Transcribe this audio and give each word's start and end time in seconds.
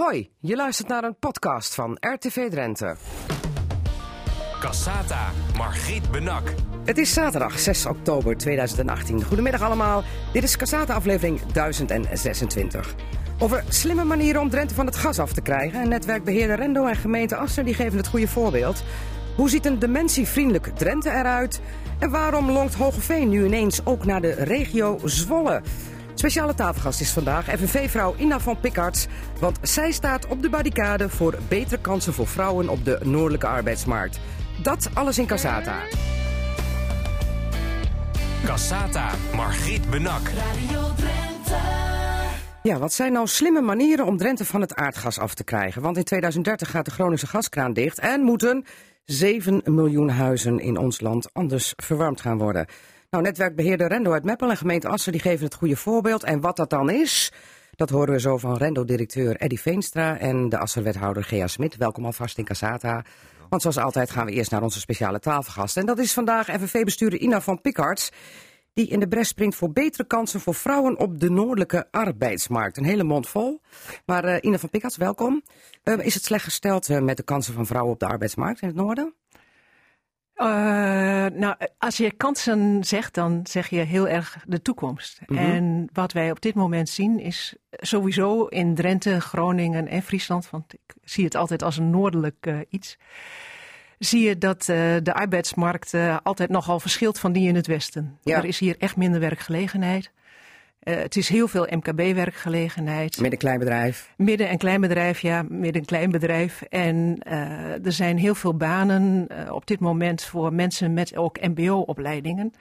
Hoi, 0.00 0.30
je 0.40 0.56
luistert 0.56 0.88
naar 0.88 1.04
een 1.04 1.18
podcast 1.18 1.74
van 1.74 1.96
RTV 2.00 2.50
Drenthe. 2.50 2.96
Cassata, 4.60 5.30
Margriet 5.56 6.10
Benak. 6.10 6.54
Het 6.84 6.98
is 6.98 7.12
zaterdag 7.12 7.58
6 7.58 7.86
oktober 7.86 8.36
2018. 8.36 9.24
Goedemiddag 9.24 9.62
allemaal. 9.62 10.02
Dit 10.32 10.42
is 10.42 10.56
Cassata 10.56 10.94
aflevering 10.94 11.40
1026. 11.40 12.94
Over 13.38 13.64
slimme 13.68 14.04
manieren 14.04 14.40
om 14.40 14.50
Drenthe 14.50 14.74
van 14.74 14.86
het 14.86 14.96
gas 14.96 15.18
af 15.18 15.32
te 15.32 15.42
krijgen. 15.42 15.80
En 15.80 15.88
netwerkbeheerder 15.88 16.56
Rendo 16.56 16.86
en 16.86 16.96
gemeente 16.96 17.36
Assen 17.36 17.64
die 17.64 17.74
geven 17.74 17.96
het 17.96 18.08
goede 18.08 18.28
voorbeeld. 18.28 18.84
Hoe 19.36 19.50
ziet 19.50 19.66
een 19.66 19.78
dementievriendelijk 19.78 20.66
Drenthe 20.66 21.10
eruit? 21.10 21.60
En 21.98 22.10
waarom 22.10 22.50
longt 22.50 22.74
Hogeveen 22.74 23.28
nu 23.28 23.44
ineens 23.44 23.86
ook 23.86 24.04
naar 24.04 24.20
de 24.20 24.32
regio 24.32 24.98
Zwolle? 25.04 25.62
Speciale 26.14 26.54
tafelgast 26.54 27.00
is 27.00 27.12
vandaag 27.12 27.44
FNV-vrouw 27.44 28.14
Ina 28.18 28.40
van 28.40 28.60
Pikarts. 28.60 29.06
Want 29.40 29.58
zij 29.62 29.92
staat 29.92 30.26
op 30.26 30.42
de 30.42 30.50
barricade 30.50 31.08
voor 31.08 31.38
betere 31.48 31.80
kansen 31.80 32.12
voor 32.12 32.26
vrouwen 32.26 32.68
op 32.68 32.84
de 32.84 32.98
noordelijke 33.02 33.46
arbeidsmarkt. 33.46 34.20
Dat 34.62 34.90
alles 34.94 35.18
in 35.18 35.26
Casata. 35.26 35.78
Cassata, 38.44 39.10
Margriet 39.34 39.90
Benak. 39.90 40.30
Ja, 42.62 42.78
wat 42.78 42.92
zijn 42.92 43.12
nou 43.12 43.26
slimme 43.26 43.60
manieren 43.60 44.06
om 44.06 44.16
Drenthe 44.16 44.44
van 44.44 44.60
het 44.60 44.74
aardgas 44.74 45.18
af 45.18 45.34
te 45.34 45.44
krijgen? 45.44 45.82
Want 45.82 45.96
in 45.96 46.04
2030 46.04 46.70
gaat 46.70 46.84
de 46.84 46.90
Groningse 46.90 47.26
gaskraan 47.26 47.72
dicht 47.72 47.98
en 47.98 48.20
moeten 48.20 48.64
7 49.04 49.60
miljoen 49.64 50.08
huizen 50.08 50.58
in 50.60 50.76
ons 50.76 51.00
land 51.00 51.28
anders 51.32 51.72
verwarmd 51.76 52.20
gaan 52.20 52.38
worden. 52.38 52.66
Nou, 53.14 53.26
netwerkbeheerder 53.26 53.88
Rendo 53.88 54.12
uit 54.12 54.24
Meppel 54.24 54.50
en 54.50 54.56
gemeente 54.56 54.88
Assen 54.88 55.12
die 55.12 55.20
geven 55.20 55.44
het 55.44 55.54
goede 55.54 55.76
voorbeeld. 55.76 56.24
En 56.24 56.40
wat 56.40 56.56
dat 56.56 56.70
dan 56.70 56.90
is, 56.90 57.32
dat 57.70 57.90
horen 57.90 58.12
we 58.12 58.20
zo 58.20 58.36
van 58.38 58.56
Rendo-directeur 58.56 59.36
Eddy 59.36 59.56
Veenstra 59.56 60.18
en 60.18 60.48
de 60.48 60.58
Assen-wethouder 60.58 61.24
Gea 61.24 61.46
Smit. 61.46 61.76
Welkom 61.76 62.04
alvast 62.04 62.38
in 62.38 62.44
Casata. 62.44 63.04
Want 63.48 63.62
zoals 63.62 63.78
altijd 63.78 64.10
gaan 64.10 64.26
we 64.26 64.32
eerst 64.32 64.50
naar 64.50 64.62
onze 64.62 64.80
speciale 64.80 65.18
tafelgast. 65.18 65.76
En 65.76 65.86
dat 65.86 65.98
is 65.98 66.12
vandaag 66.12 66.46
FNV-bestuurder 66.46 67.18
Ina 67.18 67.40
van 67.40 67.60
Pikarts. 67.60 68.10
Die 68.72 68.88
in 68.88 69.00
de 69.00 69.08
bres 69.08 69.28
springt 69.28 69.56
voor 69.56 69.72
betere 69.72 70.06
kansen 70.06 70.40
voor 70.40 70.54
vrouwen 70.54 70.98
op 70.98 71.20
de 71.20 71.30
noordelijke 71.30 71.88
arbeidsmarkt. 71.90 72.76
Een 72.76 72.84
hele 72.84 73.04
mond 73.04 73.28
vol. 73.28 73.60
Maar 74.06 74.24
uh, 74.24 74.36
Ina 74.40 74.58
van 74.58 74.70
Pikarts, 74.70 74.96
welkom. 74.96 75.42
Uh, 75.84 76.06
is 76.06 76.14
het 76.14 76.24
slecht 76.24 76.44
gesteld 76.44 76.88
uh, 76.88 77.00
met 77.00 77.16
de 77.16 77.22
kansen 77.22 77.54
van 77.54 77.66
vrouwen 77.66 77.92
op 77.92 78.00
de 78.00 78.06
arbeidsmarkt 78.06 78.60
in 78.62 78.68
het 78.68 78.76
noorden? 78.76 79.14
Uh, 80.36 80.46
nou, 81.26 81.54
als 81.78 81.96
je 81.96 82.12
kansen 82.12 82.84
zegt, 82.84 83.14
dan 83.14 83.40
zeg 83.46 83.68
je 83.68 83.80
heel 83.80 84.08
erg 84.08 84.38
de 84.46 84.62
toekomst. 84.62 85.20
Mm 85.26 85.36
-hmm. 85.36 85.46
En 85.46 85.88
wat 85.92 86.12
wij 86.12 86.30
op 86.30 86.40
dit 86.40 86.54
moment 86.54 86.88
zien 86.88 87.20
is 87.20 87.56
sowieso 87.70 88.46
in 88.46 88.74
Drenthe, 88.74 89.20
Groningen 89.20 89.88
en 89.88 90.02
Friesland, 90.02 90.50
want 90.50 90.72
ik 90.72 90.94
zie 91.02 91.24
het 91.24 91.34
altijd 91.34 91.62
als 91.62 91.76
een 91.76 91.90
noordelijk 91.90 92.46
uh, 92.46 92.58
iets, 92.68 92.98
zie 93.98 94.28
je 94.28 94.38
dat 94.38 94.68
uh, 94.68 94.76
de 95.02 95.14
arbeidsmarkt 95.14 95.94
altijd 96.22 96.50
nogal 96.50 96.80
verschilt 96.80 97.18
van 97.18 97.32
die 97.32 97.48
in 97.48 97.54
het 97.54 97.66
westen. 97.66 98.18
Ja. 98.22 98.36
Er 98.36 98.44
is 98.44 98.58
hier 98.58 98.76
echt 98.78 98.96
minder 98.96 99.20
werkgelegenheid. 99.20 100.12
Uh, 100.84 100.96
het 100.96 101.16
is 101.16 101.28
heel 101.28 101.48
veel 101.48 101.66
MKB-werkgelegenheid. 101.70 103.20
Midden- 103.20 103.38
kleinbedrijf. 103.38 104.10
Midden- 104.16 104.48
en 104.48 104.58
kleinbedrijf, 104.58 105.20
ja, 105.20 105.44
midden- 105.48 105.84
kleinbedrijf. 105.84 106.62
En 106.62 107.18
uh, 107.28 107.86
er 107.86 107.92
zijn 107.92 108.18
heel 108.18 108.34
veel 108.34 108.54
banen 108.56 109.26
uh, 109.30 109.52
op 109.52 109.66
dit 109.66 109.80
moment 109.80 110.22
voor 110.22 110.52
mensen 110.52 110.94
met 110.94 111.16
ook 111.16 111.40
MBO-opleidingen. 111.40 112.52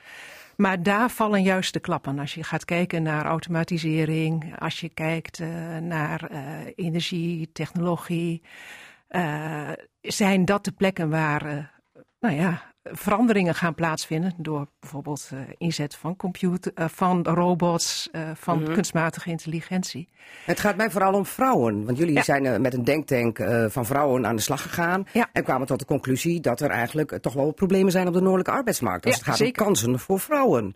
Maar 0.56 0.84
daar 0.84 1.10
vallen 1.10 1.42
juist 1.44 1.74
de 1.74 1.80
klappen. 1.80 2.20
Als 2.20 2.34
je 2.34 2.44
gaat 2.44 2.66
kijken 2.66 3.04
naar 3.04 3.26
automatisering, 3.26 4.60
als 4.60 4.80
je 4.80 4.90
kijkt 4.90 5.42
naar 5.82 6.30
energie, 6.76 7.50
technologie, 7.54 8.42
zijn 10.02 10.46
dat 10.46 10.66
de 10.66 10.72
plekken 10.72 11.10
waar, 11.10 11.72
nou 12.20 12.36
ja, 12.36 12.73
veranderingen 12.84 13.56
gaan 13.56 13.74
plaatsvinden 13.74 14.34
door 14.38 14.68
bijvoorbeeld 14.80 15.30
uh, 15.34 15.40
inzet 15.58 15.96
van 15.96 16.16
computer, 16.16 16.72
uh, 16.76 16.86
van 16.88 17.24
robots, 17.24 18.10
uh, 18.12 18.22
van 18.36 18.58
mm 18.58 18.66
-hmm. 18.66 18.74
kunstmatige 18.74 19.30
intelligentie. 19.30 20.10
Het 20.46 20.60
gaat 20.60 20.76
mij 20.76 20.92
vooral 20.92 21.14
om 21.14 21.26
vrouwen, 21.26 21.86
want 21.86 21.98
jullie 21.98 22.14
ja. 22.14 22.24
zijn 22.24 22.62
met 22.62 22.74
een 22.74 22.84
denktank 22.84 23.38
van 23.68 23.86
vrouwen 23.86 24.26
aan 24.26 24.36
de 24.36 24.42
slag 24.42 24.62
gegaan 24.62 25.08
ja. 25.14 25.30
en 25.34 25.44
kwamen 25.44 25.68
tot 25.68 25.80
de 25.80 25.86
conclusie 25.86 26.40
dat 26.40 26.62
er 26.62 26.70
eigenlijk 26.70 27.18
toch 27.22 27.34
wel 27.34 27.52
problemen 27.52 27.92
zijn 27.92 28.08
op 28.08 28.14
de 28.14 28.22
noordelijke 28.22 28.52
arbeidsmarkt. 28.52 29.06
Als 29.06 29.14
ja, 29.14 29.20
het 29.20 29.30
gaat 29.30 29.38
zeker. 29.38 29.62
om 29.62 29.66
kansen 29.68 30.00
voor 30.00 30.20
vrouwen. 30.20 30.76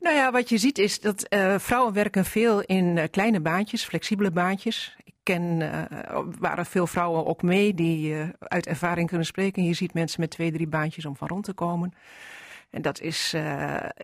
Nou 0.00 0.16
ja, 0.16 0.30
wat 0.30 0.48
je 0.48 0.58
ziet 0.58 0.78
is 0.78 1.00
dat 1.00 1.26
vrouwen 1.56 1.92
werken 1.92 2.24
veel 2.24 2.60
in 2.62 3.10
kleine 3.10 3.40
baantjes, 3.40 3.84
flexibele 3.84 4.30
baantjes 4.30 4.96
ken, 5.22 5.60
uh, 5.60 6.20
waren 6.38 6.66
veel 6.66 6.86
vrouwen 6.86 7.26
ook 7.26 7.42
mee 7.42 7.74
die 7.74 8.14
uit 8.38 8.66
ervaring 8.66 9.08
kunnen 9.08 9.26
spreken. 9.26 9.64
Je 9.64 9.74
ziet 9.74 9.94
mensen 9.94 10.20
met 10.20 10.30
twee, 10.30 10.52
drie 10.52 10.66
baantjes 10.66 11.04
om 11.04 11.16
van 11.16 11.28
rond 11.28 11.44
te 11.44 11.52
komen. 11.52 11.92
En 12.70 12.82
dat 12.82 13.00
is, 13.00 13.34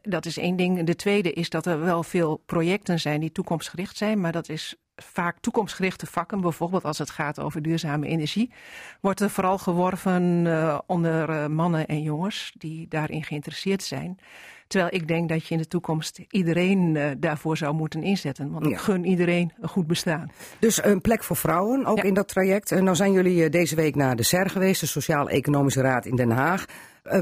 dat 0.02 0.26
is 0.26 0.38
één 0.38 0.56
ding. 0.56 0.84
De 0.84 0.96
tweede 0.96 1.32
is 1.32 1.50
dat 1.50 1.66
er 1.66 1.80
wel 1.80 2.02
veel 2.02 2.36
projecten 2.46 3.00
zijn 3.00 3.20
die 3.20 3.32
toekomstgericht 3.32 3.96
zijn, 3.96 4.20
maar 4.20 4.32
dat 4.32 4.48
is 4.48 4.76
vaak 4.96 5.38
toekomstgerichte 5.40 6.06
vakken. 6.06 6.40
Bijvoorbeeld 6.40 6.84
als 6.84 6.98
het 6.98 7.10
gaat 7.10 7.40
over 7.40 7.62
duurzame 7.62 8.06
energie, 8.06 8.52
wordt 9.00 9.20
er 9.20 9.30
vooral 9.30 9.58
geworven 9.58 10.82
onder 10.86 11.50
mannen 11.50 11.86
en 11.86 12.02
jongens 12.02 12.52
die 12.58 12.88
daarin 12.88 13.24
geïnteresseerd 13.24 13.82
zijn. 13.82 14.18
Terwijl 14.66 14.94
ik 14.94 15.08
denk 15.08 15.28
dat 15.28 15.46
je 15.46 15.54
in 15.54 15.60
de 15.60 15.68
toekomst 15.68 16.20
iedereen 16.30 16.94
uh, 16.94 17.10
daarvoor 17.18 17.56
zou 17.56 17.74
moeten 17.74 18.02
inzetten. 18.02 18.50
Want 18.50 18.64
ik 18.64 18.70
ja. 18.70 18.78
gun 18.78 19.04
iedereen 19.04 19.52
een 19.60 19.68
goed 19.68 19.86
bestaan. 19.86 20.30
Dus 20.58 20.84
een 20.84 21.00
plek 21.00 21.24
voor 21.24 21.36
vrouwen, 21.36 21.84
ook 21.84 21.96
ja. 21.96 22.02
in 22.02 22.14
dat 22.14 22.28
traject. 22.28 22.72
En 22.72 22.84
nou 22.84 22.96
zijn 22.96 23.12
jullie 23.12 23.48
deze 23.48 23.74
week 23.74 23.94
naar 23.94 24.16
de 24.16 24.22
SER 24.22 24.50
geweest, 24.50 24.80
de 24.80 24.86
Sociaal-Economische 24.86 25.80
Raad 25.80 26.06
in 26.06 26.16
Den 26.16 26.30
Haag. 26.30 26.64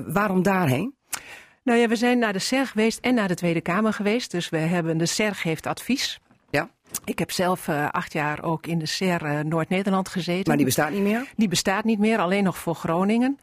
Waarom 0.06 0.42
daarheen? 0.42 0.94
Nou 1.64 1.78
ja, 1.78 1.88
we 1.88 1.96
zijn 1.96 2.18
naar 2.18 2.32
de 2.32 2.38
SER 2.38 2.66
geweest 2.66 2.98
en 3.00 3.14
naar 3.14 3.28
de 3.28 3.34
Tweede 3.34 3.60
Kamer 3.60 3.92
geweest. 3.92 4.30
Dus 4.30 4.48
we 4.48 4.58
hebben, 4.58 4.98
de 4.98 5.06
SER 5.06 5.34
geeft 5.34 5.66
advies. 5.66 6.20
Ik 7.04 7.18
heb 7.18 7.30
zelf 7.30 7.68
uh, 7.68 7.88
acht 7.88 8.12
jaar 8.12 8.42
ook 8.42 8.66
in 8.66 8.78
de 8.78 8.86
SER 8.86 9.22
uh, 9.22 9.40
Noord-Nederland 9.40 10.08
gezeten. 10.08 10.44
Maar 10.46 10.56
die 10.56 10.66
bestaat 10.66 10.90
niet 10.90 11.02
meer? 11.02 11.32
Die 11.36 11.48
bestaat 11.48 11.84
niet 11.84 11.98
meer, 11.98 12.18
alleen 12.18 12.44
nog 12.44 12.58
voor 12.58 12.74
Groningen. 12.74 13.38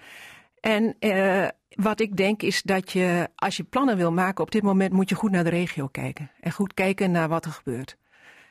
En 0.59 0.95
uh, 0.99 1.47
wat 1.69 1.99
ik 1.99 2.17
denk 2.17 2.41
is 2.41 2.61
dat 2.61 2.91
je, 2.91 3.29
als 3.35 3.57
je 3.57 3.63
plannen 3.63 3.97
wil 3.97 4.11
maken 4.11 4.43
op 4.43 4.51
dit 4.51 4.63
moment, 4.63 4.93
moet 4.93 5.09
je 5.09 5.15
goed 5.15 5.31
naar 5.31 5.43
de 5.43 5.49
regio 5.49 5.87
kijken. 5.87 6.31
En 6.39 6.51
goed 6.51 6.73
kijken 6.73 7.11
naar 7.11 7.27
wat 7.27 7.45
er 7.45 7.51
gebeurt. 7.51 7.97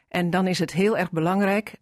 En 0.09 0.31
dan 0.31 0.47
is 0.47 0.59
het 0.59 0.73
heel 0.73 0.97
erg 0.97 1.11
belangrijk 1.11 1.75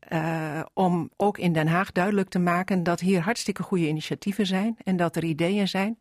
om 0.74 1.10
ook 1.16 1.38
in 1.38 1.52
Den 1.52 1.68
Haag 1.68 1.92
duidelijk 1.92 2.28
te 2.28 2.38
maken 2.38 2.82
dat 2.82 3.00
hier 3.00 3.20
hartstikke 3.20 3.62
goede 3.62 3.88
initiatieven 3.88 4.46
zijn 4.46 4.76
en 4.84 4.96
dat 4.96 5.16
er 5.16 5.24
ideeën 5.24 5.68
zijn. 5.68 5.98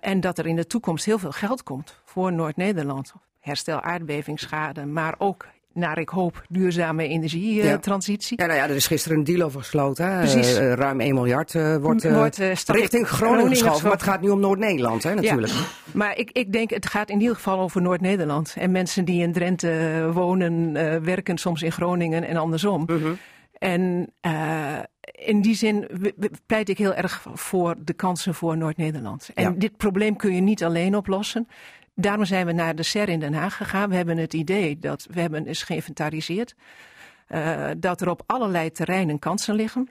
En 0.00 0.20
dat 0.20 0.38
er 0.38 0.46
in 0.46 0.56
de 0.56 0.66
toekomst 0.66 1.04
heel 1.04 1.18
veel 1.18 1.32
geld 1.32 1.62
komt 1.62 2.00
voor 2.04 2.32
Noord-Nederland. 2.32 3.12
Herstel 3.40 3.80
aardbevingsschade, 3.80 4.86
maar 4.86 5.14
ook 5.18 5.46
naar 5.74 5.98
ik 5.98 6.08
hoop 6.08 6.44
duurzame 6.48 7.08
energietransitie. 7.08 8.36
Ja. 8.38 8.44
ja, 8.44 8.52
nou 8.52 8.62
ja, 8.62 8.68
er 8.68 8.76
is 8.76 8.86
gisteren 8.86 9.18
een 9.18 9.24
deal 9.24 9.42
over 9.42 9.60
gesloten. 9.60 10.06
Hè? 10.06 10.18
Precies. 10.18 10.58
Uh, 10.58 10.72
ruim 10.72 11.00
1 11.00 11.14
miljard 11.14 11.54
uh, 11.54 11.76
wordt, 11.76 12.04
uh, 12.04 12.16
wordt 12.16 12.38
richting 12.66 13.08
Groningen 13.08 13.48
geschoven. 13.48 13.82
Maar 13.82 13.92
het 13.92 14.02
gaat 14.02 14.20
nu 14.20 14.28
om 14.28 14.40
Noord-Nederland 14.40 15.04
natuurlijk. 15.04 15.52
Ja. 15.52 15.60
Maar 15.92 16.16
ik, 16.16 16.30
ik 16.30 16.52
denk, 16.52 16.70
het 16.70 16.86
gaat 16.86 17.10
in 17.10 17.20
ieder 17.20 17.34
geval 17.34 17.60
over 17.60 17.82
Noord-Nederland. 17.82 18.54
En 18.58 18.70
mensen 18.70 19.04
die 19.04 19.22
in 19.22 19.32
Drenthe 19.32 20.10
wonen, 20.12 20.72
werken 21.04 21.38
soms 21.38 21.62
in 21.62 21.72
Groningen 21.72 22.24
en 22.24 22.36
andersom. 22.36 22.84
-huh. 22.86 23.10
En 23.58 24.12
in 25.12 25.40
die 25.40 25.54
zin 25.54 25.86
pleit 26.46 26.68
ik 26.68 26.78
heel 26.78 26.94
erg 26.94 27.26
voor 27.34 27.74
de 27.78 27.92
kansen 27.92 28.34
voor 28.34 28.56
Noord-Nederland. 28.56 29.30
En 29.34 29.42
ja. 29.42 29.54
dit 29.56 29.76
probleem 29.76 30.16
kun 30.16 30.34
je 30.34 30.40
niet 30.40 30.64
alleen 30.64 30.96
oplossen. 30.96 31.48
Daarom 31.94 32.24
zijn 32.24 32.46
we 32.46 32.52
naar 32.52 32.74
de 32.74 32.82
SER 32.82 33.08
in 33.08 33.20
Den 33.20 33.34
Haag 33.34 33.56
gegaan. 33.56 33.88
We 33.88 33.96
hebben 33.96 34.18
het 34.18 34.34
idee 34.34 34.78
dat 34.78 35.06
we 35.10 35.20
hebben 35.20 35.46
eens 35.46 35.62
geïnventariseerd 35.62 36.54
uh, 37.28 37.70
dat 37.78 38.00
er 38.00 38.08
op 38.08 38.22
allerlei 38.26 38.70
terreinen 38.70 39.18
kansen 39.18 39.54
liggen. 39.54 39.88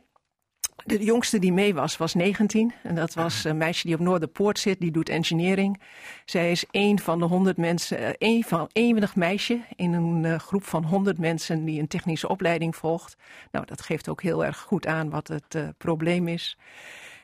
De 0.86 1.04
jongste 1.04 1.40
die 1.40 1.54
mee 1.54 1.74
was, 1.74 1.98
was 1.98 2.14
19. 2.14 2.74
En 2.84 2.96
dat 2.96 3.14
was 3.14 3.44
een 3.44 3.58
meisje 3.58 3.86
die 3.86 3.96
op 3.96 4.02
Noorderpoort 4.02 4.60
zit, 4.60 4.80
die 4.80 4.92
doet 4.92 5.10
engineering. 5.10 5.82
Zij 6.26 6.52
is 6.52 6.66
één 6.72 7.00
van 7.00 7.20
de 7.20 7.26
honderd 7.26 7.58
mensen, 7.58 8.18
één 8.18 8.44
van 8.44 8.70
enig 8.72 9.16
meisje 9.16 9.60
in 9.76 9.94
een 9.94 10.24
uh, 10.24 10.40
groep 10.40 10.64
van 10.64 10.84
honderd 10.84 11.18
mensen 11.18 11.66
die 11.66 11.80
een 11.80 11.88
technische 11.88 12.28
opleiding 12.28 12.76
volgt. 12.76 13.16
Nou, 13.52 13.66
dat 13.66 13.82
geeft 13.82 14.10
ook 14.10 14.22
heel 14.22 14.46
erg 14.46 14.58
goed 14.58 14.88
aan 14.88 15.10
wat 15.10 15.28
het 15.28 15.78
probleem 15.78 16.28
is. 16.28 16.58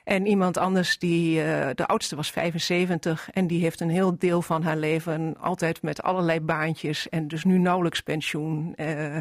En 0.08 0.26
iemand 0.26 0.58
anders, 0.58 0.98
die, 0.98 1.38
uh, 1.38 1.68
de 1.76 1.88
oudste 1.88 2.16
was 2.16 2.32
75 2.32 3.30
en 3.32 3.48
die 3.48 3.62
heeft 3.62 3.80
een 3.80 3.90
heel 3.90 4.18
deel 4.18 4.42
van 4.42 4.64
haar 4.64 4.78
leven 4.78 5.36
altijd 5.40 5.82
met 5.82 6.02
allerlei 6.02 6.40
baantjes 6.40 7.10
en 7.10 7.28
dus 7.28 7.44
nu 7.44 7.58
nauwelijks 7.58 8.02
pensioen, 8.02 8.74
uh, 8.76 9.18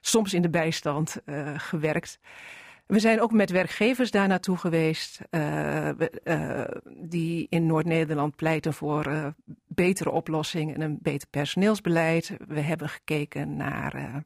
soms 0.00 0.34
in 0.34 0.42
de 0.42 0.50
bijstand 0.50 1.16
uh, 1.26 1.48
gewerkt. 1.56 2.18
We 2.86 2.98
zijn 2.98 3.20
ook 3.20 3.32
met 3.32 3.50
werkgevers 3.50 4.10
daar 4.10 4.28
naartoe 4.28 4.56
geweest, 4.56 5.20
die 7.00 7.46
in 7.50 7.66
Noord-Nederland 7.66 8.36
pleiten 8.36 8.74
voor 8.74 9.34
betere 9.66 10.10
oplossingen 10.10 10.74
en 10.74 10.80
een 10.80 10.98
beter 11.02 11.28
personeelsbeleid. 11.28 12.36
We 12.48 12.60
hebben 12.60 12.88
gekeken 12.88 13.56
naar 13.56 14.24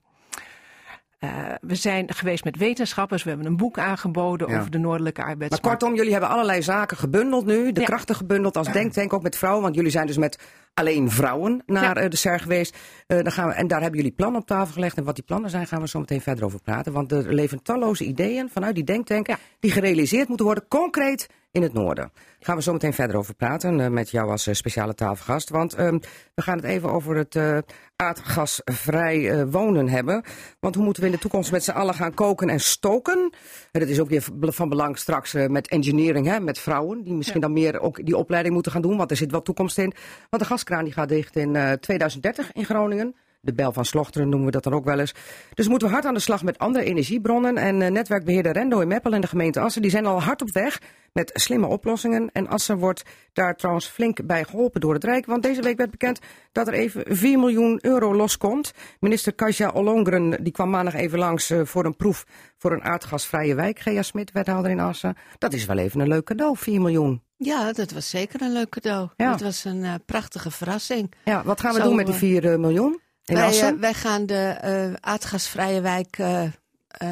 Uh, 1.24 1.30
we 1.60 1.74
zijn 1.74 2.14
geweest 2.14 2.44
met 2.44 2.56
wetenschappers, 2.56 3.22
we 3.22 3.28
hebben 3.28 3.46
een 3.48 3.56
boek 3.56 3.78
aangeboden 3.78 4.48
Ja. 4.50 4.58
over 4.58 4.70
de 4.70 4.78
noordelijke 4.78 5.20
Maar 5.20 5.30
arbeidsmarkt. 5.30 5.66
kortom, 5.68 5.96
jullie 5.96 6.12
hebben 6.12 6.30
allerlei 6.30 6.62
zaken 6.62 6.96
gebundeld 6.96 7.46
nu. 7.46 7.72
De 7.72 7.80
Ja. 7.80 7.86
krachten 7.86 8.14
gebundeld 8.14 8.56
als 8.56 8.72
denktank, 8.72 9.12
ook 9.12 9.22
met 9.22 9.36
vrouwen. 9.36 9.62
Want 9.62 9.74
jullie 9.74 9.90
zijn 9.90 10.06
dus 10.06 10.16
met 10.18 10.38
alleen 10.74 11.10
vrouwen 11.10 11.62
naar 11.66 11.96
eh, 11.96 12.10
de 12.10 12.16
SER 12.16 12.40
geweest. 12.40 12.76
Eh, 13.06 13.22
dan 13.22 13.32
gaan 13.32 13.48
we, 13.48 13.54
en 13.54 13.66
daar 13.66 13.80
hebben 13.80 13.98
jullie 14.00 14.14
plannen 14.14 14.40
op 14.40 14.46
tafel 14.46 14.72
gelegd. 14.72 14.96
En 14.96 15.04
wat 15.04 15.14
die 15.14 15.24
plannen 15.24 15.50
zijn, 15.50 15.66
gaan 15.66 15.80
we 15.80 15.88
zo 15.88 15.98
meteen 15.98 16.20
verder 16.20 16.44
over 16.44 16.60
praten. 16.62 16.92
Want 16.92 17.12
er 17.12 17.34
leven 17.34 17.62
talloze 17.62 18.04
ideeën 18.04 18.48
vanuit 18.50 18.74
die 18.74 18.84
denktank... 18.84 19.26
Die 19.60 19.70
gerealiseerd 19.70 20.28
moeten 20.28 20.46
worden, 20.46 20.64
concreet 20.68 21.26
in 21.50 21.62
het 21.62 21.72
noorden. 21.72 22.10
Daar 22.14 22.36
gaan 22.40 22.56
we 22.56 22.62
zo 22.62 22.72
meteen 22.72 22.92
verder 22.92 23.16
over 23.16 23.34
praten 23.34 23.80
eh, 23.80 23.88
met 23.88 24.10
jou 24.10 24.30
als 24.30 24.46
eh, 24.46 24.54
speciale 24.54 24.94
tafelgast. 24.94 25.48
Want 25.48 25.74
ehm, 25.74 25.98
we 26.34 26.42
gaan 26.42 26.56
het 26.56 26.66
even 26.66 26.90
over 26.90 27.16
het 27.16 27.36
eh, 27.36 27.58
aardgasvrij 27.96 29.46
wonen 29.46 29.88
hebben. 29.88 30.24
Want 30.60 30.74
hoe 30.74 30.84
moeten 30.84 31.02
we 31.02 31.08
in 31.08 31.14
de 31.14 31.20
toekomst 31.20 31.52
met 31.52 31.64
z'n 31.64 31.70
allen 31.70 31.94
gaan 31.94 32.14
koken 32.14 32.48
en 32.48 32.60
stoken? 32.60 33.32
En 33.72 33.80
dat 33.80 33.88
is 33.88 34.00
ook 34.00 34.08
weer 34.08 34.24
van 34.40 34.68
belang 34.68 34.98
straks 34.98 35.32
met 35.32 35.68
engineering, 35.68 36.26
hè, 36.26 36.40
met 36.40 36.58
vrouwen. 36.58 37.04
Die 37.04 37.14
misschien 37.14 37.40
dan 37.40 37.52
meer 37.52 37.80
ook 37.80 38.04
die 38.04 38.16
opleiding 38.16 38.54
moeten 38.54 38.72
gaan 38.72 38.82
doen. 38.82 38.96
Want 38.96 39.10
er 39.10 39.16
zit 39.16 39.30
wel 39.30 39.42
toekomst 39.42 39.78
in. 39.78 39.92
Want 40.30 40.42
de 40.42 40.48
gaskraan 40.48 40.84
die 40.84 40.92
gaat 40.92 41.08
dicht 41.08 41.36
in 41.36 41.56
eh, 41.56 41.72
2030 41.72 42.52
in 42.52 42.64
Groningen. 42.64 43.14
De 43.40 43.52
bel 43.52 43.72
van 43.72 43.84
Slochteren 43.84 44.28
noemen 44.28 44.46
we 44.46 44.52
dat 44.52 44.62
dan 44.62 44.74
ook 44.74 44.84
wel 44.84 44.98
eens. 44.98 45.14
Dus 45.54 45.68
moeten 45.68 45.88
we 45.88 45.94
hard 45.94 46.06
aan 46.06 46.14
de 46.14 46.20
slag 46.20 46.42
met 46.42 46.58
andere 46.58 46.84
energiebronnen. 46.84 47.56
En 47.56 47.82
eh, 47.82 47.90
netwerkbeheerder 47.90 48.52
Rendo 48.52 48.80
in 48.80 48.88
Meppel 48.88 49.12
en 49.12 49.20
de 49.20 49.26
gemeente 49.26 49.60
Assen... 49.60 49.82
die 49.82 49.90
zijn 49.90 50.06
al 50.06 50.22
hard 50.22 50.42
op 50.42 50.52
weg 50.52 50.80
met 51.12 51.30
slimme 51.34 51.66
oplossingen. 51.66 52.30
En 52.32 52.48
Assen 52.48 52.78
wordt 52.78 53.02
daar 53.32 53.56
trouwens 53.56 53.86
flink 53.86 54.26
bij 54.26 54.44
geholpen 54.44 54.80
door 54.80 54.94
het 54.94 55.04
Rijk. 55.04 55.26
Want 55.26 55.42
deze 55.42 55.62
week 55.62 55.76
werd 55.76 55.90
bekend 55.90 56.18
dat 56.52 56.66
er 56.66 56.72
even 56.72 57.16
4 57.16 57.38
miljoen 57.38 57.78
euro 57.82 58.14
loskomt. 58.14 58.72
Minister 59.00 59.32
Kasia 59.32 59.70
Ollongren 59.70 60.44
die 60.44 60.52
kwam 60.52 60.70
maandag 60.70 60.94
even 60.94 61.18
langs 61.18 61.50
eh, 61.50 61.60
voor 61.64 61.84
een 61.84 61.96
proef... 61.96 62.24
voor 62.56 62.72
een 62.72 62.82
aardgasvrije 62.82 63.54
wijk. 63.54 63.78
Gea 63.78 64.02
Smit, 64.02 64.32
wethouder 64.32 64.70
in 64.70 64.80
Assen. 64.80 65.16
Dat 65.38 65.52
is 65.52 65.66
wel 65.66 65.78
even 65.78 66.00
een 66.00 66.08
leuk 66.08 66.24
cadeau, 66.24 66.56
4 66.56 66.80
miljoen. 66.80 67.22
Ja, 67.36 67.72
dat 67.72 67.90
was 67.90 68.10
zeker 68.10 68.42
een 68.42 68.52
leuk 68.52 68.68
cadeau. 68.68 69.08
Ja. 69.16 69.30
Dat 69.30 69.40
was 69.40 69.64
een 69.64 69.84
eh, 69.84 69.94
prachtige 70.06 70.50
verrassing. 70.50 71.12
Ja, 71.24 71.42
wat 71.44 71.60
gaan 71.60 71.72
we 71.72 71.80
Zo, 71.80 71.84
doen 71.84 71.96
met 71.96 72.06
die 72.06 72.14
eh, 72.14 72.20
4 72.20 72.60
miljoen 72.60 73.00
Wij, 73.34 73.60
eh, 73.60 73.80
wij 73.80 73.94
gaan 73.94 74.26
de 74.26 74.56
eh, 74.60 74.92
aardgasvrije 75.00 75.80
wijk 75.80 76.18
eh, 76.18 76.42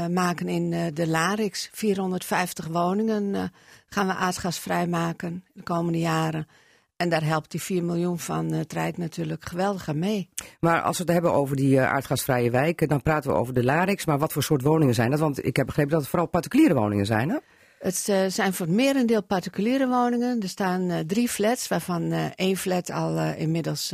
maken 0.07 0.49
in 0.49 0.95
de 0.95 1.07
Larix. 1.07 1.69
450 1.73 2.67
woningen 2.67 3.53
gaan 3.89 4.07
we 4.07 4.15
aardgasvrij 4.15 4.87
maken 4.87 5.45
de 5.53 5.63
komende 5.63 5.99
jaren. 5.99 6.49
En 6.97 7.09
daar 7.09 7.25
helpt 7.25 7.51
die 7.51 7.63
4 7.63 7.85
miljoen 7.85 8.19
van 8.19 8.53
het 8.53 8.73
Rijk 8.73 8.97
natuurlijk 8.97 9.45
geweldig 9.45 9.89
aan 9.89 9.99
mee. 9.99 10.29
Maar 10.61 10.83
als 10.83 10.97
we 10.97 11.03
het 11.03 11.13
hebben 11.13 11.33
over 11.33 11.57
die 11.57 11.81
aardgasvrije 11.81 12.51
wijken, 12.51 12.89
dan 12.89 13.03
praten 13.03 13.31
we 13.31 13.37
over 13.37 13.55
de 13.55 13.65
Larix. 13.65 14.05
Maar 14.05 14.19
wat 14.19 14.33
voor 14.33 14.43
soort 14.43 14.63
woningen 14.63 14.95
zijn 14.95 15.11
dat? 15.11 15.21
Want 15.21 15.47
ik 15.47 15.57
heb 15.57 15.67
begrepen 15.67 15.91
dat 15.91 16.01
het 16.01 16.11
vooral 16.11 16.29
particuliere 16.29 16.75
woningen 16.75 17.07
zijn, 17.07 17.29
hè? 17.29 17.37
Het 17.79 17.97
zijn 18.33 18.53
voor 18.53 18.67
het 18.67 18.75
merendeel 18.75 19.23
particuliere 19.23 19.89
woningen. 19.89 20.43
Er 20.43 20.49
staan 20.49 21.05
drie 21.07 21.29
flats, 21.29 21.69
waarvan 21.69 22.13
één 22.35 22.57
flat 22.57 22.91
al 22.91 23.19
inmiddels 23.19 23.93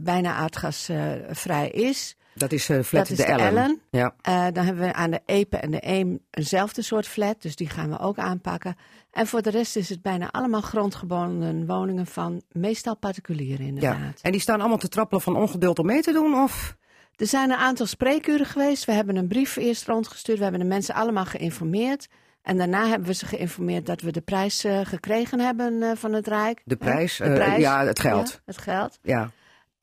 bijna 0.00 0.34
aardgasvrij 0.34 1.68
is. 1.68 2.16
Dat 2.34 2.52
is 2.52 2.68
eh 2.68 2.80
flat 2.82 3.08
Dat 3.08 3.10
is 3.10 3.16
de 3.16 3.22
de 3.22 3.28
Ellen. 3.28 3.46
Ellen. 3.46 3.80
Ja. 3.90 4.14
Eh, 4.20 4.46
dan 4.52 4.64
hebben 4.64 4.84
we 4.84 4.92
aan 4.92 5.10
de 5.10 5.20
Epe 5.26 5.56
en 5.56 5.70
de 5.70 5.78
Eem 5.80 6.18
eenzelfde 6.30 6.82
soort 6.82 7.06
flat, 7.06 7.42
dus 7.42 7.56
die 7.56 7.68
gaan 7.68 7.90
we 7.90 7.98
ook 7.98 8.18
aanpakken. 8.18 8.76
En 9.10 9.26
voor 9.26 9.42
de 9.42 9.50
rest 9.50 9.76
is 9.76 9.88
het 9.88 10.02
bijna 10.02 10.30
allemaal 10.30 10.60
grondgebonden 10.60 11.66
woningen 11.66 12.06
van 12.06 12.42
meestal 12.52 12.96
particulieren 12.96 13.66
ja. 13.66 13.72
inderdaad. 13.72 14.20
En 14.22 14.32
die 14.32 14.40
staan 14.40 14.60
allemaal 14.60 14.78
te 14.78 14.88
trappelen 14.88 15.22
van 15.22 15.36
ongeduld 15.36 15.78
om 15.78 15.86
mee 15.86 16.02
te 16.02 16.12
doen? 16.12 16.42
Of? 16.42 16.76
Er 17.16 17.26
zijn 17.26 17.50
een 17.50 17.56
aantal 17.56 17.86
spreekuren 17.86 18.46
geweest. 18.46 18.84
We 18.84 18.92
hebben 18.92 19.16
een 19.16 19.28
brief 19.28 19.56
eerst 19.56 19.86
rondgestuurd. 19.86 20.36
We 20.38 20.42
hebben 20.42 20.62
de 20.62 20.66
mensen 20.66 20.94
allemaal 20.94 21.24
geïnformeerd. 21.24 22.08
En 22.42 22.56
daarna 22.56 22.86
hebben 22.86 23.08
we 23.08 23.14
ze 23.14 23.26
geïnformeerd 23.26 23.86
dat 23.86 24.00
we 24.00 24.12
de 24.12 24.20
prijs 24.20 24.64
eh, 24.64 24.80
gekregen 24.84 25.40
hebben 25.40 25.82
eh, 25.82 25.90
van 25.94 26.12
het 26.12 26.26
Rijk. 26.26 26.62
De 26.64 26.76
prijs, 26.76 27.16
De 27.16 27.24
eh, 27.24 27.34
prijs. 27.34 27.60
ja, 27.60 27.84
het 27.84 28.00
geld. 28.00 28.28
Ja, 28.28 28.40
het 28.44 28.58
geld. 28.58 28.98
Ja. 29.02 29.30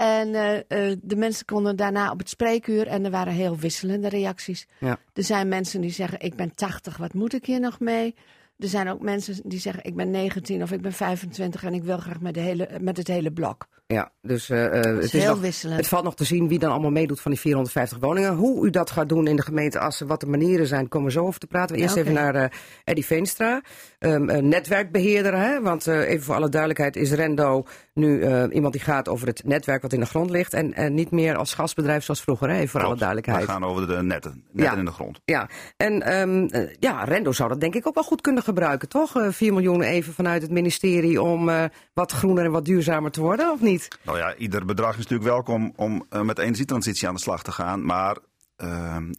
En 0.03 0.35
eh, 0.35 0.57
eh, 0.57 0.97
de 1.01 1.15
mensen 1.15 1.45
konden 1.45 1.75
daarna 1.75 2.11
op 2.11 2.19
het 2.19 2.29
spreekuur 2.29 2.87
en 2.87 3.05
er 3.05 3.11
waren 3.11 3.33
heel 3.33 3.57
wisselende 3.57 4.09
reacties. 4.09 4.67
Ja. 4.79 4.97
Er 5.13 5.23
zijn 5.23 5.47
mensen 5.47 5.81
die 5.81 5.91
zeggen: 5.91 6.19
Ik 6.19 6.35
ben 6.35 6.55
80, 6.55 6.97
wat 6.97 7.13
moet 7.13 7.33
ik 7.33 7.45
hier 7.45 7.59
nog 7.59 7.79
mee? 7.79 8.15
Er 8.57 8.67
zijn 8.69 8.89
ook 8.89 9.01
mensen 9.01 9.35
die 9.43 9.59
zeggen: 9.59 9.83
Ik 9.83 9.95
ben 9.95 10.11
19 10.11 10.61
of 10.63 10.71
ik 10.71 10.81
ben 10.81 10.93
25 10.93 11.63
en 11.63 11.73
ik 11.73 11.83
wil 11.83 11.97
graag 11.97 12.19
met, 12.19 12.33
de 12.33 12.39
hele, 12.39 12.69
met 12.81 12.97
het 12.97 13.07
hele 13.07 13.31
blok. 13.31 13.67
Ja, 13.87 14.11
dus 14.21 14.49
eh, 14.49 14.65
eh, 14.65 14.95
Het 14.95 15.03
is 15.03 15.11
heel 15.11 15.29
nog, 15.29 15.39
wisselend. 15.39 15.77
het 15.79 15.87
valt 15.87 16.03
nog 16.03 16.15
te 16.15 16.23
zien 16.23 16.47
wie 16.47 16.59
dan 16.59 16.71
allemaal 16.71 16.91
meedoet 16.91 17.21
van 17.21 17.31
die 17.31 17.39
450 17.39 17.97
woningen. 17.99 18.35
Hoe 18.35 18.65
u 18.65 18.69
dat 18.69 18.91
gaat 18.91 19.09
doen 19.09 19.27
in 19.27 19.35
de 19.35 19.41
gemeente 19.41 19.79
Assen, 19.79 20.07
wat 20.07 20.19
de 20.19 20.25
manieren 20.27 20.67
zijn, 20.67 20.87
komen 20.87 21.07
we 21.07 21.13
zo 21.13 21.25
over 21.25 21.39
te 21.39 21.47
praten. 21.47 21.75
Eerst 21.75 21.95
Ja, 21.95 22.01
oké. 22.01 22.09
even 22.09 22.21
naar 22.23 22.35
eh 22.35 22.49
Eddie 22.83 23.05
Veenstra, 23.05 23.61
ehm, 23.99 24.47
netwerkbeheerder. 24.47 25.37
Hè? 25.37 25.61
Want 25.61 25.87
eh, 25.87 26.09
even 26.09 26.23
voor 26.23 26.35
alle 26.35 26.49
duidelijkheid 26.49 26.95
is 26.95 27.11
Rendo 27.11 27.63
nu 27.93 28.21
eh, 28.21 28.43
iemand 28.51 28.73
die 28.73 28.81
gaat 28.81 29.09
over 29.09 29.27
het 29.27 29.41
netwerk 29.45 29.81
wat 29.81 29.93
in 29.93 29.99
de 29.99 30.05
grond 30.05 30.29
ligt. 30.29 30.53
En, 30.53 30.73
en 30.73 30.93
niet 30.93 31.11
meer 31.11 31.35
als 31.35 31.53
gasbedrijf 31.53 32.03
zoals 32.03 32.21
vroeger, 32.21 32.49
hè? 32.49 32.55
even 32.55 32.69
voor 32.69 32.83
alle 32.83 32.95
duidelijkheid. 32.97 33.45
We 33.45 33.51
gaan 33.51 33.63
over 33.63 33.87
de 33.87 34.01
netten, 34.03 34.43
netten 34.51 34.73
Ja. 34.73 34.79
in 34.79 34.85
de 34.85 34.91
grond. 34.91 35.19
Ja, 35.25 35.49
en 35.77 36.01
ehm, 36.01 36.45
eh, 36.45 36.73
ja, 36.79 37.03
Rendo 37.03 37.31
zou 37.31 37.49
dat 37.49 37.59
denk 37.61 37.75
ik 37.75 37.87
ook 37.87 37.93
wel 37.95 38.03
goed 38.03 38.21
kunnen 38.21 38.42
gebruiken, 38.43 38.89
toch? 38.89 39.15
Eh 39.15 39.31
4 39.31 39.53
miljoen 39.53 39.81
even 39.81 40.13
vanuit 40.13 40.41
het 40.41 40.51
ministerie 40.51 41.21
om 41.21 41.49
eh, 41.49 41.63
wat 41.93 42.11
groener 42.11 42.45
en 42.45 42.51
wat 42.51 42.65
duurzamer 42.65 43.11
te 43.11 43.21
worden, 43.21 43.51
of 43.51 43.61
niet? 43.61 43.87
Nou 44.03 44.17
ja, 44.17 44.35
ieder 44.35 44.65
bedrag 44.65 44.91
is 44.91 44.97
natuurlijk 44.97 45.29
welkom 45.29 45.73
om 45.75 46.05
eh, 46.09 46.21
met 46.21 46.35
de 46.35 46.41
energietransitie 46.41 47.07
aan 47.07 47.13
de 47.13 47.19
slag 47.19 47.43
te 47.43 47.51
gaan. 47.51 47.85
Maar 47.85 48.17
ehm, 48.55 49.11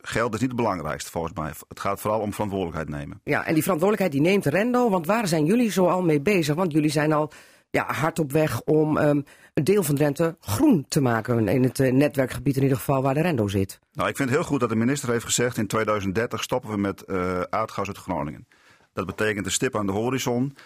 geld 0.00 0.34
is 0.34 0.40
niet 0.40 0.48
het 0.48 0.58
belangrijkste 0.58 1.10
volgens 1.10 1.34
mij. 1.34 1.52
Het 1.68 1.80
gaat 1.80 2.00
vooral 2.00 2.20
om 2.20 2.32
verantwoordelijkheid 2.32 2.88
nemen. 2.88 3.20
Ja, 3.24 3.44
en 3.44 3.54
die 3.54 3.62
verantwoordelijkheid 3.62 4.22
die 4.22 4.32
neemt 4.32 4.46
Rendo, 4.46 4.90
want 4.90 5.06
waar 5.06 5.28
zijn 5.28 5.44
jullie 5.44 5.70
zo 5.70 5.86
al 5.86 6.02
mee 6.02 6.20
bezig? 6.20 6.54
Want 6.54 6.72
jullie 6.72 6.90
zijn 6.90 7.12
al 7.12 7.32
ja, 7.70 7.92
hard 7.92 8.18
op 8.18 8.32
weg 8.32 8.62
om 8.62 8.98
ehm, 8.98 9.20
een 9.54 9.64
deel 9.64 9.82
van 9.82 9.94
Drenthe 9.94 10.36
groen 10.40 10.84
te 10.88 11.00
maken. 11.00 11.48
In 11.48 11.62
het 11.62 11.80
eh, 11.80 11.92
netwerkgebied 11.92 12.56
in 12.56 12.62
ieder 12.62 12.76
geval 12.76 13.02
waar 13.02 13.14
de 13.14 13.20
Rendo 13.20 13.48
zit. 13.48 13.80
Nou, 13.92 14.08
ik 14.08 14.16
vind 14.16 14.28
het 14.28 14.38
heel 14.38 14.48
goed 14.48 14.60
dat 14.60 14.68
de 14.68 14.76
minister 14.76 15.10
heeft 15.10 15.24
gezegd 15.24 15.56
in 15.56 15.66
2030 15.66 16.42
stoppen 16.42 16.70
we 16.70 16.76
met 16.76 17.02
eh, 17.02 17.40
aardgas 17.40 17.86
uit 17.86 17.98
Groningen. 17.98 18.46
Dat 18.92 19.06
betekent 19.06 19.46
een 19.46 19.52
stip 19.52 19.76
aan 19.76 19.86
de 19.86 19.92
horizon. 19.92 20.56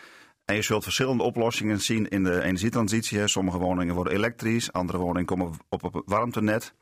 En 0.45 0.55
je 0.55 0.63
zult 0.63 0.83
verschillende 0.83 1.23
oplossingen 1.23 1.81
zien 1.81 2.09
in 2.09 2.25
de 2.25 2.43
energietransitie. 2.43 3.29
Sommige 3.29 3.59
woningen 3.59 3.95
worden 3.95 4.13
elektrisch, 4.13 4.73
andere 4.73 4.99
woningen 4.99 5.25
komen 5.25 5.53
op 5.69 5.83
het 5.83 6.03
warmtenet. 6.05 6.75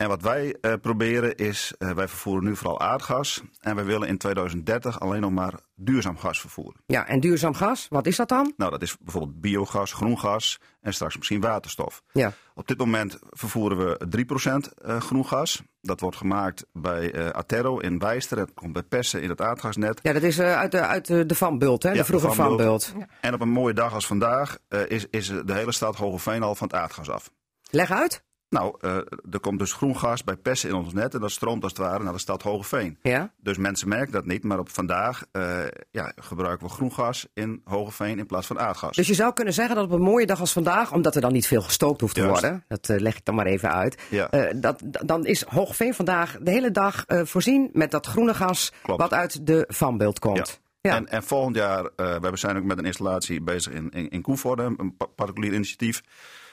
En 0.00 0.08
wat 0.08 0.22
wij 0.22 0.56
eh, 0.60 0.72
proberen 0.80 1.36
is, 1.36 1.74
eh, 1.78 1.90
wij 1.90 2.08
vervoeren 2.08 2.44
nu 2.44 2.56
vooral 2.56 2.80
aardgas. 2.80 3.42
En 3.60 3.74
wij 3.74 3.84
willen 3.84 4.08
in 4.08 4.18
2030 4.18 5.00
alleen 5.00 5.20
nog 5.20 5.30
maar 5.30 5.54
duurzaam 5.74 6.18
gas 6.18 6.40
vervoeren. 6.40 6.80
Ja, 6.86 7.06
en 7.06 7.20
duurzaam 7.20 7.54
gas, 7.54 7.86
wat 7.88 8.06
is 8.06 8.16
dat 8.16 8.28
dan? 8.28 8.52
Nou, 8.56 8.70
dat 8.70 8.82
is 8.82 8.96
bijvoorbeeld 8.98 9.40
biogas, 9.40 9.92
groen 9.92 10.18
gas 10.18 10.58
en 10.80 10.94
straks 10.94 11.16
misschien 11.16 11.40
waterstof. 11.40 12.02
Ja, 12.12 12.32
Op 12.54 12.68
dit 12.68 12.78
moment 12.78 13.18
vervoeren 13.30 13.78
we 13.78 14.06
3% 14.08 14.72
eh, 14.74 15.00
groen 15.00 15.26
gas. 15.26 15.62
Dat 15.80 16.00
wordt 16.00 16.16
gemaakt 16.16 16.66
bij 16.72 17.12
eh 17.12 17.28
Aterro 17.28 17.78
in 17.78 17.98
Wijster. 17.98 18.36
Dat 18.36 18.54
komt 18.54 18.72
bij 18.72 18.82
Pessen 18.82 19.22
in 19.22 19.28
het 19.28 19.40
aardgasnet. 19.40 20.00
ja 20.02 20.12
dat 20.12 20.22
is 20.22 20.38
eh, 20.38 20.56
uit, 20.56 20.72
de, 20.72 20.80
uit 20.80 21.06
de, 21.06 21.34
Van 21.34 21.58
Bult, 21.58 21.82
hè? 21.82 21.90
Ja, 21.90 21.96
de 21.96 22.04
vroege 22.04 22.26
de 22.26 22.34
Van 22.34 22.46
Van 22.46 22.56
Bult. 22.56 22.92
En 23.20 23.34
op 23.34 23.40
een 23.40 23.48
mooie 23.48 23.74
dag 23.74 23.94
als 23.94 24.06
vandaag 24.06 24.58
eh, 24.68 24.80
is, 24.88 25.06
is 25.10 25.26
de 25.26 25.54
hele 25.54 25.72
stad 25.72 25.96
Hogeveen 25.96 26.42
al 26.42 26.54
van 26.54 26.66
het 26.66 26.76
aardgas 26.76 27.10
af. 27.10 27.30
Leg 27.70 27.90
uit. 27.90 28.22
Nou, 28.50 28.74
eh, 28.80 28.96
er 29.30 29.40
komt 29.40 29.58
dus 29.58 29.72
groen 29.72 29.96
gas 29.98 30.24
bij 30.24 30.36
Pessen 30.36 30.68
in 30.68 30.74
ons 30.74 30.92
net. 30.92 31.14
En 31.14 31.20
dat 31.20 31.30
stroomt 31.30 31.62
als 31.62 31.72
het 31.72 31.80
ware 31.80 32.04
naar 32.04 32.12
de 32.12 32.18
stad 32.18 32.42
Hogeveen. 32.42 32.98
Ja, 33.02 33.32
Dus 33.38 33.56
mensen 33.58 33.88
merken 33.88 34.12
dat 34.12 34.24
niet. 34.26 34.44
Maar 34.44 34.58
op 34.58 34.68
vandaag 34.68 35.24
eh, 35.32 35.58
ja, 35.90 36.12
gebruiken 36.16 36.66
we 36.66 36.72
groen 36.72 36.92
gas 36.92 37.26
in 37.34 37.60
Hogeveen 37.64 38.18
in 38.18 38.26
plaats 38.26 38.46
van 38.46 38.58
aardgas. 38.60 38.96
dus 38.96 39.06
je 39.06 39.14
zou 39.14 39.32
kunnen 39.32 39.54
zeggen 39.54 39.74
dat 39.76 39.84
op 39.84 39.90
een 39.90 40.00
mooie 40.00 40.26
dag 40.26 40.40
als 40.40 40.52
vandaag, 40.52 40.92
omdat 40.92 41.14
er 41.14 41.20
dan 41.20 41.32
niet 41.32 41.46
veel 41.46 41.62
gestookt 41.62 42.00
hoeft 42.00 42.14
te 42.14 42.20
Juist. 42.20 42.40
worden, 42.40 42.64
dat 42.68 42.88
eh, 42.88 42.98
leg 43.00 43.16
ik 43.16 43.24
dan 43.24 43.34
maar 43.34 43.46
even 43.46 43.72
uit, 43.72 44.02
Ja. 44.10 44.28
dat, 44.56 44.82
dan 44.84 45.26
is 45.26 45.42
Hoogveen 45.42 45.94
vandaag 45.94 46.36
de 46.40 46.50
hele 46.50 46.70
dag 46.70 47.04
voorzien 47.06 47.70
met 47.72 47.90
dat 47.90 48.06
groene 48.06 48.34
gas 48.34 48.72
Klopt. 48.82 49.00
wat 49.00 49.12
uit 49.12 49.46
de 49.46 49.64
Van 49.68 49.96
Bult 49.98 50.18
komt. 50.18 50.60
Ja. 50.80 50.94
En, 50.96 51.08
en 51.08 51.22
volgend 51.22 51.56
jaar, 51.56 51.84
eh 51.96 52.16
we 52.20 52.36
zijn 52.36 52.56
ook 52.56 52.64
met 52.64 52.78
een 52.78 52.84
installatie 52.84 53.40
bezig 53.42 53.72
in, 53.72 53.90
in, 53.90 54.08
in 54.08 54.22
Koevoorde, 54.22 54.74
een 54.76 54.96
pa- 54.96 55.06
particulier 55.06 55.52
initiatief. 55.52 56.00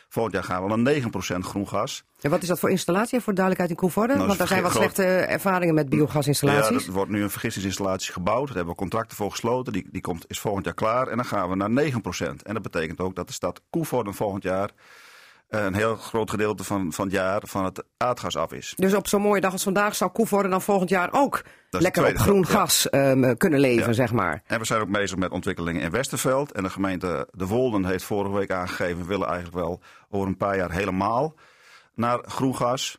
Volgend 0.09 0.33
jaar 0.35 0.43
gaan 0.43 0.67
we 0.67 0.75
naar 0.75 0.93
9% 1.35 1.45
groen 1.45 1.67
gas. 1.67 2.03
En 2.21 2.29
wat 2.29 2.41
is 2.41 2.47
dat 2.47 2.59
voor 2.59 2.69
installatie, 2.69 3.19
voor 3.19 3.33
duidelijkheid 3.33 3.69
in 3.69 3.85
Koevoorde? 3.85 4.13
Nou, 4.13 4.25
Want 4.27 4.39
daar 4.39 4.47
zijn 4.47 4.61
wat 4.61 4.71
groot- 4.71 4.83
slechte 4.83 5.03
ervaringen 5.05 5.75
met 5.75 5.83
Ja, 5.83 5.89
biogasinstallaties. 5.89 6.87
er 6.87 6.93
wordt 6.93 7.11
nu 7.11 7.21
een 7.23 7.29
vergistingsinstallatie 7.29 8.13
gebouwd. 8.13 8.47
Daar 8.47 8.55
hebben 8.55 8.73
we 8.73 8.79
contracten 8.79 9.17
voor 9.17 9.31
gesloten. 9.31 9.73
Die, 9.73 9.87
die 9.91 10.01
komt, 10.01 10.25
is 10.27 10.39
volgend 10.39 10.65
jaar 10.65 10.73
klaar. 10.73 11.07
En 11.07 11.15
dan 11.15 11.25
gaan 11.25 11.49
we 11.49 11.55
naar 11.55 11.69
9%. 11.69 12.43
En 12.43 12.53
dat 12.53 12.61
betekent 12.63 12.99
ook 12.99 13.15
dat 13.15 13.27
de 13.27 13.33
stad 13.33 13.61
Koevoorde 13.69 14.13
volgend 14.13 14.43
jaar 14.43 14.69
een 15.47 15.75
heel 15.75 15.95
groot 15.95 16.29
gedeelte 16.29 16.63
van, 16.63 16.93
van 16.93 17.05
het 17.05 17.13
jaar 17.13 17.41
van 17.45 17.65
het 17.65 17.83
aardgas 17.97 18.35
af 18.37 18.51
is. 18.51 18.73
Dus 18.75 18.93
op 18.93 19.07
zo'n 19.07 19.21
mooie 19.21 19.41
dag 19.41 19.51
als 19.51 19.63
vandaag 19.63 19.95
zou 19.95 20.11
Koevoorde 20.11 20.49
dan 20.49 20.61
volgend 20.61 20.89
jaar 20.89 21.09
ook 21.11 21.43
lekker 21.69 22.07
op 22.07 22.17
groen 22.17 22.39
ja. 22.39 22.45
gas 22.45 22.89
ehm, 22.89 23.35
kunnen 23.37 23.59
leven, 23.59 23.87
Ja. 23.87 23.93
zeg 23.93 24.11
maar. 24.11 24.41
En 24.45 24.59
we 24.59 24.65
zijn 24.65 24.81
ook 24.81 24.91
bezig 24.91 25.17
met 25.17 25.31
ontwikkelingen 25.31 25.81
in 25.81 25.91
Westerveld. 25.91 26.51
En 26.51 26.63
de 26.63 26.69
gemeente 26.69 27.27
De 27.31 27.45
Wolden 27.47 27.85
heeft 27.85 28.03
vorige 28.03 28.35
week 28.35 28.51
aangegeven... 28.51 28.97
we 28.97 29.05
willen 29.05 29.27
eigenlijk 29.27 29.57
wel 29.57 29.81
over 30.09 30.27
een 30.27 30.37
paar 30.37 30.57
jaar 30.57 30.71
helemaal 30.71 31.33
naar 31.95 32.19
groen 32.25 32.55
gas. 32.55 32.97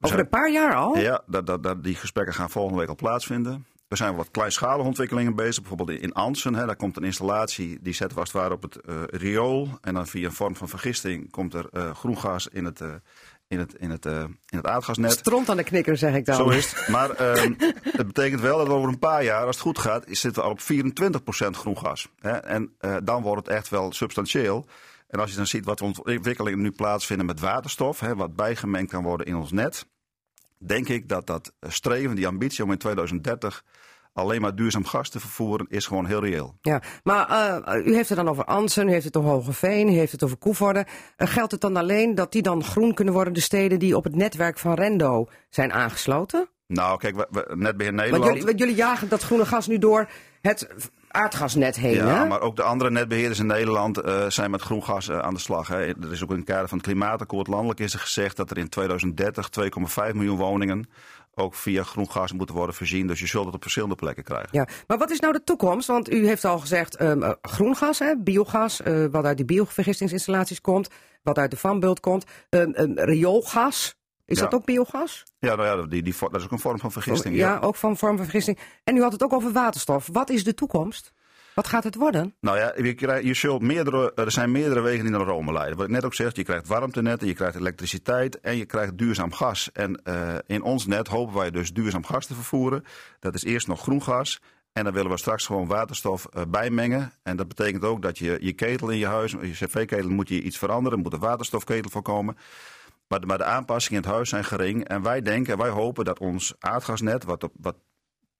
Over 0.00 0.18
een 0.18 0.28
paar 0.28 0.50
jaar 0.50 0.74
al? 0.74 0.98
Ja, 0.98 1.22
dat, 1.26 1.46
dat, 1.46 1.62
dat, 1.62 1.82
die 1.84 1.94
gesprekken 1.94 2.34
gaan 2.34 2.50
volgende 2.50 2.78
week 2.78 2.88
al 2.88 2.94
plaatsvinden. 2.94 3.66
Er 3.90 3.96
zijn 3.96 4.16
wat 4.16 4.30
kleinschalige 4.30 4.86
ontwikkelingen 4.86 5.34
bezig. 5.34 5.58
Bijvoorbeeld 5.58 6.00
in 6.00 6.12
Ansen, 6.12 6.54
hè, 6.54 6.66
daar 6.66 6.76
komt 6.76 6.96
een 6.96 7.04
installatie 7.04 7.78
die 7.80 7.92
zet 7.92 8.12
vast 8.12 8.32
waar 8.32 8.52
op 8.52 8.62
het 8.62 8.78
uh, 8.88 9.02
riool. 9.06 9.68
En 9.80 9.94
dan 9.94 10.06
via 10.06 10.26
een 10.26 10.32
vorm 10.32 10.56
van 10.56 10.68
vergisting 10.68 11.30
komt 11.30 11.54
er 11.54 11.68
uh, 11.72 11.94
groengas 11.94 12.48
in 12.48 12.64
het, 12.64 12.80
uh, 12.80 12.88
in 13.48 13.58
het, 13.58 13.74
in 13.74 13.90
het, 13.90 14.04
in 14.04 14.56
het 14.56 14.66
aardgasnet. 14.66 15.12
Stront 15.12 15.48
aan 15.48 15.56
de 15.56 15.62
knikker, 15.62 15.96
zeg 15.96 16.14
ik 16.14 16.24
dan. 16.24 16.36
Zo 16.36 16.48
is 16.48 16.72
het. 16.72 16.88
Maar 16.88 17.10
ehm, 17.10 17.52
het 17.98 18.06
betekent 18.06 18.40
wel 18.40 18.58
dat 18.58 18.68
over 18.68 18.88
een 18.88 18.98
paar 18.98 19.24
jaar, 19.24 19.46
als 19.46 19.56
het 19.56 19.64
goed 19.64 19.78
gaat, 19.78 20.04
zitten 20.06 20.42
we 20.42 20.48
al 20.48 20.50
op 20.50 20.60
24% 20.60 21.50
groengas. 21.50 22.08
Hè? 22.18 22.32
En 22.32 22.74
dan 23.04 23.22
wordt 23.22 23.46
het 23.46 23.56
echt 23.56 23.68
wel 23.68 23.92
substantieel. 23.92 24.66
En 25.08 25.20
als 25.20 25.30
je 25.30 25.36
dan 25.36 25.46
ziet 25.46 25.64
wat 25.64 25.80
ontwikkelingen 25.80 26.60
nu 26.60 26.70
plaatsvinden 26.70 27.26
met 27.26 27.40
waterstof, 27.40 28.00
hè, 28.00 28.14
wat 28.14 28.36
bijgemengd 28.36 28.90
kan 28.90 29.02
worden 29.02 29.26
in 29.26 29.36
ons 29.36 29.52
net, 29.52 29.86
denk 30.58 30.88
ik 30.88 31.08
dat 31.08 31.26
dat 31.26 31.52
streven, 31.60 32.16
die 32.16 32.26
ambitie 32.26 32.64
om 32.64 32.70
in 32.70 32.78
2030 32.78 33.64
alleen 34.12 34.40
maar 34.40 34.54
duurzaam 34.54 34.84
gas 34.84 35.08
te 35.08 35.20
vervoeren, 35.20 35.66
is 35.68 35.86
gewoon 35.86 36.06
heel 36.06 36.20
reëel. 36.20 36.56
Ja, 36.60 36.82
maar 37.02 37.30
uh, 37.30 37.86
u 37.86 37.94
heeft 37.94 38.08
het 38.08 38.18
dan 38.18 38.28
over 38.28 38.44
Ansen, 38.44 38.88
u 38.88 38.90
heeft 38.90 39.04
het 39.04 39.16
over 39.16 39.30
Hogeveen, 39.30 39.88
u 39.88 39.92
heeft 39.92 40.12
het 40.12 40.22
over 40.22 40.36
Koevoorde. 40.36 40.86
Uh, 41.16 41.28
geldt 41.28 41.52
het 41.52 41.60
dan 41.60 41.76
alleen 41.76 42.14
dat 42.14 42.32
die 42.32 42.42
dan 42.42 42.64
groen 42.64 42.94
kunnen 42.94 43.14
worden, 43.14 43.32
de 43.32 43.40
steden 43.40 43.78
die 43.78 43.96
op 43.96 44.04
het 44.04 44.14
netwerk 44.14 44.58
van 44.58 44.74
Rendo 44.74 45.28
zijn 45.48 45.72
aangesloten? 45.72 46.48
Nou, 46.66 46.98
kijk, 46.98 47.16
we, 47.16 47.26
we, 47.30 47.56
Netbeheer 47.56 47.92
Nederland... 47.92 48.24
Want 48.24 48.38
jullie, 48.38 48.56
jullie 48.56 48.74
jagen 48.74 49.08
dat 49.08 49.22
groene 49.22 49.46
gas 49.46 49.66
nu 49.66 49.78
door 49.78 50.08
het 50.40 50.68
aardgasnet 51.10 51.76
heen. 51.76 51.94
Ja, 51.94 52.06
hè? 52.06 52.26
maar 52.26 52.40
ook 52.40 52.56
de 52.56 52.62
andere 52.62 52.90
netbeheerders 52.90 53.38
in 53.38 53.46
Nederland 53.46 54.04
uh, 54.04 54.28
zijn 54.28 54.50
met 54.50 54.62
groen 54.62 54.84
gas 54.84 55.08
uh, 55.08 55.18
aan 55.18 55.34
de 55.34 55.40
slag. 55.40 55.68
Hè. 55.68 55.76
Er 55.76 56.12
is 56.12 56.22
ook 56.22 56.30
in 56.30 56.36
het 56.36 56.44
kader 56.44 56.68
van 56.68 56.78
het 56.78 56.86
klimaatakkoord 56.86 57.46
landelijk 57.46 57.80
is 57.80 57.92
er 57.92 58.00
gezegd 58.00 58.36
dat 58.36 58.50
er 58.50 58.58
in 58.58 58.68
2030 58.68 59.48
2,5 60.08 60.14
miljoen 60.14 60.36
woningen 60.36 60.88
ook 61.40 61.54
via 61.54 61.82
groen 61.82 62.10
gas 62.10 62.32
moeten 62.32 62.54
worden 62.54 62.74
voorzien. 62.74 63.06
Dus 63.06 63.20
je 63.20 63.26
zult 63.26 63.44
het 63.46 63.54
op 63.54 63.62
verschillende 63.62 63.94
plekken 63.94 64.24
krijgen. 64.24 64.48
Ja, 64.52 64.68
maar 64.86 64.98
wat 64.98 65.10
is 65.10 65.20
nou 65.20 65.32
de 65.32 65.44
toekomst? 65.44 65.86
Want 65.86 66.12
u 66.12 66.26
heeft 66.26 66.44
al 66.44 66.58
gezegd 66.58 67.00
um, 67.00 67.22
uh, 67.22 67.30
groen 67.42 67.76
gas, 67.76 67.98
hè, 67.98 68.16
biogas, 68.16 68.80
uh, 68.80 69.06
wat 69.10 69.24
uit 69.24 69.36
die 69.36 69.46
biovergistingsinstallaties 69.46 70.60
komt, 70.60 70.88
wat 71.22 71.38
uit 71.38 71.50
de 71.50 71.56
vanbult 71.56 72.00
komt, 72.00 72.24
um, 72.50 72.74
um, 72.76 72.98
rioolgas. 72.98 73.94
Is 74.26 74.38
Ja. 74.38 74.44
dat 74.44 74.54
ook 74.54 74.64
biogas? 74.64 75.24
Ja, 75.38 75.54
nou 75.54 75.80
ja, 75.80 75.86
die, 75.86 76.02
die, 76.02 76.14
dat 76.18 76.34
is 76.34 76.44
ook 76.44 76.50
een 76.52 76.58
vorm 76.58 76.78
van 76.78 76.92
vergisting. 76.92 77.36
ja, 77.36 77.58
ook 77.58 77.76
van 77.76 77.96
vorm 77.96 78.16
van 78.16 78.24
vergisting. 78.24 78.58
En 78.84 78.96
u 78.96 79.02
had 79.02 79.12
het 79.12 79.22
ook 79.22 79.32
over 79.32 79.52
waterstof. 79.52 80.08
Wat 80.12 80.30
is 80.30 80.44
de 80.44 80.54
toekomst? 80.54 81.12
Wat 81.60 81.68
gaat 81.68 81.84
het 81.84 81.94
worden? 81.94 82.34
Nou 82.40 82.58
ja, 82.58 82.72
je, 82.76 83.20
je 83.26 83.34
zult 83.34 83.62
meerdere, 83.62 84.12
er 84.14 84.30
zijn 84.30 84.50
meerdere 84.50 84.80
wegen 84.80 85.02
die 85.02 85.12
naar 85.12 85.26
Rome 85.26 85.52
leiden. 85.52 85.76
Wat 85.76 85.86
ik 85.86 85.92
net 85.92 86.04
ook 86.04 86.14
zeg, 86.14 86.36
je 86.36 86.42
krijgt 86.42 86.66
warmtenetten, 86.66 87.26
je 87.26 87.34
krijgt 87.34 87.56
elektriciteit 87.56 88.40
en 88.40 88.56
je 88.56 88.64
krijgt 88.64 88.98
duurzaam 88.98 89.32
gas. 89.32 89.72
En 89.72 90.00
uh, 90.04 90.34
in 90.46 90.62
ons 90.62 90.86
net 90.86 91.08
hopen 91.08 91.34
wij 91.34 91.50
dus 91.50 91.72
duurzaam 91.72 92.04
gas 92.04 92.26
te 92.26 92.34
vervoeren. 92.34 92.84
Dat 93.18 93.34
is 93.34 93.44
eerst 93.44 93.66
nog 93.66 93.80
groen 93.80 94.02
gas. 94.02 94.40
En 94.72 94.84
dan 94.84 94.92
willen 94.92 95.10
we 95.10 95.18
straks 95.18 95.46
gewoon 95.46 95.66
waterstof 95.66 96.26
uh, 96.36 96.42
bijmengen. 96.48 97.12
En 97.22 97.36
dat 97.36 97.48
betekent 97.48 97.84
ook 97.84 98.02
dat 98.02 98.18
je 98.18 98.38
je 98.40 98.52
ketel 98.52 98.88
in 98.88 98.98
je 98.98 99.06
huis, 99.06 99.30
je 99.30 99.50
cv-ketel, 99.50 100.10
moet 100.10 100.28
je 100.28 100.42
iets 100.42 100.58
veranderen. 100.58 100.98
Er 100.98 101.04
moet 101.04 101.12
een 101.12 101.20
waterstofketel 101.20 101.90
voor 101.90 102.02
komen. 102.02 102.36
Maar 103.08 103.20
de, 103.20 103.26
maar 103.26 103.38
de 103.38 103.44
aanpassingen 103.44 104.02
in 104.02 104.06
het 104.06 104.16
huis 104.16 104.28
zijn 104.28 104.44
gering. 104.44 104.88
En 104.88 105.02
wij 105.02 105.22
denken, 105.22 105.58
wij 105.58 105.70
hopen 105.70 106.04
dat 106.04 106.18
ons 106.18 106.54
aardgasnet, 106.58 107.24
wat, 107.24 107.48
wat 107.60 107.76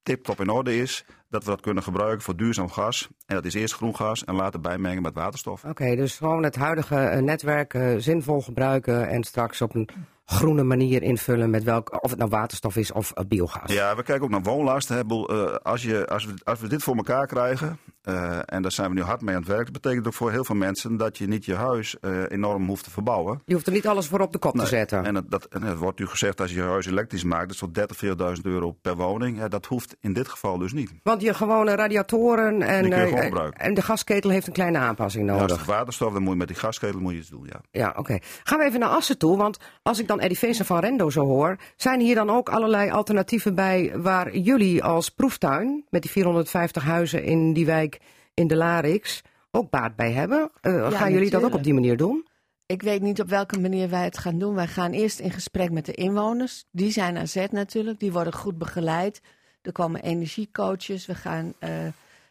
tip-top 0.02 0.40
in 0.40 0.48
orde 0.48 0.76
is, 0.76 1.04
dat 1.28 1.44
we 1.44 1.50
dat 1.50 1.60
kunnen 1.60 1.82
gebruiken 1.82 2.22
voor 2.22 2.36
duurzaam 2.36 2.68
gas. 2.68 3.08
En 3.26 3.34
dat 3.34 3.44
is 3.44 3.54
eerst 3.54 3.74
groen 3.74 3.96
gas 3.96 4.24
en 4.24 4.34
later 4.34 4.60
bijmengen 4.60 5.02
met 5.02 5.14
waterstof. 5.14 5.64
Oké, 5.64 5.96
dus 5.96 6.16
gewoon 6.16 6.42
het 6.42 6.56
huidige 6.56 6.94
uh, 6.94 7.22
netwerk 7.22 7.74
uh, 7.74 7.94
zinvol 7.98 8.40
gebruiken 8.40 9.08
en 9.08 9.24
straks 9.24 9.62
op 9.62 9.74
een 9.74 9.88
groene 10.30 10.62
manier 10.62 11.02
invullen 11.02 11.50
met 11.50 11.64
welk, 11.64 12.02
of 12.04 12.10
het 12.10 12.18
nou 12.18 12.30
waterstof 12.30 12.76
is 12.76 12.92
of 12.92 13.12
uh, 13.18 13.24
biogas. 13.24 13.72
Ja, 13.72 13.96
we 13.96 14.02
kijken 14.02 14.24
ook 14.24 14.30
naar 14.30 14.42
woonlasten. 14.42 15.06
Uh, 15.10 15.54
als, 15.62 15.82
je, 15.82 16.06
als, 16.06 16.24
we, 16.26 16.32
als 16.44 16.60
we 16.60 16.68
dit 16.68 16.82
voor 16.82 16.96
elkaar 16.96 17.26
krijgen, 17.26 17.78
uh, 18.04 18.38
en 18.44 18.62
daar 18.62 18.72
zijn 18.72 18.88
we 18.88 18.94
nu 18.94 19.02
hard 19.02 19.20
mee 19.20 19.34
aan 19.34 19.40
het 19.40 19.50
werk, 19.50 19.64
dat 19.64 19.82
betekent 19.82 20.06
ook 20.06 20.14
voor 20.14 20.30
heel 20.30 20.44
veel 20.44 20.54
mensen 20.54 20.96
dat 20.96 21.18
je 21.18 21.26
niet 21.26 21.44
je 21.44 21.54
huis 21.54 21.96
enorm 22.28 22.66
hoeft 22.66 22.84
te 22.84 22.90
verbouwen. 22.90 23.42
Je 23.44 23.54
hoeft 23.54 23.66
er 23.66 23.72
niet 23.72 23.86
alles 23.86 24.06
voor 24.06 24.20
op 24.20 24.32
de 24.32 24.38
kop 24.38 24.54
nee. 24.54 24.62
te 24.62 24.68
zetten. 24.68 25.04
En 25.04 25.14
het, 25.14 25.30
dat, 25.30 25.44
en 25.44 25.62
het 25.62 25.78
wordt 25.78 25.98
nu 25.98 26.06
gezegd 26.06 26.40
als 26.40 26.50
je 26.50 26.56
je 26.56 26.62
huis 26.62 26.86
elektrisch 26.86 27.24
maakt, 27.24 27.42
dat 27.42 27.50
is 27.50 27.58
tot 27.58 27.74
30, 27.74 28.36
40.000 28.36 28.42
euro 28.42 28.72
per 28.72 28.96
woning. 28.96 29.38
Ja, 29.38 29.48
dat 29.48 29.66
hoeft 29.66 29.96
in 30.00 30.12
dit 30.12 30.28
geval 30.28 30.58
dus 30.58 30.72
niet. 30.72 30.92
Want 31.02 31.22
je 31.22 31.34
gewone 31.34 31.74
radiatoren 31.74 32.62
en, 32.62 32.92
en 33.52 33.74
de 33.74 33.82
gasketel 33.82 34.30
heeft 34.30 34.46
een 34.46 34.52
kleine 34.52 34.78
aanpassing 34.78 35.26
Ja, 35.26 35.32
nodig. 35.32 35.50
als 35.50 35.58
het 35.58 35.68
waterstof, 35.68 36.12
dan 36.12 36.22
moet 36.22 36.32
je 36.32 36.38
met 36.38 36.48
die 36.48 36.56
gasketel 36.56 37.00
moet 37.00 37.12
je 37.12 37.18
iets 37.18 37.28
doen, 37.28 37.46
ja. 37.52 37.60
Ja, 37.70 37.88
oké. 37.88 37.98
Okay. 37.98 38.22
Gaan 38.42 38.58
we 38.58 38.64
even 38.64 38.80
naar 38.80 38.88
Assen 38.88 39.18
toe, 39.18 39.36
want 39.36 39.58
als 39.82 39.98
ik 39.98 40.08
dan 40.08 40.19
Eddie 40.20 40.38
Veesen 40.38 40.64
van 40.64 40.78
Rendo 40.78 41.10
zo 41.10 41.24
hoor, 41.24 41.56
zijn 41.76 42.00
hier 42.00 42.14
dan 42.14 42.30
ook 42.30 42.48
allerlei 42.48 42.90
alternatieven 42.90 43.54
bij 43.54 43.92
waar 43.94 44.36
jullie 44.36 44.84
als 44.84 45.08
proeftuin, 45.08 45.84
met 45.88 46.02
die 46.02 46.10
450 46.10 46.82
huizen 46.82 47.24
in 47.24 47.52
die 47.52 47.66
wijk 47.66 48.00
in 48.34 48.46
de 48.46 48.56
Larix, 48.56 49.22
ook 49.50 49.70
baat 49.70 49.96
bij 49.96 50.12
hebben? 50.12 50.50
Uh, 50.62 50.72
ja, 50.72 50.90
gaan 50.90 51.12
jullie 51.12 51.30
dat 51.30 51.42
ook 51.42 51.54
op 51.54 51.64
die 51.64 51.74
manier 51.74 51.96
doen? 51.96 52.28
Ik 52.66 52.82
weet 52.82 53.00
niet 53.02 53.20
op 53.20 53.28
welke 53.28 53.60
manier 53.60 53.88
wij 53.88 54.04
het 54.04 54.18
gaan 54.18 54.38
doen. 54.38 54.54
Wij 54.54 54.66
gaan 54.66 54.92
eerst 54.92 55.18
in 55.18 55.30
gesprek 55.30 55.70
met 55.70 55.86
de 55.86 55.92
inwoners. 55.92 56.64
Die 56.70 56.90
zijn 56.90 57.16
aan 57.16 57.28
zet 57.28 57.52
natuurlijk. 57.52 58.00
Die 58.00 58.12
worden 58.12 58.32
goed 58.32 58.58
begeleid. 58.58 59.20
Er 59.62 59.72
komen 59.72 60.02
energiecoaches. 60.02 61.06
We 61.06 61.14
gaan 61.14 61.54
uh, 61.60 61.70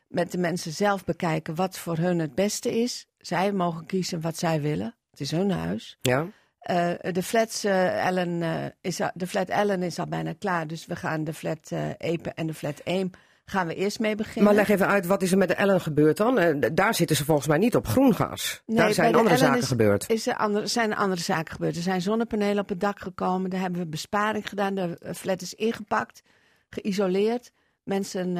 met 0.07 0.31
de 0.31 0.37
mensen 0.37 0.71
zelf 0.71 1.05
bekijken 1.05 1.55
wat 1.55 1.77
voor 1.77 1.97
hun 1.97 2.19
het 2.19 2.35
beste 2.35 2.81
is. 2.81 3.07
Zij 3.17 3.51
mogen 3.51 3.85
kiezen 3.85 4.21
wat 4.21 4.37
zij 4.37 4.61
willen. 4.61 4.95
Het 5.11 5.19
is 5.19 5.31
hun 5.31 5.51
huis. 5.51 5.97
Ja. 6.01 6.27
Uh, 6.69 6.91
de, 7.11 7.23
flats, 7.23 7.65
uh, 7.65 8.05
Ellen, 8.05 8.41
uh, 8.41 8.65
is 8.81 8.99
de 9.13 9.27
flat 9.27 9.49
Ellen 9.49 9.83
is 9.83 9.99
al 9.99 10.07
bijna 10.07 10.33
klaar. 10.39 10.67
Dus 10.67 10.85
we 10.85 10.95
gaan 10.95 11.23
de 11.23 11.33
flat 11.33 11.71
Epe 11.97 12.29
en 12.29 12.47
de 12.47 12.53
flat 12.53 12.81
Eem 12.83 13.11
gaan 13.45 13.67
we 13.67 13.75
eerst 13.75 13.99
mee 13.99 14.15
beginnen. 14.15 14.43
Maar 14.43 14.53
leg 14.53 14.69
even 14.69 14.87
uit, 14.87 15.05
wat 15.05 15.21
is 15.21 15.31
er 15.31 15.37
met 15.37 15.47
de 15.47 15.53
Ellen 15.53 15.81
gebeurd 15.81 16.17
dan? 16.17 16.59
Daar 16.73 16.95
zitten 16.95 17.15
ze 17.15 17.25
volgens 17.25 17.47
mij 17.47 17.57
niet 17.57 17.75
op 17.75 17.87
groen 17.87 18.15
gas. 18.15 18.61
Nee, 18.65 18.77
daar 18.77 18.93
zijn 18.93 19.15
andere 19.15 19.27
Ellen 19.27 19.39
zaken 19.39 19.61
is, 19.61 19.67
gebeurd. 19.67 20.09
Is 20.09 20.27
er 20.27 20.35
andere, 20.35 20.67
zijn 20.67 20.91
er 20.91 20.97
andere 20.97 21.21
zaken 21.21 21.53
gebeurd. 21.53 21.75
Er 21.75 21.81
zijn 21.81 22.01
zonnepanelen 22.01 22.59
op 22.59 22.69
het 22.69 22.79
dak 22.79 22.99
gekomen. 22.99 23.49
Daar 23.49 23.61
hebben 23.61 23.79
we 23.79 23.87
besparing 23.87 24.49
gedaan. 24.49 24.75
De 24.75 25.13
flat 25.15 25.41
is 25.41 25.53
ingepakt, 25.53 26.21
geïsoleerd. 26.69 27.51
Mensen 27.83 28.37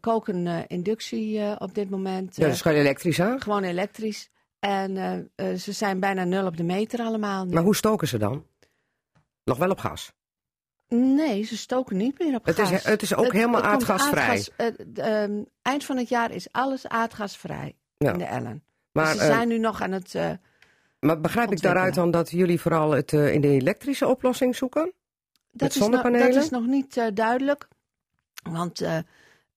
koken 0.00 0.66
inductie 0.66 1.60
op 1.60 1.74
dit 1.74 1.90
moment. 1.90 2.36
ja, 2.36 2.48
dus 2.48 2.60
gewoon 2.60 2.78
elektrisch 2.78 3.20
aan? 3.20 3.42
Gewoon 3.42 3.62
elektrisch. 3.62 4.30
En 4.58 4.96
uh, 5.36 5.54
ze 5.54 5.72
zijn 5.72 6.00
bijna 6.00 6.24
nul 6.24 6.46
op 6.46 6.56
de 6.56 6.62
meter 6.62 7.00
allemaal. 7.00 7.44
Nu. 7.44 7.52
Maar 7.52 7.62
hoe 7.62 7.76
stoken 7.76 8.08
ze 8.08 8.18
dan? 8.18 8.46
Nog 9.44 9.58
wel 9.58 9.70
op 9.70 9.78
gas? 9.78 10.12
Nee, 10.88 11.42
ze 11.42 11.56
stoken 11.56 11.96
niet 11.96 12.18
meer 12.18 12.34
op 12.34 12.44
het 12.44 12.56
gas. 12.56 12.70
Is, 12.70 12.84
het 12.84 13.02
is 13.02 13.14
ook 13.14 13.24
het, 13.24 13.32
helemaal 13.32 13.62
het 13.62 13.70
aardgasvrij. 13.70 14.28
Aardgas, 14.28 14.50
uh, 14.96 15.22
um, 15.22 15.46
eind 15.62 15.84
van 15.84 15.96
het 15.96 16.08
jaar 16.08 16.30
is 16.30 16.52
alles 16.52 16.88
aardgasvrij 16.88 17.76
ja. 17.96 18.12
in 18.12 18.18
de 18.18 18.24
Ellen. 18.24 18.64
Maar, 18.92 19.12
dus 19.12 19.20
ze 19.20 19.26
zijn 19.26 19.48
nu 19.48 19.58
nog 19.58 19.82
aan 19.82 19.92
het. 19.92 20.14
Maar 21.00 21.20
begrijp 21.20 21.52
ik 21.52 21.62
daaruit 21.62 21.94
dan 21.94 22.10
dat 22.10 22.30
jullie 22.30 22.60
vooral 22.60 22.90
het 22.90 23.12
in 23.12 23.40
de 23.40 23.48
elektrische 23.48 24.06
oplossing 24.06 24.56
zoeken? 24.56 24.92
Dat, 25.50 25.74
is, 25.74 25.88
nog, 25.88 26.02
dat 26.02 26.34
is 26.34 26.50
nog 26.50 26.66
niet 26.66 27.10
duidelijk. 27.14 27.68
Want 28.42 28.82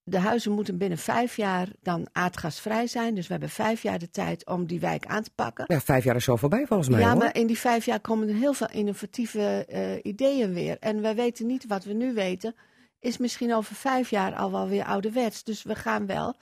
de 0.10 0.20
huizen 0.20 0.52
moeten 0.52 0.78
binnen 0.78 0.98
vijf 0.98 1.36
jaar 1.36 1.68
dan 1.82 2.08
aardgasvrij 2.12 2.88
zijn. 2.88 3.16
Dus 3.16 3.26
we 3.26 3.32
hebben 3.32 3.50
vijf 3.50 3.82
jaar 3.82 4.00
de 4.00 4.10
tijd 4.10 4.46
om 4.46 4.66
die 4.66 4.80
wijk 4.80 5.06
aan 5.06 5.24
te 5.24 5.32
pakken. 5.36 5.66
Ja, 5.68 5.80
vijf 5.80 6.04
jaar 6.04 6.16
is 6.16 6.24
zo 6.24 6.36
voorbij 6.36 6.66
volgens 6.68 6.90
mij. 6.90 7.00
Ja, 7.00 7.10
hoor. 7.10 7.18
maar 7.18 7.36
in 7.36 7.48
die 7.48 7.60
vijf 7.60 7.86
jaar 7.86 8.00
komen 8.00 8.28
er 8.30 8.36
heel 8.36 8.54
veel 8.54 8.70
innovatieve 8.72 9.66
uh, 9.70 10.12
ideeën 10.12 10.54
weer. 10.54 10.78
En 10.80 11.02
wij 11.02 11.16
weten 11.16 11.46
niet 11.46 11.68
wat 11.68 11.84
we 11.84 11.94
nu 11.94 12.14
weten. 12.14 12.56
Is 13.00 13.18
misschien 13.18 13.54
over 13.54 13.76
vijf 13.76 14.10
jaar 14.10 14.36
al 14.36 14.52
wel 14.52 14.68
weer 14.68 14.84
ouderwets. 14.84 15.44
Dus 15.44 15.64
we 15.64 15.76
gaan 15.76 16.06
wel 16.06 16.36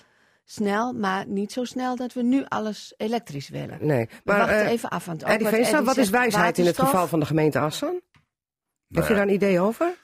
snel, 0.46 0.94
maar 0.94 1.28
niet 1.28 1.52
zo 1.52 1.64
snel 1.64 1.96
dat 1.96 2.14
we 2.14 2.24
nu 2.24 2.46
alles 2.48 2.94
elektrisch 2.98 3.50
willen. 3.50 3.78
Nee, 3.82 4.10
maar 4.24 4.38
maar 4.38 4.48
wacht 4.48 4.62
uh, 4.62 4.70
even 4.70 4.90
af. 4.90 5.06
Want 5.06 5.24
ook 5.24 5.30
Eddie 5.30 5.46
wat, 5.46 5.56
Veenstra, 5.56 5.84
wat 5.84 5.98
is 5.98 6.10
wijsheid 6.10 6.34
waterstof? 6.34 6.66
in 6.66 6.72
het 6.72 6.92
geval 6.92 7.08
van 7.08 7.20
de 7.20 7.26
gemeente 7.26 7.60
Assen? 7.60 7.88
Nou 7.88 8.02
Heb 8.90 9.08
je 9.08 9.14
daar 9.14 9.28
een 9.28 9.34
idee 9.34 9.60
over? 9.60 9.96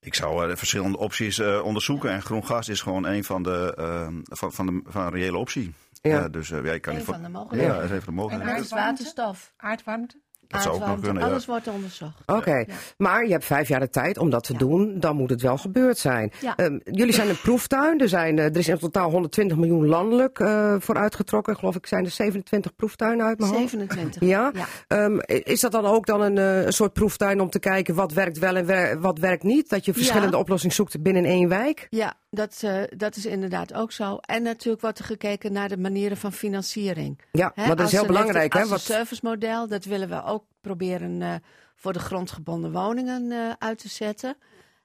Ik 0.00 0.14
zou 0.14 0.48
uh, 0.48 0.56
verschillende 0.56 0.98
opties 0.98 1.38
uh, 1.38 1.64
onderzoeken. 1.64 2.10
En 2.10 2.22
groen 2.22 2.46
gas 2.46 2.68
is 2.68 2.80
gewoon 2.80 3.06
een 3.06 3.24
van 3.24 3.42
de, 3.42 3.76
uh, 3.78 4.20
van, 4.22 4.52
van, 4.52 4.66
de, 4.66 4.80
van 4.84 5.02
een 5.02 5.10
reële 5.10 5.36
optie. 5.36 5.74
Ja. 6.02 6.28
dus 6.28 6.48
ja, 6.48 6.78
kan 6.78 6.94
niet 6.94 7.04
van 7.04 7.22
de 7.22 7.28
mogelijkheden. 7.28 7.74
Ja, 7.74 7.80
dat 7.80 7.90
is 7.90 7.96
even 7.96 8.06
de 8.06 8.12
mogelijkheid. 8.12 8.70
En 8.70 8.76
waterstof. 8.76 9.52
Aardwarmte? 9.56 10.20
Dat 10.50 10.62
zou 10.62 10.74
ook 10.74 10.86
nog 10.86 11.00
kunnen, 11.00 11.22
Alles 11.22 11.44
ja. 11.44 11.50
wordt 11.50 11.68
onderzocht. 11.68 12.20
Oké, 12.26 12.38
okay. 12.38 12.64
ja. 12.68 12.74
maar 12.96 13.24
je 13.24 13.32
hebt 13.32 13.44
vijf 13.44 13.68
jaar 13.68 13.80
de 13.80 13.90
tijd 13.90 14.18
om 14.18 14.30
dat 14.30 14.44
te 14.44 14.52
ja. 14.52 14.58
doen. 14.58 15.00
Dan 15.00 15.16
moet 15.16 15.30
het 15.30 15.42
wel 15.42 15.56
gebeurd 15.56 15.98
zijn. 15.98 16.32
Ja. 16.40 16.54
Um, 16.56 16.80
jullie 16.84 17.12
zijn 17.12 17.28
een 17.28 17.40
proeftuin. 17.48 18.00
Er, 18.00 18.08
zijn, 18.08 18.36
uh, 18.36 18.44
er 18.44 18.56
is 18.56 18.68
in 18.68 18.78
totaal 18.78 19.10
120 19.10 19.56
miljoen 19.56 19.86
landelijk 19.86 20.38
uh, 20.38 20.74
voor 20.78 20.96
uitgetrokken. 20.96 21.56
Geloof 21.56 21.76
ik 21.76 21.86
zijn 21.86 22.04
er 22.04 22.10
27 22.10 22.76
proeftuinen 22.76 23.26
uit 23.26 23.38
mijn 23.38 23.54
27. 23.54 24.22
Ja. 24.22 24.52
ja. 24.88 25.04
Um, 25.04 25.20
is 25.26 25.60
dat 25.60 25.72
dan 25.72 25.84
ook 25.84 26.06
dan 26.06 26.20
een, 26.20 26.36
uh, 26.36 26.64
een, 26.64 26.72
soort 26.72 26.92
proeftuin 26.92 27.40
om 27.40 27.50
te 27.50 27.58
kijken 27.58 27.94
wat 27.94 28.12
werkt 28.12 28.38
wel 28.38 28.56
en 28.56 28.66
wer 28.66 29.00
wat 29.00 29.18
werkt 29.18 29.42
niet? 29.42 29.68
Dat 29.68 29.84
je 29.84 29.92
verschillende 29.92 30.36
oplossingen 30.36 30.74
zoekt 30.74 31.02
binnen 31.02 31.24
één 31.24 31.48
wijk? 31.48 31.86
Ja, 31.90 32.14
dat, 32.30 32.62
uh, 32.64 32.82
dat 32.96 33.16
is 33.16 33.26
inderdaad 33.26 33.74
ook 33.74 33.92
zo. 33.92 34.16
En 34.20 34.42
natuurlijk 34.42 34.82
wordt 34.82 34.98
er 34.98 35.04
gekeken 35.04 35.52
naar 35.52 35.68
de 35.68 35.76
manieren 35.76 36.16
van 36.16 36.32
financiering. 36.32 37.18
Ja, 37.32 37.52
He, 37.54 37.66
maar 37.66 37.76
dat 37.76 37.86
is 37.86 37.92
heel 37.92 38.06
belangrijk. 38.06 38.52
Hè? 38.52 38.66
Wat... 38.66 38.80
service 38.80 39.20
model, 39.24 39.68
dat 39.68 39.84
willen 39.84 40.08
we 40.08 40.24
ook 40.24 40.39
proberen 40.60 41.20
uh, 41.20 41.34
voor 41.80 41.92
de 41.92 41.98
grondgebonden 41.98 42.72
woningen 42.72 43.32
eh, 43.32 43.52
uit 43.58 43.78
te 43.78 43.88
zetten. 43.88 44.36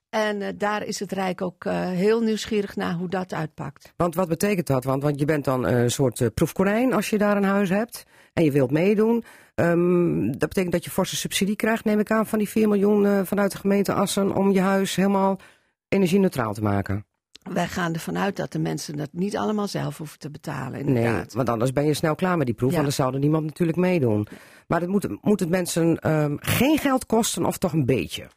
En 0.09 0.41
eh, 0.41 0.53
daar 0.57 0.83
is 0.83 0.99
het 0.99 1.11
Rijk 1.11 1.41
ook 1.41 1.65
eh, 1.65 1.89
heel 1.89 2.21
nieuwsgierig 2.21 2.75
naar 2.75 2.93
hoe 2.93 3.09
dat 3.09 3.33
uitpakt. 3.33 3.93
Want 3.95 4.15
wat 4.15 4.27
betekent 4.27 4.67
dat? 4.67 4.83
Want, 4.83 5.03
want 5.03 5.19
je 5.19 5.25
bent 5.25 5.45
dan 5.45 5.65
een 5.65 5.91
soort 5.91 6.19
uh, 6.19 6.27
proefkonijn 6.33 6.93
als 6.93 7.09
je 7.09 7.17
daar 7.17 7.37
een 7.37 7.43
huis 7.43 7.69
hebt 7.69 8.03
en 8.33 8.43
je 8.43 8.51
wilt 8.51 8.71
meedoen. 8.71 9.23
Um, 9.55 10.25
dat 10.37 10.49
betekent 10.49 10.71
dat 10.71 10.83
je 10.83 10.91
forse 10.91 11.15
subsidie 11.15 11.55
krijgt, 11.55 11.85
neem 11.85 11.99
ik 11.99 12.11
aan, 12.11 12.25
van 12.25 12.39
die 12.39 12.49
4 12.49 12.67
miljoen 12.67 13.25
vanuit 13.25 13.51
de 13.51 13.57
gemeente 13.57 13.93
Assen 13.93 14.35
om 14.35 14.51
je 14.51 14.59
huis 14.59 14.95
helemaal 14.95 15.39
energie-neutraal 15.87 16.53
te 16.53 16.61
maken. 16.61 17.05
Wij 17.53 17.67
gaan 17.67 17.93
ervan 17.93 18.17
uit 18.17 18.35
dat 18.35 18.51
de 18.51 18.59
mensen 18.59 18.97
dat 18.97 19.09
niet 19.11 19.37
allemaal 19.37 19.67
zelf 19.67 19.97
hoeven 19.97 20.19
te 20.19 20.29
betalen. 20.29 20.79
Inderdaad. 20.79 21.13
Nee, 21.13 21.25
want 21.33 21.49
anders 21.49 21.71
ben 21.71 21.85
je 21.85 21.93
snel 21.93 22.15
klaar 22.15 22.37
met 22.37 22.45
die 22.45 22.55
proef, 22.55 22.71
ja. 22.71 22.77
anders 22.77 22.95
zou 22.95 23.13
er 23.13 23.19
niemand 23.19 23.45
natuurlijk 23.45 23.77
meedoen. 23.77 24.27
Maar 24.67 24.81
het 24.81 24.89
moet, 24.89 25.23
moet 25.23 25.39
het 25.39 25.49
mensen 25.49 26.11
um, 26.11 26.37
geen 26.41 26.77
geld 26.77 27.05
kosten 27.05 27.45
of 27.45 27.57
toch 27.57 27.73
een 27.73 27.85
beetje? 27.85 28.27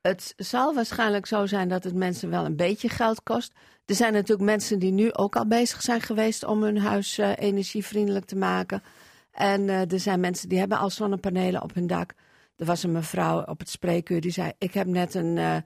Het 0.00 0.34
zal 0.36 0.74
waarschijnlijk 0.74 1.26
zo 1.26 1.46
zijn 1.46 1.68
dat 1.68 1.84
het 1.84 1.94
mensen 1.94 2.30
wel 2.30 2.44
een 2.44 2.56
beetje 2.56 2.88
geld 2.88 3.22
kost. 3.22 3.52
Er 3.86 3.94
zijn 3.94 4.12
natuurlijk 4.12 4.50
mensen 4.50 4.78
die 4.78 4.92
nu 4.92 5.12
ook 5.12 5.36
al 5.36 5.46
bezig 5.46 5.82
zijn 5.82 6.00
geweest 6.00 6.44
om 6.44 6.62
hun 6.62 6.78
huis 6.78 7.18
uh, 7.18 7.30
energievriendelijk 7.36 8.24
te 8.24 8.36
maken. 8.36 8.82
En 9.30 9.60
uh, 9.62 9.92
er 9.92 10.00
zijn 10.00 10.20
mensen 10.20 10.48
die 10.48 10.58
hebben 10.58 10.78
al 10.78 10.90
zonnepanelen 10.90 11.62
op 11.62 11.74
hun 11.74 11.86
dak. 11.86 12.14
Er 12.56 12.66
was 12.66 12.82
een 12.82 12.92
mevrouw 12.92 13.42
op 13.42 13.58
het 13.58 13.68
spreekuur 13.68 14.20
die 14.20 14.30
zei: 14.30 14.52
Ik 14.58 14.74
heb 14.74 14.86
net 14.86 15.14
een, 15.14 15.36
uh, 15.36 15.56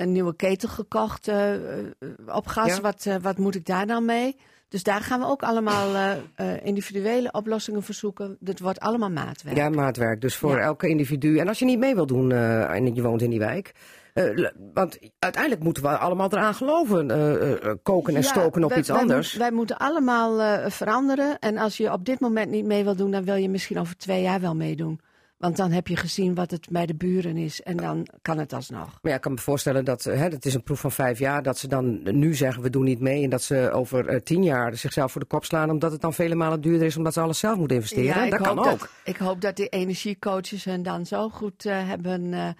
een 0.00 0.12
nieuwe 0.12 0.36
ketel 0.36 0.68
gekocht 0.68 1.28
uh, 1.28 1.52
op 2.26 2.46
gas. 2.46 2.76
Ja. 2.76 2.80
Wat, 2.80 3.06
wat 3.22 3.38
moet 3.38 3.54
ik 3.54 3.66
daar 3.66 3.86
dan 3.86 4.04
mee? 4.04 4.36
Dus 4.68 4.82
daar 4.82 5.00
gaan 5.00 5.20
we 5.20 5.26
ook 5.26 5.42
allemaal 5.42 6.16
individuele 6.62 7.32
oplossingen 7.32 7.82
verzoeken. 7.82 8.36
Dat 8.40 8.58
wordt 8.58 8.80
allemaal 8.80 9.10
maatwerk. 9.10 9.56
Ja, 9.56 9.68
maatwerk. 9.68 10.20
Dus 10.20 10.36
voor 10.36 10.56
ja. 10.56 10.62
elke 10.62 10.88
individu. 10.88 11.38
En 11.38 11.48
als 11.48 11.58
je 11.58 11.64
niet 11.64 11.78
mee 11.78 11.94
wil 11.94 12.06
doen 12.06 12.32
en 12.32 12.94
je 12.94 13.02
woont 13.02 13.22
in 13.22 13.30
die 13.30 13.38
wijk. 13.38 13.72
Want 14.74 14.98
uiteindelijk 15.18 15.62
moeten 15.62 15.82
we 15.82 15.88
allemaal 15.88 16.32
eraan 16.32 16.54
geloven. 16.54 17.06
Koken 17.82 18.14
en 18.14 18.22
ja, 18.22 18.28
stoken 18.28 18.64
op 18.64 18.70
wij, 18.70 18.78
iets 18.78 18.88
wij 18.88 18.98
anders. 18.98 19.32
Moet, 19.32 19.40
wij 19.42 19.52
moeten 19.52 19.76
allemaal 19.76 20.70
veranderen. 20.70 21.38
En 21.38 21.56
als 21.56 21.76
je 21.76 21.92
op 21.92 22.04
dit 22.04 22.20
moment 22.20 22.50
niet 22.50 22.64
mee 22.64 22.84
wil 22.84 22.96
doen, 22.96 23.10
dan 23.10 23.24
wil 23.24 23.34
je 23.34 23.48
misschien 23.48 23.78
over 23.78 23.96
twee 23.96 24.22
jaar 24.22 24.40
wel 24.40 24.54
meedoen. 24.54 25.00
Want 25.38 25.56
dan 25.56 25.70
heb 25.70 25.86
je 25.86 25.96
gezien 25.96 26.34
wat 26.34 26.50
het 26.50 26.68
bij 26.70 26.86
de 26.86 26.94
buren 26.94 27.36
is. 27.36 27.62
En 27.62 27.76
dan 27.76 28.06
kan 28.22 28.38
het 28.38 28.52
alsnog. 28.52 28.86
Maar 28.86 29.10
ja, 29.10 29.14
ik 29.14 29.20
kan 29.20 29.32
me 29.32 29.38
voorstellen 29.38 29.84
dat 29.84 30.04
hè, 30.04 30.16
het 30.16 30.46
is 30.46 30.54
een 30.54 30.62
proef 30.62 30.80
van 30.80 30.92
vijf 30.92 31.18
jaar. 31.18 31.42
Dat 31.42 31.58
ze 31.58 31.68
dan 31.68 32.18
nu 32.18 32.34
zeggen 32.34 32.62
we 32.62 32.70
doen 32.70 32.84
niet 32.84 33.00
mee. 33.00 33.24
En 33.24 33.30
dat 33.30 33.42
ze 33.42 33.70
over 33.72 34.22
tien 34.22 34.42
jaar 34.42 34.76
zichzelf 34.76 35.12
voor 35.12 35.20
de 35.20 35.26
kop 35.26 35.44
slaan. 35.44 35.70
Omdat 35.70 35.92
het 35.92 36.00
dan 36.00 36.14
vele 36.14 36.34
malen 36.34 36.60
duurder 36.60 36.86
is. 36.86 36.96
Omdat 36.96 37.12
ze 37.12 37.20
alles 37.20 37.38
zelf 37.38 37.56
moeten 37.56 37.76
investeren. 37.76 38.24
Ja, 38.24 38.30
dat 38.30 38.40
kan 38.40 38.56
dat, 38.56 38.66
ook. 38.66 38.90
Ik 39.04 39.16
hoop 39.16 39.40
dat 39.40 39.56
die 39.56 39.68
energiecoaches 39.68 40.64
hen 40.64 40.82
dan 40.82 41.06
zo 41.06 41.28
goed 41.28 41.62
hebben 41.62 42.56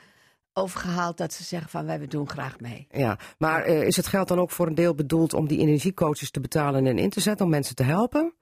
overgehaald 0.58 1.16
dat 1.16 1.32
ze 1.32 1.44
zeggen 1.44 1.70
van 1.70 1.86
wij 1.86 2.06
doen 2.06 2.28
graag 2.28 2.60
mee. 2.60 2.86
Ja, 2.90 3.18
maar 3.38 3.68
uh, 3.68 3.82
is 3.82 3.96
het 3.96 4.06
geld 4.06 4.28
dan 4.28 4.38
ook 4.38 4.50
voor 4.50 4.66
een 4.66 4.74
deel 4.74 4.94
bedoeld 4.94 5.34
om 5.34 5.46
die 5.46 5.58
energiecoaches 5.58 6.30
te 6.30 6.40
betalen 6.40 6.86
en 6.86 6.98
in 6.98 7.10
te 7.10 7.20
zetten 7.20 7.44
om 7.44 7.50
mensen 7.50 7.74
te 7.74 7.82
helpen? 7.82 8.34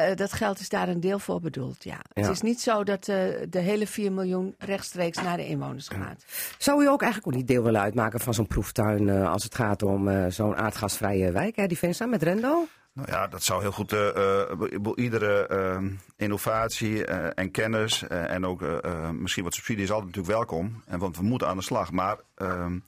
Uh, 0.00 0.14
dat 0.14 0.32
geld 0.32 0.60
is 0.60 0.68
daar 0.68 0.88
een 0.88 1.00
deel 1.00 1.18
voor 1.18 1.40
bedoeld, 1.40 1.84
ja. 1.84 1.98
ja. 2.12 2.22
Het 2.22 2.30
is 2.30 2.40
niet 2.40 2.60
zo 2.60 2.84
dat 2.84 3.08
uh, 3.08 3.16
de 3.48 3.58
hele 3.58 3.86
4 3.86 4.12
miljoen 4.12 4.54
rechtstreeks 4.58 5.22
naar 5.22 5.36
de 5.36 5.46
inwoners 5.46 5.88
gaat. 5.88 6.24
Zou 6.58 6.82
u 6.82 6.88
ook 6.88 7.02
eigenlijk 7.02 7.32
ook 7.32 7.38
niet 7.38 7.48
deel 7.48 7.62
willen 7.62 7.80
uitmaken 7.80 8.20
van 8.20 8.34
zo'n 8.34 8.46
proeftuin 8.46 9.10
als 9.10 9.44
het 9.44 9.54
gaat 9.54 9.82
om 9.82 10.30
zo'n 10.30 10.56
aardgasvrije 10.56 11.32
wijk, 11.32 11.56
hè, 11.56 11.66
die 11.66 11.78
Vensa 11.78 12.06
met 12.06 12.22
Rendo? 12.22 12.66
Nou 12.94 13.10
ja, 13.10 13.26
dat 13.26 13.42
zou 13.42 13.60
heel 13.60 13.72
goed. 13.72 13.92
Uh, 13.92 14.08
uh, 14.70 14.92
iedere 14.94 15.48
uh, 15.50 15.90
innovatie 16.16 17.04
en 17.34 17.50
kennis 17.50 18.02
en 18.08 18.46
ook 18.46 18.82
misschien 19.12 19.44
wat 19.44 19.54
subsidie 19.54 19.84
is 19.84 19.90
altijd 19.90 20.06
natuurlijk 20.06 20.34
welkom. 20.34 20.82
En, 20.86 20.98
want 20.98 21.16
we 21.16 21.22
moeten 21.22 21.48
aan 21.48 21.56
de 21.56 21.62
slag. 21.62 21.92
Maar 21.92 22.16
ehm, 22.34 22.78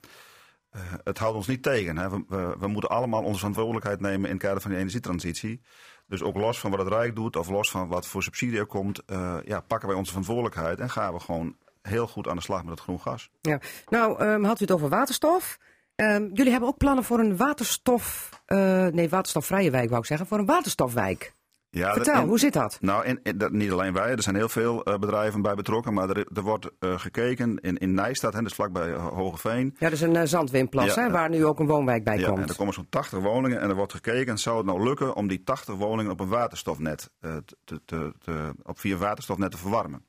het 1.05 1.19
houdt 1.19 1.37
ons 1.37 1.47
niet 1.47 1.63
tegen. 1.63 1.97
Hè. 1.99 2.11
We, 2.11 2.25
we, 2.29 2.57
we, 2.59 2.67
moeten 2.67 2.91
allemaal 2.91 3.23
onze 3.23 3.39
verantwoordelijkheid 3.39 4.01
nemen 4.01 4.29
in 4.29 4.37
het 4.37 4.45
kader 4.45 4.61
van 4.61 4.71
de 4.71 4.77
energietransitie. 4.77 5.61
Dus 6.09 6.23
ook 6.23 6.37
los 6.37 6.61
van 6.61 6.71
wat 6.71 6.79
het 6.81 6.89
Rijk 6.89 7.15
doet 7.15 7.37
of 7.37 7.49
los 7.49 7.71
van 7.71 7.89
wat 7.89 8.07
voor 8.07 8.23
subsidie 8.23 8.59
er 8.59 8.67
komt, 8.67 9.03
ja, 9.45 9.61
pakken 9.67 9.89
wij 9.89 9.97
onze 9.97 10.11
verantwoordelijkheid 10.11 10.81
en 10.81 10.91
gaan 10.91 11.13
we 11.13 11.21
gewoon 11.21 11.57
heel 11.83 12.07
goed 12.07 12.29
aan 12.29 12.37
de 12.37 12.43
slag 12.43 12.63
met 12.63 12.71
het 12.71 12.81
groen 12.81 13.01
gas. 13.01 13.31
Ja. 13.41 13.61
Nou, 13.89 14.25
um, 14.25 14.45
had 14.45 14.61
u 14.61 14.65
het 14.65 14.73
over 14.75 14.89
waterstof. 14.89 15.59
Um, 15.97 16.31
jullie 16.35 16.51
hebben 16.51 16.69
ook 16.69 16.77
plannen 16.77 17.05
voor 17.05 17.19
een 17.19 17.37
waterstof, 17.37 18.31
uh, 18.47 18.87
nee, 18.87 19.09
waterstofvrije 19.09 19.71
wijk 19.71 19.89
wou 19.89 20.01
ik 20.01 20.07
zeggen, 20.07 20.27
voor 20.27 20.39
een 20.39 20.47
waterstofwijk. 20.47 21.33
Ja, 21.77 21.93
Vertel, 21.93 22.27
hoe 22.27 22.39
zit 22.39 22.53
dat? 22.53 22.79
Nou, 22.81 23.19
dat, 23.37 23.53
niet 23.53 23.71
alleen 23.71 23.93
wij, 23.93 24.11
er 24.11 24.23
zijn 24.23 24.37
heel 24.37 24.49
veel 24.49 24.89
uh, 24.89 24.99
bedrijven 24.99 25.43
bij 25.43 25.55
betrokken, 25.55 25.95
maar 25.95 26.09
er, 26.11 26.27
er 26.35 26.43
wordt 26.43 26.71
uh, 26.81 26.99
gekeken 26.99 27.59
in, 27.61 27.77
in 27.77 27.95
Nijstad, 27.95 28.33
hè, 28.33 28.43
dus 28.43 28.53
vlakbij 28.53 28.89
uh, 28.89 29.07
Hogeveen. 29.07 29.75
Ja, 29.79 29.89
dat 29.89 29.93
is 29.93 30.01
een 30.01 30.15
uh, 30.15 30.23
zandwindplas, 30.25 30.95
ja, 30.95 31.03
hè, 31.03 31.11
waar 31.11 31.29
nu 31.29 31.45
ook 31.45 31.59
een 31.59 31.67
woonwijk 31.67 32.05
bij 32.05 32.19
ja, 32.19 32.27
komt. 32.27 32.39
En 32.39 32.49
er 32.49 32.57
komen 32.57 32.75
zo'n 32.75 32.87
80 32.89 33.19
woningen 33.19 33.61
en 33.61 33.69
er 33.69 33.75
wordt 33.75 33.93
gekeken, 33.93 34.39
zou 34.39 34.57
het 34.57 34.67
nou 34.67 34.85
lukken 34.85 35.15
om 35.15 35.29
die 35.29 35.43
80 35.45 35.75
woningen 35.75 36.13
op 36.13 36.21
een 36.21 36.29
waterstofnet, 36.29 37.11
te, 37.21 37.81
te, 37.85 38.13
te, 38.25 38.53
op 38.63 38.79
via 38.79 38.97
waterstofnet 38.97 39.51
te 39.51 39.59
verwarmen? 39.59 40.05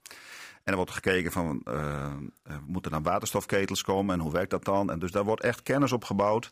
En 0.64 0.72
er 0.72 0.76
wordt 0.76 0.92
gekeken 0.92 1.32
van, 1.32 1.62
moeten 2.66 2.92
er 2.92 3.04
dan 3.04 3.12
waterstofketels 3.12 3.82
komen 3.82 4.16
en 4.16 4.22
hoe 4.22 4.32
werkt 4.32 4.52
dat 4.52 4.66
dan? 4.66 4.92
En 4.92 5.00
dus 5.00 5.12
daar 5.12 5.24
wordt 5.24 5.44
echt 5.44 5.64
kennis 5.64 5.92
op 5.92 6.04
gebouwd 6.04 6.52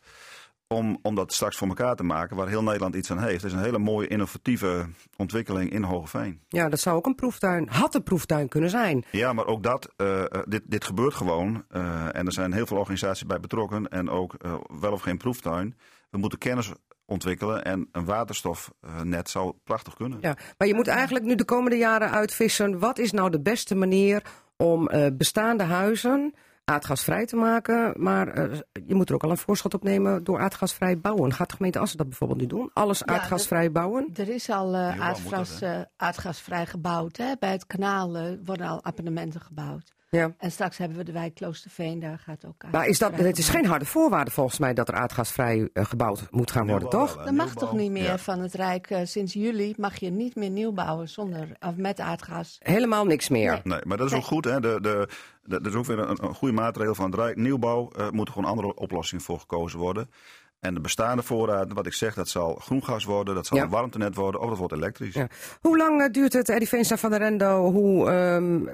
om, 0.68 1.00
om 1.02 1.16
dat 1.16 1.34
straks 1.34 1.58
voor 1.58 1.68
elkaar 1.68 1.96
te 1.96 2.04
maken, 2.04 2.36
waar 2.36 2.48
heel 2.48 2.64
Nederland 2.64 2.96
iets 2.96 3.12
aan 3.12 3.20
heeft. 3.20 3.42
Het 3.42 3.52
is 3.52 3.58
een 3.58 3.64
hele 3.64 3.78
mooie 3.78 4.08
innovatieve 4.08 4.86
ontwikkeling 5.18 5.72
in 5.72 5.84
Hogeveen. 5.84 6.40
Ja, 6.48 6.70
dat 6.70 6.80
zou 6.80 6.96
ook 6.96 7.06
een 7.06 7.16
proeftuin, 7.16 7.68
had 7.70 7.96
een 7.96 8.04
proeftuin 8.04 8.48
kunnen 8.48 8.70
zijn. 8.70 9.06
Ja, 9.12 9.34
maar 9.34 9.46
ook 9.46 9.64
dat, 9.64 9.94
uh, 9.98 10.24
dit, 10.48 10.62
dit 10.66 10.84
gebeurt 10.84 11.14
gewoon. 11.14 11.64
en 12.12 12.26
er 12.26 12.34
zijn 12.34 12.54
heel 12.54 12.66
veel 12.66 12.78
organisaties 12.78 13.26
bij 13.26 13.40
betrokken 13.40 13.88
en 13.88 14.10
ook 14.10 14.36
wel 14.80 14.92
of 14.92 15.02
geen 15.02 15.18
proeftuin. 15.18 15.78
We 16.10 16.18
moeten 16.18 16.40
kennis 16.40 16.72
ontwikkelen. 17.06 17.64
En 17.64 17.90
een 17.92 18.06
waterstofnet 18.06 19.30
zou 19.30 19.54
prachtig 19.64 19.96
kunnen. 19.96 20.18
Ja, 20.22 20.38
maar 20.58 20.68
je 20.68 20.74
moet 20.76 20.88
eigenlijk 20.88 21.26
nu 21.26 21.36
de 21.36 21.46
komende 21.46 21.78
jaren 21.78 22.12
uitvissen. 22.12 22.80
Wat 22.80 23.00
is 23.00 23.12
nou 23.12 23.30
de 23.30 23.42
beste 23.42 23.76
manier 23.76 24.24
om 24.58 24.90
bestaande 25.14 25.64
huizen 25.64 26.34
aardgasvrij 26.66 27.26
te 27.26 27.36
maken? 27.36 27.94
Maar 27.98 28.50
uh, 28.50 28.60
je 28.86 28.96
moet 28.96 29.10
er 29.10 29.16
ook 29.16 29.24
al 29.24 29.30
een 29.30 29.38
voorschot 29.38 29.74
op 29.74 29.84
nemen 29.84 30.24
door 30.24 30.40
aardgasvrij 30.40 31.00
bouwen. 31.00 31.34
Gaat 31.34 31.50
de 31.50 31.56
gemeente 31.56 31.80
Assen 31.80 31.98
dat 31.98 32.10
bijvoorbeeld 32.10 32.40
nu 32.40 32.48
doen? 32.48 32.70
Alles 32.74 33.00
ja, 33.00 33.06
aardgasvrij 33.06 33.72
bouwen? 33.72 34.10
Er 34.16 34.30
is 34.30 34.50
al 34.50 34.74
uh, 34.74 35.02
aardgas, 35.02 35.60
dat, 35.60 35.86
aardgasvrij 35.98 36.66
gebouwd. 36.66 37.18
Hè? 37.18 37.34
Bij 37.40 37.52
het 37.52 37.68
kanaal 37.68 38.38
worden 38.46 38.68
al 38.68 38.84
appartementen 38.84 39.42
gebouwd. 39.42 39.94
Ja. 40.16 40.34
En 40.38 40.52
straks 40.52 40.78
hebben 40.78 40.98
we 40.98 41.04
de 41.04 41.12
wijk 41.12 41.36
Kloosterveen, 41.36 42.00
daar 42.00 42.20
gaat 42.20 42.46
ook 42.46 42.64
Maar 42.72 42.88
is 42.88 43.00
dat, 43.00 43.16
het 43.16 43.38
is 43.38 43.50
geen 43.50 43.66
harde 43.66 43.86
voorwaarde 43.86 44.32
volgens 44.32 44.60
mij 44.60 44.74
dat 44.74 44.88
er 44.88 44.96
aardgasvrij 44.96 45.70
uh, 45.74 45.86
gebouwd 45.86 46.28
moet 46.32 46.52
gaan 46.52 46.68
worden, 46.68 46.90
nieuwbouw, 46.90 47.08
toch? 47.08 47.24
Dat 47.24 47.34
mag 47.34 47.46
nieuwbouw. 47.46 47.68
toch 47.68 47.78
niet 47.80 47.92
meer 47.92 48.04
ja. 48.04 48.18
van 48.18 48.40
het 48.40 48.54
Rijk. 48.54 48.90
Uh, 48.90 49.00
sinds 49.04 49.34
juli 49.34 49.74
mag 49.78 49.96
je 49.96 50.10
niet 50.10 50.36
meer 50.36 50.50
nieuw 50.50 50.72
bouwen 50.72 51.10
zonder, 51.10 51.48
of 51.60 51.76
met 51.76 52.00
aardgas. 52.00 52.58
Helemaal 52.60 53.06
niks 53.06 53.30
meer. 53.30 53.52
Nee. 53.52 53.62
Nee, 53.64 53.82
maar 53.84 53.98
dat 53.98 54.06
is 54.06 54.12
nee. 54.12 54.22
ook 54.22 54.28
goed. 54.28 54.46
Hè? 54.46 54.60
De, 54.60 54.78
de, 54.82 55.08
de, 55.44 55.60
dat 55.62 55.66
is 55.66 55.74
ook 55.74 55.86
weer 55.86 56.00
een, 56.00 56.24
een 56.24 56.36
goede 56.36 56.54
maatregel 56.54 56.96
van 56.96 57.06
het 57.06 57.20
Rijk. 57.20 57.36
Nieuwbouw 57.36 57.92
uh, 57.98 58.10
moet 58.10 58.30
gewoon 58.30 58.50
andere 58.50 58.76
oplossingen 58.76 59.24
voor 59.24 59.40
gekozen 59.40 59.80
worden. 59.80 60.10
En 60.66 60.74
de 60.74 60.80
bestaande 60.80 61.24
voorraad, 61.24 61.74
wat 61.74 61.86
ik 61.86 61.94
zeg, 61.94 62.14
dat 62.14 62.30
zal 62.30 62.56
groen 62.56 62.84
gas 62.84 63.04
worden, 63.04 63.36
dat 63.36 63.46
zal 63.46 63.58
Ja. 63.58 63.64
een 63.64 63.70
warmtenet 63.70 64.16
worden 64.16 64.42
of 64.42 64.50
dat 64.50 64.58
wordt 64.58 64.74
elektrisch. 64.74 65.14
Ja. 65.14 65.28
Hoe 65.62 65.78
lang 65.78 66.02
uh, 66.02 66.08
duurt 66.12 66.34
het, 66.34 66.50
Eddie 66.50 66.68
Veenstra 66.68 66.98
van 66.98 67.10
der 67.10 67.20
Rendo, 67.20 67.72
hoe 67.72 68.12
um, 68.12 68.70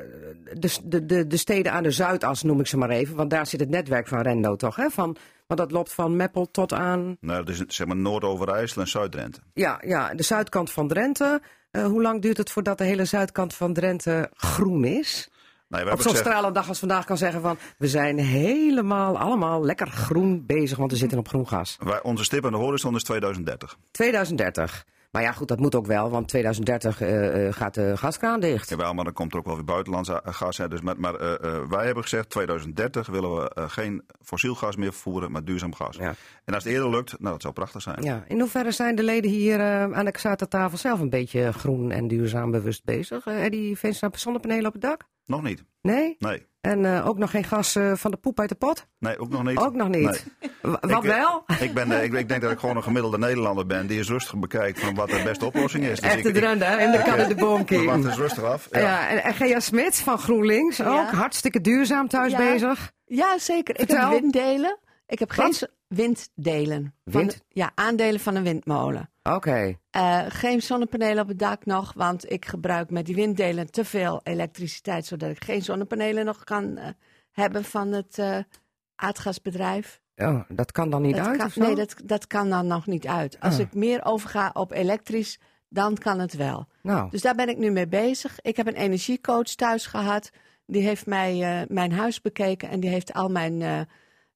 de, 0.54 0.78
de, 0.84 1.06
de, 1.06 1.28
de 1.28 1.38
steden 1.38 1.72
aan 1.72 1.84
de 1.84 1.92
Zuidas, 1.92 2.44
noem 2.44 2.60
ik 2.60 2.68
ze 2.68 2.78
maar 2.78 2.90
even, 2.90 3.16
want 3.16 3.30
daar 3.30 3.46
zit 3.48 3.60
het 3.60 3.70
netwerk 3.70 4.08
van 4.08 4.22
Rendo 4.22 4.56
toch, 4.56 4.76
hè? 4.76 4.90
Van, 4.90 5.16
want 5.48 5.60
dat 5.60 5.72
loopt 5.72 5.94
van 5.94 6.16
Meppel 6.16 6.52
tot 6.52 6.74
aan, 6.74 7.18
Nou, 7.20 7.44
dat 7.46 7.56
is 7.56 7.64
zeg 7.76 7.88
maar 7.88 7.96
Noord-Overijssel 7.96 8.82
en 8.82 8.88
Zuid-Drenthe. 8.88 9.40
ja, 9.54 9.82
ja, 9.86 10.14
de 10.14 10.24
zuidkant 10.24 10.72
van 10.72 10.88
Drenthe. 10.88 11.42
Uh, 11.72 11.86
hoe 11.86 12.02
lang 12.02 12.22
duurt 12.22 12.38
het 12.38 12.52
voordat 12.52 12.78
de 12.78 12.84
hele 12.84 13.06
zuidkant 13.06 13.54
van 13.54 13.74
Drenthe 13.74 14.30
groen 14.34 14.84
is? 14.86 15.30
Nee, 15.72 15.84
we 15.84 15.92
Op 15.92 16.02
zo'n 16.02 16.12
gezegd, 16.12 16.26
stralende 16.28 16.60
dag 16.60 16.68
als 16.68 16.80
vandaag 16.80 17.06
kan 17.06 17.18
zeggen 17.18 17.42
van, 17.42 17.58
we 17.78 17.88
zijn 17.88 18.18
helemaal, 18.18 19.18
allemaal 19.18 19.66
lekker 19.66 19.88
groen 19.88 20.46
bezig, 20.46 20.78
want 20.78 20.92
we 20.92 20.98
zitten 20.98 21.18
op 21.18 21.28
groen 21.28 21.48
gas. 21.48 21.78
wij, 21.84 22.02
onze 22.02 22.24
stip 22.24 22.46
aan 22.46 22.52
de 22.52 22.58
horizon 22.58 22.96
is 22.96 23.04
2030. 23.04 23.78
2030. 23.92 24.86
Maar 25.12 25.22
ja, 25.22 25.32
goed, 25.32 25.48
dat 25.48 25.60
moet 25.60 25.76
ook 25.76 25.86
wel, 25.86 26.10
want 26.10 26.28
2030 26.28 27.02
uh, 27.02 27.46
uh, 27.46 27.54
gaat 27.54 27.74
de 27.74 27.98
gaskraan 27.98 28.40
dicht. 28.40 28.70
Jawel, 28.70 28.94
maar 28.94 29.04
dan 29.04 29.14
komt 29.14 29.34
er 29.34 29.40
ook 29.40 29.46
wel 29.46 29.56
weer 29.56 29.66
buitenlands 29.66 30.10
uh, 30.10 30.18
gas. 30.24 30.58
Hè. 30.58 30.68
Dus 30.68 30.82
met, 30.82 30.98
maar 30.98 31.22
uh, 31.22 31.34
uh, 31.42 31.60
wij 31.70 31.86
hebben 31.86 32.04
gezegd, 32.04 32.30
2030 32.30 33.08
willen 33.08 33.36
we 33.36 33.52
geen 33.56 34.04
fossiel 34.22 34.56
gas 34.56 34.76
meer 34.76 34.92
vervoeren, 34.92 35.32
maar 35.32 35.44
duurzaam 35.44 35.76
gas. 35.76 35.96
Ja. 35.96 36.14
En 36.46 36.54
als 36.54 36.64
het 36.64 36.74
eerder 36.74 36.90
lukt, 36.90 37.20
nou, 37.20 37.32
dat 37.32 37.42
zou 37.42 37.54
prachtig 37.54 37.82
zijn. 37.82 38.04
Ja, 38.04 38.24
in 38.28 38.40
hoeverre 38.40 38.72
zijn 38.72 38.96
de 38.96 39.04
leden 39.04 39.32
hier 39.32 39.62
aan 39.94 40.06
de 40.06 40.12
Xata-tafel 40.12 40.78
zelf 40.78 41.00
een 41.00 41.10
beetje 41.10 41.52
groen 41.52 41.92
en 41.92 42.08
duurzaam 42.08 42.52
bewust 42.52 42.84
bezig? 42.84 43.26
Uh, 43.26 43.44
Eddie 43.44 43.78
Vincent 43.78 44.20
zonnepanelen 44.20 44.66
op 44.66 44.74
het 44.74 44.82
dak? 44.82 45.08
Nog 45.26 45.42
niet. 45.44 45.64
Nee? 45.82 46.16
Nee. 46.20 46.50
En 46.62 46.86
eh, 46.86 47.08
ook 47.08 47.18
nog 47.18 47.32
geen 47.32 47.44
gas 47.44 47.76
eh, 47.76 47.92
van 47.96 48.12
de 48.12 48.18
poep 48.18 48.40
uit 48.40 48.50
de 48.50 48.56
pot? 48.56 48.88
Nee, 49.00 49.18
ook 49.20 49.30
nog 49.30 49.44
niet. 49.44 49.58
Ook 49.58 49.76
nog 49.76 49.88
niet. 49.88 50.26
Nee. 50.42 50.52
Wat 50.62 51.04
Ik- 51.04 51.12
wel? 51.12 51.44
Ik, 51.60 51.74
ben, 51.74 51.92
eh, 51.92 52.04
ik, 52.04 52.14
ik 52.14 52.28
denk 52.30 52.42
dat 52.42 52.52
ik 52.52 52.60
gewoon 52.60 52.76
een 52.76 52.84
gemiddelde 52.84 53.18
Nederlander 53.18 53.66
ben 53.66 53.88
die 53.88 53.98
eens 53.98 54.10
rustig 54.10 54.38
bekijkt 54.40 54.80
van 54.80 54.96
wat 54.96 55.10
de 55.10 55.22
beste 55.24 55.46
oplossing 55.46 55.84
is. 55.86 56.00
Dus 56.00 56.14
ik, 56.16 56.34
drende, 56.34 56.66
hè? 56.66 56.76
en 56.76 56.92
dan 56.92 57.04
kan 57.04 57.20
het 57.20 57.28
de 57.28 57.36
boom 57.36 57.58
we 57.60 57.66
kiezen. 57.66 57.86
wachten 57.86 58.06
eens 58.10 58.18
rustig 58.18 58.44
af. 58.44 58.68
Ja. 58.72 58.80
Ja. 58.80 59.08
en, 59.10 59.24
en 59.24 59.34
Gea 59.34 59.60
Smit 59.60 59.96
van 60.00 60.18
GroenLinks 60.18 60.82
ook. 60.82 60.88
Ja. 60.94 61.14
Hartstikke 61.16 61.62
duurzaam 61.62 62.08
thuis 62.08 62.32
Ja. 62.32 62.38
bezig. 62.38 62.92
Ja, 63.06 63.38
zeker. 63.40 63.80
Ik 63.80 63.90
heb 63.90 64.10
winddelen. 64.10 64.80
Ik 65.08 65.20
heb 65.20 65.30
geen 65.32 65.54
winddelen. 65.88 66.96
Van 67.06 67.22
Wind? 67.22 67.32
de- 67.32 67.40
ja, 67.48 67.72
aandelen 67.76 68.20
van 68.20 68.36
een 68.36 68.44
windmolen. 68.44 69.11
Oké. 69.24 69.78
Eh, 69.90 70.22
geen 70.28 70.62
zonnepanelen 70.62 71.24
op 71.24 71.28
het 71.28 71.40
dak 71.40 71.66
nog, 71.66 71.94
want 71.94 72.32
ik 72.32 72.46
gebruik 72.46 72.90
met 72.90 73.06
die 73.06 73.16
winddelen 73.16 73.72
te 73.72 73.86
veel 73.86 74.20
elektriciteit, 74.24 75.06
zodat 75.06 75.30
ik 75.30 75.44
geen 75.44 75.62
zonnepanelen 75.62 76.26
nog 76.26 76.44
kan 76.44 76.78
eh, 76.78 76.88
hebben 77.32 77.64
van 77.64 77.92
het 77.92 78.18
eh, 78.18 78.38
aardgasbedrijf. 78.96 80.02
Oh, 80.16 80.42
dat 80.50 80.72
kan 80.72 80.90
dan 80.90 81.02
niet 81.02 81.16
Dat 81.16 81.28
uit 81.28 81.38
kan, 81.38 81.52
nee, 81.56 81.76
dat, 81.76 81.96
dat 82.04 82.28
kan 82.28 82.50
dan 82.50 82.68
nog 82.68 82.86
niet 82.86 83.08
uit. 83.08 83.40
Als 83.40 83.54
Ah. 83.54 83.60
ik 83.60 83.74
meer 83.74 84.06
overga 84.06 84.50
op 84.54 84.72
elektrisch, 84.72 85.40
dan 85.70 85.98
kan 85.98 86.20
het 86.20 86.34
wel. 86.34 86.68
Nou, 86.82 87.10
Dus 87.10 87.22
daar 87.22 87.36
ben 87.36 87.50
ik 87.50 87.58
nu 87.58 87.72
mee 87.72 87.88
bezig. 87.88 88.40
Ik 88.42 88.58
heb 88.58 88.68
een 88.68 88.74
energiecoach 88.76 89.44
thuis 89.44 89.86
gehad. 89.86 90.30
Die 90.66 90.82
heeft 90.82 91.06
mij 91.06 91.66
mijn 91.70 91.92
huis 91.92 92.22
bekeken 92.22 92.70
en 92.70 92.80
die 92.80 92.90
heeft, 92.90 93.14
al 93.14 93.30
mijn, 93.30 93.88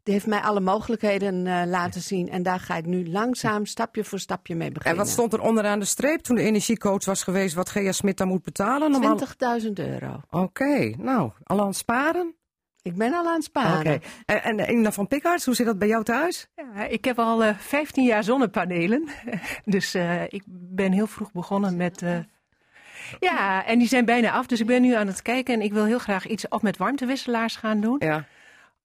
die 0.06 0.14
heeft 0.14 0.26
mij 0.28 0.40
alle 0.40 0.60
mogelijkheden 0.60 1.48
eh, 1.48 1.62
laten 1.66 2.02
zien. 2.02 2.30
En 2.30 2.44
daar 2.44 2.60
ga 2.60 2.76
ik 2.76 2.86
nu 2.86 3.10
langzaam, 3.10 3.66
stapje 3.66 4.04
voor 4.04 4.20
stapje 4.20 4.56
mee 4.56 4.68
en 4.68 4.74
beginnen. 4.74 5.00
wat 5.00 5.10
stond 5.10 5.34
er 5.34 5.42
onderaan 5.42 5.80
de 5.80 5.86
streep 5.86 6.20
toen 6.20 6.36
de 6.36 6.42
energiecoach 6.42 7.06
was 7.06 7.24
geweest 7.24 7.56
wat 7.56 7.70
Gea 7.70 7.92
Smit 7.92 8.18
dan 8.18 8.28
moet 8.28 8.44
betalen? 8.44 8.96
Om 8.96 9.06
al- 9.06 9.20
20.000 9.62 9.72
euro. 9.74 10.22
Oké, 10.30 10.90
nou, 10.98 11.32
al 11.44 11.60
aan 11.60 11.68
het 11.68 11.76
sparen? 11.76 12.36
Ik 12.82 12.96
ben 12.96 13.14
al 13.14 13.28
aan 13.28 13.40
het 13.40 13.50
Oké. 13.54 13.60
sparen. 13.60 14.02
En, 14.26 14.42
en 14.60 14.72
Ina 14.72 14.92
van 14.92 15.08
Pikhards, 15.08 15.46
hoe 15.46 15.56
zit 15.56 15.66
dat 15.66 15.80
bij 15.80 15.88
jou 15.88 16.04
thuis? 16.04 16.48
Ja, 16.56 16.86
ik 16.86 17.06
heb 17.06 17.20
al 17.20 17.44
eh 17.44 17.58
15 17.58 18.04
jaar 18.04 18.24
zonnepanelen. 18.24 19.08
dus 19.66 19.94
eh, 19.94 20.24
ik 20.24 20.44
ben 20.48 20.92
heel 20.92 21.08
vroeg 21.08 21.32
begonnen 21.32 21.76
met. 21.76 22.02
eh, 22.02 22.18
ja, 23.20 23.66
en 23.66 23.80
die 23.80 23.88
zijn 23.88 24.06
bijna 24.06 24.32
af. 24.32 24.46
Dus 24.46 24.60
ik 24.60 24.66
ben 24.66 24.82
nu 24.82 24.94
aan 24.94 25.08
het 25.08 25.22
kijken. 25.22 25.54
En 25.54 25.62
ik 25.62 25.74
wil 25.74 25.86
heel 25.86 26.00
graag 26.00 26.28
iets 26.28 26.48
of 26.48 26.62
met 26.62 26.78
warmtewisselaars 26.78 27.56
gaan 27.56 27.80
doen. 27.82 27.96
Ja. 28.00 28.26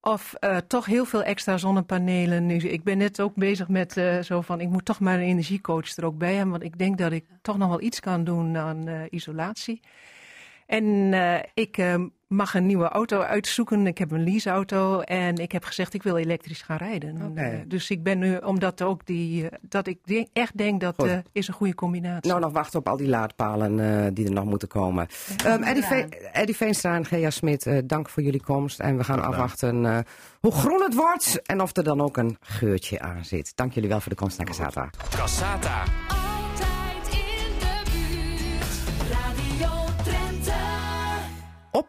Of 0.00 0.34
eh, 0.34 0.56
toch 0.56 0.86
heel 0.86 1.04
veel 1.04 1.22
extra 1.22 1.56
zonnepanelen. 1.56 2.46
Nu, 2.46 2.56
ik 2.56 2.82
ben 2.84 2.98
net 2.98 3.20
ook 3.20 3.34
bezig 3.34 3.68
met 3.68 3.96
eh, 3.96 4.18
zo 4.18 4.40
van. 4.40 4.60
Ik 4.60 4.68
moet 4.68 4.84
toch 4.84 5.00
maar 5.00 5.14
een 5.14 5.20
energiecoach 5.20 5.96
er 5.96 6.04
ook 6.04 6.18
bij 6.18 6.34
hebben. 6.34 6.50
Want 6.50 6.62
ik 6.62 6.78
denk 6.78 6.98
dat 6.98 7.12
ik 7.12 7.24
toch 7.42 7.58
nog 7.58 7.68
wel 7.68 7.80
iets 7.80 8.00
kan 8.00 8.24
doen 8.24 8.56
aan 8.56 8.88
eh, 8.88 9.02
isolatie. 9.10 9.80
En 10.70 11.12
ik 11.54 11.78
eh, 11.78 11.94
mag 12.30 12.54
een 12.54 12.66
nieuwe 12.66 12.88
auto 12.88 13.20
uitzoeken. 13.20 13.86
Ik 13.86 13.98
heb 13.98 14.10
een 14.10 14.24
leaseauto 14.24 15.00
en 15.00 15.36
ik 15.36 15.52
heb 15.52 15.64
gezegd 15.64 15.94
ik 15.94 16.02
wil 16.02 16.16
elektrisch 16.16 16.62
gaan 16.62 16.76
rijden. 16.76 17.36
Eh, 17.36 17.58
dus 17.66 17.90
ik 17.90 18.02
ben 18.02 18.18
nu, 18.18 18.36
omdat 18.36 18.82
ook 18.82 19.06
die, 19.06 19.48
eh, 19.48 19.58
dat 19.62 19.86
ik 19.86 19.98
denk- 20.04 20.28
echt 20.32 20.56
denk 20.56 20.80
dat 20.80 21.04
eh 21.04 21.18
is 21.32 21.48
een 21.48 21.54
goede 21.54 21.74
combinatie. 21.74 22.30
Nou, 22.30 22.40
nog 22.42 22.52
wachten 22.52 22.78
op 22.78 22.88
al 22.88 22.96
die 22.96 23.08
laadpalen 23.08 23.80
eh, 24.04 24.10
die 24.12 24.26
er 24.26 24.32
nog 24.32 24.44
moeten 24.44 24.68
komen. 24.68 25.06
Ehm 25.44 25.62
Eddie, 25.62 25.84
Ve 25.84 26.28
Eddie 26.32 26.56
Veenstra 26.56 26.94
en 26.94 27.04
Gea 27.06 27.30
Smit, 27.30 27.66
eh, 27.66 27.78
dank 27.84 28.08
voor 28.08 28.22
jullie 28.22 28.42
komst. 28.42 28.80
En 28.80 28.96
we 28.96 29.04
gaan 29.04 29.22
afwachten 29.22 29.86
eh, 29.86 29.98
hoe 30.40 30.52
groen 30.52 30.82
het 30.82 30.94
wordt 30.94 31.42
en 31.42 31.60
of 31.60 31.76
er 31.76 31.84
dan 31.84 32.00
ook 32.00 32.16
een 32.16 32.36
geurtje 32.40 33.00
aan 33.00 33.24
zit. 33.24 33.52
Dank 33.56 33.72
jullie 33.72 33.88
wel 33.88 34.00
voor 34.00 34.10
de 34.12 34.18
komst 34.18 34.38
naar 34.38 34.46
Casata. 34.46 34.90
Cassata. 35.16 35.82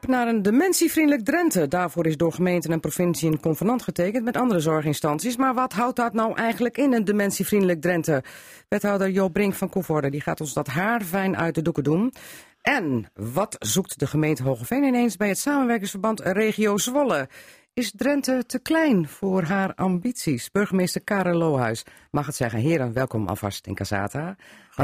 Naar 0.08 0.28
een 0.28 0.42
dementievriendelijk 0.42 1.26
Drenthe. 1.26 1.68
Daarvoor 1.68 2.06
is 2.06 2.18
door 2.18 2.34
gemeenten 2.34 2.72
en 2.72 2.80
provincie 2.80 3.32
een 3.32 3.40
convenant 3.40 3.82
getekend 3.84 4.24
met 4.24 4.38
andere 4.38 4.60
zorginstanties. 4.60 5.38
Maar 5.38 5.54
wat 5.54 5.74
houdt 5.74 5.96
dat 5.96 6.14
nou 6.14 6.36
eigenlijk 6.36 6.78
in, 6.78 6.94
een 6.94 7.06
dementievriendelijk 7.06 7.82
Drenthe? 7.82 8.24
Wethouder 8.68 9.10
Joop 9.10 9.34
Brink 9.34 9.54
van 9.54 9.70
Koevoorde 9.70 10.10
die 10.10 10.22
gaat 10.22 10.42
ons 10.42 10.54
dat 10.54 10.68
haarfijn 10.68 11.38
uit 11.38 11.56
de 11.56 11.62
doeken 11.62 11.84
doen. 11.84 12.14
En 12.62 13.06
wat 13.14 13.56
zoekt 13.60 14.00
de 14.00 14.08
gemeente 14.08 14.44
Hogeveen 14.44 14.84
ineens 14.84 15.18
bij 15.18 15.28
het 15.28 15.40
samenwerkingsverband 15.40 16.20
Regio 16.20 16.78
Zwolle? 16.78 17.28
Is 17.74 17.92
Drenthe 17.96 18.44
te 18.46 18.60
klein 18.60 19.08
voor 19.08 19.44
haar 19.44 19.74
ambities? 19.76 20.52
Burgemeester 20.52 21.02
Karel 21.02 21.38
Lohuis 21.38 21.84
mag 22.12 22.26
het 22.26 22.36
zeggen. 22.36 22.60
Heren, 22.60 22.94
welkom 22.94 23.28
alvast 23.28 23.68
in 23.68 23.76
Casata. 23.76 24.36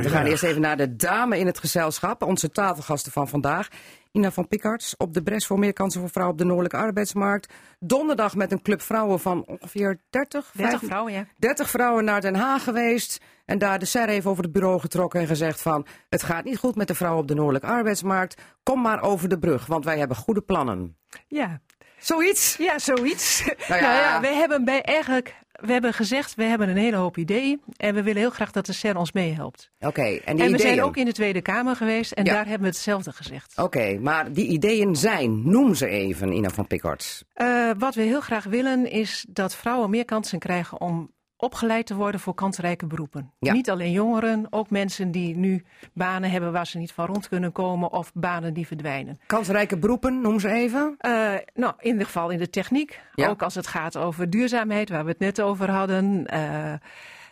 We 0.03 0.09
gaan 0.09 0.25
eerst 0.25 0.43
even 0.43 0.61
naar 0.61 0.77
de 0.77 0.95
dame 0.95 1.39
in 1.39 1.45
het 1.45 1.59
gezelschap. 1.59 2.23
Onze 2.23 2.49
tafelgasten 2.49 3.11
van 3.11 3.27
vandaag. 3.27 3.67
Ina 4.11 4.31
van 4.31 4.47
Pikarts 4.47 4.97
op 4.97 5.13
de 5.13 5.23
bres 5.23 5.45
voor 5.45 5.59
meer 5.59 5.73
kansen 5.73 5.99
voor 5.99 6.09
vrouwen 6.09 6.35
op 6.35 6.41
de 6.41 6.47
noordelijke 6.47 6.77
arbeidsmarkt. 6.77 7.53
Donderdag 7.79 8.35
met 8.35 8.51
een 8.51 8.61
club 8.61 8.81
vrouwen 8.81 9.19
van 9.19 9.45
ongeveer 9.45 9.99
30, 10.09 10.51
30 10.53 10.79
vijf- 10.79 10.89
vrouwen, 10.89 11.13
ja. 11.13 11.25
30 11.37 11.69
vrouwen 11.69 12.03
naar 12.03 12.21
Den 12.21 12.35
Haag 12.35 12.63
geweest. 12.63 13.21
En 13.45 13.57
daar 13.57 13.79
de 13.79 13.85
serre 13.85 14.11
even 14.11 14.31
over 14.31 14.43
het 14.43 14.51
bureau 14.51 14.79
getrokken 14.79 15.19
en 15.19 15.27
gezegd 15.27 15.61
van... 15.61 15.85
het 16.09 16.23
gaat 16.23 16.43
niet 16.43 16.57
goed 16.57 16.75
met 16.75 16.87
de 16.87 16.95
vrouwen 16.95 17.21
op 17.21 17.27
de 17.27 17.35
noordelijke 17.35 17.67
arbeidsmarkt. 17.67 18.41
Kom 18.63 18.81
maar 18.81 19.01
over 19.01 19.29
de 19.29 19.39
brug, 19.39 19.65
want 19.65 19.85
wij 19.85 19.97
hebben 19.97 20.17
goede 20.17 20.41
plannen. 20.41 20.97
Ja, 21.27 21.61
Zoiets? 21.99 22.55
Ja, 22.57 22.79
zoiets. 22.79 23.43
Nou 23.45 23.57
Nou 23.67 23.81
ja. 23.81 23.93
ja, 23.93 24.21
we 24.21 24.27
hebben 24.27 24.65
bij 24.65 24.81
eigenlijk, 24.81 25.35
we 25.61 25.71
hebben 25.71 25.93
gezegd, 25.93 26.35
we 26.35 26.43
hebben 26.43 26.69
een 26.69 26.77
hele 26.77 26.95
hoop 26.97 27.17
ideeën 27.17 27.61
en 27.77 27.93
we 27.95 28.03
willen 28.03 28.21
heel 28.21 28.29
graag 28.29 28.51
dat 28.51 28.65
de 28.65 28.73
CER 28.73 28.97
ons 28.97 29.11
meehelpt. 29.11 29.71
Oké, 29.79 30.01
en 30.01 30.09
die 30.09 30.21
en 30.25 30.35
we 30.35 30.43
ideeën... 30.43 30.59
zijn 30.59 30.81
ook 30.83 30.97
in 30.97 31.05
de 31.05 31.11
Tweede 31.11 31.41
Kamer 31.41 31.75
geweest 31.75 32.11
en 32.11 32.25
Ja. 32.25 32.33
daar 32.33 32.43
hebben 32.45 32.61
we 32.61 32.67
hetzelfde 32.73 33.11
gezegd. 33.11 33.57
Oké, 33.57 33.97
maar 33.99 34.33
die 34.33 34.47
ideeën 34.47 34.95
zijn, 34.95 35.49
noem 35.49 35.75
ze 35.75 35.87
even, 35.87 36.31
Ina 36.31 36.49
van 36.49 36.67
Pikarts. 36.67 37.23
Eh, 37.33 37.71
wat 37.77 37.95
we 37.95 38.01
heel 38.01 38.21
graag 38.21 38.43
willen 38.43 38.91
is 38.91 39.25
dat 39.29 39.55
vrouwen 39.55 39.89
meer 39.89 40.05
kansen 40.05 40.39
krijgen 40.39 40.81
om 40.81 41.11
opgeleid 41.37 41.85
te 41.85 41.95
worden 41.95 42.19
voor 42.19 42.33
kansrijke 42.33 42.85
beroepen. 42.85 43.31
Ja. 43.39 43.53
Niet 43.53 43.69
alleen 43.69 43.91
jongeren, 43.91 44.47
ook 44.49 44.69
mensen 44.69 45.11
die 45.11 45.37
nu 45.37 45.63
banen 45.93 46.29
hebben 46.29 46.51
waar 46.51 46.67
ze 46.67 46.77
niet 46.77 46.91
van 46.91 47.05
rond 47.05 47.27
kunnen 47.27 47.51
komen 47.51 47.91
of 47.91 48.11
banen 48.13 48.53
die 48.53 48.67
verdwijnen. 48.67 49.19
Kansrijke 49.25 49.77
beroepen, 49.77 50.21
noem 50.21 50.39
ze 50.39 50.49
even. 50.49 50.95
Eh, 50.97 51.11
nou, 51.53 51.73
in 51.79 51.91
ieder 51.91 52.05
geval 52.05 52.29
in 52.29 52.39
de 52.39 52.49
techniek. 52.49 53.01
Ja. 53.15 53.27
Ook 53.29 53.41
als 53.41 53.55
het 53.55 53.67
gaat 53.67 53.97
over 53.97 54.29
duurzaamheid, 54.29 54.89
waar 54.89 55.03
we 55.03 55.09
het 55.09 55.19
net 55.19 55.41
over 55.41 55.71
hadden. 55.71 56.25
Eh, 56.25 56.71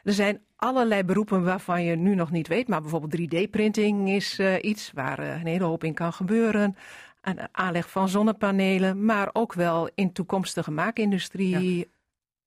er 0.04 0.14
zijn 0.14 0.40
allerlei 0.56 1.04
beroepen 1.04 1.44
waarvan 1.44 1.84
je 1.84 1.96
nu 1.96 2.16
nog 2.16 2.32
niet 2.32 2.48
weet. 2.48 2.68
Maar 2.68 2.82
bijvoorbeeld 2.82 3.12
3D-printing 3.12 4.10
is 4.10 4.40
eh, 4.40 4.54
iets 4.62 4.92
waar 4.94 5.20
een 5.20 5.48
hele 5.48 5.64
hoop 5.64 5.84
in 5.84 5.94
kan 5.94 6.14
gebeuren. 6.14 6.76
Aanleg 7.52 7.90
van 7.90 8.10
zonnepanelen, 8.10 9.06
maar 9.06 9.30
ook 9.34 9.54
wel 9.54 9.90
in 9.96 10.12
toekomstige 10.12 10.72
maakindustrie, 10.72 11.90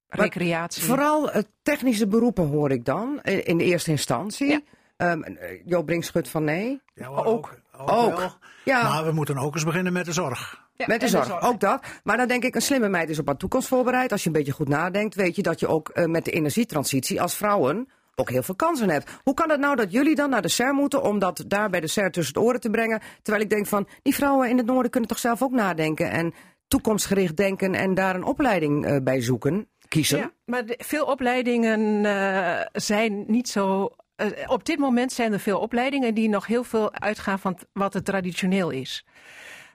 recreatie. 0.09 0.83
Vooral 0.83 1.31
eh, 1.31 1.43
technische 1.63 2.07
beroepen 2.07 2.47
hoor 2.47 2.71
ik 2.71 2.85
dan, 2.85 3.21
eh, 3.23 3.47
in 3.47 3.59
de 3.59 3.65
eerste 3.65 3.91
instantie. 3.91 4.49
Ja. 4.49 4.61
Ehm, 4.97 5.23
eh, 5.23 5.61
Joop 5.65 5.87
Brink 5.87 6.05
schudt 6.05 6.29
van 6.29 6.45
nee. 6.45 6.81
Ja, 6.95 7.07
hoor, 7.07 7.25
Ook. 7.25 7.59
ook. 7.87 8.39
Ja. 8.65 8.83
Maar 8.83 9.05
we 9.05 9.13
moeten 9.13 9.39
ook 9.39 9.55
eens 9.55 9.65
beginnen 9.65 9.93
met 9.93 10.05
de 10.05 10.13
zorg. 10.13 10.67
Ja, 10.75 10.85
Met 10.87 11.01
de 11.01 11.09
zorg, 11.09 11.43
ook 11.43 11.61
dat. 11.61 11.83
Maar 12.05 12.17
dan 12.17 12.29
denk 12.29 12.45
ik, 12.45 12.55
een 12.55 12.63
slimme 12.63 12.89
meid 12.89 13.09
is 13.09 13.19
op 13.19 13.27
haar 13.27 13.37
toekomst 13.37 13.69
voorbereid. 13.69 14.13
Als 14.13 14.23
je 14.23 14.27
een 14.27 14.35
beetje 14.35 14.53
goed 14.53 14.69
nadenkt, 14.69 15.15
weet 15.15 15.37
je 15.37 15.43
dat 15.43 15.61
je 15.61 15.67
ook 15.67 16.07
met 16.07 16.25
de 16.25 16.31
energietransitie 16.31 17.23
als 17.23 17.37
vrouwen 17.37 17.89
ook 18.15 18.31
heel 18.31 18.43
veel 18.43 18.55
kansen 18.55 18.91
hebt. 18.91 19.11
Hoe 19.23 19.35
kan 19.35 19.51
het 19.51 19.61
nou 19.61 19.77
dat 19.77 19.93
jullie 19.93 20.15
dan 20.15 20.31
naar 20.31 20.43
de 20.43 20.49
SER 20.49 20.75
moeten 20.75 21.03
om 21.03 21.19
dat 21.19 21.45
daar 21.47 21.71
bij 21.71 21.81
de 21.81 21.87
SER 21.87 22.11
tussen 22.11 22.35
de 22.35 22.41
oren 22.41 22.61
te 22.61 22.71
brengen? 22.71 23.01
Terwijl 23.23 23.45
ik 23.45 23.51
denk 23.51 23.67
van, 23.67 23.89
die 24.03 24.15
vrouwen 24.15 24.49
in 24.49 24.57
het 24.57 24.67
noorden 24.67 24.91
kunnen 24.91 25.09
toch 25.09 25.19
zelf 25.19 25.43
ook 25.43 25.53
nadenken 25.53 26.11
en 26.11 26.35
toekomstgericht 26.69 27.37
denken 27.37 27.75
en 27.75 27.95
daar 27.95 28.15
een 28.15 28.25
opleiding 28.25 29.03
bij 29.03 29.21
zoeken, 29.21 29.69
kiezen. 29.89 30.19
Ja, 30.19 30.31
maar 30.45 30.67
de- 30.67 30.79
veel 30.87 31.05
opleidingen 31.05 32.05
eh, 32.05 32.67
zijn 32.73 33.25
niet 33.27 33.49
zo. 33.49 33.91
eh, 34.17 34.27
op 34.47 34.65
dit 34.65 34.79
moment 34.79 35.13
zijn 35.13 35.33
er 35.33 35.41
veel 35.41 35.59
opleidingen 35.59 36.15
die 36.15 36.29
nog 36.29 36.47
heel 36.47 36.65
veel 36.65 36.93
uitgaan 36.93 37.39
van 37.39 37.55
t- 37.55 37.67
wat 37.73 37.95
het 37.95 38.05
traditioneel 38.05 38.71
is. 38.71 39.05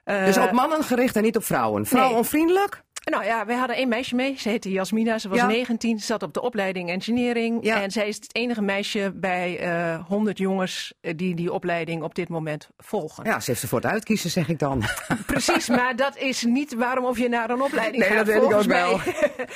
Eh, 0.04 0.24
Dus 0.24 0.38
op 0.38 0.50
mannen 0.52 0.84
gericht 0.84 1.16
en 1.16 1.22
niet 1.22 1.36
op 1.36 1.44
vrouwen. 1.44 1.86
Vrouwenvriendelijk? 1.86 2.82
Nou 3.10 3.24
ja, 3.24 3.46
wij 3.46 3.56
hadden 3.56 3.76
één 3.76 3.88
meisje 3.88 4.14
mee. 4.14 4.34
Ze 4.38 4.48
heette 4.48 4.70
Jasmina. 4.70 5.18
Ze 5.18 5.28
was 5.28 5.38
Ja. 5.38 5.46
19. 5.46 5.98
Ze 5.98 6.06
zat 6.06 6.22
op 6.22 6.34
de 6.34 6.40
opleiding 6.42 6.88
engineering. 6.90 7.64
Ja. 7.64 7.82
En 7.82 7.90
zij 7.90 8.08
is 8.08 8.14
het 8.16 8.34
enige 8.34 8.62
meisje 8.62 9.12
bij 9.14 9.58
eh 9.58 10.04
100 10.06 10.38
jongens 10.38 10.94
eh, 11.00 11.12
die 11.16 11.34
die 11.34 11.52
opleiding 11.52 12.02
op 12.02 12.14
dit 12.14 12.28
moment 12.28 12.68
volgen. 12.76 13.24
Ja, 13.24 13.40
ze 13.40 13.50
heeft 13.50 13.60
ze 13.60 13.68
voor 13.68 13.80
het 13.80 13.90
uitkiezen, 13.90 14.30
zeg 14.30 14.48
ik 14.48 14.58
dan. 14.58 14.82
Precies, 15.26 15.68
maar 15.68 15.96
dat 15.96 16.16
is 16.16 16.42
niet 16.42 16.74
waarom 16.74 17.04
of 17.04 17.18
je 17.18 17.28
naar 17.28 17.50
een 17.50 17.62
opleiding 17.62 18.02
Nee, 18.02 18.08
gaat. 18.16 18.26
dat 18.26 18.34
weet 18.34 18.50
ik 18.50 18.52
ook 18.56 18.62
wel. 18.62 18.96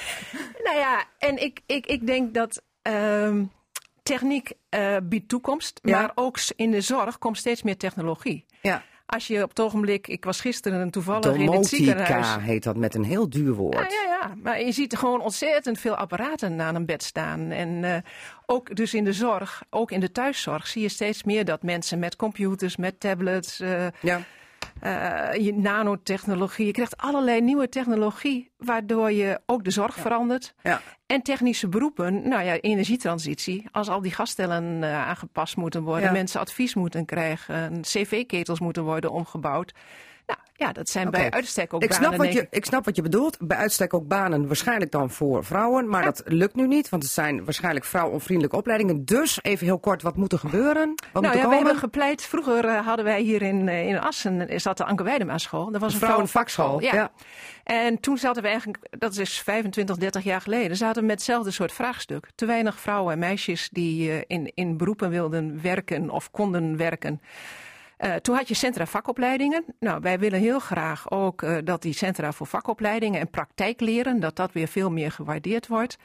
nou 0.67 0.77
ja, 0.79 1.05
en 1.19 1.43
ik, 1.43 1.61
ik, 1.67 1.87
ik 1.87 2.07
denk 2.07 2.35
dat 2.35 2.63
ehm, 2.83 3.45
techniek 4.03 4.53
eh, 4.69 4.97
biedt 5.03 5.29
toekomst, 5.29 5.81
Ja. 5.83 6.01
maar 6.01 6.11
ook 6.15 6.39
in 6.57 6.71
de 6.71 6.81
zorg 6.81 7.19
komt 7.19 7.39
steeds 7.39 7.63
meer 7.63 7.77
technologie. 7.77 8.47
Ja. 8.63 8.83
Als 9.11 9.27
je 9.27 9.43
op 9.43 9.49
het 9.49 9.61
ogenblik, 9.61 10.07
ik 10.07 10.25
was 10.25 10.41
gisteren 10.41 10.91
toevallig 10.91 11.35
in 11.35 11.53
het 11.53 11.67
ziekenhuis. 11.67 12.37
Heet 12.41 12.63
dat 12.63 12.77
met 12.77 12.95
een 12.95 13.05
heel 13.05 13.29
duur 13.31 13.55
woord. 13.55 13.75
Ja, 13.75 14.03
ja, 14.03 14.19
ja, 14.21 14.35
maar 14.43 14.61
je 14.61 14.73
ziet 14.73 14.97
gewoon 14.97 15.21
ontzettend 15.21 15.79
veel 15.79 15.95
apparaten 15.95 16.61
aan 16.61 16.75
een 16.75 16.87
bed 16.87 17.03
staan. 17.03 17.51
En 17.51 17.85
eh, 17.85 17.97
ook 18.47 18.77
dus 18.77 18.95
in 18.95 19.05
de 19.05 19.13
zorg, 19.13 19.63
ook 19.71 19.91
in 19.91 20.01
de 20.01 20.13
thuiszorg, 20.13 20.67
zie 20.67 20.83
je 20.83 20.89
steeds 20.89 21.25
meer 21.25 21.45
dat 21.45 21.63
mensen 21.63 21.99
met 21.99 22.17
computers, 22.17 22.77
met 22.77 23.01
tablets, 23.01 23.61
eh, 23.61 23.87
Ja. 24.01 24.21
Eh, 24.81 25.45
je 25.45 25.55
nanotechnologie. 25.55 26.67
Je 26.67 26.73
krijgt 26.73 26.97
allerlei 26.97 27.41
nieuwe 27.41 27.69
technologie, 27.69 28.51
waardoor 28.57 29.13
je 29.13 29.41
ook 29.47 29.65
de 29.65 29.71
zorg 29.71 29.95
verandert. 29.95 30.55
Ja. 30.63 30.81
En 31.07 31.23
technische 31.23 31.69
beroepen, 31.69 32.29
nou 32.29 32.43
ja, 32.45 32.61
energietransitie. 32.61 33.67
Als 33.73 33.89
al 33.89 34.01
die 34.01 34.13
gasstellen 34.13 34.83
eh, 34.83 35.07
aangepast 35.09 35.57
moeten 35.57 35.83
worden, 35.83 36.05
Ja. 36.07 36.13
mensen 36.13 36.41
advies 36.41 36.75
moeten 36.75 37.05
krijgen, 37.05 37.81
cv-ketels 37.81 38.61
moeten 38.61 38.83
worden 38.85 39.11
omgebouwd. 39.11 39.73
Nou 40.29 40.41
ja, 40.55 40.73
dat 40.73 40.89
zijn 40.89 41.11
bij 41.11 41.31
uitstek 41.31 41.75
ook 41.75 41.83
Ik 41.83 41.93
snap, 41.93 42.11
banen, 42.11 42.27
wat 42.27 42.33
je, 42.35 42.47
ik. 42.51 42.65
snap 42.65 42.85
wat 42.85 42.97
je 42.97 43.03
bedoelt. 43.03 43.37
Bij 43.41 43.57
uitstek 43.57 43.95
ook 43.95 44.09
banen 44.09 44.47
waarschijnlijk 44.47 44.91
dan 44.91 45.11
voor 45.11 45.45
vrouwen. 45.45 45.89
Maar 45.89 46.05
dat 46.05 46.23
lukt 46.25 46.55
nu 46.55 46.67
niet, 46.67 46.89
want 46.89 47.03
het 47.03 47.13
zijn 47.13 47.45
waarschijnlijk 47.45 47.85
vrouwonvriendelijke 47.85 48.57
opleidingen. 48.57 49.05
Dus 49.05 49.39
even 49.43 49.67
heel 49.67 49.79
kort, 49.79 50.03
wat 50.03 50.17
moet 50.17 50.33
er 50.33 50.39
gebeuren? 50.39 50.89
Wat 50.89 51.13
moet 51.13 51.23
Nou 51.23 51.35
er 51.35 51.43
ja, 51.43 51.49
we 51.49 51.55
hebben 51.55 51.77
gepleit. 51.77 52.23
Vroeger 52.23 52.65
eh, 52.65 52.87
hadden 52.87 53.05
wij 53.05 53.21
hier 53.21 53.43
in, 53.43 53.69
eh, 53.69 53.87
in 53.87 54.01
Assen, 54.01 54.49
is 54.49 54.63
dat 54.63 54.77
de 54.77 54.85
Anke 54.85 55.03
Weidema 55.03 55.39
school. 55.39 55.71
Dat 55.71 55.81
was 55.81 55.93
een 55.93 55.99
vrouwenvakschool. 55.99 56.81
Ja. 56.81 57.11
En 57.65 58.01
toen 58.01 58.19
zaten 58.19 58.43
we 58.43 58.49
eigenlijk, 58.49 58.79
dat 58.91 59.17
is 59.17 59.41
25, 59.41 59.97
30 59.97 60.25
jaar 60.25 60.41
geleden, 60.41 60.77
zaten 60.77 61.01
we 61.01 61.07
met 61.07 61.17
hetzelfde 61.17 61.51
soort 61.51 61.73
vraagstuk. 61.73 62.29
Te 62.35 62.47
weinig 62.47 62.81
vrouwen 62.81 63.13
en 63.13 63.19
meisjes 63.19 63.69
die 63.73 64.11
eh, 64.11 64.25
in, 64.27 64.53
in 64.55 64.77
beroepen 64.77 65.11
wilden 65.11 65.63
werken 65.63 66.11
of 66.11 66.31
konden 66.31 66.77
werken. 66.77 67.21
Eh, 67.99 68.15
toen 68.15 68.37
had 68.37 68.49
je 68.49 68.55
centra 68.55 68.87
vakopleidingen. 68.87 69.65
Nou, 69.81 70.01
wij 70.01 70.19
willen 70.19 70.41
heel 70.41 70.59
graag 70.59 71.11
ook 71.11 71.43
eh, 71.43 71.57
dat 71.65 71.83
die 71.83 71.93
centra 71.93 72.33
voor 72.33 72.47
vakopleidingen 72.47 73.21
en 73.21 73.31
praktijkleren, 73.31 74.21
dat 74.21 74.37
dat 74.37 74.53
weer 74.53 74.69
veel 74.69 74.91
meer 74.91 75.11
gewaardeerd 75.11 75.67
wordt. 75.67 75.97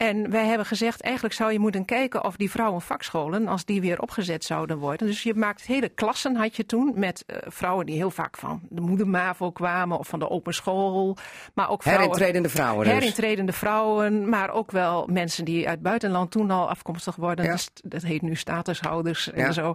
En 0.00 0.30
wij 0.30 0.46
hebben 0.46 0.66
gezegd, 0.66 1.00
eigenlijk 1.00 1.34
zou 1.34 1.52
je 1.52 1.58
moeten 1.58 1.84
kijken 1.84 2.24
of 2.24 2.36
die 2.36 2.50
vrouwenvakscholen, 2.50 3.48
als 3.48 3.64
die 3.64 3.80
weer 3.80 4.00
opgezet 4.00 4.44
zouden 4.44 4.78
worden. 4.78 5.06
Dus 5.06 5.22
je 5.22 5.34
maakt 5.34 5.62
hele 5.62 5.88
klassen, 5.88 6.36
had 6.36 6.56
je 6.56 6.66
toen, 6.66 6.92
met 6.94 7.24
eh, 7.26 7.36
vrouwen 7.46 7.86
die 7.86 7.96
heel 7.96 8.10
vaak 8.10 8.36
van 8.36 8.60
de 8.68 8.80
moedermavo 8.80 9.50
kwamen 9.50 9.98
of 9.98 10.08
van 10.08 10.18
de 10.18 10.30
open 10.30 10.54
school. 10.54 11.16
Maar 11.54 11.70
ook 11.70 11.82
vrouwen, 11.82 12.06
Herintredende 12.06 12.48
vrouwen 12.48 12.84
dus. 12.84 12.94
herintredende 12.94 13.52
vrouwen, 13.52 14.28
maar 14.28 14.50
ook 14.50 14.70
wel 14.70 15.06
mensen 15.06 15.44
die 15.44 15.68
uit 15.68 15.82
buitenland 15.82 16.30
toen 16.30 16.50
al 16.50 16.68
afkomstig 16.68 17.16
worden. 17.16 17.44
Ja. 17.44 17.52
Dus 17.52 17.70
dat 17.82 18.02
heet 18.02 18.22
nu 18.22 18.34
statushouders 18.34 19.24
Ja. 19.24 19.32
en 19.32 19.54
zo. 19.54 19.74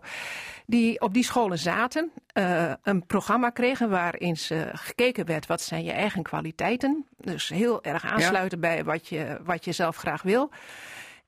Die 0.66 1.02
op 1.02 1.14
die 1.14 1.24
scholen 1.24 1.60
zaten, 1.60 2.12
eh, 2.36 2.72
een 2.84 3.06
programma 3.06 3.50
kregen 3.50 3.90
waarin 3.90 4.38
ze 4.38 4.70
gekeken 4.74 5.26
werd 5.26 5.46
wat 5.48 5.62
zijn 5.62 5.84
je 5.84 5.92
eigen 5.92 6.24
kwaliteiten. 6.24 7.06
Dus 7.18 7.50
heel 7.50 7.84
erg 7.84 8.06
aansluiten 8.06 8.60
bij 8.60 8.84
wat 8.84 9.08
je, 9.08 9.40
wat 9.44 9.66
je 9.66 9.72
zelf 9.72 9.96
graag 9.96 10.22
wil. 10.22 10.52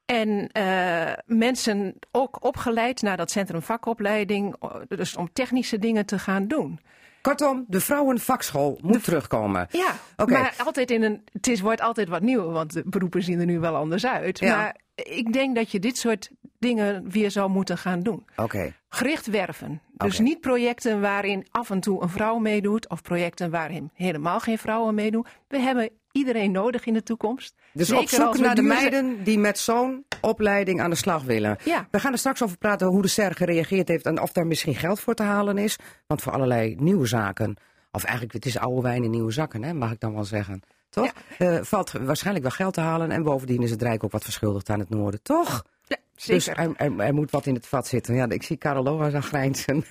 En 0.06 0.50
eh, 0.52 1.12
mensen 1.26 1.96
ook 2.12 2.44
opgeleid 2.44 3.02
naar 3.02 3.18
dat 3.18 3.32
centrum 3.32 3.62
vakopleiding, 3.62 4.56
o- 4.60 4.82
dus 4.88 5.16
om 5.16 5.30
technische 5.34 5.80
dingen 5.80 6.06
te 6.06 6.20
gaan 6.20 6.48
doen. 6.48 6.80
Kortom, 7.22 7.66
de 7.68 7.80
vrouwenvakschool 7.80 8.80
moet 8.82 9.04
terugkomen. 9.04 9.68
Ja, 9.72 9.92
maar 10.30 10.54
altijd 10.66 10.92
in 10.92 11.04
een. 11.04 11.24
Het 11.34 11.48
is, 11.48 11.62
wordt 11.62 11.82
altijd 11.82 12.08
wat 12.10 12.22
nieuw, 12.22 12.52
want 12.52 12.74
de 12.74 12.84
beroepen 12.86 13.24
zien 13.24 13.40
er 13.40 13.46
nu 13.46 13.60
wel 13.60 13.76
anders 13.76 14.06
uit. 14.06 14.40
Ja. 14.40 14.56
Maar 14.58 14.76
ik 15.04 15.34
denk 15.34 15.56
dat 15.56 15.72
je 15.72 15.80
dit 15.80 15.98
soort 15.98 16.30
dingen 16.60 17.10
weer 17.10 17.32
zou 17.32 17.50
moeten 17.50 17.78
gaan 17.78 18.04
doen. 18.04 18.26
Oké. 18.36 18.74
Gericht 18.90 19.26
werven. 19.26 19.82
Dus 19.94 20.20
niet 20.20 20.42
projecten 20.42 21.02
waarin 21.02 21.46
af 21.52 21.70
en 21.70 21.80
toe 21.80 22.02
een 22.02 22.10
vrouw 22.10 22.38
meedoet, 22.38 22.90
of 22.90 23.02
projecten 23.02 23.50
waarin 23.50 23.92
helemaal 23.94 24.40
geen 24.40 24.58
vrouwen 24.58 24.96
meedoen. 24.96 25.26
We 25.48 25.60
hebben 25.60 25.90
iedereen 26.12 26.52
nodig 26.52 26.86
in 26.86 26.94
de 26.94 27.04
toekomst. 27.04 27.56
Dus 27.74 27.88
Zeker 27.88 28.04
op 28.04 28.10
zoek 28.10 28.38
naar 28.38 28.56
de 28.56 28.62
meiden 28.62 29.24
die 29.24 29.40
met 29.40 29.60
zo'n 29.60 30.06
opleiding 30.22 30.82
aan 30.82 30.90
de 30.90 30.96
slag 30.96 31.24
willen. 31.24 31.58
Ja. 31.64 31.88
We 31.92 32.00
gaan 32.00 32.12
er 32.12 32.18
straks 32.18 32.44
over 32.44 32.58
praten 32.58 32.88
hoe 32.88 33.02
de 33.02 33.08
SER 33.08 33.36
gereageerd 33.36 33.88
heeft 33.88 34.06
en 34.06 34.22
of 34.22 34.32
daar 34.32 34.48
misschien 34.48 34.76
geld 34.76 35.00
voor 35.00 35.14
te 35.14 35.24
halen 35.24 35.58
is. 35.58 35.78
Want 36.08 36.22
voor 36.22 36.32
allerlei 36.32 36.76
nieuwe 36.80 37.06
zaken, 37.08 37.58
of 37.98 38.04
eigenlijk 38.04 38.34
het 38.34 38.46
is 38.46 38.58
oude 38.58 38.82
wijn 38.82 39.04
in 39.04 39.10
nieuwe 39.10 39.32
zakken, 39.32 39.64
hè, 39.64 39.74
mag 39.74 39.92
ik 39.92 40.00
dan 40.00 40.14
wel 40.14 40.26
zeggen. 40.26 40.62
Toch? 40.90 41.12
Eh, 41.38 41.58
valt 41.62 41.92
waarschijnlijk 41.92 42.46
wel 42.46 42.56
geld 42.56 42.74
te 42.74 42.82
halen 42.82 43.12
en 43.12 43.24
bovendien 43.24 43.62
is 43.62 43.72
het 43.72 43.82
Rijk 43.82 44.04
ook 44.04 44.12
wat 44.12 44.24
verschuldigd 44.24 44.70
aan 44.70 44.80
het 44.80 44.90
noorden, 44.90 45.22
toch? 45.22 45.64
Ja, 45.88 45.98
Dus 46.16 46.44
zeker. 46.44 46.64
er, 46.64 46.74
er, 46.76 47.00
er 47.00 47.14
moet 47.14 47.32
wat 47.32 47.46
in 47.46 47.54
het 47.54 47.68
vat 47.68 47.88
zitten. 47.88 48.16
Ja, 48.16 48.30
ik 48.30 48.44
zie 48.44 48.58
Karel 48.58 48.84
Loas 48.84 49.14
aan 49.14 49.24
grijnzen. 49.24 49.84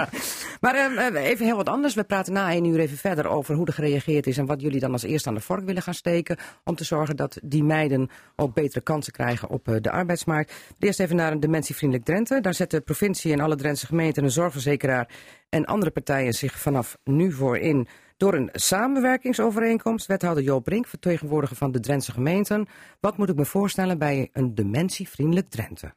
maar 0.60 0.74
ehm, 0.74 0.98
eh, 0.98 1.24
even 1.24 1.46
heel 1.46 1.56
wat 1.56 1.68
anders. 1.68 1.94
We 1.94 2.04
praten 2.04 2.32
na 2.32 2.50
één 2.50 2.64
uur 2.64 2.78
even 2.78 2.96
verder 2.96 3.28
over 3.28 3.54
hoe 3.54 3.66
er 3.66 3.72
gereageerd 3.72 4.26
is... 4.26 4.38
en 4.38 4.46
wat 4.46 4.60
jullie 4.60 4.80
dan 4.80 4.92
als 4.92 5.02
eerste 5.02 5.28
aan 5.28 5.34
de 5.34 5.40
vork 5.40 5.64
willen 5.64 5.82
gaan 5.82 5.94
steken... 5.94 6.36
om 6.64 6.74
te 6.74 6.84
zorgen 6.84 7.16
dat 7.16 7.38
die 7.42 7.64
meiden 7.64 8.10
ook 8.36 8.54
betere 8.54 8.80
kansen 8.80 9.12
krijgen 9.12 9.48
op 9.48 9.68
eh, 9.68 9.76
de 9.80 9.90
arbeidsmarkt. 9.90 10.54
Eerst 10.78 11.00
even 11.00 11.16
naar 11.16 11.32
een 11.32 11.40
dementievriendelijk 11.40 12.08
Drenthe. 12.08 12.40
Daar 12.40 12.54
zet 12.54 12.70
de 12.70 12.80
provincie 12.80 13.32
en 13.32 13.40
alle 13.40 13.56
Drentse 13.56 13.86
gemeenten... 13.86 14.24
een 14.24 14.30
zorgverzekeraar 14.30 15.08
en 15.48 15.64
andere 15.64 15.90
partijen 15.90 16.32
zich 16.32 16.58
vanaf 16.58 16.96
nu 17.04 17.32
voor 17.32 17.58
in... 17.58 17.88
door 18.22 18.34
een 18.34 18.48
samenwerkingsovereenkomst. 18.52 20.06
Wethouder 20.06 20.42
Joop 20.42 20.64
Brink, 20.64 20.86
vertegenwoordiger 20.86 21.56
van 21.56 21.72
de 21.72 21.80
Drentse 21.80 22.12
gemeenten. 22.12 22.66
Wat 23.00 23.16
moet 23.16 23.28
ik 23.28 23.36
me 23.36 23.44
voorstellen 23.44 23.98
bij 23.98 24.30
een 24.32 24.54
dementievriendelijk 24.54 25.50
Drenthe? 25.50 25.94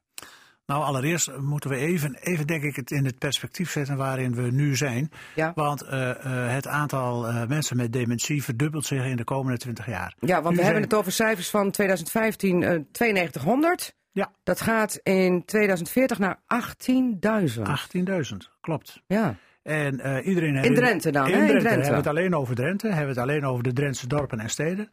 Nou, 0.66 0.84
allereerst 0.84 1.38
moeten 1.38 1.70
we 1.70 1.76
even, 1.76 2.16
even 2.16 2.48
denk 2.48 2.64
ik, 2.64 2.76
het 2.76 2.92
in 2.92 3.06
het 3.06 3.18
perspectief 3.18 3.72
zetten 3.72 3.98
waarin 3.98 4.36
we 4.36 4.42
nu 4.42 4.76
zijn. 4.76 5.12
Ja. 5.36 5.52
Want 5.56 5.82
eh, 5.82 6.10
eh, 6.10 6.54
het 6.54 6.68
aantal 6.68 7.28
eh, 7.28 7.48
mensen 7.48 7.78
met 7.78 7.94
dementie 7.94 8.44
verdubbelt 8.44 8.86
zich 8.86 9.06
in 9.06 9.16
de 9.16 9.24
komende 9.24 9.58
20 9.58 9.86
jaar. 9.86 10.16
Ja, 10.20 10.42
want 10.42 10.50
Nu 10.50 10.56
we 10.56 10.64
hebben 10.64 10.84
het 10.84 10.94
over 10.94 11.12
cijfers 11.12 11.50
van 11.50 11.72
2015, 11.72 12.64
eh 12.64 12.70
9200. 12.70 13.96
Ja, 14.12 14.32
Dat 14.44 14.62
gaat 14.62 15.00
in 15.04 15.46
2040 15.46 16.20
naar 16.20 16.40
18.000. 16.40 17.62
18.000, 17.62 18.38
klopt. 18.62 19.02
Ja. 19.08 19.36
En 19.66 20.00
eh, 20.00 20.28
iedereen 20.28 20.56
In 20.56 20.76
Drenthe 20.76 21.12
dan, 21.12 21.26
In 21.26 21.32
Drenthe. 21.32 21.50
Drenthe. 21.52 21.70
Hebben 21.70 21.90
we 21.90 21.96
het 21.96 22.08
alleen 22.08 22.36
over 22.36 22.56
Drenthe. 22.56 22.88
Hebben 22.88 23.14
we 23.14 23.22
het 23.22 23.30
alleen 23.30 23.46
over 23.46 23.64
de 23.64 23.74
Drentse 23.74 24.08
dorpen 24.08 24.40
en 24.40 24.50
steden. 24.50 24.92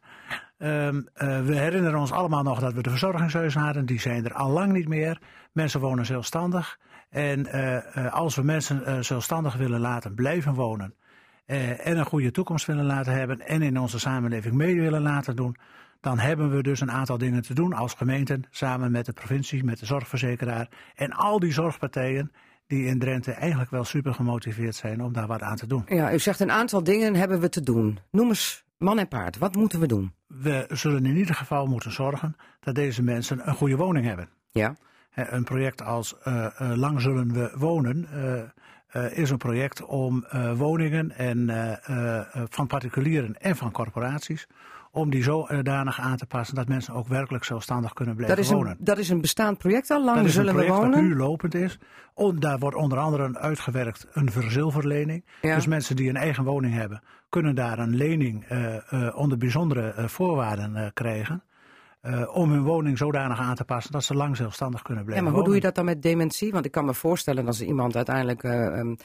Ehm, 0.57 1.01
eh, 1.13 1.41
we 1.41 1.55
herinneren 1.55 1.99
ons 1.99 2.11
allemaal 2.11 2.43
nog 2.43 2.59
dat 2.59 2.73
we 2.73 2.81
de 2.81 2.89
verzorgingshuizen 2.89 3.61
hadden. 3.61 3.85
Die 3.85 3.99
zijn 3.99 4.25
er 4.25 4.33
al 4.33 4.49
lang 4.49 4.71
niet 4.71 4.87
meer. 4.87 5.19
Mensen 5.51 5.79
wonen 5.79 6.05
zelfstandig. 6.05 6.79
En 7.09 7.45
eh, 7.45 8.13
als 8.13 8.35
we 8.35 8.43
mensen 8.43 9.05
zelfstandig 9.05 9.55
willen 9.55 9.79
laten 9.79 10.15
blijven 10.15 10.53
wonen. 10.53 10.93
en 11.45 11.97
een 11.97 12.05
goede 12.05 12.31
toekomst 12.31 12.65
willen 12.65 12.85
laten 12.85 13.13
hebben. 13.13 13.39
En 13.47 13.61
in 13.61 13.79
onze 13.79 13.99
samenleving 13.99 14.55
mee 14.55 14.81
willen 14.81 15.01
laten 15.01 15.35
doen. 15.35 15.55
Dan 16.01 16.19
hebben 16.19 16.55
we 16.55 16.63
dus 16.63 16.79
een 16.79 16.91
aantal 16.91 17.17
dingen 17.17 17.41
te 17.41 17.53
doen 17.53 17.73
als 17.73 17.93
gemeenten. 17.93 18.43
Samen 18.49 18.91
met 18.91 19.05
de 19.05 19.13
provincie, 19.13 19.63
met 19.63 19.79
de 19.79 19.85
zorgverzekeraar. 19.85 20.67
En 20.95 21.11
al 21.11 21.39
die 21.39 21.53
zorgpartijen 21.53 22.31
die 22.67 22.85
in 22.85 22.99
Drenthe 22.99 23.31
eigenlijk 23.31 23.71
wel 23.71 23.83
super 23.83 24.13
gemotiveerd 24.13 24.75
zijn 24.75 25.03
om 25.03 25.13
daar 25.13 25.27
wat 25.27 25.41
aan 25.41 25.55
te 25.55 25.67
doen. 25.67 25.83
ja, 25.87 26.13
u 26.13 26.19
zegt 26.19 26.39
een 26.39 26.51
aantal 26.51 26.83
dingen 26.83 27.15
hebben 27.15 27.39
we 27.39 27.49
te 27.49 27.61
doen. 27.61 27.99
Noem 28.11 28.27
eens 28.27 28.63
man 28.77 28.99
en 28.99 29.07
paard. 29.07 29.37
Wat 29.37 29.55
moeten 29.55 29.79
we 29.79 29.87
doen? 29.87 30.13
We 30.27 30.65
zullen 30.69 31.05
in 31.05 31.15
ieder 31.15 31.35
geval 31.35 31.65
moeten 31.65 31.91
zorgen 31.91 32.35
dat 32.59 32.75
deze 32.75 33.03
mensen 33.03 33.47
een 33.47 33.55
goede 33.55 33.75
woning 33.75 34.05
hebben. 34.05 34.29
Ja. 34.51 34.75
Een 35.13 35.43
project 35.43 35.81
als 35.81 36.19
eh, 36.19 36.45
eh, 36.45 36.77
Lang 36.77 37.01
zullen 37.01 37.33
we 37.33 37.51
wonen 37.55 38.07
eh, 38.87 39.17
is 39.17 39.29
een 39.29 39.37
project 39.37 39.83
om 39.83 40.25
woningen 40.55 41.17
en, 41.17 41.49
van 42.49 42.67
particulieren 42.67 43.37
en 43.37 43.55
van 43.55 43.71
corporaties, 43.71 44.47
om 44.95 45.09
die 45.09 45.23
zodanig 45.23 45.99
aan 45.99 46.17
te 46.17 46.25
passen 46.25 46.55
dat 46.55 46.67
mensen 46.67 46.93
ook 46.93 47.07
werkelijk 47.07 47.43
zelfstandig 47.43 47.93
kunnen 47.93 48.15
blijven 48.15 48.35
Dat 48.37 48.45
is, 48.45 48.51
wonen. 48.51 48.71
een, 48.71 48.77
dat 48.79 48.97
is 48.97 49.09
een 49.09 49.21
bestaand 49.21 49.57
project 49.57 49.89
al. 49.91 50.03
Lang 50.03 50.17
Dat 50.17 50.25
is 50.25 50.35
een 50.35 50.43
zullen 50.45 50.55
we 50.55 50.59
project 50.65 50.77
wonen. 50.83 50.99
dat 50.99 51.01
nu 51.09 51.15
lopend 51.15 51.55
is. 51.55 51.79
On, 52.13 52.39
daar 52.39 52.59
wordt 52.59 52.77
onder 52.77 52.97
andere 52.97 53.39
uitgewerkt 53.39 54.07
een 54.11 54.31
verzilverlening. 54.31 55.25
Ja. 55.41 55.55
Dus 55.55 55.67
mensen 55.67 55.95
die 55.95 56.09
een 56.09 56.15
eigen 56.15 56.43
woning 56.43 56.73
hebben, 56.73 57.01
kunnen 57.29 57.55
daar 57.55 57.79
een 57.79 57.95
lening 57.95 58.43
eh, 58.45 58.75
eh, 58.93 59.17
onder 59.17 59.37
bijzondere 59.37 59.89
eh, 59.93 60.07
voorwaarden 60.07 60.91
krijgen. 60.93 61.43
om 62.33 62.51
hun 62.51 62.63
woning 62.63 62.97
zodanig 62.97 63.39
aan 63.39 63.55
te 63.55 63.63
passen 63.63 63.91
dat 63.91 64.03
ze 64.03 64.13
lang 64.15 64.37
zelfstandig 64.37 64.81
kunnen 64.81 65.03
Ja, 65.03 65.09
blijven 65.09 65.27
maar 65.29 65.37
hoe 65.39 65.47
doe 65.47 65.55
je 65.55 65.61
dat 65.67 65.75
dan 65.75 65.85
met 65.85 66.01
dementie? 66.01 66.51
Want 66.51 66.65
ik 66.65 66.71
kan 66.71 66.85
me 66.85 66.93
voorstellen 66.93 67.47
als 67.47 67.61
iemand 67.61 67.95
uiteindelijk 67.95 68.43
eh, 68.43 68.79
ehm, 68.79 68.95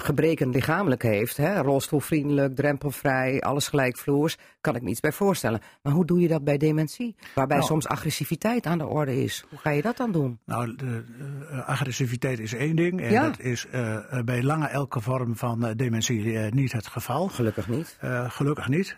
gebreken 0.00 0.50
lichamelijk 0.50 1.02
heeft, 1.02 1.36
hè, 1.36 1.60
rolstoelvriendelijk, 1.60 2.54
drempelvrij, 2.54 3.40
alles 3.40 3.68
gelijkvloers, 3.68 4.36
kan 4.60 4.74
ik 4.76 4.82
me 4.82 4.90
iets 4.90 5.00
bij 5.00 5.12
voorstellen. 5.12 5.60
Maar 5.82 5.92
hoe 5.92 6.06
doe 6.06 6.20
je 6.20 6.28
dat 6.28 6.44
bij 6.44 6.56
dementie? 6.56 7.16
Waarbij 7.34 7.56
Nou. 7.56 7.68
soms 7.68 7.86
agressiviteit 7.88 8.66
aan 8.66 8.78
de 8.78 8.86
orde 8.86 9.22
is. 9.22 9.44
Hoe 9.48 9.58
ga 9.58 9.70
je 9.70 9.82
dat 9.82 9.96
dan 9.96 10.12
doen? 10.12 10.38
Nou, 10.44 10.76
de, 10.76 11.04
eh, 11.50 11.68
agressiviteit 11.68 12.38
is 12.38 12.52
één 12.54 12.76
ding. 12.76 13.00
En 13.00 13.10
Ja. 13.10 13.22
dat 13.22 13.40
is 13.40 13.66
eh, 13.66 14.18
eh, 14.18 14.24
bij 14.24 14.42
lange 14.42 14.66
elke 14.66 15.00
vorm 15.00 15.36
van 15.36 15.72
dementie 15.76 16.38
niet 16.38 16.72
het 16.72 16.86
geval. 16.86 17.28
Gelukkig 17.28 17.68
niet. 17.68 17.98
Gelukkig 18.26 18.68
niet. 18.68 18.96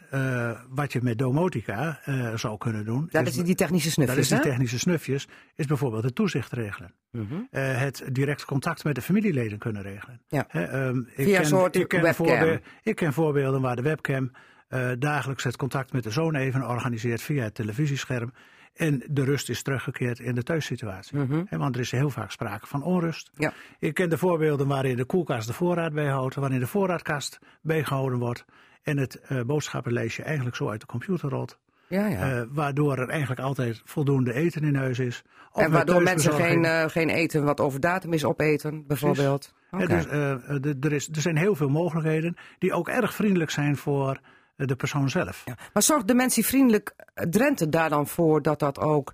Wat 0.69 0.93
je 0.93 1.01
met 1.03 1.19
domotica 1.19 2.01
zou 2.35 2.59
kunnen 2.59 2.85
doen. 2.85 3.09
Dat 3.11 3.27
is 3.27 3.35
die 3.35 3.55
technische 3.55 3.89
Dat 3.89 3.95
snufjes, 3.95 4.19
is 4.19 4.29
die 4.29 4.51
technische 4.51 4.79
snufjes, 4.79 5.29
is 5.55 5.67
bijvoorbeeld 5.67 6.05
het 6.05 6.15
toezicht 6.15 6.53
regelen. 6.53 6.95
Mhm. 7.15 7.35
Eh, 7.51 7.79
het 7.81 8.05
direct 8.13 8.45
contact 8.45 8.85
met 8.85 8.95
de 8.95 9.03
familieleden 9.03 9.59
kunnen 9.59 9.83
regelen. 9.83 10.21
Ja. 10.29 10.49
Ehm, 10.49 10.99
ik 10.99 11.25
Via 11.25 11.37
ken, 11.39 11.47
soort 11.47 11.77
ik 11.77 11.89
ken, 11.89 12.03
webcam. 12.03 12.27
voorbe- 12.27 12.61
ik 12.83 12.97
ken 12.97 13.13
voorbeelden 13.13 13.61
waar 13.61 13.77
de 13.77 13.83
webcam 13.83 14.33
eh, 14.69 14.91
dagelijks 14.99 15.45
het 15.45 15.57
contact 15.57 15.93
met 15.93 16.03
de 16.03 16.11
zoon 16.11 16.35
even 16.35 16.69
organiseert 16.69 17.23
via 17.23 17.43
het 17.43 17.55
televisiescherm. 17.55 18.33
En 18.75 19.03
de 19.11 19.25
rust 19.25 19.49
is 19.49 19.63
teruggekeerd 19.63 20.19
in 20.19 20.35
de 20.35 20.43
thuissituatie. 20.43 21.19
Hè, 21.47 21.59
want 21.59 21.75
er 21.75 21.81
is 21.81 21.91
heel 21.91 22.11
vaak 22.11 22.31
sprake 22.31 22.67
van 22.67 22.83
onrust. 22.83 23.31
Ja. 23.35 23.53
Ik 23.79 23.95
ken 23.95 24.11
de 24.11 24.19
voorbeelden 24.19 24.67
waarin 24.67 24.97
de 24.97 25.05
koelkast 25.05 25.47
de 25.47 25.53
voorraad 25.53 25.93
bijhoudt, 25.93 26.35
waarin 26.35 26.59
de 26.59 26.67
voorraadkast 26.67 27.39
bijgehouden 27.63 28.19
wordt. 28.19 28.45
En 28.83 28.97
het 28.97 29.21
eh, 29.21 29.41
boodschappenlijstje 29.41 30.23
eigenlijk 30.23 30.57
zo 30.57 30.69
uit 30.71 30.81
de 30.81 30.87
computer 30.87 31.29
rolt. 31.29 31.59
Ja, 31.89 32.07
ja. 32.07 32.31
Eh, 32.31 32.43
waardoor 32.51 32.99
er 32.99 33.09
eigenlijk 33.09 33.41
altijd 33.41 33.83
voldoende 33.85 34.33
eten 34.33 34.65
in 34.65 34.75
huis 34.75 34.99
is. 34.99 35.23
En 35.55 35.71
waardoor 35.71 36.03
mensen 36.03 36.33
geen, 36.33 36.65
eh, 36.65 36.85
geen 36.89 37.09
eten 37.09 37.45
wat 37.45 37.61
over 37.61 37.81
datum 37.81 38.13
is 38.13 38.25
opeten, 38.25 38.87
bijvoorbeeld. 38.87 39.53
Dus, 39.87 40.07
eh, 40.07 40.35
de- 40.61 40.77
er, 40.81 40.93
is, 40.93 41.09
er 41.13 41.21
zijn 41.21 41.37
heel 41.37 41.55
veel 41.55 41.69
mogelijkheden 41.69 42.37
die 42.59 42.73
ook 42.73 42.89
erg 42.89 43.15
vriendelijk 43.15 43.51
zijn 43.51 43.77
voor 43.77 44.21
de 44.57 44.77
persoon 44.77 45.11
zelf. 45.11 45.43
Ja. 45.45 45.57
Maar 45.73 45.83
zorgt 45.83 46.07
Dementievriendelijk 46.07 46.95
Drenthe 47.15 47.69
daar 47.69 47.89
dan 47.89 48.07
voor 48.07 48.43
dat 48.43 48.59
dat 48.59 48.79
ook 48.79 49.13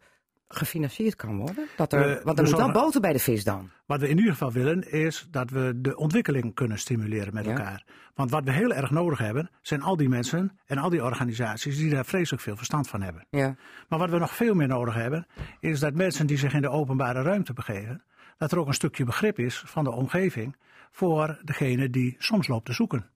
gefinancierd 0.54 1.16
kan 1.16 1.36
worden? 1.36 1.66
Dat 1.76 1.92
er, 1.92 1.98
We- 2.00 2.20
want 2.24 2.38
we 2.38 2.44
er 2.44 2.50
moet 2.50 2.58
wel 2.58 2.70
boter 2.72 3.00
bij 3.00 3.12
de 3.12 3.18
vis 3.18 3.44
dan. 3.44 3.70
Wat 3.86 4.00
we 4.00 4.08
in 4.08 4.16
ieder 4.16 4.32
geval 4.32 4.52
willen 4.52 4.92
is 4.92 5.26
dat 5.30 5.50
we 5.50 5.72
de 5.76 5.96
ontwikkeling 5.96 6.54
kunnen 6.54 6.78
stimuleren 6.78 7.34
met 7.34 7.44
Ja. 7.44 7.50
elkaar. 7.50 7.84
Want 8.14 8.30
wat 8.30 8.44
we 8.44 8.52
heel 8.52 8.72
erg 8.72 8.90
nodig 8.90 9.18
hebben 9.18 9.50
zijn 9.62 9.82
al 9.82 9.96
die 9.96 10.08
mensen 10.08 10.58
en 10.66 10.78
al 10.78 10.90
die 10.90 11.04
organisaties 11.04 11.76
die 11.76 11.90
daar 11.90 12.04
vreselijk 12.04 12.42
veel 12.42 12.56
verstand 12.56 12.88
van 12.88 13.02
hebben. 13.02 13.26
Ja. 13.30 13.56
Maar 13.88 13.98
wat 13.98 14.10
we 14.10 14.18
nog 14.18 14.34
veel 14.34 14.54
meer 14.54 14.68
nodig 14.68 14.94
hebben 14.94 15.26
is 15.60 15.80
dat 15.80 15.94
mensen 15.94 16.26
die 16.26 16.38
zich 16.38 16.54
in 16.54 16.62
de 16.62 16.68
openbare 16.70 17.22
ruimte 17.22 17.52
begeven, 17.52 18.02
dat 18.38 18.52
er 18.52 18.58
ook 18.58 18.66
een 18.66 18.74
stukje 18.74 19.04
begrip 19.04 19.38
is 19.38 19.62
van 19.66 19.84
de 19.84 19.90
omgeving 19.92 20.56
voor 20.90 21.40
degene 21.44 21.90
die 21.90 22.14
soms 22.18 22.48
loopt 22.48 22.64
te 22.66 22.72
zoeken. 22.72 23.10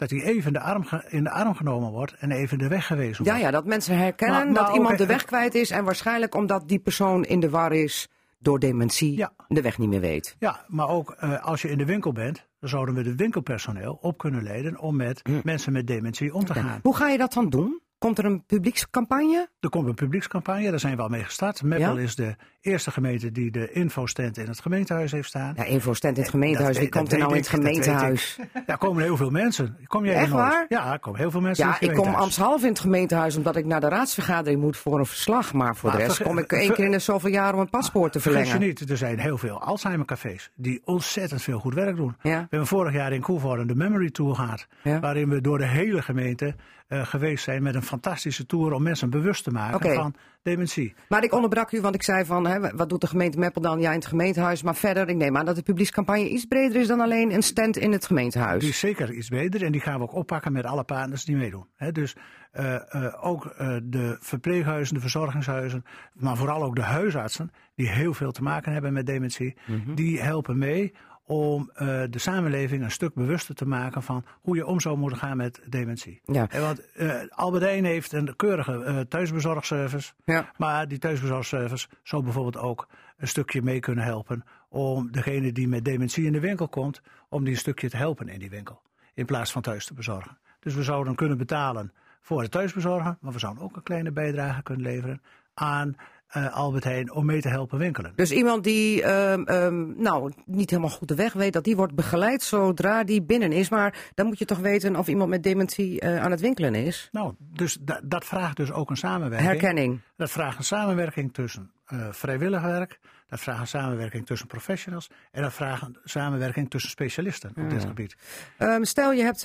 Dat 0.00 0.08
die 0.08 0.22
even 0.24 0.52
de 0.52 0.60
arm 0.60 0.84
in 1.08 1.24
de 1.24 1.30
arm 1.30 1.54
genomen 1.54 1.90
wordt 1.90 2.14
en 2.18 2.30
even 2.30 2.58
de 2.58 2.68
weg 2.68 2.86
gewezen 2.86 3.24
Ja, 3.24 3.30
wordt. 3.30 3.44
ja, 3.46 3.50
dat 3.50 3.64
mensen 3.64 3.96
herkennen 3.98 4.36
Maar- 4.36 4.52
maar 4.52 4.64
dat 4.64 4.74
iemand 4.74 4.98
de 4.98 5.06
weg 5.06 5.24
kwijt 5.24 5.54
is. 5.54 5.70
En 5.70 5.84
waarschijnlijk 5.84 6.34
omdat 6.34 6.68
die 6.68 6.78
persoon 6.78 7.24
in 7.24 7.40
de 7.40 7.50
war 7.50 7.72
is 7.72 8.08
door 8.38 8.58
dementie 8.58 9.16
Ja. 9.16 9.32
de 9.48 9.62
weg 9.62 9.78
niet 9.78 9.88
meer 9.88 10.00
weet. 10.00 10.36
Ja, 10.38 10.64
maar 10.68 10.88
ook 10.88 11.10
eh, 11.18 11.44
als 11.44 11.62
je 11.62 11.70
in 11.70 11.78
de 11.78 11.84
winkel 11.84 12.12
bent, 12.12 12.46
dan 12.60 12.68
zouden 12.68 12.94
we 12.94 13.02
de 13.02 13.14
winkelpersoneel 13.14 13.98
op 14.00 14.18
kunnen 14.18 14.42
leiden 14.42 14.78
om 14.78 14.96
met 14.96 15.20
Hm. 15.22 15.40
mensen 15.42 15.72
met 15.72 15.86
dementie 15.86 16.34
om 16.34 16.44
te 16.44 16.54
gaan. 16.54 16.78
Hoe 16.82 16.96
ga 16.96 17.08
je 17.08 17.18
dat 17.18 17.32
dan 17.32 17.48
doen? 17.48 17.80
Komt 17.98 18.18
er 18.18 18.24
een 18.24 18.44
publiekscampagne? 18.46 19.48
Er 19.60 19.68
komt 19.68 19.86
een 19.88 19.94
publiekscampagne, 19.94 20.70
daar 20.70 20.80
zijn 20.80 20.96
we 20.96 21.02
al 21.02 21.08
mee 21.08 21.24
gestart. 21.24 21.62
Meppel 21.62 21.96
Ja? 21.96 22.02
is 22.02 22.14
de 22.14 22.36
eerste 22.60 22.90
gemeente 22.90 23.32
die 23.32 23.50
de 23.50 23.72
infostand 23.72 24.38
in 24.38 24.46
het 24.46 24.60
gemeentehuis 24.60 25.12
heeft 25.12 25.28
staan. 25.28 25.54
Ja, 25.56 25.64
infostand 25.64 26.16
in 26.16 26.22
het 26.22 26.30
gemeentehuis. 26.30 26.78
Wie 26.78 26.88
komt 26.88 27.12
er 27.12 27.18
nou 27.18 27.30
in 27.30 27.36
het 27.36 27.48
gemeentehuis? 27.48 28.38
Daar 28.66 28.78
komen 28.78 29.02
heel 29.02 29.16
veel 29.16 29.30
mensen. 29.30 29.76
Kom 29.86 30.04
jij 30.04 30.14
er 30.14 30.20
Echt 30.20 30.30
waar? 30.30 30.66
Ja, 30.68 30.92
er 30.92 30.98
komen 30.98 31.20
heel 31.20 31.30
veel 31.30 31.40
mensen 31.40 31.64
in 31.64 31.70
Ja, 31.70 31.80
ik 31.80 31.94
kom 31.94 32.14
ambtshalve 32.14 32.64
in 32.64 32.70
het 32.72 32.80
gemeentehuis 32.80 33.36
omdat 33.36 33.56
ik 33.56 33.64
naar 33.64 33.80
de 33.80 33.88
raadsvergadering 33.88 34.60
moet 34.60 34.76
voor 34.76 34.98
een 34.98 35.06
verslag. 35.06 35.52
Maar 35.52 35.76
voor 35.76 35.90
de 35.90 35.96
rest 35.96 36.22
kom 36.22 36.38
ik 36.38 36.52
één 36.52 36.72
keer 36.72 36.84
in 36.84 36.90
de 36.90 36.98
zoveel 36.98 37.30
jaar 37.30 37.54
om 37.54 37.60
een 37.60 37.70
paspoort 37.70 38.12
te 38.12 38.20
Vergis 38.20 38.40
je 38.40 38.50
verlengen. 38.50 38.76
niet, 38.80 38.90
er 38.90 38.96
zijn 38.96 39.18
heel 39.18 39.38
veel 39.38 39.62
Alzheimer-cafés 39.62 40.50
die 40.54 40.80
ontzettend 40.84 41.42
veel 41.42 41.58
goed 41.58 41.74
werk 41.74 41.96
doen. 41.96 42.16
We 42.22 42.28
hebben 42.28 42.66
vorig 42.66 42.92
jaar 42.92 43.12
in 43.12 43.20
Koevoorden 43.20 43.66
de 43.66 43.74
Memory 43.74 44.10
Tour 44.10 44.34
gehad. 44.34 44.66
Waarin 44.82 45.28
we 45.28 45.40
door 45.40 45.58
de 45.58 45.66
hele 45.66 46.02
gemeente 46.02 46.54
eh, 46.90 47.06
geweest 47.06 47.44
zijn 47.44 47.62
met 47.62 47.74
een 47.74 47.82
fantastische 47.82 48.46
tour 48.46 48.72
om 48.72 48.82
mensen 48.82 49.10
bewust 49.10 49.44
te 49.44 49.50
maken 49.50 49.94
van 49.94 50.14
dementie. 50.42 50.94
Maar 51.08 51.24
ik 51.24 51.32
onderbrak 51.32 51.72
u, 51.72 51.80
want 51.80 51.94
ik 51.94 52.02
zei 52.02 52.24
van, 52.24 52.46
hè, 52.46 52.76
wat 52.76 52.88
doet 52.88 53.00
de 53.00 53.06
gemeente 53.06 53.38
Meppel 53.38 53.62
dan? 53.62 53.80
Ja, 53.80 53.90
in 53.90 53.98
het 53.98 54.06
gemeentehuis. 54.06 54.62
Maar 54.62 54.76
verder, 54.76 55.08
ik 55.08 55.16
neem 55.16 55.36
aan 55.36 55.44
dat 55.44 55.56
de 55.56 55.62
publiekscampagne 55.62 56.28
iets 56.28 56.44
breder 56.44 56.80
is 56.80 56.86
dan 56.86 57.00
alleen 57.00 57.32
een 57.32 57.42
stand 57.42 57.76
in 57.76 57.92
het 57.92 58.06
gemeentehuis. 58.06 58.60
Die 58.60 58.70
is 58.70 58.78
zeker 58.78 59.12
iets 59.12 59.28
beter 59.28 59.64
en 59.64 59.72
die 59.72 59.80
gaan 59.80 59.96
we 59.98 60.02
ook 60.02 60.14
oppakken 60.14 60.52
met 60.52 60.64
alle 60.64 60.84
partners 60.84 61.24
die 61.24 61.36
meedoen. 61.36 61.66
Hè, 61.76 61.92
dus 61.92 62.16
eh, 62.50 62.74
eh, 62.74 63.14
ook 63.26 63.46
eh, 63.46 63.76
de 63.82 64.16
verpleeghuizen, 64.20 64.94
de 64.94 65.00
verzorgingshuizen, 65.00 65.84
maar 66.14 66.36
vooral 66.36 66.62
ook 66.62 66.76
de 66.76 66.82
huisartsen, 66.82 67.50
die 67.74 67.88
heel 67.88 68.14
veel 68.14 68.32
te 68.32 68.42
maken 68.42 68.72
hebben 68.72 68.92
met 68.92 69.06
dementie, 69.06 69.56
Mhm. 69.66 69.94
die 69.94 70.20
helpen 70.22 70.58
mee 70.58 70.94
om 71.30 71.70
eh, 71.74 72.02
de 72.10 72.18
samenleving 72.18 72.82
een 72.82 72.90
stuk 72.90 73.14
bewuster 73.14 73.54
te 73.54 73.66
maken 73.66 74.02
van 74.02 74.24
hoe 74.40 74.56
je 74.56 74.66
om 74.66 74.80
zou 74.80 74.96
moeten 74.96 75.18
gaan 75.18 75.36
met 75.36 75.60
dementie. 75.68 76.20
Ja. 76.24 76.46
En 76.48 76.60
want 76.60 76.92
eh 76.92 77.20
Albert 77.28 77.62
Heijn 77.62 77.84
heeft 77.84 78.12
een 78.12 78.36
keurige 78.36 78.84
eh, 78.84 79.00
thuisbezorgservice. 79.00 80.12
Ja. 80.24 80.50
Maar 80.56 80.88
die 80.88 80.98
thuisbezorgservice 80.98 81.88
zou 82.02 82.22
bijvoorbeeld 82.22 82.56
ook 82.56 82.88
een 83.16 83.28
stukje 83.28 83.62
mee 83.62 83.80
kunnen 83.80 84.04
helpen 84.04 84.44
om 84.68 85.12
degene 85.12 85.52
die 85.52 85.68
met 85.68 85.84
dementie 85.84 86.24
in 86.24 86.32
de 86.32 86.40
winkel 86.40 86.68
komt, 86.68 87.02
om 87.28 87.44
die 87.44 87.52
een 87.52 87.58
stukje 87.58 87.90
te 87.90 87.96
helpen 87.96 88.28
in 88.28 88.38
die 88.38 88.50
winkel. 88.50 88.82
In 89.14 89.24
plaats 89.24 89.52
van 89.52 89.62
thuis 89.62 89.86
te 89.86 89.94
bezorgen. 89.94 90.38
Dus 90.60 90.74
we 90.74 90.82
zouden 90.82 91.14
kunnen 91.14 91.38
betalen 91.38 91.92
voor 92.20 92.42
het 92.42 92.50
thuisbezorgen, 92.50 93.18
maar 93.20 93.32
we 93.32 93.38
zouden 93.38 93.62
ook 93.62 93.76
een 93.76 93.82
kleine 93.82 94.12
bijdrage 94.12 94.62
kunnen 94.62 94.84
leveren 94.84 95.22
aan 95.54 95.96
eh, 96.30 96.54
Albert 96.56 96.84
Heijn 96.84 97.12
om 97.12 97.26
mee 97.26 97.40
te 97.40 97.48
helpen 97.48 97.78
winkelen. 97.78 98.12
Dus 98.16 98.30
iemand 98.30 98.64
die 98.64 99.02
ehm, 99.02 99.42
ehm, 99.42 100.02
nou, 100.02 100.32
niet 100.44 100.70
helemaal 100.70 100.90
goed 100.90 101.08
de 101.08 101.14
weg 101.14 101.32
weet, 101.32 101.52
dat 101.52 101.64
die 101.64 101.76
wordt 101.76 101.94
begeleid 101.94 102.42
zodra 102.42 103.04
die 103.04 103.22
binnen 103.22 103.52
is. 103.52 103.68
Maar 103.68 104.10
dan 104.14 104.26
moet 104.26 104.38
je 104.38 104.44
toch 104.44 104.58
weten 104.58 104.96
of 104.96 105.08
iemand 105.08 105.30
met 105.30 105.42
dementie 105.42 106.00
eh, 106.00 106.22
aan 106.22 106.30
het 106.30 106.40
winkelen 106.40 106.74
is. 106.74 107.08
Nou, 107.12 107.34
dus 107.38 107.78
da- 107.80 108.00
dat 108.04 108.24
vraagt 108.24 108.56
dus 108.56 108.72
ook 108.72 108.90
een 108.90 108.96
samenwerking. 108.96 109.50
Herkenning. 109.50 110.00
Dat 110.16 110.30
vraagt 110.30 110.58
een 110.58 110.64
samenwerking 110.64 111.34
tussen 111.34 111.70
eh 111.86 112.08
vrijwillig 112.10 112.62
werk, 112.62 112.98
dat 113.28 113.40
vraagt 113.40 113.60
een 113.60 113.66
samenwerking 113.66 114.26
tussen 114.26 114.46
professionals 114.46 115.10
en 115.30 115.42
dat 115.42 115.52
vraagt 115.52 115.82
een 115.82 115.96
samenwerking 116.04 116.70
tussen 116.70 116.90
specialisten 116.90 117.52
op 117.56 117.70
dit 117.70 117.84
gebied. 117.84 118.16
Ehm, 118.58 118.82
stel, 118.82 119.12
je, 119.12 119.22
hebt, 119.22 119.40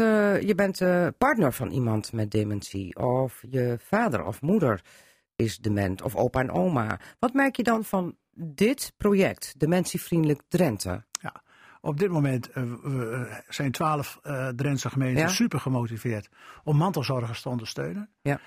je 0.48 0.54
bent 0.56 0.78
partner 1.18 1.54
van 1.54 1.72
iemand 1.72 2.14
met 2.14 2.32
dementie. 2.32 2.96
Of 2.96 3.44
je 3.50 3.78
vader 3.80 4.24
of 4.26 4.42
moeder 4.42 4.82
is 5.36 5.58
dement. 5.58 6.02
Of 6.02 6.16
opa 6.16 6.40
en 6.40 6.52
oma. 6.52 7.00
Wat 7.20 7.34
merk 7.34 7.56
je 7.56 7.64
dan 7.64 7.84
van 7.84 8.16
dit 8.34 8.94
project, 8.98 9.54
Dementievriendelijk 9.58 10.42
Drenthe? 10.48 11.04
Ja. 11.22 11.44
Op 11.82 12.00
dit 12.00 12.10
moment 12.10 12.52
eh, 12.52 12.64
eh, 12.64 13.22
zijn 13.48 13.72
twaalf 13.72 14.20
eh 14.24 14.48
Drentse 14.48 14.90
gemeenten 14.90 15.22
Ja? 15.22 15.28
super 15.28 15.60
gemotiveerd 15.60 16.30
om 16.64 16.78
mantelzorgers 16.78 17.42
te 17.42 17.50
ondersteunen. 17.50 18.10
Ja. 18.22 18.40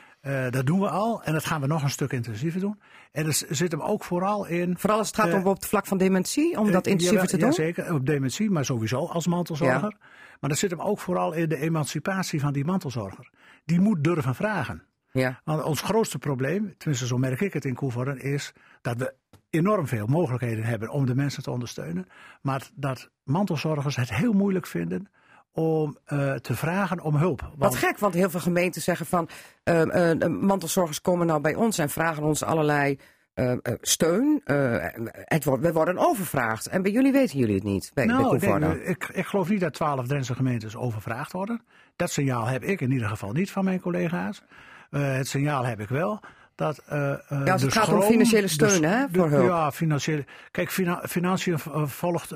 Dat 0.50 0.66
doen 0.66 0.80
we 0.80 0.88
al 0.88 1.22
en 1.22 1.32
dat 1.32 1.44
gaan 1.44 1.60
we 1.60 1.66
nog 1.66 1.82
een 1.82 1.90
stuk 1.90 2.12
intensiever 2.12 2.60
doen. 2.60 2.80
En 3.12 3.26
er 3.26 3.42
zit 3.48 3.72
hem 3.72 3.80
ook 3.80 4.04
vooral 4.04 4.46
in. 4.46 4.78
Vooral 4.78 4.98
als 4.98 5.06
het 5.06 5.16
gaat 5.16 5.32
om 5.32 5.46
op 5.46 5.54
het 5.54 5.66
vlak 5.66 5.86
van 5.86 5.98
dementie, 5.98 6.58
om 6.58 6.72
dat 6.72 6.86
intensiever 6.86 7.28
te 7.28 7.36
doen? 7.36 7.48
Jazeker, 7.48 7.94
op 7.94 8.06
dementie, 8.06 8.50
maar 8.50 8.64
sowieso 8.64 9.06
als 9.06 9.26
mantelzorger. 9.26 9.96
Maar 10.40 10.50
dat 10.50 10.58
zit 10.58 10.70
hem 10.70 10.80
ook 10.80 10.98
vooral 10.98 11.32
in 11.32 11.48
de 11.48 11.56
emancipatie 11.56 12.40
van 12.40 12.52
die 12.52 12.64
mantelzorger. 12.64 13.30
Die 13.64 13.80
moet 13.80 14.04
durven 14.04 14.34
vragen. 14.34 14.82
Ja. 15.18 15.40
Want 15.44 15.62
ons 15.62 15.80
grootste 15.80 16.18
probleem, 16.18 16.74
tenminste 16.78 17.06
zo 17.06 17.18
merk 17.18 17.40
ik 17.40 17.52
het 17.52 17.64
in 17.64 17.74
Koevoorden, 17.74 18.20
is 18.20 18.52
dat 18.82 18.96
we 18.96 19.14
enorm 19.50 19.86
veel 19.86 20.06
mogelijkheden 20.06 20.64
hebben 20.64 20.88
om 20.90 21.06
de 21.06 21.14
mensen 21.14 21.42
te 21.42 21.50
ondersteunen. 21.50 22.06
Maar 22.42 22.68
dat 22.74 23.10
mantelzorgers 23.24 23.96
het 23.96 24.14
heel 24.14 24.32
moeilijk 24.32 24.66
vinden 24.66 25.08
om 25.52 25.96
eh, 26.04 26.34
te 26.34 26.54
vragen 26.54 27.00
om 27.00 27.14
hulp. 27.16 27.40
Wat 27.40 27.50
Want- 27.56 27.74
gek, 27.76 27.98
want 27.98 28.14
heel 28.14 28.30
veel 28.30 28.40
gemeenten 28.40 28.82
zeggen 28.82 29.06
van... 29.06 29.28
eh, 29.64 29.82
de 30.18 30.28
mantelzorgers 30.28 31.00
komen 31.00 31.26
nou 31.26 31.40
bij 31.40 31.54
ons 31.54 31.78
en 31.78 31.90
vragen 31.90 32.22
ons 32.22 32.42
allerlei 32.42 32.98
eh, 33.34 33.52
eh, 33.52 33.58
steun. 33.80 34.40
Eh, 34.44 34.76
het 35.24 35.44
wordt, 35.44 35.62
we 35.62 35.72
worden 35.72 35.98
overvraagd. 35.98 36.66
En 36.66 36.82
bij 36.82 36.92
jullie 36.92 37.12
weten 37.12 37.38
jullie 37.38 37.54
het 37.54 37.64
niet, 37.64 37.90
bij, 37.94 38.06
bij 38.06 38.14
Nou, 38.14 38.78
ik, 38.78 38.86
ik, 38.88 39.08
ik 39.08 39.26
geloof 39.26 39.48
niet 39.48 39.60
dat 39.60 39.72
twaalf 39.72 40.06
Drentse 40.06 40.34
gemeentes 40.34 40.76
overvraagd 40.76 41.32
worden. 41.32 41.62
Dat 41.96 42.10
signaal 42.10 42.46
heb 42.46 42.62
ik 42.62 42.80
in 42.80 42.90
ieder 42.92 43.08
geval 43.08 43.32
niet 43.32 43.50
van 43.50 43.64
mijn 43.64 43.80
collega's. 43.80 44.42
Eh, 44.90 45.12
het 45.12 45.28
signaal 45.28 45.64
heb 45.64 45.80
ik 45.80 45.88
wel 45.88 46.20
dat. 46.54 46.78
eh, 46.78 47.12
eh, 47.12 47.18
Ja, 47.44 47.52
als 47.52 47.62
het 47.62 47.72
gaat 47.72 47.88
om 47.88 48.02
financiële 48.02 48.42
de- 48.42 48.48
steun, 48.48 48.82
hè, 48.84 49.06
de- 49.10 49.18
voor 49.18 49.28
hulp. 49.30 49.48
Ja, 49.48 49.72
financiële. 49.72 50.24
Kijk, 50.50 50.70
fina- 50.70 51.02
financiën 51.08 51.58
volgt. 51.88 52.34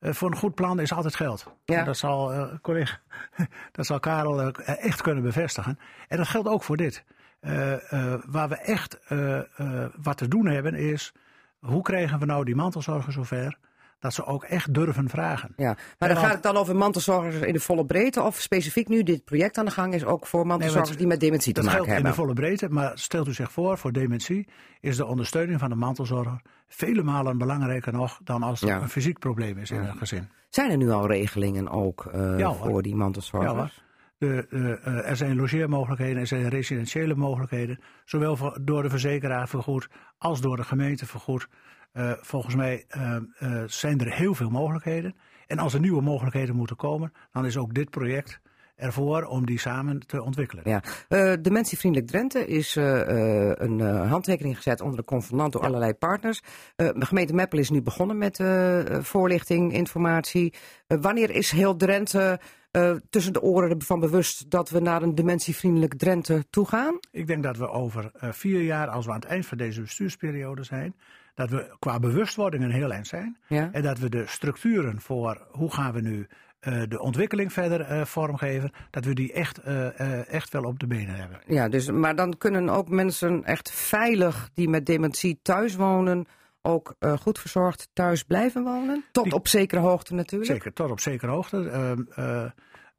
voor 0.00 0.30
een 0.30 0.36
goed 0.36 0.54
plan 0.54 0.80
is 0.80 0.92
altijd 0.92 1.14
geld. 1.14 1.46
Ja. 1.64 1.84
Dat 1.84 1.96
zal, 1.96 2.48
collega, 2.62 2.98
dat 3.72 3.86
zal 3.86 4.00
Karel 4.00 4.52
echt 4.62 5.02
kunnen 5.02 5.22
bevestigen. 5.22 5.78
En 6.08 6.16
dat 6.16 6.28
geldt 6.28 6.48
ook 6.48 6.62
voor 6.62 6.76
dit. 6.76 7.04
Waar 8.26 8.48
we 8.48 8.56
echt 8.56 8.98
wat 10.02 10.16
te 10.16 10.28
doen 10.28 10.46
hebben 10.46 10.74
is. 10.74 11.12
Hoe 11.58 11.82
krijgen 11.82 12.18
we 12.18 12.24
nou 12.26 12.44
die 12.44 12.54
mantelzorgers 12.56 13.14
zover? 13.14 13.58
Dat 14.04 14.14
ze 14.14 14.24
ook 14.26 14.44
echt 14.44 14.74
durven 14.74 15.08
vragen. 15.08 15.52
Ja, 15.56 15.64
maar 15.98 16.08
dan 16.08 16.08
want- 16.08 16.20
gaat 16.20 16.32
het 16.34 16.42
dan 16.42 16.56
over 16.56 16.76
mantelzorgers 16.76 17.36
in 17.36 17.52
de 17.52 17.60
volle 17.60 17.84
breedte... 17.84 18.22
of 18.22 18.40
specifiek 18.40 18.88
nu 18.88 19.02
dit 19.02 19.24
project 19.24 19.58
aan 19.58 19.64
de 19.64 19.70
gang 19.70 19.94
is 19.94 20.04
ook 20.04 20.26
voor 20.26 20.46
mantelzorgers 20.46 20.96
die 20.96 21.06
met 21.06 21.20
dementie 21.20 21.52
te 21.52 21.60
Dat 21.60 21.70
maken 21.70 21.84
geldt 21.84 21.98
in 21.98 22.04
hebben. 22.04 22.10
de 22.24 22.32
volle 22.32 22.46
breedte, 22.46 22.68
maar 22.68 22.98
stelt 22.98 23.28
u 23.28 23.32
zich 23.32 23.52
voor, 23.52 23.78
voor 23.78 23.92
dementie 23.92 24.48
is 24.80 24.96
de 24.96 25.06
ondersteuning 25.06 25.60
van 25.60 25.68
de 25.68 25.74
mantelzorger 25.74 26.40
vele 26.68 27.02
malen 27.02 27.38
belangrijker 27.38 27.92
nog 27.92 28.20
dan 28.24 28.42
als 28.42 28.62
er 28.62 28.68
Ja. 28.68 28.80
een 28.80 28.88
fysiek 28.88 29.18
probleem 29.18 29.58
is 29.58 29.70
in 29.70 29.80
een 29.80 29.96
gezin. 29.96 30.28
Zijn 30.48 30.70
er 30.70 30.76
nu 30.76 30.90
al 30.90 31.06
regelingen 31.06 31.68
ook 31.68 32.06
eh, 32.12 32.38
Ja, 32.38 32.52
voor 32.52 32.82
die 32.82 32.94
mantelzorgers? 32.96 33.82
De, 34.18 34.46
eh, 34.50 35.08
er 35.10 35.16
zijn 35.16 35.36
logeermogelijkheden, 35.36 36.20
er 36.20 36.26
zijn 36.26 36.48
residentiële 36.48 37.14
mogelijkheden, 37.14 37.78
zowel 38.04 38.36
voor, 38.36 38.58
door 38.62 38.82
de 38.82 38.90
verzekeraar 38.90 39.48
vergoed 39.48 39.88
als 40.18 40.40
door 40.40 40.56
de 40.56 40.64
gemeente 40.64 41.06
vergoed. 41.06 41.48
Eh, 41.94 42.12
volgens 42.20 42.54
mij 42.54 42.84
eh, 42.88 43.16
eh, 43.38 43.62
zijn 43.66 44.00
er 44.00 44.12
heel 44.12 44.34
veel 44.34 44.50
mogelijkheden. 44.50 45.14
En 45.46 45.58
als 45.58 45.74
er 45.74 45.80
nieuwe 45.80 46.02
mogelijkheden 46.02 46.56
moeten 46.56 46.76
komen, 46.76 47.12
dan 47.32 47.46
is 47.46 47.56
ook 47.56 47.74
dit 47.74 47.90
project 47.90 48.40
ervoor 48.76 49.24
om 49.24 49.46
die 49.46 49.58
samen 49.58 50.06
te 50.06 50.22
ontwikkelen. 50.22 50.64
Ja. 50.68 50.82
Eh, 51.08 51.32
Dementievriendelijk 51.40 52.10
Drenthe 52.10 52.46
is 52.46 52.74
een 52.76 53.80
handtekening 53.80 54.56
gezet 54.56 54.80
onder 54.80 54.96
de 54.96 55.04
convenant 55.04 55.52
door 55.52 55.62
allerlei 55.62 55.94
partners. 55.94 56.42
De 56.76 57.06
gemeente 57.06 57.34
Meppel 57.34 57.58
is 57.58 57.70
nu 57.70 57.82
begonnen 57.82 58.18
met 58.18 58.42
voorlichting, 59.00 59.72
informatie. 59.72 60.54
Wanneer 60.86 61.30
is 61.30 61.50
heel 61.50 61.76
Drenthe 61.76 62.40
tussen 63.10 63.32
de 63.32 63.42
oren 63.42 63.82
van 63.82 64.00
bewust 64.00 64.50
dat 64.50 64.70
we 64.70 64.80
naar 64.80 65.02
een 65.02 65.14
dementievriendelijk 65.14 65.94
Drenthe 65.94 66.44
toe 66.50 66.68
gaan? 66.68 66.98
Ik 67.10 67.26
denk 67.26 67.42
dat 67.42 67.56
we 67.56 67.68
over 67.68 68.10
vier 68.14 68.62
jaar, 68.62 68.88
als 68.88 69.06
we 69.06 69.12
aan 69.12 69.20
het 69.20 69.28
eind 69.28 69.46
van 69.46 69.58
deze 69.58 69.80
bestuursperiode 69.80 70.62
zijn, 70.64 70.94
dat 71.34 71.50
we 71.50 71.76
qua 71.78 71.98
bewustwording 71.98 72.62
een 72.64 72.70
heel 72.70 72.92
eind 72.92 73.06
zijn. 73.06 73.36
Ja. 73.48 73.68
En 73.72 73.82
dat 73.82 73.98
we 73.98 74.08
de 74.08 74.26
structuren 74.26 75.00
voor 75.00 75.46
hoe 75.50 75.72
gaan 75.72 75.92
we 75.92 76.00
nu 76.00 76.26
eh, 76.60 76.82
de 76.88 77.00
ontwikkeling 77.00 77.52
verder 77.52 77.80
eh, 77.80 78.04
vormgeven, 78.04 78.70
dat 78.90 79.04
we 79.04 79.14
die 79.14 79.32
echt, 79.32 79.58
eh, 79.58 80.28
echt 80.32 80.52
wel 80.52 80.64
op 80.64 80.78
de 80.78 80.86
benen 80.86 81.14
hebben. 81.14 81.40
Ja, 81.46 81.68
dus, 81.68 81.90
maar 81.90 82.16
dan 82.16 82.38
kunnen 82.38 82.68
ook 82.68 82.88
mensen 82.88 83.44
echt 83.44 83.70
veilig 83.70 84.50
die 84.54 84.68
met 84.68 84.86
dementie 84.86 85.38
thuis 85.42 85.74
wonen, 85.74 86.26
ook 86.62 86.94
goed 87.20 87.38
verzorgd 87.38 87.88
thuis 87.92 88.22
blijven 88.22 88.62
wonen. 88.64 89.04
Tot 89.12 89.24
Die- 89.24 89.32
op 89.32 89.48
zekere 89.48 89.80
hoogte 89.80 90.14
natuurlijk. 90.14 90.50
Zeker, 90.50 90.72
tot 90.72 90.90
op 90.90 91.00
zekere 91.00 91.30
hoogte. 91.32 91.68
Ehm, 91.68 92.02
eh, 92.14 92.44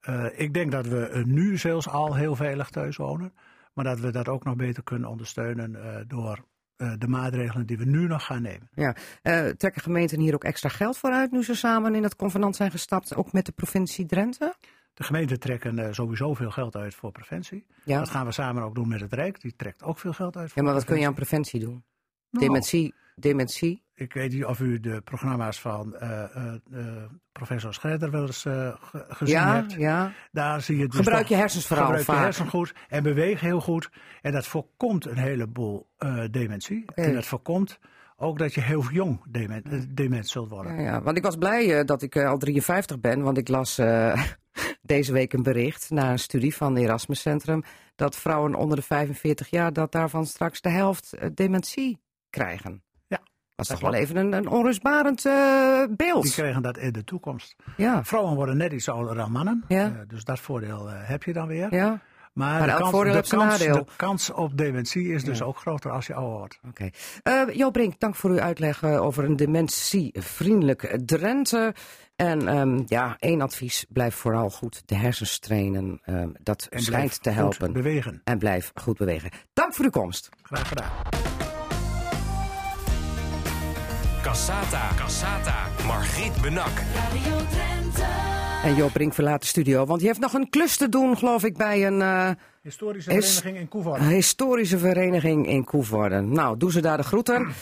eh, 0.01 0.39
ik 0.39 0.53
denk 0.53 0.71
dat 0.71 0.87
we 0.87 1.23
nu 1.25 1.57
zelfs 1.57 1.87
al 1.89 2.15
heel 2.15 2.35
veilig 2.35 2.69
thuis 2.69 2.95
wonen. 2.97 3.33
Maar 3.73 3.85
dat 3.85 3.99
we 3.99 4.11
dat 4.11 4.27
ook 4.27 4.43
nog 4.43 4.55
beter 4.55 4.83
kunnen 4.83 5.09
ondersteunen 5.09 5.77
door 6.07 6.39
eh, 6.77 6.93
de 6.97 7.07
maatregelen 7.07 7.65
die 7.65 7.77
we 7.77 7.85
nu 7.85 8.07
nog 8.07 8.25
gaan 8.25 8.41
nemen. 8.41 8.69
Ja. 8.73 8.95
Eh, 9.21 9.47
trekken 9.47 9.81
gemeenten 9.81 10.19
hier 10.19 10.33
ook 10.33 10.43
extra 10.43 10.69
geld 10.69 10.97
voor 10.97 11.11
uit 11.11 11.31
nu 11.31 11.43
ze 11.43 11.55
samen 11.55 11.95
in 11.95 12.03
het 12.03 12.15
convenant 12.15 12.55
zijn 12.55 12.71
gestapt, 12.71 13.15
ook 13.15 13.31
met 13.31 13.45
de 13.45 13.51
provincie 13.51 14.05
Drenthe? 14.05 14.55
De 14.93 15.03
gemeenten 15.03 15.39
trekken 15.39 15.79
eh, 15.79 15.91
sowieso 15.91 16.33
veel 16.33 16.51
geld 16.51 16.75
uit 16.75 16.95
voor 16.95 17.11
preventie. 17.11 17.65
Ja. 17.83 17.99
Dat 17.99 18.09
gaan 18.09 18.25
we 18.25 18.31
samen 18.31 18.63
ook 18.63 18.75
doen 18.75 18.87
met 18.87 19.01
het 19.01 19.13
Rijk. 19.13 19.41
Die 19.41 19.55
trekt 19.55 19.83
ook 19.83 19.99
veel 19.99 20.13
geld 20.13 20.37
uit 20.37 20.51
voor 20.51 20.57
Ja, 20.61 20.63
maar 20.67 20.73
wat 20.73 20.85
kun 20.85 20.99
je 20.99 21.07
aan 21.07 21.13
preventie. 21.13 21.59
preventie 21.59 21.83
doen? 21.83 21.93
Nou, 22.29 22.45
Dementie, 22.45 22.93
dementie. 23.15 23.83
Ik 23.93 24.13
weet 24.13 24.31
niet 24.31 24.45
of 24.45 24.59
u 24.59 24.79
de 24.79 25.01
programma's 25.01 25.61
van 25.61 25.95
eh, 25.95 26.23
eh, 26.35 26.53
eh, 26.71 27.03
professor 27.31 27.73
Schredder 27.73 28.11
wel 28.11 28.25
eens 28.25 28.41
ge- 28.41 28.75
gezien 29.09 29.35
Ja, 29.35 29.53
hebt. 29.55 29.73
ja. 29.73 30.11
Daar 30.31 30.61
zie 30.61 30.77
je 30.77 30.87
dus 30.87 30.95
Gebruik 30.95 31.19
toch- 31.21 31.29
je 31.29 31.35
hersens 31.35 31.67
vooral 31.67 31.85
Gebruik 31.85 32.05
je 32.07 32.11
vaak. 32.13 32.23
hersenen 32.23 32.49
goed 32.51 32.73
en 32.89 33.03
beweeg 33.03 33.39
heel 33.39 33.61
goed. 33.61 33.89
En 34.21 34.31
dat 34.31 34.47
voorkomt 34.47 35.05
een 35.05 35.17
heleboel 35.17 35.89
dementie. 36.31 36.85
En 36.95 37.13
dat 37.13 37.25
voorkomt 37.25 37.79
ook 38.17 38.37
dat 38.37 38.53
je 38.53 38.61
heel 38.61 38.83
jong 38.91 39.21
dement, 39.29 39.97
dement 39.97 40.27
zult 40.27 40.49
worden. 40.49 40.75
Ja, 40.75 40.81
ja, 40.81 41.01
want 41.01 41.17
ik 41.17 41.23
was 41.23 41.35
blij 41.35 41.83
dat 41.85 42.01
ik 42.01 42.17
al 42.17 42.37
53 42.37 42.99
ben, 42.99 43.21
want 43.21 43.37
ik 43.37 43.47
las 43.47 43.75
deze 44.81 45.11
week 45.13 45.33
een 45.33 45.43
bericht 45.43 45.89
na 45.89 46.11
een 46.11 46.19
studie 46.19 46.55
van 46.55 46.75
het 46.75 46.83
Erasmus 46.83 47.21
Centrum 47.21 47.63
dat 47.95 48.15
vrouwen 48.15 48.55
onder 48.55 48.77
de 48.77 48.83
45 48.83 49.49
jaar 49.49 49.73
dat 49.73 49.91
daarvan 49.91 50.25
straks 50.25 50.61
de 50.61 50.69
helft 50.69 51.17
dementie 51.35 51.99
krijgen. 52.29 52.83
Dat 53.55 53.65
is 53.65 53.71
toch 53.71 53.79
wel 53.91 53.93
even 53.99 54.15
een, 54.15 54.33
een 54.33 54.47
onrustbarend 54.47 55.25
eh, 55.25 55.79
Die 55.85 55.95
beeld. 55.95 56.31
krijgen 56.31 56.61
dat 56.61 56.77
in 56.77 56.91
de 56.91 57.03
toekomst. 57.03 57.55
Ja, 57.77 58.03
Vrouwen 58.03 58.35
worden 58.35 58.57
net 58.57 58.71
iets 58.73 58.89
ouder 58.89 59.15
dan 59.15 59.31
mannen. 59.31 59.63
Ja. 59.67 59.85
Eh, 59.85 59.91
dus 60.07 60.23
dat 60.23 60.39
voordeel 60.39 60.89
eh, 60.89 60.95
heb 60.97 61.23
je 61.23 61.33
dan 61.33 61.47
weer. 61.47 61.73
ja. 61.75 62.01
Maar, 62.33 62.59
Maar 62.59 62.67
de, 62.67 62.73
kans, 62.77 62.89
voordeel 62.89 63.13
de, 63.21 63.27
kans, 63.27 63.57
de 63.57 63.85
kans 63.95 64.31
op 64.31 64.57
dementie 64.57 65.13
is 65.13 65.23
dus 65.23 65.41
ook 65.41 65.57
groter 65.57 65.91
als 65.91 66.07
je 66.07 66.13
ouder 66.13 66.37
wordt. 66.37 66.59
Oké. 66.69 66.89
Jo 67.53 67.69
Brink, 67.71 67.99
dank 67.99 68.15
voor 68.15 68.29
uw 68.29 68.39
uitleg 68.39 68.83
over 68.83 69.23
een 69.23 69.35
dementievriendelijk 69.35 70.99
Drenthe. 71.05 71.73
En 72.15 72.47
ehm, 72.47 72.81
ja, 72.85 73.15
één 73.19 73.41
advies, 73.41 73.85
blijf 73.89 74.15
vooral 74.15 74.49
goed 74.49 74.81
de 74.85 74.95
hersens 74.95 75.39
trainen. 75.39 75.99
Ehm, 76.03 76.29
dat 76.43 76.67
En 76.69 76.79
schijnt 76.81 77.23
te 77.23 77.29
goed 77.29 77.37
helpen. 77.37 77.73
bewegen. 77.73 78.21
En 78.23 78.37
blijf 78.37 78.71
goed 78.73 78.97
bewegen. 78.97 79.29
Dank 79.53 79.73
voor 79.73 79.85
uw 79.85 79.91
komst. 79.91 80.29
Graag 80.43 80.67
gedaan. 80.67 80.89
Cassata. 84.35 84.89
Cassata. 84.95 85.67
Margriet 85.85 86.41
Benak. 86.41 86.71
Radio 86.95 87.37
Drenthe. 87.49 88.03
En 88.63 88.75
Joop 88.75 88.93
Brink 88.93 89.13
verlaat 89.13 89.41
de 89.41 89.47
studio, 89.47 89.85
want 89.85 89.99
die 89.99 90.07
heeft 90.07 90.19
nog 90.19 90.33
een 90.33 90.49
klus 90.49 90.77
te 90.77 90.89
doen, 90.89 91.17
geloof 91.17 91.43
ik, 91.43 91.57
bij 91.57 91.87
een 91.87 92.01
eh, 92.01 92.29
Historische 92.61 93.11
Is- 93.11 93.35
vereniging 93.35 93.57
in 93.57 93.67
Koevoorde. 93.67 94.03
historische 94.03 94.77
vereniging 94.77 95.47
in 95.47 95.63
Koevoorde. 95.63 96.21
Nou, 96.21 96.57
doen 96.57 96.71
ze 96.71 96.81
daar 96.81 96.97
de 96.97 97.03
groeten. 97.03 97.47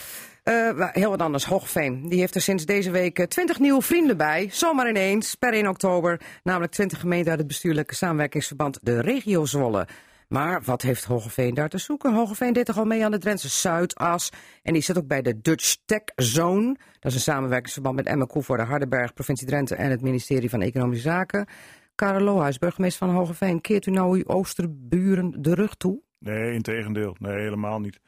Eh, 0.44 0.70
heel 0.92 1.10
wat 1.10 1.20
anders, 1.20 1.44
Hoogveen. 1.44 2.08
Die 2.08 2.18
heeft 2.18 2.34
er 2.34 2.40
sinds 2.40 2.64
deze 2.64 2.90
week 2.90 3.18
eh, 3.18 3.26
20 3.26 3.58
nieuwe 3.58 3.82
vrienden 3.82 4.16
bij. 4.16 4.48
Zomaar 4.52 4.88
ineens, 4.88 5.34
per 5.34 5.52
1 5.52 5.68
oktober. 5.68 6.20
Namelijk 6.42 6.72
20 6.72 7.00
gemeenten 7.00 7.30
uit 7.30 7.38
het 7.38 7.48
bestuurlijke 7.48 7.94
samenwerkingsverband 7.94 8.78
de 8.82 9.00
regio 9.00 9.44
Zwolle. 9.44 9.86
Maar 10.28 10.62
wat 10.62 10.82
heeft 10.82 11.04
Hogeveen 11.04 11.54
daar 11.54 11.68
te 11.68 11.78
zoeken? 11.78 12.14
Hogeveen 12.14 12.52
deed 12.52 12.66
toch 12.66 12.78
al 12.78 12.84
mee 12.84 13.04
aan 13.04 13.10
de 13.10 13.18
Drentse 13.18 13.48
Zuidas. 13.48 14.30
En 14.62 14.72
die 14.72 14.82
zit 14.82 14.98
ook 14.98 15.06
bij 15.06 15.22
de 15.22 15.40
Dutch 15.40 15.76
Tech 15.84 16.02
Zone. 16.16 16.76
Dat 17.00 17.10
is 17.10 17.14
een 17.14 17.20
samenwerkingsverband 17.32 17.96
met 17.96 18.06
Emmen 18.06 18.26
Koevoorde, 18.26 18.62
Hardenberg, 18.62 19.12
provincie 19.12 19.46
Drenthe 19.46 19.74
en 19.74 19.90
het 19.90 20.00
ministerie 20.02 20.50
van 20.50 20.60
Economische 20.62 21.08
Zaken. 21.08 21.46
Karel 21.94 22.20
Lohuis, 22.20 22.58
burgemeester 22.58 23.06
van 23.06 23.16
Hogeveen. 23.16 23.60
Keert 23.60 23.86
u 23.86 23.90
nou 23.90 24.16
uw 24.16 24.24
oosterburen 24.26 25.42
de 25.42 25.54
rug 25.54 25.74
toe? 25.74 26.00
Nee, 26.18 26.52
integendeel. 26.52 27.16
Nee, 27.18 27.38
helemaal 27.40 27.80
niet. 27.80 28.00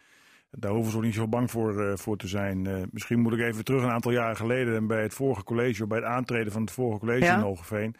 Daar 0.51 0.73
hoeven 0.73 0.91
ze 0.91 0.97
ook 0.97 1.05
niet 1.05 1.15
zo 1.15 1.29
bang 1.29 1.51
voor, 1.51 1.83
eh, 1.87 1.97
voor 1.97 2.17
te 2.17 2.27
zijn. 2.29 2.67
Eh, 2.67 2.83
misschien 2.91 3.21
moet 3.21 3.33
ik 3.33 3.41
even 3.41 3.65
terug 3.65 3.83
een 3.83 3.91
aantal 3.91 4.13
jaren 4.13 4.37
geleden. 4.37 4.77
En 4.77 4.87
bij 4.87 5.03
het 5.03 5.15
vorige 5.15 5.45
college, 5.45 5.87
bij 5.87 5.99
het 5.99 6.07
aantreden 6.07 6.53
van 6.53 6.61
het 6.63 6.71
vorige 6.71 6.99
college 6.99 7.25
Ja. 7.25 7.35
in 7.35 7.41
Hogeveen. 7.41 7.95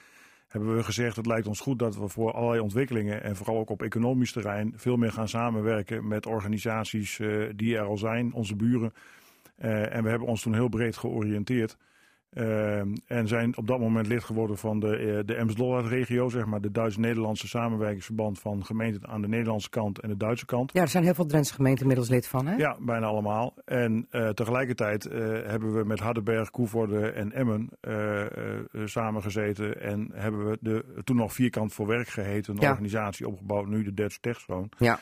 Hebben 0.49 0.77
we 0.77 0.83
gezegd: 0.83 1.17
het 1.17 1.27
lijkt 1.27 1.47
ons 1.47 1.61
goed 1.61 1.79
dat 1.79 1.97
we 1.97 2.09
voor 2.09 2.33
allerlei 2.33 2.61
ontwikkelingen. 2.61 3.23
en 3.23 3.37
vooral 3.37 3.59
ook 3.59 3.71
op 3.71 3.83
economisch 3.83 4.33
terrein. 4.33 4.73
veel 4.77 4.97
meer 4.97 5.13
gaan 5.13 5.29
samenwerken 5.29 6.09
met 6.09 6.27
organisaties 6.27 7.19
eh, 7.19 7.29
die 7.57 7.77
er 7.77 7.85
al 7.85 7.97
zijn, 7.97 8.33
onze 8.33 8.57
buren. 8.57 8.93
Eh, 9.57 9.95
en 9.95 10.03
we 10.03 10.09
hebben 10.09 10.29
ons 10.29 10.43
toen 10.43 10.55
heel 10.55 10.69
breed 10.69 10.97
georiënteerd. 10.97 11.77
Eh, 12.37 12.79
en 13.07 13.29
zijn 13.29 13.57
op 13.57 13.67
dat 13.67 13.79
moment 13.79 14.07
lid 14.07 14.25
geworden 14.25 14.59
van 14.59 14.81
de, 14.81 14.97
eh, 14.97 15.27
de 15.27 15.35
Ems-Dollard-regio, 15.35 16.29
zeg 16.29 16.47
maar, 16.47 16.61
de 16.61 16.71
Duits-Nederlandse 16.71 17.49
samenwerkingsverband 17.49 18.39
van 18.39 18.65
gemeenten 18.65 19.09
aan 19.09 19.21
de 19.21 19.29
Nederlandse 19.29 19.69
kant 19.71 19.99
en 19.99 20.09
de 20.09 20.17
Duitse 20.17 20.47
kant. 20.47 20.73
Ja, 20.73 20.81
er 20.81 20.89
zijn 20.89 21.05
heel 21.05 21.15
veel 21.15 21.27
Drentse 21.27 21.55
gemeenten 21.55 21.81
inmiddels 21.81 22.09
lid 22.09 22.27
van, 22.27 22.47
hè? 22.47 22.57
Ja, 22.57 22.77
bijna 22.81 23.07
allemaal. 23.07 23.55
En 23.65 24.07
eh, 24.11 24.29
tegelijkertijd 24.29 25.07
eh, 25.07 25.19
hebben 25.45 25.75
we 25.75 25.85
met 25.85 26.01
Hardenberg, 26.01 26.51
Koevoorde 26.51 27.11
en 27.11 27.33
Emmen 27.33 27.69
samengezeten. 28.85 29.81
En 29.81 30.11
hebben 30.15 30.51
we 30.51 30.59
de 30.61 30.85
toen 31.05 31.17
nog 31.17 31.33
Vierkant 31.33 31.73
voor 31.73 31.87
Werk 31.87 32.09
geheten 32.09 32.57
Ja. 32.59 32.71
organisatie 32.71 33.29
opgebouwd, 33.29 33.67
nu 33.67 33.83
de 33.83 33.95
Dutch. 33.95 34.19
Ja. 34.79 34.99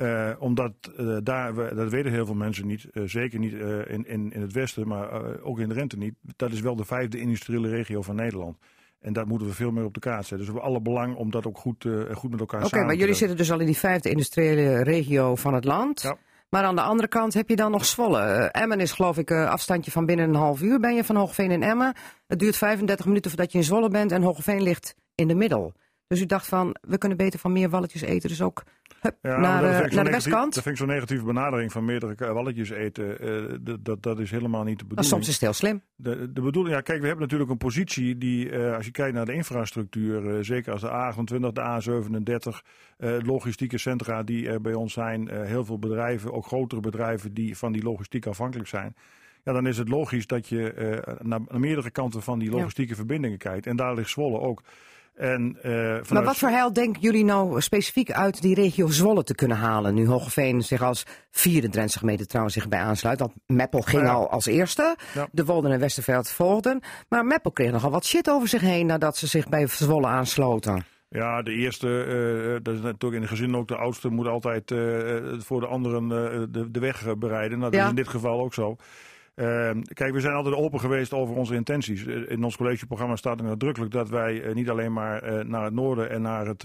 Eh, 0.00 0.30
omdat 0.38 0.72
eh, 0.96 1.16
daar, 1.22 1.54
we, 1.54 1.74
dat 1.74 1.90
weten 1.90 2.12
heel 2.12 2.26
veel 2.26 2.34
mensen 2.34 2.66
niet, 2.66 2.84
eh, 2.92 3.02
zeker 3.06 3.38
niet 3.38 3.52
in, 3.52 4.06
in, 4.06 4.32
in 4.32 4.40
het 4.40 4.52
westen, 4.52 4.88
maar 4.88 5.40
ook 5.42 5.58
in 5.58 5.68
de 5.68 5.74
Rente 5.74 5.96
niet. 5.96 6.14
Dat 6.36 6.52
is 6.52 6.60
wel 6.60 6.76
de 6.76 6.84
vijfde 6.84 7.20
industriële 7.20 7.68
regio 7.68 8.02
van 8.02 8.14
Nederland. 8.14 8.56
En 9.00 9.12
dat 9.12 9.26
moeten 9.26 9.48
we 9.48 9.54
veel 9.54 9.70
meer 9.70 9.84
op 9.84 9.94
de 9.94 10.00
kaart 10.00 10.26
zetten. 10.26 10.38
Dus 10.38 10.46
we 10.46 10.52
hebben 10.52 10.70
alle 10.70 10.80
belang 10.80 11.16
om 11.16 11.30
dat 11.30 11.46
ook 11.46 11.58
goed, 11.58 11.86
goed 12.12 12.30
met 12.30 12.40
elkaar 12.40 12.60
Oké, 12.60 12.68
samen 12.68 12.86
maar 12.86 12.94
te 12.94 13.00
jullie 13.00 13.06
doen. 13.06 13.14
zitten 13.14 13.36
dus 13.36 13.52
al 13.52 13.60
in 13.60 13.66
die 13.66 13.76
vijfde 13.76 14.10
industriële 14.10 14.82
regio 14.82 15.34
van 15.34 15.54
het 15.54 15.64
land. 15.64 16.02
Ja. 16.02 16.16
Maar 16.48 16.64
aan 16.64 16.76
de 16.76 16.82
andere 16.82 17.08
kant 17.08 17.34
heb 17.34 17.48
je 17.48 17.56
dan 17.56 17.70
nog 17.70 17.84
Zwolle. 17.84 18.20
Emmen 18.50 18.80
is 18.80 18.92
geloof 18.92 19.18
ik 19.18 19.30
afstandje 19.30 19.90
van 19.90 20.06
binnen 20.06 20.28
een 20.28 20.34
half 20.34 20.62
uur. 20.62 20.80
Ben 20.80 20.94
je 20.94 21.04
van 21.04 21.16
Hoogeveen 21.16 21.50
in 21.50 21.62
Emmen. 21.62 21.94
Het 22.26 22.38
duurt 22.38 22.56
35 22.56 23.06
minuten 23.06 23.30
voordat 23.30 23.52
je 23.52 23.58
in 23.58 23.64
Zwolle 23.64 23.88
bent. 23.88 24.12
En 24.12 24.22
Hoogeveen 24.22 24.62
ligt 24.62 24.94
in 25.14 25.28
de 25.28 25.34
middel. 25.34 25.72
Dus 26.10 26.20
u 26.20 26.26
dacht 26.26 26.46
van, 26.46 26.76
we 26.80 26.98
kunnen 26.98 27.18
beter 27.18 27.38
van 27.38 27.52
meer 27.52 27.68
walletjes 27.70 28.00
eten. 28.02 28.28
Dus 28.28 28.42
ook 28.42 28.62
hup, 29.00 29.16
Ja, 29.22 29.38
naar, 29.40 29.64
eh, 29.64 29.70
naar 29.70 29.82
de 29.88 29.94
negatief- 29.94 30.10
westkant. 30.10 30.54
Dat 30.54 30.62
vind 30.62 30.74
ik 30.78 30.80
zo'n 30.80 30.94
negatieve 30.94 31.24
benadering 31.24 31.72
van 31.72 31.84
meerdere 31.84 32.14
k- 32.14 32.20
walletjes 32.32 32.70
eten. 32.70 33.20
eh, 33.20 33.56
dat- 33.60 33.84
dat, 33.84 34.02
dat 34.02 34.18
is 34.18 34.30
helemaal 34.30 34.62
niet 34.64 34.78
de 34.78 34.84
Maar 34.84 34.94
bedoeling. 34.94 35.06
soms 35.14 35.26
is 35.26 35.32
het 35.32 35.42
heel 35.42 35.52
slim. 35.52 35.82
De, 35.96 36.32
de 36.32 36.40
bedoeling, 36.40 36.74
ja, 36.74 36.80
kijk, 36.80 37.00
we 37.00 37.06
hebben 37.06 37.22
natuurlijk 37.24 37.50
een 37.50 37.56
positie 37.56 38.18
die, 38.18 38.50
eh, 38.50 38.74
als 38.76 38.84
je 38.84 38.90
kijkt 38.90 39.14
naar 39.14 39.24
de 39.26 39.32
infrastructuur, 39.32 40.34
eh, 40.36 40.42
zeker 40.44 40.72
als 40.72 40.80
de 40.80 40.88
A28, 40.90 41.52
de 41.52 41.60
A37, 41.60 42.62
eh, 42.96 43.16
logistieke 43.22 43.78
centra 43.78 44.22
die 44.22 44.48
er 44.48 44.60
bij 44.60 44.74
ons 44.74 44.92
zijn, 44.92 45.28
eh, 45.28 45.42
heel 45.46 45.64
veel 45.64 45.78
bedrijven, 45.78 46.32
ook 46.32 46.46
grotere 46.46 46.80
bedrijven 46.80 47.34
die 47.34 47.56
van 47.58 47.72
die 47.72 47.82
logistiek 47.82 48.26
afhankelijk 48.26 48.68
zijn. 48.68 48.94
Ja, 49.44 49.52
dan 49.52 49.66
is 49.66 49.78
het 49.78 49.88
logisch 49.88 50.26
dat 50.26 50.48
je 50.48 50.72
eh, 50.72 51.14
naar, 51.22 51.40
naar 51.48 51.60
meerdere 51.60 51.90
kanten 51.90 52.22
van 52.22 52.38
die 52.38 52.50
logistieke 52.50 52.94
verbindingen 52.94 53.38
kijkt. 53.38 53.66
En 53.66 53.76
daar 53.76 53.94
ligt 53.94 54.10
Zwolle 54.10 54.40
ook. 54.40 54.62
En, 55.20 55.56
eh, 55.62 56.10
Maar 56.12 56.24
wat 56.24 56.36
voor 56.36 56.48
heil 56.48 56.72
denken 56.72 57.00
jullie 57.02 57.24
nou 57.24 57.60
specifiek 57.60 58.12
uit 58.12 58.42
die 58.42 58.54
regio 58.54 58.86
Zwolle 58.88 59.22
te 59.22 59.34
kunnen 59.34 59.56
halen? 59.56 59.94
Nu 59.94 60.06
Hoogeveen 60.06 60.62
zich 60.62 60.82
als 60.82 61.04
vierde 61.30 61.68
Drentse 61.68 61.98
gemeente 61.98 62.26
trouwens 62.26 62.54
zich 62.54 62.68
bij 62.68 62.78
aansluit. 62.80 63.18
Want 63.18 63.32
Meppel 63.46 63.80
ging 63.80 64.02
Nou 64.02 64.14
ja. 64.14 64.20
al 64.22 64.30
als 64.30 64.46
eerste. 64.46 64.96
Ja. 65.14 65.28
De 65.32 65.44
Wolden 65.44 65.72
en 65.72 65.78
Westerveld 65.80 66.30
volgden. 66.30 66.80
Maar 67.08 67.24
Meppel 67.24 67.50
kreeg 67.50 67.70
nogal 67.72 67.90
wat 67.90 68.04
shit 68.04 68.30
over 68.30 68.48
zich 68.48 68.60
heen 68.60 68.86
nadat 68.86 69.16
ze 69.16 69.26
zich 69.26 69.48
bij 69.48 69.66
Zwolle 69.66 70.06
aansloten. 70.06 70.84
Ja, 71.08 71.42
de 71.42 71.52
eerste, 71.52 72.02
eh, 72.04 72.62
dat 72.62 72.74
is 72.74 72.80
natuurlijk 72.80 73.14
in 73.14 73.20
het 73.20 73.30
gezin 73.30 73.56
ook 73.56 73.68
de 73.68 73.76
oudste, 73.76 74.08
moet 74.08 74.26
altijd 74.26 74.70
eh, 74.70 74.78
voor 75.38 75.60
de 75.60 75.66
anderen 75.66 76.08
de, 76.52 76.70
de 76.70 76.80
weg 76.80 77.16
bereiden. 77.18 77.58
Nou, 77.58 77.70
dat 77.70 77.80
Ja. 77.80 77.84
is 77.84 77.90
in 77.90 77.96
dit 77.96 78.08
geval 78.08 78.40
ook 78.40 78.54
zo. 78.54 78.76
Ehm, 79.40 79.82
kijk, 79.82 80.12
we 80.12 80.20
zijn 80.20 80.34
altijd 80.34 80.54
open 80.54 80.80
geweest 80.80 81.12
over 81.12 81.36
onze 81.36 81.54
intenties. 81.54 82.06
Eh, 82.06 82.30
In 82.30 82.44
ons 82.44 82.56
collegeprogramma 82.56 83.16
staat 83.16 83.42
nadrukkelijk 83.42 83.92
dat 83.92 84.08
wij 84.08 84.42
eh, 84.42 84.54
niet 84.54 84.70
alleen 84.70 84.92
maar 84.92 85.22
eh, 85.22 85.44
naar 85.44 85.64
het 85.64 85.74
noorden 85.74 86.10
en 86.10 86.22
naar 86.22 86.46
het, 86.46 86.62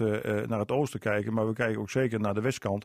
naar 0.48 0.58
het 0.58 0.70
oosten 0.70 1.00
kijken, 1.00 1.32
maar 1.32 1.46
we 1.46 1.52
kijken 1.52 1.80
ook 1.80 1.90
zeker 1.90 2.20
naar 2.20 2.34
de 2.34 2.40
westkant. 2.40 2.84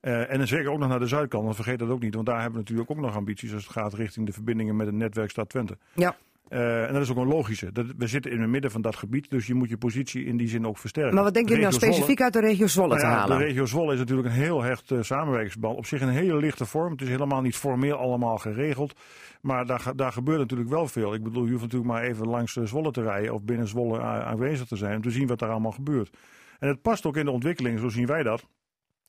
En 0.00 0.38
dan 0.38 0.46
zeker 0.46 0.70
ook 0.70 0.78
nog 0.78 0.88
naar 0.88 0.98
de 0.98 1.06
zuidkant, 1.06 1.44
want 1.44 1.54
vergeet 1.54 1.78
dat 1.78 1.88
ook 1.88 2.00
niet, 2.00 2.14
want 2.14 2.26
daar 2.26 2.40
hebben 2.40 2.52
we 2.52 2.58
natuurlijk 2.58 2.90
ook 2.90 3.04
nog 3.04 3.16
ambities 3.16 3.52
als 3.54 3.62
het 3.62 3.72
gaat 3.72 3.94
richting 3.94 4.26
de 4.26 4.32
verbindingen 4.32 4.76
met 4.76 4.86
het 4.86 4.94
netwerk 4.94 5.30
Stad 5.30 5.48
Twente. 5.48 5.78
Ja. 5.92 6.16
Eh, 6.48 6.86
en 6.86 6.92
dat 6.92 7.02
is 7.02 7.10
ook 7.10 7.16
een 7.16 7.26
logische. 7.26 7.72
Dat, 7.72 7.86
we 7.96 8.06
zitten 8.06 8.30
in 8.30 8.40
het 8.40 8.50
midden 8.50 8.70
van 8.70 8.82
dat 8.82 8.96
gebied, 8.96 9.30
dus 9.30 9.46
je 9.46 9.54
moet 9.54 9.68
je 9.68 9.76
positie 9.76 10.24
in 10.24 10.36
die 10.36 10.48
zin 10.48 10.66
ook 10.66 10.78
versterken. 10.78 11.14
Maar 11.14 11.24
wat 11.24 11.34
denken 11.34 11.52
jullie 11.52 11.68
nou 11.68 11.78
Zwolle- 11.78 11.92
specifiek 11.92 12.22
uit 12.22 12.32
de 12.32 12.40
regio 12.40 12.66
Zwolle 12.66 12.88
nou 12.88 13.00
te 13.00 13.06
ja, 13.06 13.12
halen? 13.12 13.38
De 13.38 13.44
regio 13.44 13.66
Zwolle 13.66 13.92
is 13.92 13.98
natuurlijk 13.98 14.28
een 14.28 14.34
heel 14.34 14.62
hecht 14.62 14.90
eh, 14.90 14.98
samenwerkingsband. 15.02 15.76
Op 15.76 15.86
zich 15.86 16.00
een 16.00 16.08
hele 16.08 16.36
lichte 16.36 16.66
vorm. 16.66 16.92
Het 16.92 17.02
is 17.02 17.08
helemaal 17.08 17.40
niet 17.40 17.56
formeel 17.56 17.96
allemaal 17.96 18.38
geregeld. 18.38 19.00
Maar 19.40 19.66
daar, 19.66 19.92
daar 19.96 20.12
gebeurt 20.12 20.38
natuurlijk 20.38 20.70
wel 20.70 20.86
veel. 20.88 21.14
Ik 21.14 21.22
bedoel, 21.22 21.44
je 21.44 21.50
hoeft 21.50 21.62
natuurlijk 21.62 21.90
maar 21.92 22.02
even 22.02 22.26
langs 22.28 22.56
eh, 22.56 22.64
Zwolle 22.64 22.90
te 22.90 23.02
rijden 23.02 23.34
of 23.34 23.42
binnen 23.42 23.68
Zwolle 23.68 24.00
aanwezig 24.00 24.66
te 24.66 24.76
zijn 24.76 24.96
om 24.96 25.02
te 25.02 25.10
zien 25.10 25.26
wat 25.26 25.38
daar 25.38 25.50
allemaal 25.50 25.72
gebeurt. 25.72 26.16
En 26.58 26.68
het 26.68 26.82
past 26.82 27.06
ook 27.06 27.16
in 27.16 27.24
de 27.24 27.30
ontwikkeling, 27.30 27.78
zo 27.78 27.88
zien 27.88 28.06
wij 28.06 28.22
dat. 28.22 28.46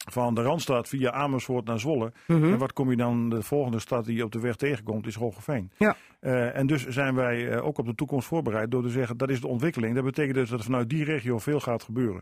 Van 0.06 0.36
de 0.36 0.42
Randstad 0.42 0.88
via 0.88 1.12
Amersfoort 1.12 1.66
naar 1.66 1.80
Zwolle. 1.80 2.12
Mhm. 2.28 2.52
En 2.52 2.58
wat 2.58 2.74
kom 2.74 2.90
je 2.90 2.96
dan, 2.96 3.30
de 3.30 3.42
volgende 3.42 3.80
stad 3.80 4.06
die 4.06 4.16
je 4.16 4.24
op 4.24 4.32
de 4.32 4.40
weg 4.40 4.56
tegenkomt, 4.56 5.08
is 5.08 5.16
Hogeveen. 5.16 5.72
Ja. 5.78 5.96
Eh, 6.20 6.58
en 6.58 6.68
dus 6.68 6.88
zijn 6.88 7.16
wij 7.16 7.50
eh, 7.50 7.66
ook 7.66 7.78
op 7.78 7.86
de 7.86 7.96
toekomst 7.96 8.28
voorbereid 8.28 8.72
door 8.72 8.84
te 8.84 8.90
zeggen 8.90 9.18
dat 9.18 9.30
is 9.30 9.42
de 9.42 9.48
ontwikkeling. 9.48 9.96
Dat 9.96 10.04
betekent 10.04 10.36
dus 10.36 10.50
dat 10.50 10.60
er 10.60 10.66
vanuit 10.66 10.90
die 10.90 11.04
regio 11.04 11.40
veel 11.40 11.60
gaat 11.60 11.84
gebeuren. 11.84 12.22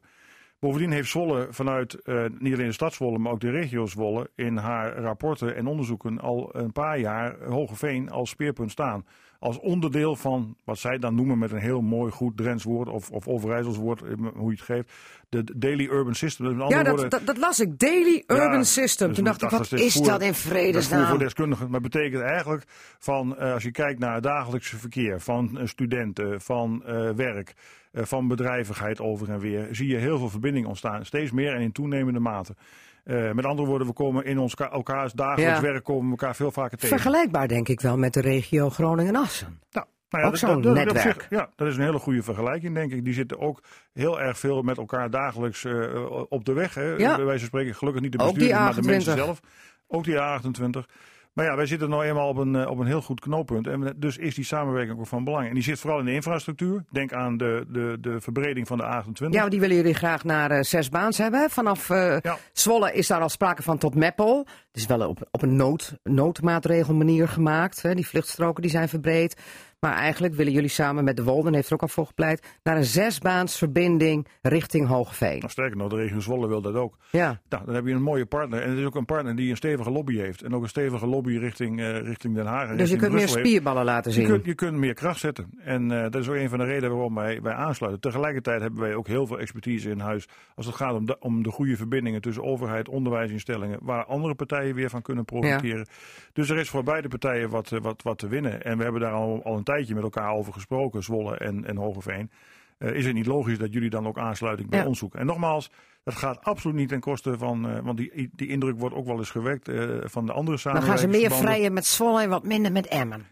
Bovendien 0.60 0.92
heeft 0.92 1.10
Zwolle 1.10 1.48
vanuit 1.50 1.94
eh, 1.94 2.24
niet 2.40 2.54
alleen 2.54 2.68
de 2.68 2.74
stad 2.74 2.94
Zwolle, 2.94 3.18
maar 3.18 3.32
ook 3.32 3.40
de 3.40 3.50
regio 3.50 3.86
Zwolle 3.86 4.30
in 4.36 4.58
haar 4.58 4.98
rapporten 4.98 5.56
en 5.56 5.68
onderzoeken 5.68 6.20
al 6.20 6.50
een 6.52 6.72
paar 6.72 7.00
jaar 7.00 7.44
Hogeveen 7.44 8.10
als 8.10 8.30
speerpunt 8.30 8.72
staan. 8.72 9.06
Als 9.44 9.60
onderdeel 9.60 10.16
van 10.16 10.56
wat 10.64 10.78
zij 10.80 10.98
dan 10.98 11.16
noemen 11.16 11.38
met 11.38 11.52
een 11.52 11.58
heel 11.60 11.82
mooi 11.82 12.12
goed 12.12 12.38
Drents 12.38 12.64
woord 12.64 12.90
of, 12.90 13.10
of 13.12 13.28
Overijssels 13.28 13.78
woord, 13.78 14.02
eh, 14.02 14.10
hoe 14.36 14.50
je 14.52 14.56
het 14.58 14.66
geeft, 14.66 14.92
de 15.30 15.44
Daily 15.56 15.86
Urban 15.86 16.16
System. 16.16 16.46
Dus 16.46 16.54
met 16.56 16.64
andere 16.64 16.80
Ja, 16.84 16.86
dat, 16.90 17.00
woorden- 17.00 17.26
dat, 17.26 17.36
dat 17.36 17.38
las 17.38 17.60
ik. 17.60 17.80
Daily 17.80 18.24
Ja, 18.28 18.36
Urban 18.36 18.66
System. 18.66 19.08
dus 19.08 19.16
Toen 19.16 19.26
we 19.26 19.30
dacht 19.30 19.42
ik, 19.44 19.50
wat 19.50 19.70
dat 19.70 19.80
is 19.80 19.94
dat 19.94 20.22
in 20.22 20.28
Dat 20.28 20.38
vredesnaam? 20.38 21.06
voor 21.08 21.20
deskundigen. 21.20 21.70
Maar 21.70 21.82
betekent 21.82 22.22
eigenlijk 22.24 22.64
van 23.00 23.38
eh, 23.38 23.54
als 23.54 23.64
je 23.64 23.72
kijkt 23.72 24.00
naar 24.00 24.14
het 24.14 24.24
dagelijkse 24.24 24.78
verkeer 24.78 25.22
van 25.22 25.58
eh, 25.60 25.68
studenten, 25.68 26.42
van 26.42 26.84
werk, 27.16 27.54
van 27.94 28.28
bedrijvigheid 28.28 29.00
over 29.00 29.30
en 29.32 29.40
weer, 29.40 29.68
zie 29.72 29.88
je 29.88 29.98
heel 29.98 30.18
veel 30.18 30.30
verbinding 30.30 30.66
ontstaan. 30.66 31.06
Steeds 31.06 31.32
meer 31.32 31.54
en 31.54 31.62
in 31.62 31.72
toenemende 31.72 32.20
mate. 32.20 32.56
Eh, 33.04 33.32
met 33.32 33.46
andere 33.46 33.68
woorden, 33.68 33.88
we 33.88 33.94
komen 33.94 34.26
in 34.26 34.40
ons 34.40 34.56
ka- 34.56 34.72
elkaars 34.72 35.14
dagelijks 35.14 35.56
Ja. 35.56 35.62
werk 35.62 35.84
komen 35.84 36.04
we 36.06 36.10
elkaar 36.10 36.36
veel 36.36 36.52
vaker 36.52 36.78
tegen. 36.78 37.00
Vergelijkbaar 37.00 37.48
denk 37.48 37.68
ik 37.68 37.82
wel 37.82 37.98
met 37.98 38.14
de 38.14 38.22
regio 38.22 38.70
Groningen-Assen. 38.70 39.60
Nou, 39.72 39.86
nou 40.10 40.26
Ook 40.26 40.38
zo'n 40.38 40.64
zich- 40.64 40.74
netwerk. 40.74 41.28
ja, 41.30 41.50
dat 41.56 41.68
is 41.68 41.76
een 41.78 41.84
hele 41.84 42.00
goede 42.00 42.24
vergelijking, 42.24 42.76
denk 42.76 42.92
ik. 42.92 43.04
Die 43.04 43.14
zitten 43.14 43.40
ook 43.40 43.64
heel 43.94 44.22
erg 44.22 44.40
veel 44.40 44.62
met 44.62 44.78
elkaar 44.78 45.10
dagelijks 45.10 45.66
eh, 45.66 46.06
op 46.30 46.46
de 46.46 46.54
weg. 46.54 46.74
Hè. 46.74 46.84
Ja. 46.96 47.16
Bij 47.16 47.26
wijze 47.26 47.40
van 47.40 47.48
spreken, 47.48 47.76
gelukkig 47.76 48.02
niet 48.02 48.12
de 48.12 48.18
bestuurders, 48.18 48.60
maar 48.60 48.74
de 48.76 48.82
mensen 48.82 49.14
A28. 49.14 49.16
zelf. 49.26 49.40
Ook 49.88 50.04
die 50.04 50.16
A28. 50.16 50.86
Maar 51.34 51.46
ja, 51.46 51.56
wij 51.56 51.66
zitten 51.66 51.90
nou 51.90 52.04
eenmaal 52.04 52.28
op 52.28 52.38
een, 52.38 52.56
eh, 52.56 52.70
op 52.70 52.80
een 52.80 52.86
heel 52.86 53.02
goed 53.02 53.20
knooppunt. 53.20 53.68
En 53.68 53.94
dus 53.98 54.18
is 54.18 54.36
die 54.36 54.46
samenwerking 54.46 55.00
ook 55.00 55.08
van 55.08 55.24
belang. 55.24 55.48
En 55.48 55.54
die 55.54 55.64
zit 55.64 55.80
vooral 55.80 56.00
in 56.00 56.06
de 56.06 56.14
infrastructuur. 56.14 56.84
Denk 56.92 57.14
aan 57.14 57.38
de, 57.38 57.66
de, 57.68 57.98
de 58.02 58.22
verbreding 58.22 58.68
van 58.68 58.78
de 58.78 58.84
A28. 58.84 59.30
Ja, 59.30 59.50
die 59.50 59.60
willen 59.60 59.76
jullie 59.76 59.94
graag 59.94 60.24
naar 60.24 60.52
eh, 60.52 60.64
zes 60.64 60.90
baans 60.90 61.18
hebben. 61.18 61.50
Vanaf 61.50 61.90
eh, 61.90 62.18
Ja. 62.22 62.38
Zwolle 62.54 62.94
is 62.94 63.08
daar 63.08 63.22
al 63.22 63.30
sprake 63.30 63.64
van 63.64 63.78
tot 63.78 63.96
Meppel. 63.96 64.38
Het 64.38 64.82
is 64.82 64.86
wel 64.86 65.08
op, 65.08 65.28
op 65.32 65.42
een 65.42 65.56
nood, 65.56 65.98
noodmaatregel 66.04 66.94
manier 66.94 67.28
gemaakt. 67.28 67.82
Hè? 67.82 67.96
Die 67.96 68.08
vluchtstroken 68.08 68.62
die 68.62 68.72
zijn 68.72 68.90
verbreed. 68.90 69.36
Maar 69.84 69.94
eigenlijk 69.96 70.36
willen 70.36 70.54
jullie 70.54 70.70
samen 70.70 71.04
met 71.04 71.16
de 71.16 71.24
Wolden, 71.24 71.54
heeft 71.54 71.68
er 71.68 71.74
ook 71.74 71.82
al 71.82 71.88
voor 71.88 72.06
gepleit, 72.06 72.60
naar 72.64 72.78
een 72.78 72.84
zesbaansverbinding 72.84 74.28
richting 74.42 74.88
Hoogveen. 74.88 75.38
Nou, 75.40 75.52
sterker 75.52 75.78
nog, 75.78 75.90
de 75.90 75.96
regio 75.96 76.20
Zwolle 76.20 76.48
wil 76.48 76.62
dat 76.62 76.76
ook. 76.76 76.98
Ja, 77.12 77.42
Nou, 77.50 77.66
dan 77.66 77.76
heb 77.76 77.86
je 77.86 77.94
een 77.94 78.02
mooie 78.02 78.26
partner. 78.26 78.62
En 78.62 78.70
het 78.70 78.80
is 78.80 78.86
ook 78.86 78.96
een 78.96 79.06
partner 79.06 79.36
die 79.36 79.50
een 79.50 79.56
stevige 79.58 79.92
lobby 79.92 80.18
heeft. 80.18 80.42
En 80.42 80.56
ook 80.56 80.62
een 80.64 80.70
stevige 80.70 81.08
lobby 81.08 81.38
richting, 81.38 81.80
eh, 81.80 82.00
richting 82.00 82.36
Den 82.36 82.46
Haag. 82.46 82.70
en 82.70 82.78
dus 82.78 82.90
je 82.90 82.96
kunt 82.96 83.12
meer 83.12 83.20
heeft. 83.20 83.34
spierballen 83.34 83.86
laten 83.86 84.12
Je 84.12 84.18
zien. 84.18 84.28
kunt, 84.28 84.46
je 84.46 84.56
kunt 84.56 84.78
meer 84.78 84.94
kracht 84.94 85.20
zetten. 85.20 85.50
En 85.60 85.92
eh, 85.92 86.02
dat 86.02 86.22
is 86.22 86.28
ook 86.30 86.36
een 86.36 86.50
van 86.50 86.58
de 86.58 86.66
redenen 86.66 86.92
waarom 86.92 87.16
wij, 87.16 87.42
wij 87.42 87.54
aansluiten. 87.54 88.02
Tegelijkertijd 88.02 88.62
hebben 88.62 88.80
wij 88.80 88.96
ook 88.96 89.08
heel 89.08 89.28
veel 89.28 89.40
expertise 89.40 89.90
in 89.90 90.00
huis. 90.00 90.28
Als 90.56 90.66
het 90.66 90.76
gaat 90.76 90.94
om 90.94 91.06
de, 91.06 91.20
om 91.20 91.44
de 91.44 91.52
goede 91.52 91.78
verbindingen 91.78 92.22
tussen 92.22 92.44
overheid, 92.44 92.90
onderwijsinstellingen. 92.90 93.80
Waar 93.82 94.06
andere 94.06 94.36
partijen 94.36 94.76
weer 94.76 94.90
van 94.90 95.02
kunnen 95.02 95.26
profiteren. 95.26 95.88
Dus 96.34 96.50
er 96.50 96.58
is 96.58 96.70
voor 96.70 96.84
beide 96.84 97.08
partijen 97.08 97.50
wat, 97.50 97.72
eh, 97.72 97.80
wat, 97.80 98.02
wat 98.02 98.18
te 98.18 98.28
winnen. 98.28 98.64
En 98.64 98.78
we 98.78 98.84
hebben 98.84 99.02
daar 99.02 99.12
al, 99.14 99.42
al 99.44 99.58
een 99.58 99.64
tijdje 99.74 99.94
met 99.94 100.04
elkaar 100.04 100.34
over 100.34 100.54
gesproken, 100.54 101.04
Zwolle 101.04 101.38
en, 101.38 101.66
en 101.66 101.78
Hogeveen. 101.78 102.32
Eh, 102.78 102.92
is 102.96 103.06
het 103.06 103.14
niet 103.14 103.26
logisch 103.26 103.58
dat 103.58 103.74
jullie 103.74 103.90
dan 103.90 104.08
ook 104.08 104.18
aansluiting 104.18 104.70
bij 104.70 104.80
Ja. 104.80 104.86
ons 104.86 105.00
zoeken? 105.00 105.20
En 105.20 105.26
nogmaals, 105.26 105.72
dat 106.04 106.16
gaat 106.16 106.44
absoluut 106.44 106.76
niet 106.78 106.90
ten 106.90 107.00
koste 107.00 107.38
van. 107.38 107.70
eh, 107.70 107.80
want 107.84 107.98
die, 107.98 108.30
die 108.36 108.48
indruk 108.48 108.80
wordt 108.80 108.96
ook 108.96 109.06
wel 109.06 109.18
eens 109.18 109.30
gewekt 109.30 109.68
eh, 109.68 109.86
van 110.04 110.26
de 110.26 110.32
andere 110.32 110.58
Dan 110.64 110.82
gaan 110.84 110.98
ze 110.98 111.08
meer 111.08 111.32
vrijen 111.32 111.74
met 111.74 111.86
Zwolle 111.86 112.22
en 112.22 112.30
wat 112.30 112.44
minder 112.44 112.72
met 112.72 112.88
Emmen. 112.88 113.26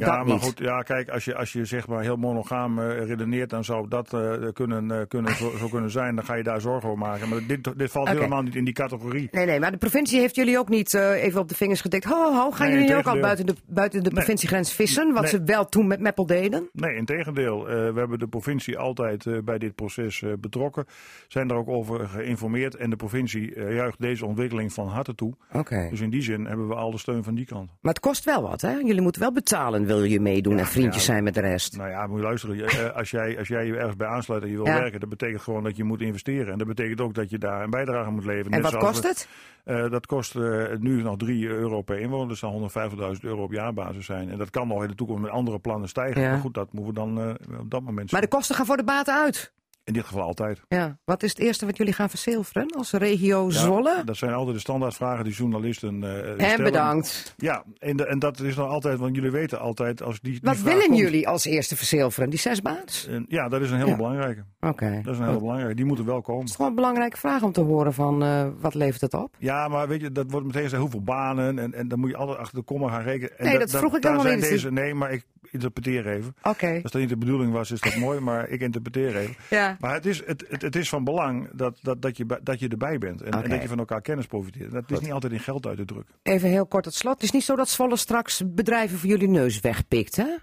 Ja, 0.00 0.16
Dat 0.16 0.26
maar 0.26 0.34
niet. 0.34 0.42
goed, 0.44 0.58
ja, 0.58 0.82
kijk, 0.82 1.08
als 1.08 1.24
je, 1.24 1.34
als 1.36 1.52
je 1.52 1.64
zeg 1.64 1.86
maar 1.88 2.02
heel 2.02 2.16
monogaam 2.16 2.78
eh, 2.78 3.04
redeneert, 3.06 3.50
dan 3.50 3.64
zou 3.64 3.88
dat 3.88 4.14
eh, 4.14 4.32
kunnen, 4.52 4.90
eh, 4.90 5.06
kunnen, 5.08 5.34
zo, 5.36 5.50
zo 5.58 5.68
kunnen 5.68 5.90
zijn. 5.90 6.14
Dan 6.14 6.24
ga 6.24 6.34
je 6.34 6.42
daar 6.42 6.60
zorgen 6.60 6.88
over 6.88 6.98
maken. 7.06 7.28
Maar 7.28 7.46
dit, 7.46 7.78
dit 7.78 7.90
valt 7.90 8.08
helemaal 8.08 8.42
niet 8.42 8.54
in 8.54 8.64
die 8.64 8.74
categorie. 8.74 9.28
Nee, 9.30 9.46
nee, 9.46 9.60
maar 9.60 9.70
de 9.70 9.76
provincie 9.76 10.20
heeft 10.20 10.34
jullie 10.34 10.58
ook 10.58 10.68
niet 10.68 10.94
even 10.94 11.40
op 11.40 11.48
de 11.48 11.54
vingers 11.54 11.80
getikt. 11.80 12.04
Ho, 12.04 12.34
ho, 12.34 12.50
gaan 12.50 12.68
Nee, 12.68 12.78
jullie 12.80 12.96
ook 12.96 13.06
al 13.06 13.20
buiten 13.20 13.46
de, 13.46 13.54
buiten 13.66 14.02
de 14.02 14.10
Nee. 14.10 14.18
provinciegrens 14.18 14.72
vissen? 14.72 15.12
Wat 15.12 15.22
Nee. 15.22 15.30
ze 15.30 15.42
wel 15.44 15.68
toen 15.68 15.86
met 15.86 16.00
Meppel 16.00 16.26
deden? 16.26 16.68
Nee, 16.72 16.94
in 16.94 17.04
tegendeel. 17.04 17.64
We 17.64 17.92
hebben 17.98 18.18
de 18.18 18.28
provincie 18.28 18.78
altijd 18.78 19.44
bij 19.44 19.58
dit 19.58 19.74
proces 19.74 20.22
betrokken. 20.40 20.84
Zijn 21.28 21.50
er 21.50 21.56
ook 21.56 21.68
over 21.68 22.08
geïnformeerd. 22.08 22.74
En 22.76 22.90
de 22.90 22.96
provincie 22.96 23.54
juicht 23.60 24.00
deze 24.00 24.26
ontwikkeling 24.26 24.72
van 24.72 24.88
harte 24.88 25.14
toe. 25.14 25.34
Oké. 25.52 25.86
Dus 25.90 26.00
in 26.00 26.10
die 26.10 26.22
zin 26.22 26.44
hebben 26.46 26.68
we 26.68 26.74
al 26.74 26.90
de 26.90 26.98
steun 26.98 27.24
van 27.24 27.34
die 27.34 27.46
kant. 27.46 27.70
Maar 27.80 27.92
het 27.92 28.00
kost 28.02 28.24
wel 28.24 28.42
wat, 28.42 28.60
hè? 28.60 28.72
Jullie 28.72 29.00
moeten 29.00 29.20
wel 29.22 29.32
betalen, 29.32 29.86
wil 29.96 30.04
je 30.04 30.20
meedoen 30.20 30.58
en 30.58 30.66
vriendjes 30.66 31.04
zijn 31.04 31.24
met 31.24 31.34
de 31.34 31.40
rest. 31.40 31.76
Nou 31.76 31.90
ja, 31.90 32.06
moet 32.06 32.18
je 32.18 32.24
luisteren. 32.24 32.66
Eh, 32.66 32.96
als, 32.96 33.10
jij, 33.10 33.38
als 33.38 33.48
jij 33.48 33.66
je 33.66 33.76
ergens 33.76 33.96
bij 33.96 34.06
aansluit 34.06 34.42
en 34.42 34.48
je 34.48 34.54
wil 34.56 34.64
werken, 34.64 35.00
dat 35.00 35.08
betekent 35.08 35.42
gewoon 35.42 35.62
dat 35.62 35.76
je 35.76 35.84
moet 35.84 36.00
investeren. 36.00 36.52
En 36.52 36.58
dat 36.58 36.66
betekent 36.66 37.00
ook 37.00 37.14
dat 37.14 37.30
je 37.30 37.38
daar 37.38 37.62
een 37.62 37.70
bijdrage 37.70 38.10
moet 38.10 38.24
leveren. 38.24 38.52
En 38.52 38.62
Net 38.62 38.72
wat 38.72 38.80
kost 38.82 39.02
we- 39.02 39.08
het? 39.08 39.28
Eh, 39.64 39.90
dat 39.90 40.06
kost 40.06 40.36
eh, 40.36 40.64
nu 40.78 41.02
nog 41.02 41.16
3 41.16 41.46
euro 41.48 41.82
per 41.82 41.98
inwoner. 41.98 42.28
Dat 42.28 42.36
zal 42.36 42.50
150.000 42.50 43.24
euro 43.24 43.42
op 43.42 43.52
jaarbasis 43.52 44.04
zijn. 44.06 44.30
En 44.30 44.38
dat 44.38 44.50
kan 44.50 44.68
nog 44.68 44.82
in 44.82 44.88
de 44.88 44.94
toekomst 44.94 45.22
met 45.22 45.30
andere 45.30 45.58
plannen 45.58 45.88
stijgen. 45.88 46.22
Maar 46.22 46.38
goed, 46.38 46.54
dat 46.54 46.72
moeten 46.72 46.92
we 47.04 47.12
dan 47.14 47.30
op 47.60 47.70
dat 47.70 47.80
moment 47.82 47.96
Maar 48.10 48.20
zien. 48.20 48.30
de 48.30 48.36
kosten 48.36 48.56
gaan 48.56 48.66
voor 48.66 48.76
de 48.76 48.84
baten 48.84 49.14
uit. 49.14 49.52
In 49.90 49.96
dit 49.96 50.04
geval 50.04 50.22
altijd. 50.22 50.60
Ja. 50.68 50.98
Wat 51.04 51.22
is 51.22 51.30
het 51.30 51.38
eerste 51.38 51.66
wat 51.66 51.76
jullie 51.76 51.92
gaan 51.92 52.08
verzilveren 52.10 52.70
als 52.76 52.92
regio 52.92 53.44
Ja, 53.46 53.50
Zwolle? 53.58 54.02
Dat 54.04 54.16
zijn 54.16 54.32
altijd 54.32 54.54
de 54.54 54.60
standaardvragen 54.60 55.24
die 55.24 55.32
journalisten 55.32 56.04
eh 56.04 56.28
en 56.30 56.34
stellen. 56.40 56.64
bedankt. 56.64 57.34
Ja, 57.36 57.64
en, 57.78 57.96
de- 57.96 58.06
en 58.06 58.18
dat 58.18 58.40
is 58.40 58.54
dan 58.54 58.68
altijd, 58.68 58.98
want 58.98 59.14
jullie 59.14 59.30
weten 59.30 59.58
altijd 59.60 60.02
als 60.02 60.20
die, 60.20 60.30
die 60.32 60.40
Wat 60.42 60.60
willen 60.60 60.86
komt, 60.86 60.98
jullie 60.98 61.28
als 61.28 61.44
eerste 61.44 61.76
verzilveren? 61.76 62.30
Die 62.30 62.38
zes 62.38 62.62
baans? 62.62 63.06
en 63.06 63.24
ja, 63.28 63.48
dat 63.48 63.60
is 63.60 63.70
een 63.70 63.76
hele 63.76 63.88
Ja. 63.90 63.96
belangrijke. 63.96 64.44
Oké. 64.60 65.00
Dat 65.02 65.12
is 65.14 65.20
een 65.20 65.26
hele 65.26 65.38
belangrijke. 65.38 65.74
Die 65.74 65.84
moeten 65.84 66.04
wel 66.04 66.20
komen. 66.22 66.40
Het 66.40 66.48
is 66.50 66.54
gewoon 66.54 66.70
een 66.70 66.76
belangrijke 66.76 67.16
vraag 67.16 67.42
om 67.42 67.52
te 67.52 67.60
horen 67.60 67.92
van 67.94 68.22
eh, 68.22 68.46
wat 68.60 68.74
levert 68.74 69.00
het 69.00 69.14
op? 69.14 69.34
Ja, 69.38 69.68
maar 69.68 69.88
weet 69.88 70.00
je, 70.00 70.12
dat 70.12 70.30
wordt 70.30 70.46
meteen 70.46 70.62
gezegd 70.62 70.82
hoeveel 70.82 71.02
banen. 71.02 71.58
En, 71.58 71.74
en 71.74 71.88
dan 71.88 71.98
moet 72.00 72.10
je 72.10 72.16
altijd 72.16 72.38
achter 72.38 72.58
de 72.58 72.64
komma 72.64 72.88
gaan 72.90 73.02
rekenen. 73.02 73.38
En 73.38 73.44
Nee, 73.46 73.58
dat 73.58 73.70
vroeg 73.70 73.96
ik 73.96 74.02
helemaal 74.02 74.24
niet. 74.32 74.40
Deze, 74.40 74.72
nee, 74.72 74.94
maar 74.94 75.12
ik 75.12 75.24
interpreteer 75.50 76.06
even. 76.06 76.34
Oké. 76.42 76.80
Als 76.82 76.92
dat 76.92 77.00
niet 77.00 77.10
de 77.10 77.16
bedoeling 77.16 77.52
was, 77.52 77.70
is 77.70 77.80
dat 77.80 77.96
mooi, 77.96 78.20
maar 78.20 78.48
ik 78.48 78.60
interpreteer 78.60 79.16
even. 79.16 79.34
Ja. 79.50 79.76
Maar 79.80 79.94
het 79.94 80.06
is, 80.06 80.26
het, 80.26 80.44
het, 80.48 80.62
het 80.62 80.76
is 80.76 80.88
van 80.88 81.04
belang 81.04 81.48
dat, 81.52 81.78
dat, 81.82 82.02
dat, 82.02 82.16
je, 82.16 82.40
dat 82.42 82.60
je 82.60 82.68
erbij 82.68 82.98
bent. 82.98 83.22
En, 83.22 83.32
en 83.32 83.50
dat 83.50 83.62
je 83.62 83.68
van 83.68 83.78
elkaar 83.78 84.00
kennis 84.00 84.26
profiteert. 84.26 84.72
Dat 84.72 84.90
is 84.90 85.00
niet 85.00 85.12
altijd 85.12 85.32
in 85.32 85.40
geld 85.40 85.66
uit 85.66 85.76
te 85.76 85.84
drukken. 85.84 86.14
Even 86.22 86.48
heel 86.48 86.66
kort 86.66 86.84
tot 86.84 86.94
slot. 86.94 87.14
Het 87.14 87.22
is 87.22 87.30
niet 87.30 87.44
zo 87.44 87.56
dat 87.56 87.68
Zwolle 87.68 87.96
straks 87.96 88.42
bedrijven 88.46 88.98
voor 88.98 89.08
jullie 89.08 89.28
neus 89.28 89.60
wegpikt, 89.60 90.16
hè? 90.16 90.36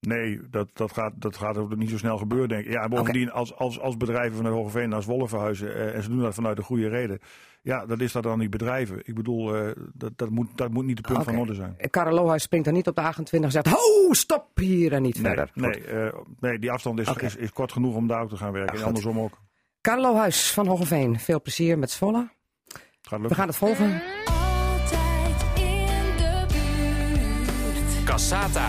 Nee, 0.00 0.40
dat, 0.50 0.68
dat, 0.72 0.92
gaat, 0.92 1.12
dat 1.16 1.36
gaat 1.36 1.56
ook 1.56 1.76
niet 1.76 1.90
zo 1.90 1.98
snel 1.98 2.18
gebeuren, 2.18 2.48
denk 2.48 2.64
ik. 2.64 2.72
Ja, 2.72 2.88
bovendien, 2.88 3.30
als, 3.30 3.54
als, 3.54 3.80
als 3.80 3.96
bedrijven 3.96 4.36
vanuit 4.36 4.54
Hogeveen 4.54 4.88
naar 4.88 5.02
Zwolle 5.02 5.28
verhuizen... 5.28 5.74
eh, 5.74 5.94
en 5.94 6.02
ze 6.02 6.08
doen 6.08 6.20
dat 6.20 6.34
vanuit 6.34 6.56
de 6.56 6.62
goede 6.62 6.88
reden... 6.88 7.18
ja, 7.62 7.86
dat 7.86 8.00
is 8.00 8.12
dat 8.12 8.22
dan 8.22 8.38
niet 8.38 8.50
bedrijven. 8.50 9.00
Ik 9.04 9.14
bedoel, 9.14 9.56
eh, 9.56 9.70
dat, 9.92 10.12
dat, 10.16 10.30
moet, 10.30 10.48
dat 10.54 10.70
moet 10.70 10.84
niet 10.84 10.96
de 10.96 11.02
punt 11.12 11.24
van 11.24 11.38
orde 11.38 11.54
zijn. 11.54 11.76
Karel 11.90 12.14
Lohuis 12.14 12.42
springt 12.42 12.66
dan 12.66 12.74
niet 12.74 12.86
op 12.88 12.94
de 12.94 13.00
28 13.00 13.54
en 13.54 13.62
zegt: 13.62 13.76
Ho, 13.76 14.12
stop 14.12 14.58
hier 14.58 14.92
en 14.92 15.02
niet 15.02 15.22
Nee, 15.22 15.34
verder. 15.34 15.50
Goed. 15.52 15.62
nee, 15.62 15.84
eh, 15.84 16.18
nee, 16.40 16.58
die 16.58 16.70
afstand 16.70 17.00
is, 17.00 17.12
is, 17.12 17.36
is 17.36 17.52
kort 17.52 17.72
genoeg 17.72 17.94
om 17.94 18.06
daar 18.06 18.22
ook 18.22 18.28
te 18.28 18.36
gaan 18.36 18.52
werken. 18.52 18.74
Ja, 18.74 18.80
en 18.80 18.86
andersom 18.86 19.20
ook. 19.20 19.38
Karel 19.80 20.02
Lohuis 20.02 20.50
van 20.52 20.66
Hoggeveen, 20.66 21.18
veel 21.20 21.40
plezier 21.42 21.78
met 21.78 21.90
Zwolle. 21.90 22.28
Gaat 23.02 23.20
We 23.20 23.34
gaan 23.34 23.46
het 23.46 23.56
volgen. 23.56 24.02
Altijd 24.24 25.58
in 25.58 26.16
de 26.16 26.46
buurt. 26.48 28.04
Cassata. 28.04 28.68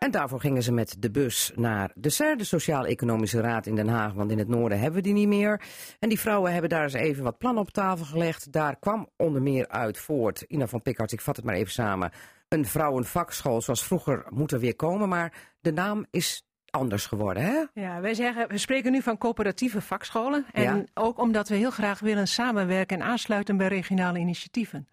En 0.00 0.10
daarvoor 0.10 0.40
gingen 0.40 0.62
ze 0.62 0.72
met 0.72 0.96
de 0.98 1.10
bus 1.10 1.52
naar 1.54 1.90
de 1.94 2.08
SER, 2.10 2.36
de 2.36 2.44
Sociaal-Economische 2.44 3.40
Raad 3.40 3.66
in 3.66 3.74
Den 3.74 3.88
Haag. 3.88 4.12
Want 4.12 4.30
in 4.30 4.38
het 4.38 4.48
noorden 4.48 4.78
hebben 4.78 4.96
we 4.96 5.02
die 5.02 5.12
niet 5.12 5.28
meer. 5.28 5.60
En 5.98 6.08
die 6.08 6.20
vrouwen 6.20 6.52
hebben 6.52 6.70
daar 6.70 6.82
eens 6.82 6.92
even 6.92 7.24
wat 7.24 7.38
plannen 7.38 7.62
op 7.62 7.70
tafel 7.70 8.04
gelegd. 8.04 8.52
Daar 8.52 8.76
kwam 8.78 9.08
onder 9.16 9.42
meer 9.42 9.68
uit 9.68 9.98
voort, 9.98 10.40
Ina 10.40 10.66
van 10.66 10.82
Pickard, 10.82 11.12
ik 11.12 11.20
vat 11.20 11.36
het 11.36 11.44
maar 11.44 11.54
even 11.54 11.72
samen. 11.72 12.10
Een 12.48 12.66
vrouwenvakschool 12.66 13.60
zoals 13.62 13.84
vroeger 13.84 14.24
moet 14.28 14.52
er 14.52 14.58
weer 14.60 14.76
komen. 14.76 15.08
Maar 15.08 15.32
de 15.60 15.72
naam 15.72 16.06
is 16.10 16.44
anders 16.70 17.06
geworden, 17.06 17.42
hè? 17.42 17.64
Ja, 17.80 18.00
wij 18.00 18.14
zeggen, 18.14 18.48
we 18.48 18.58
spreken 18.58 18.92
nu 18.92 19.02
van 19.02 19.18
coöperatieve 19.18 19.80
vakscholen. 19.80 20.46
En 20.52 20.62
Ja. 20.62 20.84
ook 20.94 21.18
omdat 21.18 21.48
we 21.48 21.54
heel 21.54 21.70
graag 21.70 22.00
willen 22.00 22.28
samenwerken 22.28 23.00
en 23.00 23.06
aansluiten 23.06 23.56
bij 23.56 23.68
regionale 23.68 24.18
initiatieven. 24.18 24.88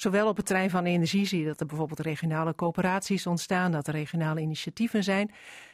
Zowel 0.00 0.28
op 0.28 0.36
het 0.36 0.46
terrein 0.46 0.70
van 0.70 0.84
energie 0.84 1.26
zie 1.26 1.40
je 1.40 1.46
dat 1.46 1.60
er 1.60 1.66
bijvoorbeeld 1.66 2.00
regionale 2.00 2.54
coöperaties 2.54 3.26
ontstaan, 3.26 3.72
dat 3.72 3.86
er 3.86 3.92
regionale 3.92 4.40
initiatieven 4.40 5.04
zijn. 5.04 5.30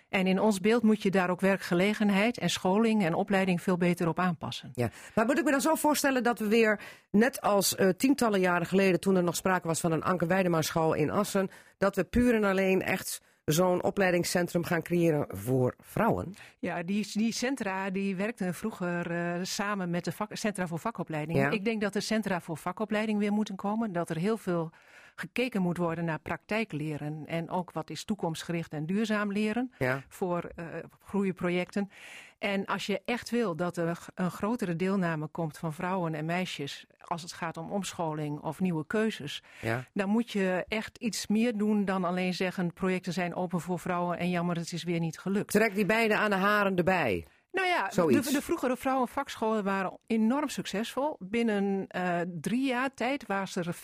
En 0.08 0.26
in 0.26 0.40
ons 0.40 0.60
beeld 0.60 0.82
moet 0.82 1.02
je 1.02 1.10
daar 1.10 1.30
ook 1.30 1.40
werkgelegenheid 1.40 2.38
en 2.38 2.50
scholing 2.50 3.04
en 3.04 3.14
opleiding 3.14 3.62
veel 3.62 3.76
beter 3.76 4.08
op 4.08 4.18
aanpassen. 4.18 4.70
Ja, 4.74 4.90
maar 5.14 5.26
moet 5.26 5.38
ik 5.38 5.44
me 5.44 5.50
dan 5.50 5.60
zo 5.60 5.74
voorstellen 5.74 6.22
dat 6.22 6.38
we 6.38 6.48
weer, 6.48 6.80
net 7.10 7.40
als 7.40 7.74
eh, 7.74 7.88
tientallen 7.88 8.40
jaren 8.40 8.66
geleden, 8.66 9.00
toen 9.00 9.16
er 9.16 9.22
nog 9.22 9.36
sprake 9.36 9.66
was 9.66 9.80
van 9.80 9.92
een 9.92 10.02
Anke 10.02 10.26
Weidema-school 10.26 10.94
in 10.94 11.10
Assen, 11.10 11.50
dat 11.78 11.96
we 11.96 12.04
puur 12.04 12.34
en 12.34 12.44
alleen 12.44 12.82
echt 12.82 13.20
zo'n 13.46 13.82
opleidingscentrum 13.82 14.64
gaan 14.64 14.82
creëren 14.82 15.26
voor 15.28 15.74
vrouwen? 15.80 16.34
Ja, 16.58 16.82
die, 16.82 17.06
die 17.12 17.32
centra 17.32 17.90
die 17.90 18.16
werkten 18.16 18.54
vroeger 18.54 19.10
eh, 19.10 19.34
samen 19.42 19.90
met 19.90 20.04
de 20.04 20.12
vak- 20.12 20.36
centra 20.36 20.66
voor 20.66 20.78
vakopleiding. 20.78 21.38
Ja. 21.38 21.50
Ik 21.50 21.64
denk 21.64 21.80
dat 21.80 21.92
de 21.92 22.00
centra 22.00 22.40
voor 22.40 22.56
vakopleiding 22.56 23.18
weer 23.18 23.32
moeten 23.32 23.56
komen. 23.56 23.92
Dat 23.92 24.10
er 24.10 24.16
heel 24.16 24.36
veel 24.36 24.70
gekeken 25.16 25.62
moet 25.62 25.76
worden 25.76 26.04
naar 26.04 26.18
praktijkleren. 26.18 27.22
En 27.26 27.50
ook 27.50 27.72
wat 27.72 27.90
is 27.90 28.04
toekomstgericht 28.04 28.72
en 28.72 28.86
duurzaam 28.86 29.32
leren 29.32 29.72
Ja. 29.78 30.02
voor 30.08 30.50
eh 30.56 30.64
groeiprojecten. 31.04 31.90
En 32.38 32.64
als 32.66 32.86
je 32.86 33.00
echt 33.04 33.30
wil 33.30 33.56
dat 33.56 33.76
er 33.76 33.98
een 34.14 34.30
grotere 34.30 34.76
deelname 34.76 35.26
komt 35.26 35.58
van 35.58 35.72
vrouwen 35.72 36.14
en 36.14 36.24
meisjes 36.24 36.86
als 37.00 37.22
het 37.22 37.32
gaat 37.32 37.56
om 37.56 37.70
omscholing 37.70 38.40
of 38.40 38.60
nieuwe 38.60 38.86
keuzes, 38.86 39.42
Ja. 39.60 39.84
dan 39.92 40.08
moet 40.08 40.30
je 40.32 40.64
echt 40.68 40.98
iets 40.98 41.26
meer 41.26 41.56
doen 41.56 41.84
dan 41.84 42.04
alleen 42.04 42.34
zeggen 42.34 42.72
projecten 42.72 43.12
zijn 43.12 43.34
open 43.34 43.60
voor 43.60 43.78
vrouwen 43.78 44.18
en 44.18 44.30
jammer 44.30 44.56
het 44.56 44.72
is 44.72 44.82
weer 44.84 45.00
niet 45.00 45.18
gelukt. 45.18 45.50
Trek 45.52 45.74
die 45.74 45.86
beiden 45.86 46.18
aan 46.18 46.30
de 46.30 46.36
haren 46.36 46.76
erbij. 46.76 47.26
Nou 47.56 47.68
ja, 47.68 47.88
de, 48.20 48.42
vroegere 48.42 48.76
vrouwenvakscholen 48.76 49.64
waren 49.64 49.98
enorm 50.06 50.48
succesvol. 50.48 51.16
Binnen 51.18 51.86
eh, 51.88 52.20
drie 52.40 52.66
jaar 52.66 52.94
tijd 52.94 53.26
was 53.26 53.56
er 53.56 53.74
25% 53.74 53.78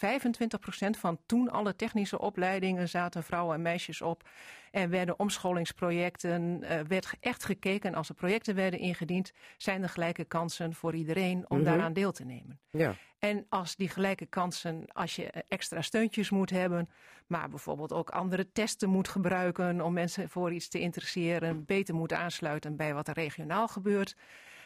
van 0.99 1.19
toen 1.27 1.51
alle 1.51 1.77
technische 1.77 2.19
opleidingen 2.19 2.89
zaten 2.89 3.23
vrouwen 3.23 3.55
en 3.55 3.63
meisjes 3.63 4.03
op. 4.03 4.29
En 4.73 4.91
werden 4.91 5.19
omscholingsprojecten, 5.19 6.63
eh, 6.63 6.81
werd 6.89 7.15
echt 7.21 7.45
gekeken 7.45 7.95
als 7.95 8.09
er 8.09 8.15
projecten 8.15 8.55
werden 8.55 8.79
ingediend, 8.81 9.33
zijn 9.57 9.83
er 9.83 9.89
gelijke 9.89 10.25
kansen 10.25 10.75
voor 10.75 10.95
iedereen 10.95 11.45
om 11.51 11.57
Mhm. 11.57 11.67
daaraan 11.67 11.93
deel 11.93 12.13
te 12.13 12.25
nemen. 12.25 12.61
Ja. 12.71 12.95
En 13.19 13.47
als 13.49 13.77
die 13.77 13.89
gelijke 13.89 14.27
kansen, 14.27 14.85
als 14.93 15.17
je 15.17 15.31
extra 15.49 15.83
steuntjes 15.83 16.31
moet 16.31 16.51
hebben, 16.51 16.89
maar 17.27 17.49
bijvoorbeeld 17.49 17.93
ook 17.93 18.11
andere 18.11 18.53
testen 18.53 18.89
moet 18.89 19.09
gebruiken 19.09 19.81
om 19.81 19.93
mensen 19.93 20.29
voor 20.29 20.53
iets 20.53 20.69
te 20.69 20.81
interesseren, 20.81 21.65
beter 21.65 21.95
moet 21.95 22.13
aansluiten 22.13 22.77
bij 22.77 22.95
wat 22.95 23.09
er 23.09 23.15
regionaal 23.15 23.69
gebeurt, 23.69 24.17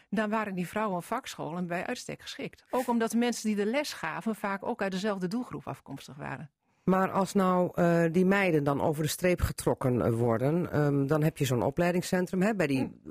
dan 0.09 0.29
waren 0.29 0.55
die 0.55 0.67
vrouwenvakscholen 0.67 1.67
bij 1.67 1.85
uitstek 1.85 2.21
geschikt. 2.21 2.63
Ook 2.69 2.87
omdat 2.87 3.11
de 3.11 3.17
mensen 3.17 3.47
die 3.47 3.55
de 3.55 3.65
les 3.65 3.93
gaven 3.93 4.35
vaak 4.35 4.65
ook 4.65 4.81
uit 4.81 4.91
dezelfde 4.91 5.27
doelgroep 5.27 5.67
afkomstig 5.67 6.15
waren. 6.15 6.51
Maar 6.89 7.11
als 7.11 7.33
nou 7.33 7.71
eh, 7.73 8.03
die 8.11 8.25
meiden 8.25 8.63
dan 8.63 8.81
over 8.81 9.03
de 9.03 9.09
streep 9.09 9.41
getrokken 9.41 10.01
eh, 10.01 10.11
worden, 10.11 10.71
ehm, 10.71 11.05
dan 11.05 11.23
heb 11.23 11.37
je 11.37 11.45
zo'n 11.45 11.61
opleidingscentrum 11.63 12.41
hè, 12.41 12.55
bij 12.55 12.67
die, 12.67 13.01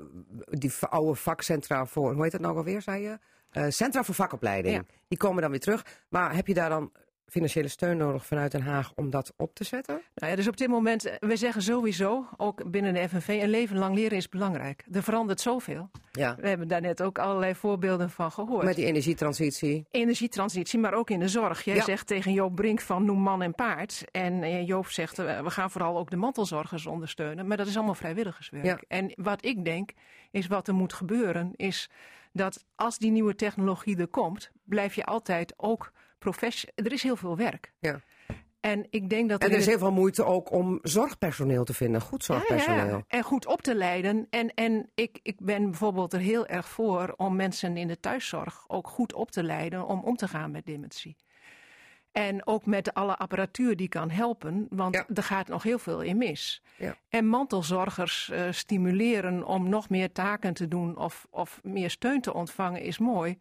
die 0.45 0.71
v- 0.71 0.83
oude 0.83 1.15
vakcentra 1.15 1.85
voor, 1.85 2.13
hoe 2.13 2.23
heet 2.23 2.31
dat 2.31 2.41
nou 2.41 2.57
alweer, 2.57 2.81
zei 2.81 3.01
je? 3.03 3.17
Eh, 3.49 3.65
Centra 3.69 4.03
voor 4.03 4.15
vakopleiding. 4.15 4.75
Ja. 4.75 4.83
Die 5.07 5.17
komen 5.17 5.41
dan 5.41 5.51
weer 5.51 5.59
terug. 5.59 5.85
Maar 6.09 6.35
heb 6.35 6.47
je 6.47 6.53
daar 6.53 6.69
dan 6.69 6.91
financiële 7.29 7.67
steun 7.67 7.97
nodig 7.97 8.25
vanuit 8.25 8.51
Den 8.51 8.61
Haag 8.61 8.91
om 8.95 9.09
dat 9.09 9.33
op 9.37 9.55
te 9.55 9.63
zetten? 9.63 10.01
Nou 10.15 10.29
ja, 10.31 10.35
dus 10.37 10.47
op 10.47 10.57
dit 10.57 10.67
moment, 10.67 11.05
eh, 11.05 11.15
we 11.19 11.35
zeggen 11.35 11.61
sowieso, 11.61 12.25
ook 12.37 12.71
binnen 12.71 12.93
de 12.93 13.09
FNV, 13.09 13.27
een 13.41 13.49
leven 13.49 13.77
lang 13.77 13.95
leren 13.95 14.17
is 14.17 14.29
belangrijk. 14.29 14.85
Er 14.91 15.03
verandert 15.03 15.41
zoveel. 15.41 15.89
Ja. 16.11 16.35
We 16.39 16.47
hebben 16.47 16.67
daar 16.67 16.81
net 16.81 17.01
ook 17.01 17.19
allerlei 17.19 17.55
voorbeelden 17.55 18.09
van 18.09 18.31
gehoord. 18.31 18.63
Met 18.63 18.75
die 18.75 18.85
energietransitie. 18.85 19.85
energietransitie, 19.91 20.79
maar 20.79 20.93
ook 20.93 21.09
in 21.09 21.19
de 21.19 21.27
zorg. 21.27 21.63
Jij 21.63 21.75
Ja. 21.75 21.83
zegt 21.83 22.07
tegen 22.07 22.33
Joop 22.33 22.55
Brink 22.55 22.81
van 22.81 23.05
noem 23.05 23.19
man 23.19 23.41
en 23.41 23.53
paard. 23.55 24.03
En 24.11 24.43
eh, 24.43 24.67
Joop 24.67 24.87
zegt 24.87 25.19
eh, 25.19 25.41
we 25.41 25.49
gaan 25.49 25.71
vooral 25.71 25.97
ook 25.97 26.09
de 26.09 26.15
mantelzorgers 26.15 26.85
ondersteunen. 26.85 27.47
Maar 27.47 27.57
dat 27.57 27.67
is 27.67 27.75
allemaal 27.75 27.95
vrijwilligerswerk. 27.95 28.65
Ja. 28.65 28.79
En 28.87 29.11
wat 29.15 29.45
ik 29.45 29.65
denk 29.65 29.91
is 30.31 30.47
wat 30.47 30.67
er 30.67 30.73
moet 30.73 30.93
gebeuren 30.93 31.51
is 31.55 31.89
dat 32.33 32.65
als 32.75 32.97
die 32.97 33.11
nieuwe 33.11 33.35
technologie 33.35 33.97
er 33.97 34.07
komt, 34.07 34.51
blijf 34.63 34.93
je 34.95 35.05
altijd 35.05 35.53
ook 35.57 35.91
professioneel. 36.17 36.75
Er 36.85 36.93
is 36.93 37.03
heel 37.03 37.15
veel 37.15 37.37
werk. 37.37 37.73
Ja. 37.79 38.01
En 38.59 38.87
ik 38.89 39.09
denk 39.09 39.29
dat 39.29 39.43
En 39.43 39.51
er 39.51 39.57
is 39.57 39.65
heel 39.65 39.77
veel 39.77 39.91
moeite 39.91 40.23
ook 40.25 40.51
om 40.51 40.79
zorgpersoneel 40.81 41.63
te 41.63 41.73
vinden. 41.73 42.01
Goed 42.01 42.23
zorgpersoneel. 42.23 42.85
ja, 42.85 42.91
ja. 42.91 43.03
En 43.07 43.23
goed 43.23 43.45
op 43.45 43.61
te 43.61 43.75
leiden. 43.75 44.27
En, 44.29 44.53
en 44.53 44.89
ik, 44.95 45.19
ik 45.23 45.39
ben 45.39 45.63
bijvoorbeeld 45.69 46.13
er 46.13 46.19
heel 46.19 46.47
erg 46.47 46.69
voor 46.69 47.13
om 47.17 47.35
mensen 47.35 47.77
in 47.77 47.87
de 47.87 47.99
thuiszorg 47.99 48.63
ook 48.67 48.87
goed 48.87 49.13
op 49.13 49.31
te 49.31 49.43
leiden 49.43 49.85
om 49.87 49.99
om 50.03 50.15
te 50.15 50.27
gaan 50.27 50.51
met 50.51 50.65
dementie. 50.65 51.15
En 52.11 52.47
ook 52.47 52.65
met 52.65 52.93
alle 52.93 53.17
apparatuur 53.17 53.75
die 53.75 53.87
kan 53.89 54.09
helpen, 54.09 54.67
want 54.69 54.95
Ja. 54.95 55.05
er 55.13 55.23
gaat 55.23 55.47
nog 55.47 55.63
heel 55.63 55.79
veel 55.79 56.01
in 56.01 56.17
mis. 56.17 56.61
Ja. 56.77 56.95
En 57.09 57.27
mantelzorgers 57.27 58.29
eh, 58.29 58.47
stimuleren 58.51 59.43
om 59.45 59.69
nog 59.69 59.89
meer 59.89 60.11
taken 60.11 60.53
te 60.53 60.67
doen 60.67 60.97
of, 60.97 61.27
of 61.29 61.59
meer 61.63 61.89
steun 61.89 62.21
te 62.21 62.33
ontvangen 62.33 62.81
is 62.81 62.97
mooi. 62.97 63.39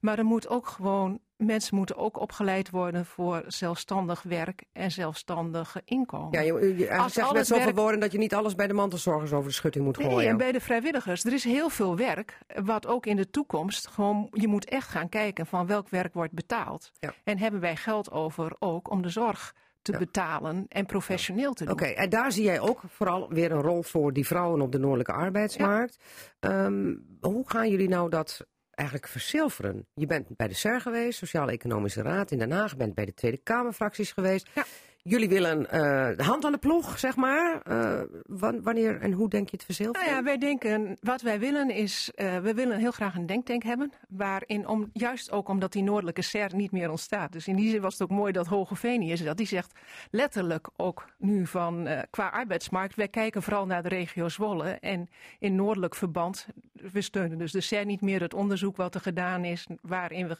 Maar 0.00 0.18
er 0.18 0.24
moet 0.24 0.48
ook 0.48 0.66
gewoon, 0.66 1.20
mensen 1.42 1.76
moeten 1.76 1.96
ook 1.96 2.20
opgeleid 2.20 2.70
worden 2.70 3.06
voor 3.06 3.42
zelfstandig 3.46 4.22
werk 4.22 4.62
en 4.72 4.90
zelfstandige 4.90 5.82
inkomen. 5.84 6.30
Ja, 6.30 6.40
je, 6.40 6.76
je, 6.76 6.90
Als 6.96 7.12
zeg 7.12 7.22
je 7.24 7.28
al 7.30 7.34
met 7.36 7.46
zoveel 7.46 7.64
werk- 7.64 7.76
woorden 7.76 8.00
dat 8.00 8.12
je 8.12 8.18
niet 8.18 8.34
alles 8.34 8.54
bij 8.54 8.66
de 8.66 8.72
mantelzorgers 8.74 9.32
over 9.32 9.48
de 9.48 9.54
schutting 9.54 9.84
moet 9.84 9.98
Nee, 9.98 10.08
gooien. 10.08 10.28
en 10.30 10.36
bij 10.36 10.52
de 10.52 10.60
vrijwilligers. 10.60 11.24
Er 11.24 11.32
is 11.32 11.44
heel 11.44 11.68
veel 11.68 11.96
werk, 11.96 12.38
wat 12.64 12.86
ook 12.86 13.06
in 13.06 13.16
de 13.16 13.30
toekomst 13.30 13.86
gewoon, 13.88 14.28
je 14.32 14.48
moet 14.48 14.64
echt 14.64 14.88
gaan 14.88 15.08
kijken 15.08 15.46
van 15.46 15.66
welk 15.66 15.88
werk 15.88 16.14
wordt 16.14 16.32
betaald. 16.32 16.90
Ja. 17.00 17.14
En 17.24 17.38
hebben 17.38 17.60
wij 17.60 17.76
geld 17.76 18.10
over 18.10 18.56
ook 18.58 18.90
om 18.90 19.02
de 19.02 19.08
zorg 19.08 19.54
te 19.82 19.92
Ja. 19.92 19.98
betalen 19.98 20.64
en 20.68 20.86
professioneel 20.86 21.52
te 21.52 21.64
doen. 21.64 21.72
Oké, 21.72 21.84
en 21.84 22.10
daar 22.10 22.32
zie 22.32 22.44
jij 22.44 22.60
ook 22.60 22.80
vooral 22.88 23.28
weer 23.28 23.52
een 23.52 23.60
rol 23.62 23.82
voor 23.82 24.12
die 24.12 24.26
vrouwen 24.26 24.60
op 24.60 24.72
de 24.72 24.78
noordelijke 24.78 25.12
arbeidsmarkt. 25.12 25.98
Ehm, 26.40 26.94
hoe 27.20 27.50
gaan 27.50 27.68
jullie 27.70 27.88
nou 27.88 28.10
dat 28.10 28.46
eigenlijk 28.82 29.08
verzilveren? 29.08 29.86
Je 29.94 30.06
bent 30.06 30.36
bij 30.36 30.48
de 30.48 30.54
SER 30.54 30.80
geweest, 30.80 31.18
Sociaal-Economische 31.18 32.02
Raad 32.02 32.30
in 32.30 32.38
Den 32.38 32.50
Haag, 32.50 32.76
bent 32.76 32.94
bij 32.94 33.04
de 33.04 33.14
Tweede 33.14 33.36
Kamerfracties 33.36 34.12
geweest. 34.12 34.48
Ja. 34.54 34.64
Jullie 35.04 35.28
willen 35.28 35.70
eh, 35.70 36.16
de 36.16 36.22
hand 36.24 36.44
aan 36.44 36.52
de 36.52 36.58
ploeg, 36.58 36.98
zeg 36.98 37.16
maar. 37.16 37.60
Eh, 37.62 38.00
wan- 38.26 38.62
wanneer 38.62 39.00
en 39.00 39.12
hoe 39.12 39.28
denk 39.28 39.48
je 39.50 39.56
het 39.56 39.64
verzilveren? 39.64 40.06
Nou 40.06 40.16
ja, 40.16 40.22
wij 40.22 40.38
denken, 40.38 40.96
wat 41.00 41.22
wij 41.22 41.38
willen 41.38 41.70
is, 41.70 42.10
eh, 42.14 42.38
we 42.38 42.54
willen 42.54 42.78
heel 42.78 42.90
graag 42.90 43.14
een 43.14 43.26
denktank 43.26 43.62
hebben. 43.62 43.92
Waarin, 44.08 44.68
om, 44.68 44.90
juist 44.92 45.30
ook 45.30 45.48
omdat 45.48 45.72
die 45.72 45.82
noordelijke 45.82 46.22
SER 46.22 46.54
niet 46.54 46.72
meer 46.72 46.90
ontstaat. 46.90 47.32
Dus 47.32 47.48
in 47.48 47.56
die 47.56 47.70
zin 47.70 47.80
was 47.80 47.92
het 47.92 48.02
ook 48.02 48.16
mooi 48.16 48.32
dat 48.32 48.46
Hogeveen 48.46 49.02
is. 49.02 49.22
Dat 49.24 49.36
die 49.36 49.46
zegt 49.46 49.78
letterlijk 50.10 50.68
ook 50.76 51.04
nu 51.18 51.46
van 51.46 51.88
qua 52.10 52.28
arbeidsmarkt. 52.28 52.94
Wij 52.94 53.08
kijken 53.08 53.42
vooral 53.42 53.66
naar 53.66 53.82
de 53.82 53.88
regio 53.88 54.28
Zwolle. 54.28 54.70
En 54.70 55.08
in 55.38 55.54
noordelijk 55.54 55.94
verband, 55.94 56.46
we 56.92 57.00
steunen 57.00 57.38
dus 57.38 57.52
de 57.52 57.60
SER 57.60 57.84
niet 57.84 58.00
meer. 58.00 58.20
Het 58.20 58.34
onderzoek 58.34 58.76
wat 58.76 58.94
er 58.94 59.00
gedaan 59.00 59.44
is, 59.44 59.66
waarin 59.80 60.28
we 60.28 60.36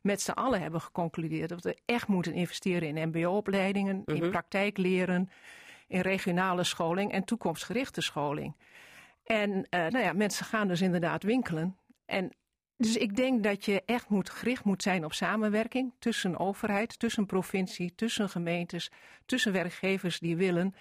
met 0.00 0.20
z'n 0.20 0.30
allen 0.30 0.60
hebben 0.60 0.80
geconcludeerd 0.80 1.48
dat 1.48 1.64
we 1.64 1.76
echt 1.84 2.08
moeten 2.08 2.32
investeren 2.32 2.96
in 2.96 3.08
mbo-opleidingen, 3.08 4.02
in 4.04 4.30
praktijkleren, 4.30 5.30
in 5.86 6.00
regionale 6.00 6.64
scholing 6.64 7.12
en 7.12 7.24
toekomstgerichte 7.24 8.00
scholing. 8.00 8.56
En 9.24 9.66
eh, 9.70 9.80
nou 9.80 10.04
ja, 10.04 10.12
mensen 10.12 10.44
gaan 10.44 10.68
dus 10.68 10.80
inderdaad 10.80 11.22
winkelen. 11.22 11.76
En 12.04 12.32
dus 12.76 12.96
ik 12.96 13.16
denk 13.16 13.42
dat 13.42 13.64
je 13.64 13.82
echt 13.86 14.08
moet, 14.08 14.30
gericht 14.30 14.64
moet 14.64 14.82
zijn 14.82 15.04
op 15.04 15.12
samenwerking 15.12 15.92
tussen 15.98 16.38
overheid, 16.38 16.98
tussen 16.98 17.26
provincie, 17.26 17.94
tussen 17.94 18.28
gemeentes, 18.28 18.90
tussen 19.26 19.52
werkgevers 19.52 20.18
die 20.18 20.36
willen 20.36 20.74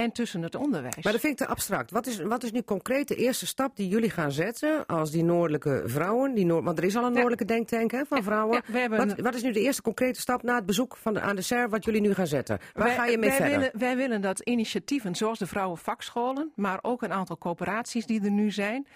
en 0.00 0.12
tussen 0.12 0.42
het 0.42 0.54
onderwijs. 0.54 0.94
Maar 1.02 1.12
dat 1.12 1.20
vind 1.20 1.40
ik 1.40 1.46
te 1.46 1.52
abstract. 1.52 1.90
Wat 1.90 2.06
is, 2.06 2.20
wat 2.22 2.42
is 2.42 2.52
nu 2.52 2.62
concreet 2.62 3.08
de 3.08 3.14
eerste 3.16 3.46
stap 3.46 3.76
die 3.76 3.88
jullie 3.88 4.10
gaan 4.10 4.32
zetten 4.32 4.86
als 4.86 5.10
die 5.10 5.24
noordelijke 5.24 5.82
vrouwen? 5.86 6.34
Die 6.34 6.46
noord, 6.46 6.64
want 6.64 6.78
er 6.78 6.84
is 6.84 6.96
al 6.96 7.02
een 7.02 7.08
Ja. 7.08 7.14
noordelijke 7.14 7.44
denktank 7.44 7.90
hè, 7.90 8.04
van 8.04 8.22
vrouwen. 8.22 8.54
Ja, 8.66 8.72
we 8.72 8.78
hebben 8.78 9.06
wat, 9.08 9.20
wat 9.20 9.34
is 9.34 9.42
nu 9.42 9.52
de 9.52 9.60
eerste 9.60 9.82
concrete 9.82 10.20
stap 10.20 10.42
na 10.42 10.54
het 10.54 10.66
bezoek 10.66 10.96
van 10.96 11.14
de, 11.14 11.20
aan 11.20 11.36
de 11.36 11.42
SER 11.42 11.68
wat 11.68 11.84
jullie 11.84 12.00
nu 12.00 12.14
gaan 12.14 12.26
zetten? 12.26 12.58
Waar 12.74 12.84
Wij- 12.86 12.94
ga 12.94 13.06
je 13.06 13.18
mee 13.18 13.28
wij 13.28 13.38
verder? 13.38 13.58
Willen, 13.58 13.78
wij 13.78 13.96
willen 13.96 14.20
dat 14.20 14.40
initiatieven 14.40 15.14
zoals 15.14 15.38
de 15.38 15.46
vrouwenvakscholen, 15.46 16.52
maar 16.54 16.78
ook 16.82 17.02
een 17.02 17.12
aantal 17.12 17.38
coöperaties 17.38 18.06
die 18.06 18.24
er 18.24 18.30
nu 18.30 18.50
zijn, 18.50 18.86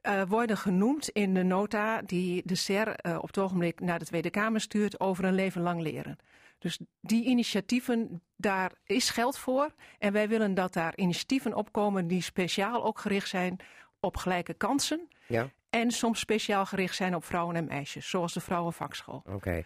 eh, 0.00 0.22
worden 0.28 0.56
genoemd 0.56 1.08
in 1.08 1.34
de 1.34 1.42
nota 1.42 2.02
die 2.02 2.42
de 2.44 2.54
SER 2.54 2.88
eh, 2.96 3.16
op 3.20 3.26
het 3.26 3.38
ogenblik 3.38 3.80
naar 3.80 3.98
de 3.98 4.04
Tweede 4.04 4.30
Kamer 4.30 4.60
stuurt 4.60 5.00
over 5.00 5.24
een 5.24 5.34
leven 5.34 5.62
lang 5.62 5.80
leren. 5.80 6.16
Dus 6.60 6.78
die 7.00 7.24
initiatieven, 7.24 8.22
daar 8.36 8.72
is 8.84 9.10
geld 9.10 9.38
voor. 9.38 9.70
En 9.98 10.12
wij 10.12 10.28
willen 10.28 10.54
dat 10.54 10.72
daar 10.72 10.96
initiatieven 10.96 11.54
opkomen 11.54 12.06
die 12.06 12.22
speciaal 12.22 12.84
ook 12.84 12.98
gericht 12.98 13.28
zijn 13.28 13.56
op 14.00 14.16
gelijke 14.16 14.54
kansen. 14.54 15.08
Ja, 15.26 15.48
En 15.70 15.90
soms 15.90 16.20
speciaal 16.20 16.66
gericht 16.66 16.96
zijn 16.96 17.14
op 17.14 17.24
vrouwen 17.24 17.56
en 17.56 17.64
meisjes, 17.64 18.10
zoals 18.10 18.32
de 18.32 18.40
Vrouwenvakschool. 18.40 19.22
oké. 19.26 19.64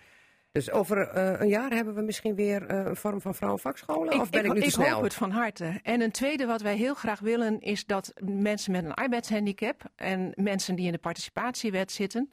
Dus 0.52 0.70
over 0.70 1.08
eh, 1.08 1.40
een 1.40 1.48
jaar 1.48 1.70
hebben 1.70 1.94
we 1.94 2.02
misschien 2.02 2.34
weer 2.34 2.66
eh, 2.66 2.84
een 2.84 2.96
vorm 2.96 3.20
van 3.20 3.34
vrouwenvakscholen? 3.34 4.20
of 4.20 4.30
ben 4.30 4.44
ik, 4.44 4.52
nu 4.52 4.60
te 4.60 4.66
ik 4.66 4.72
snel? 4.72 4.88
hoop 4.94 5.02
het 5.02 5.14
van 5.14 5.30
harte. 5.30 5.80
En 5.82 6.00
een 6.00 6.10
tweede 6.10 6.46
wat 6.46 6.60
wij 6.60 6.76
heel 6.76 6.94
graag 6.94 7.20
willen 7.20 7.60
is 7.60 7.86
dat 7.86 8.12
mensen 8.24 8.72
met 8.72 8.84
een 8.84 8.94
arbeidshandicap 8.94 9.82
en 9.96 10.32
mensen 10.34 10.74
die 10.74 10.86
in 10.86 10.92
de 10.92 10.98
participatiewet 10.98 11.92
zitten, 11.92 12.32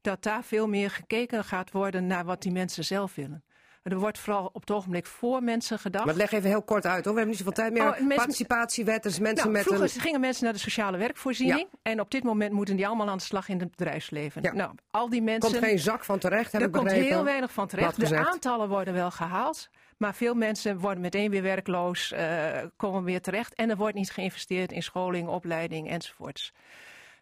dat 0.00 0.22
daar 0.22 0.44
veel 0.44 0.68
meer 0.68 0.90
gekeken 0.90 1.44
gaat 1.44 1.70
worden 1.70 2.06
naar 2.06 2.24
wat 2.24 2.42
die 2.42 2.52
mensen 2.52 2.84
zelf 2.84 3.14
willen. 3.14 3.44
Er 3.82 3.98
wordt 3.98 4.18
vooral 4.18 4.50
op 4.52 4.60
het 4.60 4.70
ogenblik 4.70 5.06
voor 5.06 5.42
mensen 5.42 5.78
gedacht. 5.78 6.04
Maar 6.04 6.14
leg 6.14 6.32
even 6.32 6.48
heel 6.48 6.62
kort 6.62 6.86
uit 6.86 7.04
hoor. 7.04 7.14
We 7.14 7.20
hebben 7.20 7.26
niet 7.28 7.36
zoveel 7.36 7.52
tijd 7.52 7.72
meer. 7.72 7.82
Oh, 7.82 7.90
mensen- 7.90 8.16
Participatiewet, 8.16 9.02
dus 9.02 9.18
mensen 9.18 9.36
Nou, 9.36 9.50
met 9.50 9.62
vroeger 9.62 9.94
een. 9.94 10.00
gingen 10.00 10.20
mensen 10.20 10.44
naar 10.44 10.52
de 10.52 10.58
sociale 10.58 10.96
werkvoorziening. 10.96 11.68
En 11.82 12.00
op 12.00 12.10
dit 12.10 12.22
moment 12.22 12.52
moeten 12.52 12.76
die 12.76 12.86
allemaal 12.86 13.08
aan 13.08 13.16
de 13.16 13.22
slag 13.24 13.48
in 13.48 13.60
het 13.60 13.70
bedrijfsleven. 13.70 14.42
Ja. 14.42 14.52
Nou, 14.52 14.72
al 14.90 15.08
die 15.08 15.22
mensen. 15.22 15.50
Komt 15.50 15.64
geen 15.64 15.78
zak 15.78 16.04
van 16.04 16.18
terecht, 16.18 16.52
heb 16.52 16.60
er 16.60 16.66
ik 16.66 16.72
komt 16.72 16.90
heel 16.90 17.24
weinig 17.24 17.52
van 17.52 17.66
terecht. 17.66 18.08
De 18.08 18.16
aantallen 18.26 18.68
worden 18.68 18.94
wel 18.94 19.10
gehaald. 19.10 19.68
Maar 19.96 20.14
veel 20.14 20.34
mensen 20.34 20.78
worden 20.78 21.00
meteen 21.00 21.30
weer 21.30 21.42
werkloos, 21.42 22.12
eh, 22.12 22.58
komen 22.76 23.04
weer 23.04 23.20
terecht. 23.20 23.54
En 23.54 23.70
er 23.70 23.76
wordt 23.76 23.94
niet 23.94 24.10
geïnvesteerd 24.10 24.72
in 24.72 24.82
scholing, 24.82 25.28
opleiding 25.28 25.90
enzovoorts. 25.90 26.52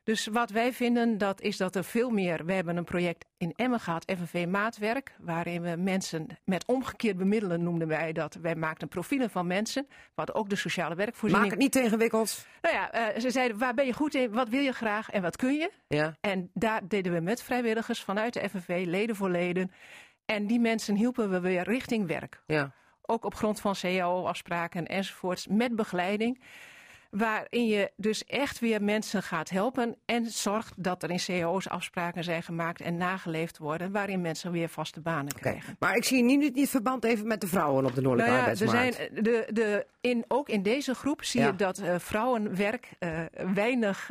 Dus 0.09 0.27
wat 0.27 0.51
wij 0.51 0.73
vinden, 0.73 1.19
dat 1.19 1.41
is 1.41 1.57
dat 1.57 1.77
er 1.77 1.85
veel 1.85 2.11
meer... 2.11 2.45
We 2.45 2.53
hebben 2.53 2.77
een 2.77 2.85
project 2.85 3.25
in 3.37 3.53
Emmen 3.57 3.81
gehad, 3.81 4.13
FNV 4.17 4.47
Maatwerk... 4.49 5.15
waarin 5.19 5.63
we 5.63 5.77
mensen 5.77 6.27
met 6.45 6.67
omgekeerd 6.67 7.17
bemiddelen 7.17 7.63
noemden 7.63 7.89
wij 7.89 8.13
dat. 8.13 8.35
Wij 8.35 8.55
maakten 8.55 8.89
profielen 8.89 9.31
van 9.31 9.47
mensen, 9.47 9.89
wat 10.15 10.35
ook 10.35 10.49
de 10.49 10.57
sociale 10.57 10.95
werkvoorziening... 10.95 11.43
Maak 11.43 11.51
het 11.51 11.61
niet 11.61 11.83
tegenwikkeld. 11.83 12.47
Nou 12.63 12.75
ja, 12.75 12.91
eh, 12.91 13.21
ze 13.21 13.31
zeiden, 13.31 13.59
waar 13.59 13.75
ben 13.75 13.87
je 13.87 13.93
goed 13.93 14.15
in, 14.15 14.33
wat 14.33 14.49
wil 14.49 14.61
je 14.61 14.73
graag 14.73 15.11
en 15.11 15.23
wat 15.23 15.37
kun 15.37 15.55
je? 15.55 15.71
Ja. 15.89 16.17
En 16.21 16.51
daar 16.55 16.89
deden 16.89 17.13
we 17.13 17.21
met 17.21 17.43
vrijwilligers 17.43 18.03
vanuit 18.03 18.33
de 18.33 18.49
FNV, 18.49 18.85
leden 18.87 19.17
voor 19.17 19.31
leden. 19.31 19.73
En 20.25 20.47
die 20.47 20.61
mensen 20.61 20.95
hielpen 20.95 21.31
we 21.31 21.41
weer 21.41 21.63
richting 21.63 22.07
werk. 22.07 22.43
Ja. 22.47 22.73
Ook 23.03 23.25
op 23.25 23.35
grond 23.35 23.61
van 23.61 23.75
CAO-afspraken 23.81 24.87
enzovoorts, 24.87 25.47
met 25.47 25.77
begeleiding. 25.77 26.41
Waarin 27.11 27.67
je 27.67 27.91
dus 27.97 28.25
echt 28.25 28.59
weer 28.59 28.83
mensen 28.83 29.23
gaat 29.23 29.51
helpen 29.51 29.97
en 30.05 30.27
zorgt 30.27 30.73
dat 30.77 31.03
er 31.03 31.11
in 31.11 31.21
CAO's 31.27 31.69
afspraken 31.69 32.25
zijn 32.25 32.43
gemaakt 32.43 32.81
en 32.81 32.97
nageleefd 32.97 33.59
worden. 33.59 33.93
Waarin 33.93 34.21
mensen 34.21 34.53
weer 34.53 34.69
vaste 34.69 35.01
banen 35.01 35.33
krijgen. 35.33 35.77
Maar 35.79 35.97
ik 35.97 36.05
zie 36.05 36.23
niet 36.23 36.57
het 36.59 36.69
verband 36.69 37.05
even 37.05 37.27
met 37.27 37.41
de 37.41 37.47
vrouwen 37.47 37.85
op 37.85 37.95
de 37.95 38.01
noordelijke 38.01 38.33
Nou 38.33 38.45
ja, 38.45 38.51
er 38.51 38.69
zijn 38.69 38.95
eh, 38.95 39.23
de, 39.23 39.49
de, 39.53 39.87
in, 40.01 40.25
ook 40.29 40.49
in 40.49 40.63
deze 40.63 40.95
groep 40.95 41.25
zie 41.25 41.41
Ja. 41.41 41.47
je 41.47 41.57
dat 41.57 41.79
eh, 41.79 41.99
vrouwenwerk 41.99 42.89
eh, 42.99 43.21
weinig, 43.55 44.11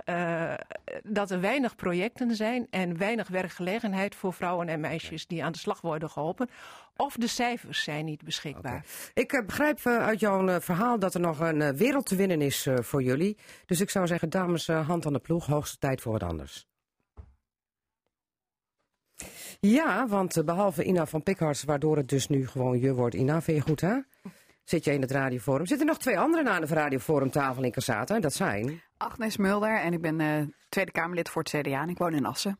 dat 1.03 1.31
er 1.31 1.41
weinig 1.41 1.75
projecten 1.75 2.35
zijn 2.35 2.67
en 2.69 2.97
weinig 2.97 3.27
werkgelegenheid 3.27 4.15
voor 4.15 4.33
vrouwen 4.33 4.67
en 4.69 4.79
meisjes 4.79 5.27
die 5.27 5.43
aan 5.43 5.51
de 5.51 5.57
slag 5.57 5.81
worden 5.81 6.09
geholpen. 6.09 6.49
Of 6.97 7.15
de 7.15 7.27
cijfers 7.27 7.83
zijn 7.83 8.05
niet 8.05 8.23
beschikbaar. 8.23 8.85
Ik 9.13 9.31
eh, 9.31 9.45
begrijp 9.45 9.79
eh, 9.85 9.97
uit 9.97 10.19
jouw 10.19 10.47
eh, 10.47 10.55
verhaal 10.59 10.99
dat 10.99 11.13
er 11.13 11.19
nog 11.19 11.39
een 11.39 11.77
wereld 11.77 12.05
te 12.05 12.15
winnen 12.15 12.41
is 12.41 12.67
voor 12.75 13.03
jullie. 13.03 13.37
Dus 13.65 13.81
ik 13.81 13.89
zou 13.89 14.07
zeggen, 14.07 14.29
dames, 14.29 14.67
hand 14.67 15.05
aan 15.05 15.13
de 15.13 15.19
ploeg. 15.19 15.45
Hoogste 15.45 15.77
tijd 15.77 16.01
voor 16.01 16.11
wat 16.11 16.23
anders. 16.23 16.67
Ja, 19.59 20.07
want 20.07 20.37
eh, 20.37 20.43
behalve 20.43 20.83
Ina 20.83 21.05
van 21.05 21.23
Pikharts, 21.23 21.63
waardoor 21.63 21.97
het 21.97 22.09
dus 22.09 22.27
nu 22.27 22.47
gewoon 22.47 22.79
je 22.79 22.93
wordt. 22.93 23.15
Ina, 23.15 23.41
vind 23.41 23.57
je 23.57 23.63
goed, 23.63 23.81
hè? 23.81 23.99
Zit 24.63 24.83
je 24.83 24.93
in 24.93 25.01
het 25.01 25.11
radioforum. 25.11 25.65
Zitten 25.65 25.87
er 25.87 25.93
nog 25.93 26.01
twee 26.01 26.19
anderen 26.19 26.51
aan 26.51 26.61
de 26.61 26.67
radioforumtafel 26.67 27.63
in 27.63 27.71
Cassata. 27.71 28.15
En 28.15 28.21
dat 28.21 28.33
zijn... 28.33 28.81
Agnes 28.97 29.37
Mulder 29.37 29.79
en 29.79 29.93
ik 29.93 30.01
ben 30.01 30.21
eh, 30.21 30.41
Tweede 30.69 30.91
Kamerlid 30.91 31.29
voor 31.29 31.43
het 31.43 31.51
CDA 31.51 31.81
en 31.81 31.89
ik 31.89 31.97
woon 31.97 32.13
in 32.13 32.25
Assen. 32.25 32.59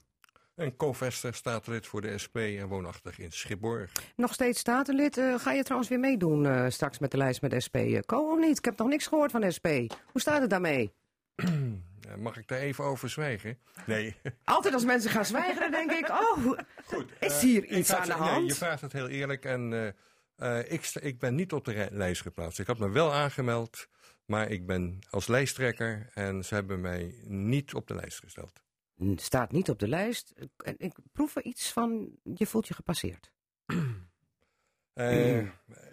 En 0.57 0.75
co-vester 0.75 1.33
statenlid 1.33 1.87
voor 1.87 2.01
de 2.01 2.17
SP 2.23 2.35
en 2.37 2.67
woonachtig 2.67 3.19
in 3.19 3.31
Schipborg. 3.31 3.91
Nog 4.15 4.33
steeds 4.33 4.59
statenlid. 4.59 5.17
Eh, 5.17 5.39
ga 5.39 5.51
je 5.51 5.63
trouwens 5.63 5.89
weer 5.89 5.99
meedoen 5.99 6.45
eh, 6.45 6.65
straks 6.69 6.99
met 6.99 7.11
de 7.11 7.17
lijst 7.17 7.41
met 7.41 7.63
SP? 7.65 7.75
eh, 7.75 7.99
Co 7.99 8.31
of 8.31 8.39
niet? 8.39 8.57
Ik 8.57 8.65
heb 8.65 8.77
nog 8.77 8.87
niks 8.87 9.07
gehoord 9.07 9.31
van 9.31 9.51
SP. 9.55 9.67
Hoe 10.11 10.21
staat 10.21 10.41
het 10.41 10.49
daarmee? 10.49 10.91
Mag 12.17 12.37
ik 12.37 12.47
daar 12.47 12.59
even 12.59 12.83
over 12.83 13.09
zwijgen? 13.09 13.57
Nee. 13.85 14.15
Altijd 14.43 14.73
als 14.73 14.85
mensen 14.85 15.11
gaan 15.11 15.25
zwijgen, 15.25 15.59
dan 15.59 15.71
denk 15.71 15.91
ik, 15.91 16.09
oh, 16.09 16.59
Goed. 16.85 17.11
is 17.19 17.41
hier 17.41 17.65
iets 17.65 17.93
aan 17.93 18.05
de 18.05 18.11
het- 18.13 18.19
nee, 18.21 18.29
hand? 18.29 18.47
je 18.47 18.55
vraagt 18.55 18.81
het 18.81 18.93
heel 18.93 19.07
eerlijk 19.07 19.45
en 19.45 19.93
ik, 20.67 20.91
ik 21.01 21.19
ben 21.19 21.35
niet 21.35 21.53
op 21.53 21.65
de 21.65 21.87
lijst 21.91 22.21
geplaatst. 22.21 22.59
Ik 22.59 22.67
had 22.67 22.77
me 22.79 22.89
wel 22.89 23.13
aangemeld, 23.13 23.87
maar 24.25 24.49
ik 24.49 24.65
ben 24.65 24.99
als 25.09 25.27
lijsttrekker 25.27 26.09
en 26.13 26.45
ze 26.45 26.53
hebben 26.53 26.81
mij 26.81 27.15
niet 27.23 27.73
op 27.73 27.87
de 27.87 27.95
lijst 27.95 28.19
gesteld. 28.19 28.65
Staat 29.15 29.51
niet 29.51 29.69
op 29.69 29.79
de 29.79 29.87
lijst. 29.87 30.33
En 30.57 30.75
ik 30.77 30.93
proef 31.11 31.35
er 31.35 31.43
iets 31.43 31.71
van, 31.71 32.09
je 32.33 32.45
voelt 32.45 32.67
je 32.67 32.73
gepasseerd. 32.73 33.31
Eh, 34.97 35.45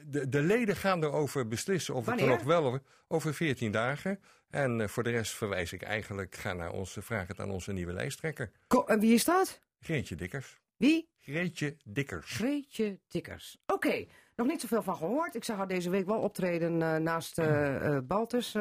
de, 0.05 0.29
de 0.29 0.43
leden 0.43 0.77
gaan 0.77 1.05
erover 1.05 1.49
beslissen 1.49 1.95
of 1.95 2.07
het 2.07 2.21
er 2.21 2.27
nog 2.27 2.43
wel 2.43 2.81
over 3.09 3.35
14 3.35 3.73
dagen. 3.73 4.21
En 4.51 4.81
eh, 4.81 4.89
voor 4.89 5.03
de 5.03 5.11
rest 5.11 5.33
verwijs 5.35 5.73
ik 5.73 5.83
eigenlijk, 5.83 6.35
ga 6.35 6.53
naar 6.53 6.73
onze, 6.73 7.03
vraag 7.03 7.29
het 7.29 7.41
aan 7.41 7.51
onze 7.51 7.73
nieuwe 7.73 7.93
lijsttrekker. 7.93 8.51
Ko- 8.67 8.85
en 8.85 9.01
wie 9.01 9.15
is 9.15 9.25
dat? 9.25 9.61
Greetje 9.81 10.15
Dikkers. 10.15 10.61
Wie? 10.77 11.09
Greetje 11.21 11.77
Dikkers. 11.85 12.31
Greetje 12.31 13.01
Dikkers. 13.09 13.59
Oké, 13.67 14.07
nog 14.37 14.47
niet 14.47 14.61
zoveel 14.61 14.83
van 14.83 14.97
gehoord. 14.97 15.35
Ik 15.35 15.45
zag 15.45 15.57
haar 15.57 15.69
deze 15.69 15.91
week 15.91 16.07
wel 16.07 16.21
optreden 16.21 16.83
eh, 16.83 16.97
naast 16.97 17.41
Baltus 18.07 18.57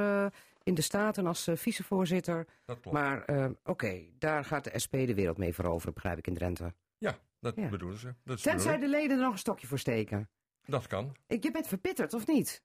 in 0.64 0.74
de 0.74 0.82
Staten 0.82 1.26
als 1.28 1.47
eh, 1.47 1.55
vicevoorzitter. 1.55 2.45
Dat 2.66 2.80
klopt. 2.80 2.97
Maar 2.97 3.24
eh, 3.26 3.49
oké, 3.64 4.01
daar 4.20 4.45
gaat 4.45 4.64
de 4.64 4.80
SP 4.84 4.91
de 4.91 5.14
wereld 5.14 5.38
mee 5.38 5.53
veroveren, 5.53 5.93
begrijp 5.93 6.18
ik 6.18 6.28
in 6.28 6.34
Drenthe. 6.34 6.74
Ja, 6.97 7.18
dat 7.39 7.55
Ja. 7.55 7.70
bedoelen 7.70 7.97
ze. 7.99 8.14
Dat, 8.24 8.41
Tenzij 8.41 8.78
de 8.78 8.88
leden 8.88 9.18
er 9.18 9.24
nog 9.24 9.32
een 9.34 9.38
stokje 9.39 9.68
voor 9.68 9.80
steken. 9.80 10.30
dat 10.66 10.88
kan. 10.88 11.16
Ik, 11.28 11.43
je 11.43 11.51
bent 11.51 11.68
verbitterd, 11.68 12.14
of 12.14 12.28
niet? 12.28 12.64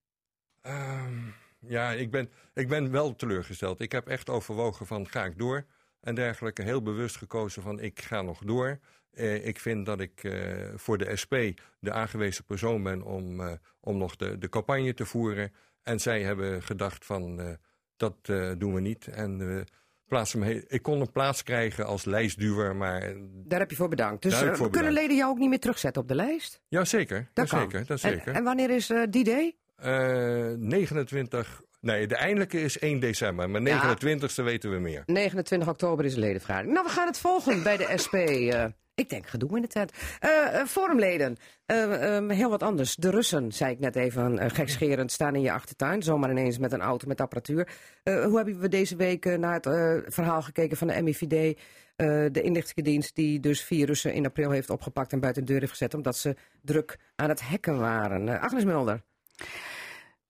Ehm, 0.61 1.19
ja, 1.59 1.91
ik 1.93 2.11
ben, 2.11 2.31
ik 2.55 2.69
ben 2.69 2.91
wel 2.91 3.17
teleurgesteld. 3.17 3.81
Ik 3.81 3.93
heb 3.93 4.09
echt 4.09 4.29
overwogen 4.31 4.87
van 4.87 5.09
ga 5.09 5.25
ik 5.25 5.39
door 5.39 5.67
en 6.01 6.15
dergelijke. 6.15 6.63
Heel 6.63 6.83
bewust 6.83 7.17
gekozen 7.17 7.63
van 7.63 7.81
ik 7.81 8.01
ga 8.01 8.23
nog 8.23 8.45
door. 8.45 8.79
Eh, 9.11 9.47
ik 9.47 9.59
vind 9.59 9.87
dat 9.87 10.01
ik 10.01 10.33
voor 10.75 10.99
de 10.99 11.17
SP 11.23 11.35
de 11.81 11.93
aangewezen 11.93 12.45
persoon 12.45 12.83
ben 12.83 13.03
om, 13.03 13.59
om 13.81 13.97
nog 13.99 14.17
de, 14.17 14.39
de 14.39 14.49
campagne 14.49 14.95
te 14.95 15.07
voeren. 15.07 15.53
En 15.83 16.01
zij 16.01 16.23
hebben 16.23 16.63
gedacht 16.63 17.05
van 17.05 17.59
dat 17.99 18.15
eh, 18.23 18.51
doen 18.59 18.75
we 18.75 18.81
niet. 18.81 19.07
En 19.07 19.41
eh, 19.41 19.65
plaatsen 20.09 20.39
me 20.39 20.65
ik 20.69 20.83
kon 20.83 21.01
een 21.01 21.13
plaats 21.13 21.43
krijgen 21.43 21.87
als 21.87 22.05
lijstduwer, 22.05 22.77
maar 22.77 23.03
eh, 23.03 23.17
Daar 23.33 23.59
heb 23.61 23.71
je 23.71 23.77
voor 23.77 23.89
bedankt. 23.89 24.23
Dus 24.23 24.35
voor 24.35 24.47
kunnen 24.51 24.71
bedankt. 24.71 24.95
leden 24.95 25.17
jou 25.17 25.31
ook 25.31 25.39
niet 25.39 25.49
meer 25.49 25.61
terugzetten 25.61 26.03
op 26.03 26.09
de 26.09 26.15
lijst? 26.15 26.61
ja 26.69 26.85
zeker. 26.85 27.29
Dat 27.33 27.49
zeker, 27.49 27.79
dat 27.87 27.89
En- 27.89 27.99
zeker. 27.99 28.33
En, 28.35 28.45
wanneer 28.45 28.71
is 28.71 28.93
die 29.11 29.25
day? 29.25 29.57
Eh, 29.77 30.53
29. 30.57 31.63
Nee, 31.81 32.07
de 32.07 32.17
eindelijke 32.17 32.61
is 32.61 32.79
1 32.79 33.01
december, 33.01 33.51
maar 33.51 33.61
29e 33.61 34.43
weten 34.45 34.71
we 34.71 34.79
meer. 34.79 35.03
29 35.07 35.69
oktober 35.69 36.05
is 36.05 36.15
de 36.15 36.21
ledenvergadering. 36.21 36.73
Nou, 36.75 36.87
we 36.87 36.93
gaan 36.93 37.07
het 37.07 37.19
volgen 37.19 37.63
bij 37.63 37.77
de 37.77 37.93
SP. 38.05 38.15
Ik 38.99 39.09
denk 39.09 39.27
gedoe 39.27 39.57
in 39.57 39.63
de 39.63 39.69
tent. 39.69 39.93
Eh, 40.21 40.65
forumleden. 40.65 41.37
Eh, 41.67 42.17
ehm, 42.17 42.29
heel 42.29 42.51
wat 42.51 42.63
anders. 42.63 42.97
De 42.97 43.11
Russen, 43.11 43.53
zei 43.53 43.73
ik 43.73 43.79
net 43.79 43.97
even 43.97 44.39
eh, 44.39 44.51
gekscherend, 44.51 45.13
staan 45.13 45.35
in 45.35 45.41
je 45.41 45.53
achtertuin. 45.53 46.03
Zomaar 46.03 46.31
ineens 46.31 46.59
met 46.59 46.73
een 46.73 46.81
auto 46.81 47.07
met 47.09 47.21
apparatuur. 47.21 47.69
Hoe 48.05 48.37
hebben 48.37 48.59
we 48.59 48.69
deze 48.69 48.97
week 48.97 49.39
naar 49.39 49.55
het 49.55 50.15
verhaal 50.15 50.43
gekeken 50.43 50.77
van 50.77 50.87
de 50.87 51.03
MIVD? 51.03 51.59
de 52.33 52.41
inlichtingendienst 52.43 53.15
die 53.15 53.41
dus 53.41 53.63
vier 53.63 53.87
Russen 53.87 54.13
in 54.13 54.27
april 54.27 54.51
heeft 54.51 54.71
opgepakt 54.71 55.13
en 55.13 55.21
buiten 55.21 55.45
de 55.45 55.51
deur 55.51 55.61
heeft 55.61 55.73
gezet. 55.73 55.95
Omdat 55.95 56.17
ze 56.17 56.37
druk 56.63 56.99
aan 57.17 57.29
het 57.29 57.41
hacken 57.41 57.79
waren. 57.79 58.41
Agnes 58.41 58.65
Mulder. 58.65 59.03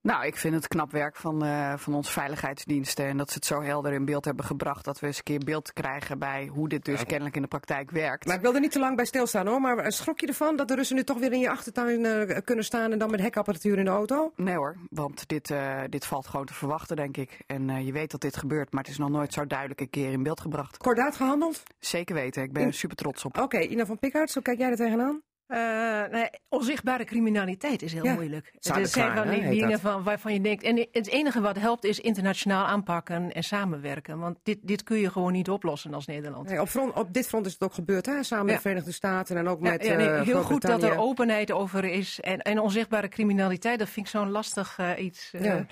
Nou, 0.08 0.26
ik 0.26 0.36
vind 0.36 0.54
het 0.54 0.68
knap 0.68 0.92
werk 0.92 1.16
van, 1.16 1.44
eh, 1.44 1.72
van 1.76 1.94
onze 1.94 2.12
veiligheidsdiensten. 2.12 3.06
En 3.06 3.16
dat 3.16 3.28
ze 3.28 3.34
het 3.34 3.44
zo 3.44 3.62
helder 3.62 3.92
in 3.92 4.04
beeld 4.04 4.24
hebben 4.24 4.44
gebracht. 4.44 4.84
Dat 4.84 5.00
we 5.00 5.06
eens 5.06 5.16
een 5.16 5.22
keer 5.22 5.38
beeld 5.44 5.72
krijgen 5.72 6.18
bij 6.18 6.46
hoe 6.46 6.68
dit 6.68 6.84
dus 6.84 7.04
kennelijk 7.04 7.36
in 7.36 7.42
de 7.42 7.48
praktijk 7.48 7.90
werkt. 7.90 8.26
Maar 8.26 8.36
ik 8.36 8.40
wil 8.40 8.54
er 8.54 8.60
niet 8.60 8.72
te 8.72 8.78
lang 8.78 8.96
bij 8.96 9.04
stilstaan 9.04 9.46
hoor. 9.46 9.60
Maar 9.60 9.92
schrok 9.92 10.20
je 10.20 10.26
ervan 10.26 10.56
dat 10.56 10.68
de 10.68 10.74
Russen 10.74 10.96
nu 10.96 11.04
toch 11.04 11.18
weer 11.18 11.32
in 11.32 11.38
je 11.38 11.50
achtertuin 11.50 12.04
eh, 12.04 12.36
kunnen 12.44 12.64
staan 12.64 12.92
en 12.92 12.98
dan 12.98 13.10
met 13.10 13.20
hekapparatuur 13.20 13.78
in 13.78 13.84
de 13.84 13.90
auto? 13.90 14.32
Nee 14.36 14.56
hoor, 14.56 14.76
want 14.90 15.28
dit, 15.28 15.50
eh, 15.50 15.80
dit 15.88 16.06
valt 16.06 16.26
gewoon 16.26 16.46
te 16.46 16.54
verwachten, 16.54 16.96
denk 16.96 17.16
ik. 17.16 17.42
En 17.46 17.84
je 17.84 17.92
weet 17.92 18.10
dat 18.10 18.20
dit 18.20 18.36
gebeurt, 18.36 18.72
maar 18.72 18.82
het 18.82 18.92
is 18.92 18.98
nog 18.98 19.10
nooit 19.10 19.32
zo 19.32 19.46
duidelijk 19.46 19.80
een 19.80 19.90
keer 19.90 20.12
in 20.12 20.22
beeld 20.22 20.40
gebracht. 20.40 20.76
Kordaat 20.76 21.16
gehandeld? 21.16 21.62
Zeker 21.78 22.14
weten, 22.14 22.42
ik 22.42 22.52
ben 22.52 22.66
er 22.66 22.74
super 22.74 22.96
trots 22.96 23.24
op. 23.24 23.38
Oké, 23.38 23.58
Ina 23.58 23.86
van 23.86 23.98
Pikhardt, 23.98 24.34
hoe 24.34 24.42
kijk 24.42 24.58
jij 24.58 24.70
er 24.70 24.76
tegenaan? 24.76 25.22
Eh, 25.48 26.04
nee, 26.10 26.28
onzichtbare 26.48 27.04
criminaliteit 27.04 27.82
is 27.82 27.92
heel 27.92 28.04
Ja, 28.04 28.14
moeilijk. 28.14 28.50
Het 28.58 28.88
zijn 28.90 29.16
van 29.16 29.26
hè, 29.26 29.34
die 29.34 29.42
heet 29.42 29.60
dingen 29.60 29.80
van, 29.80 30.02
waarvan 30.02 30.32
je 30.32 30.40
denkt. 30.40 30.62
En 30.62 30.88
het 30.92 31.08
enige 31.08 31.40
wat 31.40 31.58
helpt 31.58 31.84
is 31.84 32.00
internationaal 32.00 32.66
aanpakken 32.66 33.32
en 33.32 33.44
samenwerken. 33.44 34.18
Want 34.18 34.38
dit, 34.42 34.58
dit 34.62 34.82
kun 34.82 34.98
je 34.98 35.10
gewoon 35.10 35.32
niet 35.32 35.50
oplossen 35.50 35.94
als 35.94 36.06
Nederland. 36.06 36.48
Nee, 36.48 36.60
op, 36.60 36.68
front, 36.68 36.92
op 36.94 37.12
dit 37.12 37.26
front 37.28 37.46
is 37.46 37.52
het 37.52 37.62
ook 37.62 37.74
gebeurd, 37.74 38.06
hè? 38.06 38.22
samen 38.22 38.46
met 38.46 38.54
de 38.54 38.60
Verenigde 38.60 38.92
Staten 38.92 39.36
en 39.36 39.48
ook 39.48 39.64
Ja, 39.64 39.70
met 39.70 39.84
ja, 39.86 39.94
nee, 39.96 40.08
eh, 40.08 40.22
heel 40.22 40.42
goed 40.42 40.62
dat 40.62 40.82
er 40.82 40.98
openheid 40.98 41.52
over 41.52 41.84
is. 41.84 42.20
En, 42.20 42.38
en 42.38 42.58
onzichtbare 42.60 43.08
criminaliteit, 43.08 43.78
dat 43.78 43.88
vind 43.88 44.06
ik 44.06 44.12
zo'n 44.12 44.30
lastig 44.30 44.78
eh, 44.78 45.04
iets. 45.04 45.30
Ja. 45.38 45.66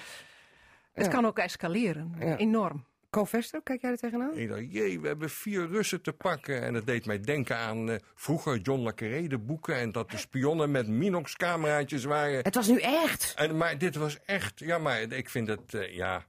Het 0.92 1.08
kan 1.08 1.26
ook 1.26 1.38
escaleren, 1.38 2.14
Ja. 2.18 2.36
enorm. 2.36 2.84
Co-Vester, 3.16 3.62
kijk 3.62 3.80
jij 3.80 3.90
er 3.90 3.96
tegenaan? 3.96 4.38
Ik 4.38 4.48
dacht, 4.48 4.72
jee, 4.72 5.00
we 5.00 5.06
hebben 5.06 5.30
vier 5.30 5.68
Russen 5.68 6.02
te 6.02 6.12
pakken. 6.12 6.62
En 6.62 6.72
dat 6.72 6.86
deed 6.86 7.06
mij 7.06 7.20
denken 7.20 7.56
aan 7.56 7.90
eh, 7.90 7.96
vroeger 8.14 8.58
John 8.58 8.82
le 8.82 8.94
Carré, 8.94 9.26
de 9.26 9.38
boeken. 9.38 9.74
En 9.74 9.92
dat 9.92 10.10
de 10.10 10.16
spionnen 10.16 10.70
met 10.70 10.88
Minox-cameraatjes 10.88 12.04
waren. 12.04 12.40
Het 12.42 12.54
was 12.54 12.68
nu 12.68 12.80
echt. 12.80 13.32
En, 13.36 13.56
maar 13.56 13.78
dit 13.78 13.96
was 13.96 14.18
echt, 14.24 14.58
ja, 14.58 14.78
maar 14.78 15.00
ik 15.00 15.28
vind 15.28 15.48
het, 15.48 15.74
eh, 15.74 15.94
ja, 15.94 16.26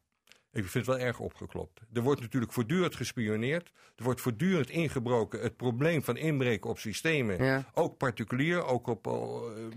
ik 0.52 0.66
vind 0.66 0.86
het 0.86 0.96
wel 0.96 1.06
erg 1.06 1.20
opgeklopt. 1.20 1.80
Er 1.94 2.02
wordt 2.02 2.22
natuurlijk 2.22 2.54
voortdurend 2.54 2.96
gespioneerd. 2.96 3.72
Er 3.96 4.04
wordt 4.04 4.22
voortdurend 4.22 4.70
ingebroken. 4.70 5.42
Het 5.42 5.56
probleem 5.58 6.04
van 6.04 6.18
inbreken 6.18 6.70
op 6.70 6.80
systemen, 6.80 7.44
Ja. 7.44 7.66
ook 7.74 7.98
particulier, 7.98 8.66
ook 8.66 8.88
op, 8.88 9.08
eh, 9.08 9.18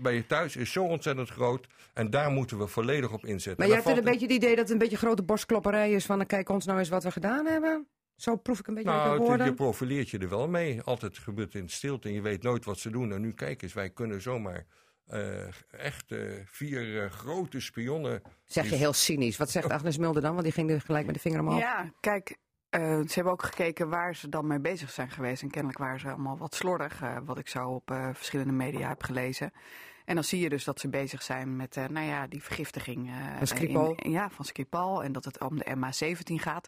bij 0.01 0.13
je 0.15 0.25
thuis, 0.27 0.55
is 0.55 0.71
zo 0.71 0.83
ontzettend 0.83 1.29
groot. 1.29 1.67
En 1.93 2.09
daar 2.09 2.31
moeten 2.31 2.57
we 2.57 2.67
volledig 2.67 3.13
op 3.13 3.25
inzetten. 3.25 3.55
Maar 3.67 3.75
jij 3.75 3.83
hebt 3.85 3.97
een 3.97 4.03
beetje 4.11 4.25
het 4.25 4.35
idee 4.35 4.49
dat 4.49 4.59
het 4.63 4.69
een 4.69 4.77
beetje 4.77 4.97
grote 4.97 5.23
borstklopperij 5.23 5.91
is 5.91 6.05
van... 6.05 6.15
nou, 6.15 6.27
kijk 6.27 6.49
ons 6.49 6.65
nou 6.65 6.79
eens 6.79 6.89
wat 6.89 7.03
we 7.03 7.11
gedaan 7.11 7.45
hebben. 7.45 7.87
Zo 8.15 8.35
proef 8.35 8.59
ik 8.59 8.67
een 8.67 8.73
beetje 8.73 8.89
uit 8.89 8.99
Nou, 9.03 9.17
het- 9.17 9.27
woorden. 9.27 9.45
je 9.45 9.53
profileert 9.53 10.09
je 10.09 10.17
er 10.17 10.29
wel 10.29 10.47
mee. 10.47 10.81
Altijd 10.81 11.17
gebeurt 11.17 11.55
in 11.55 11.69
stilte 11.69 12.07
en 12.07 12.13
je 12.13 12.21
weet 12.21 12.43
nooit 12.43 12.65
wat 12.65 12.77
ze 12.79 12.89
doen. 12.89 13.11
En 13.13 13.21
nu 13.21 13.33
kijk 13.33 13.61
eens, 13.61 13.73
wij 13.73 13.89
kunnen 13.89 14.21
zomaar 14.21 14.55
eh, 14.55 14.61
echt 15.71 16.11
eh, 16.11 16.19
vier 16.45 17.03
eh, 17.03 17.11
grote 17.11 17.59
spionnen... 17.59 18.21
Zeg 18.45 18.69
je 18.69 18.75
heel 18.75 18.93
cynisch. 18.93 19.37
Wat 19.37 19.49
zegt 19.49 19.69
Agnes 19.71 19.97
Mulder 19.97 20.21
dan? 20.21 20.31
Want 20.31 20.43
die 20.43 20.53
ging 20.53 20.69
er 20.71 20.81
gelijk 20.81 21.05
met 21.05 21.15
de 21.15 21.21
vinger 21.21 21.39
omhoog. 21.39 21.59
Ja, 21.59 21.91
kijk, 21.99 22.37
eh, 22.69 22.81
ze 22.81 23.11
hebben 23.13 23.33
ook 23.33 23.43
gekeken 23.43 23.89
waar 23.89 24.15
ze 24.15 24.29
dan 24.29 24.47
mee 24.47 24.59
bezig 24.59 24.89
zijn 24.91 25.09
geweest. 25.11 25.41
En 25.41 25.49
kennelijk 25.49 25.79
waren 25.79 25.99
ze 25.99 26.07
allemaal 26.09 26.37
wat 26.37 26.55
slordig, 26.55 27.01
eh, 27.01 27.17
wat 27.25 27.37
ik 27.37 27.47
zo 27.47 27.69
op 27.69 27.91
eh, 27.91 28.09
verschillende 28.13 28.53
media 28.53 28.87
heb 28.87 29.03
gelezen. 29.03 29.51
En 30.05 30.15
dan 30.15 30.23
zie 30.23 30.39
je 30.39 30.49
dus 30.49 30.63
dat 30.63 30.79
ze 30.79 30.89
bezig 30.89 31.21
zijn 31.21 31.55
met, 31.55 31.77
eh, 31.77 31.85
nou 31.87 32.05
ja, 32.05 32.27
die 32.27 32.43
vergiftiging. 32.43 33.09
eh, 33.09 33.37
Van 33.37 33.47
Skripal. 33.47 33.95
in- 33.95 34.11
ja, 34.11 34.29
van 34.29 34.45
Skripal. 34.45 35.03
En 35.03 35.11
dat 35.11 35.25
het 35.25 35.39
om 35.41 35.57
de 35.57 35.65
MH17 35.75 36.39
gaat. 36.39 36.67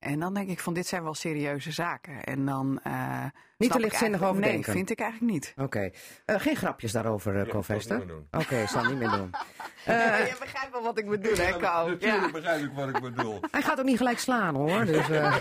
En 0.00 0.20
dan 0.20 0.34
denk 0.34 0.48
ik 0.48 0.60
van, 0.60 0.74
dit 0.74 0.86
zijn 0.86 1.02
wel 1.02 1.14
serieuze 1.14 1.72
zaken. 1.72 2.24
En 2.24 2.46
dan... 2.46 2.80
eh, 2.82 3.24
Niet 3.56 3.72
te 3.72 3.78
lichtzinnig 3.80 4.22
overdenken. 4.22 4.66
Nee, 4.66 4.76
vind 4.76 4.90
ik 4.90 5.00
eigenlijk 5.00 5.32
niet. 5.32 5.54
Oké. 5.56 5.90
Eh, 6.24 6.40
geen 6.40 6.56
grapjes 6.56 6.92
daarover, 6.92 7.34
uh, 7.34 7.46
Ja, 7.46 7.62
zal 7.80 7.96
niet 7.98 8.06
meer 8.06 8.16
Oké, 8.30 8.48
doen. 8.54 8.60
ik 8.62 8.68
zal 8.68 8.84
niet 8.84 8.98
meer 8.98 9.10
doen. 9.10 9.30
Eh, 9.84 10.26
je 10.28 10.36
begrijpt 10.40 10.72
wel 10.72 10.82
wat 10.82 10.98
ik 10.98 11.08
bedoel, 11.08 11.36
hè, 11.36 11.52
Ko? 11.52 11.88
Natuurlijk 11.88 12.32
begrijp 12.32 12.62
ik 12.64 12.70
wat 12.74 12.88
ik 12.88 13.00
bedoel. 13.00 13.40
hij 13.50 13.62
gaat 13.62 13.78
ook 13.78 13.84
niet 13.84 13.96
gelijk 13.96 14.18
slaan, 14.18 14.54
hoor. 14.54 14.84
Dus, 14.84 15.08
eh, 15.10 15.36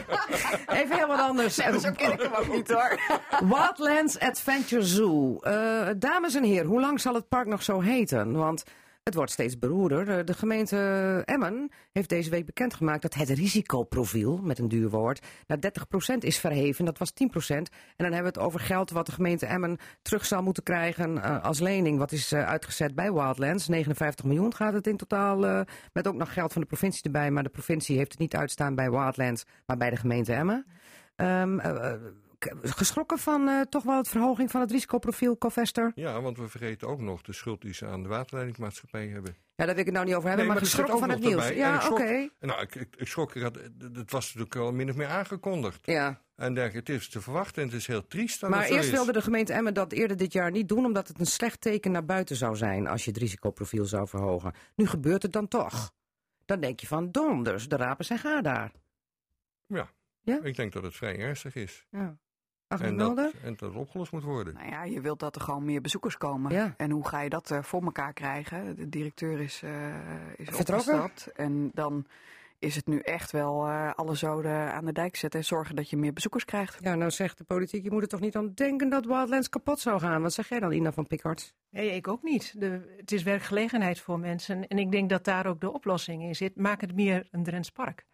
even 0.82 0.96
heel 0.98 1.08
wat 1.08 1.20
anders. 1.20 1.58
Nee, 1.58 1.70
maar 1.70 1.80
zo 1.80 1.92
ken 1.92 2.12
ik 2.12 2.22
hem 2.22 2.34
ook 2.34 2.54
niet, 2.54 2.72
hoor. 2.72 3.00
Wildlands 3.40 4.20
Adventure 4.20 4.82
Zoo. 4.84 5.38
Eh, 5.40 5.88
dames 5.98 6.36
en 6.36 6.44
heren, 6.44 6.68
hoe 6.68 6.80
lang 6.80 7.02
zal 7.02 7.14
het 7.14 7.28
park 7.28 7.48
nog 7.48 7.64
zo 7.64 7.80
heten? 7.82 8.32
Want 8.36 8.64
het 9.10 9.18
wordt 9.18 9.32
steeds 9.32 9.60
beroerder. 9.60 10.10
Eh, 10.20 10.26
De 10.26 10.34
gemeente 10.34 11.22
Emmen 11.26 11.72
heeft 11.92 12.10
deze 12.10 12.30
week 12.30 12.46
bekendgemaakt 12.46 13.02
dat 13.02 13.14
het 13.14 13.30
risicoprofiel, 13.30 14.38
met 14.38 14.60
een 14.60 14.68
duur 14.68 14.90
woord, 14.90 15.26
naar 15.48 15.60
30% 15.60 16.24
is 16.24 16.38
verheven. 16.40 16.86
Dat 16.86 16.98
was 16.98 17.12
10%. 17.14 17.70
En 17.70 17.70
dan 18.06 18.14
hebben 18.14 18.34
we 18.34 18.40
het 18.40 18.48
over 18.48 18.60
geld 18.60 18.90
wat 18.90 19.06
de 19.06 19.12
gemeente 19.12 19.46
Emmen 19.46 19.78
terug 20.02 20.26
zal 20.26 20.44
moeten 20.44 20.64
krijgen 20.64 21.24
eh, 21.24 21.44
als 21.44 21.60
lening. 21.60 21.98
Wat 21.98 22.12
is 22.12 22.32
eh, 22.32 22.48
uitgezet 22.48 22.96
bij 22.96 23.14
Wildlands. 23.14 23.68
59 23.68 24.26
miljoen 24.26 24.56
gaat 24.56 24.74
het 24.74 24.88
in 24.88 24.98
totaal, 24.98 25.66
met 25.94 26.08
ook 26.08 26.16
nog 26.16 26.34
geld 26.34 26.54
van 26.54 26.62
de 26.62 26.68
provincie 26.68 27.04
erbij. 27.04 27.32
Maar 27.32 27.44
de 27.44 27.50
provincie 27.50 27.98
heeft 27.98 28.12
het 28.12 28.20
niet 28.20 28.36
uitstaan 28.36 28.76
bij 28.76 28.90
Wildlands, 28.92 29.44
maar 29.66 29.78
bij 29.78 29.90
de 29.90 29.96
gemeente 29.96 30.34
Emmen. 30.34 30.66
K- 31.16 32.29
geschrokken 32.62 33.18
van 33.18 33.48
eh, 33.48 33.62
toch 33.62 33.84
wel 33.84 33.98
het 33.98 34.08
verhoging 34.10 34.52
van 34.52 34.62
het 34.62 34.72
risicoprofiel, 34.72 35.38
Covester? 35.38 35.92
Ja, 35.96 36.22
want 36.22 36.38
we 36.38 36.48
vergeten 36.48 36.88
ook 36.88 37.00
nog 37.00 37.22
de 37.22 37.34
schuld 37.34 37.62
die 37.62 37.74
ze 37.74 37.86
aan 37.86 38.04
de 38.04 38.10
waterleidingsmaatschappij 38.10 39.08
hebben. 39.08 39.36
Ja, 39.56 39.66
daar 39.66 39.76
wil 39.76 39.78
ik 39.78 39.86
het 39.86 39.94
nou 39.94 40.06
niet 40.06 40.16
over 40.16 40.28
hebben, 40.28 40.46
Nee, 40.46 40.56
maar, 40.56 40.64
geschrokken 40.64 41.00
van 41.00 41.10
het 41.10 41.20
nieuws. 41.20 41.44
erbij. 41.44 41.58
Ja, 41.58 41.90
oké. 41.90 42.30
Nou, 42.40 42.62
ik, 42.62 42.76
ik, 42.76 42.96
ik 42.96 43.08
schrok, 43.08 43.34
het 43.34 44.12
was 44.12 44.26
natuurlijk 44.26 44.56
al 44.56 44.72
min 44.72 44.90
of 44.90 44.96
meer 44.96 45.08
aangekondigd. 45.08 45.86
Ja. 45.86 46.22
En 46.36 46.54
dergelijke, 46.54 46.92
het 46.92 47.02
is 47.02 47.10
te 47.10 47.22
verwachten 47.22 47.62
en 47.62 47.68
het 47.68 47.78
is 47.78 47.88
heel 47.88 48.08
triest 48.08 48.42
Maar 48.42 48.66
eerst 48.66 48.86
is. 48.86 48.92
wilde 48.92 49.12
de 49.12 49.22
gemeente 49.22 49.54
Emmen 49.54 49.74
dat 49.74 49.92
eerder 49.92 50.18
dit 50.18 50.34
jaar 50.34 50.52
niet 50.52 50.68
doen, 50.70 50.86
omdat 50.86 51.08
het 51.08 51.20
een 51.20 51.26
slecht 51.26 51.62
teken 51.62 51.92
naar 51.92 52.06
buiten 52.06 52.36
zou 52.36 52.56
zijn 52.56 52.88
als 52.88 53.04
je 53.06 53.12
het 53.12 53.20
risicoprofiel 53.20 53.86
zou 53.86 54.08
verhogen. 54.08 54.54
Nu 54.76 54.88
gebeurt 54.88 55.22
het 55.24 55.32
dan 55.34 55.48
toch. 55.48 55.92
Dan 56.46 56.60
denk 56.60 56.80
je 56.80 56.88
van 56.88 57.12
donders, 57.12 57.68
de 57.68 57.76
rapen 57.76 58.06
zijn 58.06 58.20
gaar 58.20 58.44
daar. 58.44 58.72
Ja. 59.66 59.90
Ja? 60.22 60.40
ik 60.44 60.56
denk 60.56 60.74
dat 60.74 60.84
het 60.84 60.96
vrij 60.96 61.18
ernstig 61.18 61.56
is. 61.56 61.86
Ja. 61.92 62.18
En 62.78 62.98
dat, 62.98 63.18
en 63.44 63.56
dat 63.56 63.70
het 63.70 63.76
opgelost 63.76 64.12
moet 64.12 64.24
worden. 64.24 64.54
Nou 64.54 64.70
ja, 64.70 64.84
je 64.84 65.02
wilt 65.02 65.20
dat 65.20 65.36
er 65.36 65.42
gewoon 65.42 65.66
meer 65.66 65.82
bezoekers 65.82 66.18
komen. 66.18 66.52
Ja. 66.52 66.74
En 66.78 66.92
hoe 66.92 67.08
ga 67.08 67.22
je 67.22 67.30
dat 67.30 67.52
eh, 67.52 67.64
voor 67.64 67.84
elkaar 67.84 68.14
krijgen? 68.14 68.76
De 68.76 68.90
directeur 68.90 69.40
is, 69.40 69.62
eh 69.64 69.72
is 70.36 70.48
Vertrokken? 70.50 70.94
opgestapt. 70.94 71.38
En 71.38 71.72
dan 71.74 72.06
is 72.60 72.76
het 72.76 72.88
nu 72.88 73.00
echt 73.00 73.32
wel 73.32 73.66
eh, 73.68 73.94
alle 73.96 74.16
zoden 74.16 74.74
aan 74.74 74.86
de 74.86 74.92
dijk 74.92 75.16
zetten 75.16 75.40
en 75.40 75.46
zorgen 75.46 75.76
dat 75.76 75.90
je 75.90 75.98
meer 75.98 76.14
bezoekers 76.14 76.46
krijgt. 76.46 76.78
Ja, 76.82 76.96
nou 76.96 77.12
zegt 77.12 77.38
de 77.38 77.44
politiek, 77.44 77.84
je 77.84 77.92
moet 77.92 78.02
er 78.02 78.08
toch 78.08 78.20
niet 78.20 78.36
aan 78.36 78.54
denken 78.54 78.90
dat 78.90 79.06
Wildlands 79.06 79.50
kapot 79.50 79.80
zou 79.80 80.00
gaan. 80.00 80.22
Wat 80.22 80.34
zeg 80.34 80.50
jij 80.50 80.60
dan, 80.60 80.72
Ina 80.72 80.92
van 80.92 81.08
Pickard? 81.08 81.54
Nee, 81.70 81.96
ik 81.96 82.08
ook 82.08 82.24
niet. 82.24 82.60
De, 82.60 82.96
het 82.98 83.12
is 83.12 83.24
werkgelegenheid 83.24 84.00
voor 84.00 84.20
mensen. 84.20 84.68
En 84.68 84.78
ik 84.78 84.92
denk 84.92 85.10
dat 85.10 85.24
daar 85.24 85.46
ook 85.46 85.62
de 85.62 85.72
oplossing 85.72 86.24
in 86.24 86.36
zit. 86.36 86.56
Maak 86.56 86.82
het 86.82 86.96
meer 86.96 87.28
een 87.32 87.44
Drents 87.44 87.72
park. 87.72 88.06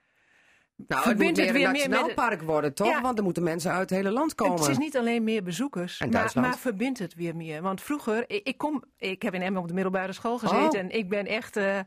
Nou, 0.87 1.09
het 1.09 1.17
moet 1.17 1.27
het 1.27 1.51
weer 1.51 1.65
een 1.65 1.71
meer 1.71 1.89
nationaal 1.89 2.13
park 2.13 2.41
worden, 2.41 2.73
toch? 2.73 2.87
Ja. 2.87 3.01
Want 3.01 3.17
er 3.17 3.23
moeten 3.23 3.43
mensen 3.43 3.71
uit 3.71 3.89
het 3.89 3.99
hele 3.99 4.11
land 4.11 4.35
komen. 4.35 4.59
Het 4.59 4.69
is 4.69 4.77
niet 4.77 4.97
alleen 4.97 5.23
meer 5.23 5.43
bezoekers, 5.43 5.99
maar, 5.99 6.09
Duitsland. 6.09 6.47
maar 6.47 6.57
verbind 6.57 6.99
het 6.99 7.13
weer 7.13 7.35
meer. 7.35 7.61
Want 7.61 7.81
vroeger, 7.81 8.23
ik, 8.27 8.47
ik 8.47 8.57
kom, 8.57 8.83
ik 8.97 9.21
heb 9.21 9.33
in 9.33 9.41
Emmen 9.41 9.61
op 9.61 9.67
de 9.67 9.73
middelbare 9.73 10.13
school 10.13 10.37
gezeten. 10.37 10.67
Oh. 10.69 10.77
En 10.79 10.89
ik 10.89 11.09
ben 11.09 11.25
echt 11.25 11.57
eh, 11.57 11.79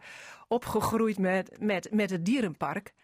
opgegroeid 0.48 1.18
met, 1.18 1.56
met, 1.60 1.88
met 1.92 2.10
het 2.10 2.24
dierenpark. 2.24 2.94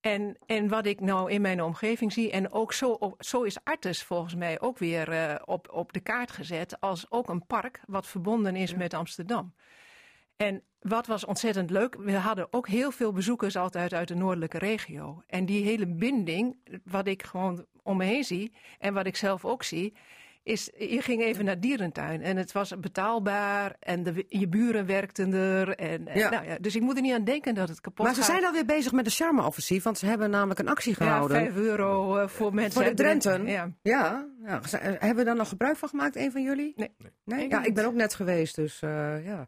En, 0.00 0.36
en 0.46 0.68
wat 0.68 0.86
ik 0.86 1.00
nou 1.00 1.30
in 1.30 1.40
mijn 1.40 1.62
omgeving 1.62 2.12
zie, 2.12 2.30
en 2.30 2.52
ook 2.52 2.72
zo, 2.72 2.90
op- 2.90 3.22
zo 3.22 3.42
is 3.42 3.58
Artes 3.64 4.02
volgens 4.02 4.34
mij 4.34 4.60
ook 4.60 4.78
weer 4.78 5.08
eh, 5.12 5.34
op, 5.44 5.72
op 5.72 5.92
de 5.92 6.00
kaart 6.00 6.30
gezet 6.30 6.80
als 6.80 7.06
ook 7.10 7.28
een 7.28 7.46
park 7.46 7.80
wat 7.86 8.06
verbonden 8.06 8.56
is 8.56 8.74
met 8.74 8.94
Amsterdam. 8.94 9.54
En 10.40 10.62
wat 10.80 11.06
was 11.06 11.24
ontzettend 11.24 11.70
leuk, 11.70 11.96
we 11.98 12.12
hadden 12.12 12.46
ook 12.50 12.68
heel 12.68 12.90
veel 12.90 13.12
bezoekers 13.12 13.56
altijd 13.56 13.92
uit 13.92 14.08
de 14.08 14.14
noordelijke 14.14 14.58
regio. 14.58 15.22
En 15.26 15.46
die 15.46 15.64
hele 15.64 15.86
binding, 15.86 16.56
wat 16.84 17.06
ik 17.06 17.22
gewoon 17.22 17.66
om 17.82 17.96
me 17.96 18.04
heen 18.04 18.24
zie 18.24 18.52
en 18.78 18.94
wat 18.94 19.06
ik 19.06 19.16
zelf 19.16 19.44
ook 19.44 19.62
zie, 19.62 19.94
is 20.42 20.70
je 20.78 21.00
ging 21.02 21.22
even 21.22 21.44
naar 21.44 21.60
dierentuin 21.60 22.22
en 22.22 22.36
het 22.36 22.52
was 22.52 22.78
betaalbaar 22.78 23.76
en 23.80 24.02
de, 24.02 24.24
je 24.28 24.48
buren 24.48 24.86
werkten 24.86 25.32
er. 25.32 25.68
En, 25.76 26.08
en 26.08 26.18
Ja. 26.18 26.30
Nou 26.30 26.44
ja, 26.44 26.56
dus 26.60 26.76
ik 26.76 26.82
moet 26.82 26.96
er 26.96 27.02
niet 27.02 27.14
aan 27.14 27.24
denken 27.24 27.54
dat 27.54 27.68
het 27.68 27.80
kapot 27.80 28.04
Maar 28.06 28.14
ze 28.14 28.20
gaat. 28.20 28.30
zijn 28.30 28.44
alweer 28.44 28.64
bezig 28.64 28.92
met 28.92 29.04
de 29.04 29.10
charme-offensief, 29.10 29.82
want 29.82 29.98
ze 29.98 30.06
hebben 30.06 30.30
namelijk 30.30 30.60
een 30.60 30.68
actie 30.68 30.90
ja, 30.98 31.04
gehouden. 31.04 31.36
5 31.36 31.56
euro 31.56 32.16
eh, 32.16 32.28
voor 32.28 32.54
mensen. 32.54 32.72
Voor 32.72 32.90
de 32.90 32.96
Drenten? 32.96 33.46
Ja. 33.46 33.70
Ja, 33.82 34.26
ja. 34.44 34.62
Ze- 34.66 34.78
eh, 34.78 34.90
hebben 34.90 35.16
we 35.16 35.24
daar 35.24 35.36
nog 35.36 35.48
gebruik 35.48 35.76
van 35.76 35.88
gemaakt, 35.88 36.16
een 36.16 36.32
van 36.32 36.42
jullie? 36.42 36.72
Nee. 36.76 36.90
Nee? 37.24 37.48
Ja, 37.48 37.64
ik 37.64 37.74
ben 37.74 37.84
ook 37.84 37.94
net 37.94 38.14
geweest, 38.14 38.54
dus 38.54 38.82
eh, 38.82 39.24
ja. 39.26 39.46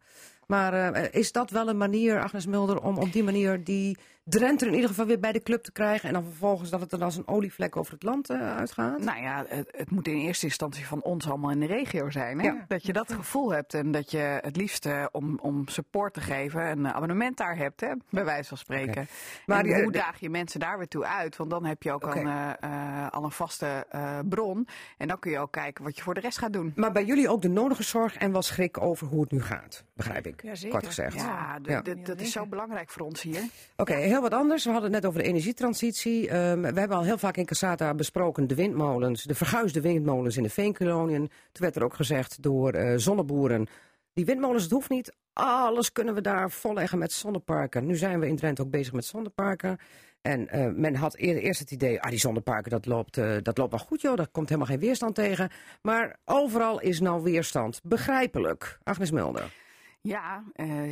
Maar 0.52 0.92
eh, 0.92 1.20
is 1.20 1.32
dat 1.32 1.50
wel 1.50 1.68
een 1.68 1.76
manier, 1.76 2.20
Agnes 2.20 2.46
Mulder, 2.46 2.82
om 2.82 2.98
op 2.98 3.12
die 3.12 3.24
manier 3.24 3.64
die 3.64 3.98
Drenthe 4.24 4.66
in 4.66 4.74
ieder 4.74 4.88
geval 4.88 5.06
weer 5.06 5.18
bij 5.20 5.32
de 5.32 5.42
club 5.42 5.62
te 5.62 5.72
krijgen 5.72 6.08
en 6.08 6.14
dan 6.14 6.24
vervolgens 6.24 6.70
dat 6.70 6.80
het 6.80 6.92
er 6.92 7.02
als 7.04 7.16
een 7.16 7.28
olievlek 7.28 7.76
over 7.76 7.92
het 7.92 8.02
land 8.02 8.30
eh, 8.30 8.56
uitgaat? 8.56 8.98
Nou 8.98 9.22
ja, 9.22 9.44
het, 9.48 9.68
het 9.76 9.90
moet 9.90 10.08
in 10.08 10.16
eerste 10.18 10.46
instantie 10.46 10.86
van 10.86 11.02
ons 11.02 11.28
allemaal 11.28 11.50
in 11.50 11.60
de 11.60 11.66
regio 11.66 12.10
zijn. 12.10 12.38
Hè? 12.38 12.46
Ja. 12.46 12.64
Dat 12.68 12.86
je 12.86 12.92
dat 12.92 13.12
gevoel 13.12 13.52
hebt 13.52 13.74
en 13.74 13.90
dat 13.90 14.10
je 14.10 14.38
het 14.40 14.56
liefst 14.56 14.88
om, 15.12 15.38
om 15.38 15.68
support 15.68 16.14
te 16.14 16.20
geven 16.20 16.66
een 16.70 16.88
abonnement 16.88 17.36
daar 17.36 17.56
hebt, 17.56 17.80
hè? 17.80 17.92
bij 18.10 18.24
wijze 18.24 18.48
van 18.48 18.56
spreken. 18.58 18.94
Maar 18.94 19.06
Maar 19.46 19.62
die- 19.62 19.82
hoe 19.82 19.92
daag 19.92 20.20
je 20.20 20.30
mensen 20.30 20.60
daar 20.60 20.78
weer 20.78 20.88
toe 20.88 21.04
uit? 21.06 21.36
Want 21.36 21.50
dan 21.50 21.64
heb 21.64 21.82
je 21.82 21.92
ook 21.92 22.04
Oké. 22.04 22.18
al, 22.18 22.26
een, 22.26 22.56
eh, 22.60 23.06
al 23.10 23.24
een 23.24 23.30
vaste 23.30 23.86
eh, 23.90 24.18
bron. 24.28 24.68
En 24.98 25.08
dan 25.08 25.18
kun 25.18 25.30
je 25.30 25.38
ook 25.38 25.52
kijken 25.52 25.84
wat 25.84 25.96
je 25.96 26.02
voor 26.02 26.14
de 26.14 26.20
rest 26.20 26.38
gaat 26.38 26.52
doen. 26.52 26.72
Maar 26.76 26.92
bij 26.92 27.04
jullie 27.04 27.28
ook 27.28 27.42
de 27.42 27.48
nodige 27.48 27.82
zorg 27.82 28.16
en 28.16 28.32
wel 28.32 28.42
schrik 28.42 28.80
over 28.80 29.06
hoe 29.06 29.20
het 29.20 29.30
nu 29.30 29.42
gaat, 29.42 29.84
begrijp 29.94 30.26
ik. 30.26 30.42
Ja, 30.42 30.54
zeker. 30.54 30.70
Kort 30.70 30.86
gezegd. 30.86 31.14
Ja, 31.14 31.58
dat 32.02 32.20
is 32.20 32.32
zo 32.32 32.46
belangrijk 32.46 32.90
voor 32.90 33.02
ons 33.06 33.22
hier. 33.22 33.42
Oké, 33.76 33.94
heel 34.12 34.20
wat 34.20 34.32
anders. 34.32 34.64
We 34.64 34.70
hadden 34.70 34.92
het 34.92 35.00
net 35.00 35.10
over 35.10 35.22
de 35.22 35.28
energietransitie. 35.28 36.28
Ehm, 36.28 36.60
we 36.60 36.78
hebben 36.80 36.96
al 36.96 37.02
heel 37.02 37.18
vaak 37.18 37.36
in 37.36 37.44
Casata 37.44 37.94
besproken 37.94 38.46
de 38.46 38.54
windmolens, 38.54 39.22
de 39.22 39.34
verguisde 39.34 39.80
windmolens 39.80 40.36
in 40.36 40.42
de 40.42 40.50
veenkoloniën. 40.50 41.26
Toen 41.28 41.62
werd 41.62 41.76
er 41.76 41.84
ook 41.84 41.94
gezegd 41.94 42.42
door 42.42 42.72
eh, 42.72 42.92
zonneboeren, 42.96 43.66
die 44.12 44.24
windmolens, 44.24 44.62
het 44.62 44.72
hoeft 44.72 44.90
niet 44.90 45.12
alles 45.32 45.92
kunnen 45.92 46.14
we 46.14 46.20
daar 46.20 46.50
volleggen 46.50 46.98
met 46.98 47.12
zonneparken. 47.12 47.86
Nu 47.86 47.96
zijn 47.96 48.20
we 48.20 48.26
in 48.26 48.36
Drenthe 48.36 48.62
ook 48.62 48.70
bezig 48.70 48.92
met 48.92 49.04
zonneparken. 49.04 49.78
En 50.22 50.48
eh, 50.48 50.68
men 50.72 50.94
had 50.94 51.18
eer- 51.18 51.36
eerst 51.36 51.60
het 51.60 51.70
idee, 51.70 52.00
ah, 52.00 52.10
die 52.10 52.18
zonneparken, 52.18 52.70
dat 52.70 52.86
loopt, 52.86 53.16
eh, 53.16 53.36
dat 53.42 53.58
loopt 53.58 53.70
wel 53.70 53.86
goed 53.86 54.00
joh, 54.00 54.16
daar 54.16 54.28
komt 54.28 54.48
helemaal 54.48 54.70
geen 54.70 54.78
weerstand 54.78 55.14
tegen. 55.14 55.50
Maar 55.82 56.16
overal 56.24 56.80
is 56.80 57.00
nou 57.00 57.22
weerstand. 57.22 57.80
Begrijpelijk. 57.82 58.78
Agnes 58.82 59.10
Mulder. 59.10 59.52
Ja, 60.00 60.44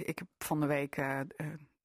ik 0.05 0.19
heb 0.19 0.29
van 0.39 0.61
de 0.61 0.67
week 0.67 0.97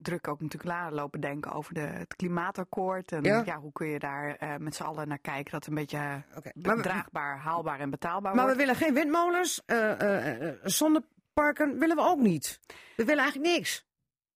druk 0.05 0.27
ook 0.27 0.41
natuurlijk 0.41 0.71
later 0.77 0.95
lopen 0.95 1.19
denken 1.21 1.51
over 1.51 1.73
de, 1.73 1.79
het 1.79 2.15
klimaatakkoord. 2.15 3.11
En 3.11 3.23
Ja. 3.23 3.41
ja. 3.45 3.59
hoe 3.59 3.71
kun 3.71 3.87
je 3.87 3.99
daar 3.99 4.35
eh, 4.35 4.55
met 4.57 4.75
z'n 4.75 4.83
allen 4.83 5.07
naar 5.07 5.19
kijken 5.19 5.51
dat 5.51 5.59
het 5.65 5.67
een 5.67 5.75
beetje 5.79 5.97
eh, 5.97 6.51
maar 6.63 6.75
we- 6.75 6.81
draagbaar, 6.81 7.37
haalbaar 7.37 7.79
en 7.79 7.89
betaalbaar 7.89 8.35
Maar 8.35 8.45
we 8.45 8.55
wordt. 8.55 8.57
willen 8.57 8.75
geen 8.75 8.93
windmolens, 8.93 9.61
eh, 9.65 10.49
zonneparken 10.63 11.79
willen 11.79 11.95
we 11.95 12.01
ook 12.01 12.19
niet. 12.19 12.59
We 12.95 13.05
willen 13.05 13.23
eigenlijk 13.23 13.55
niks. 13.55 13.85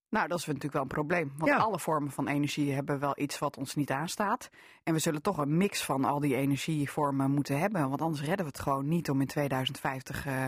Nou, 0.09 0.28
dat 0.28 0.39
is 0.39 0.45
natuurlijk 0.45 0.74
wel 0.74 0.82
een 0.82 0.88
probleem. 0.88 1.34
Want 1.38 1.51
Ja. 1.51 1.57
alle 1.57 1.80
vormen 1.80 2.11
van 2.11 2.28
energie 2.28 2.74
hebben 2.74 2.99
wel 2.99 3.13
iets 3.15 3.39
wat 3.39 3.57
ons 3.57 3.76
niet 3.76 3.91
aanstaat. 3.91 4.49
En 4.84 4.93
we 4.93 4.99
zullen 4.99 5.22
toch 5.22 5.38
een 5.38 5.57
mix 5.57 5.84
van 5.84 6.05
al 6.05 6.20
die 6.20 6.36
energievormen 6.36 7.32
moeten 7.32 7.59
hebben. 7.59 7.89
Want 7.89 8.01
anders 8.01 8.22
redden 8.22 8.45
we 8.45 8.51
het 8.51 8.59
gewoon 8.61 8.88
niet 8.88 9.09
om 9.09 9.22
in 9.22 9.28
2050 9.28 10.26
eh, 10.26 10.45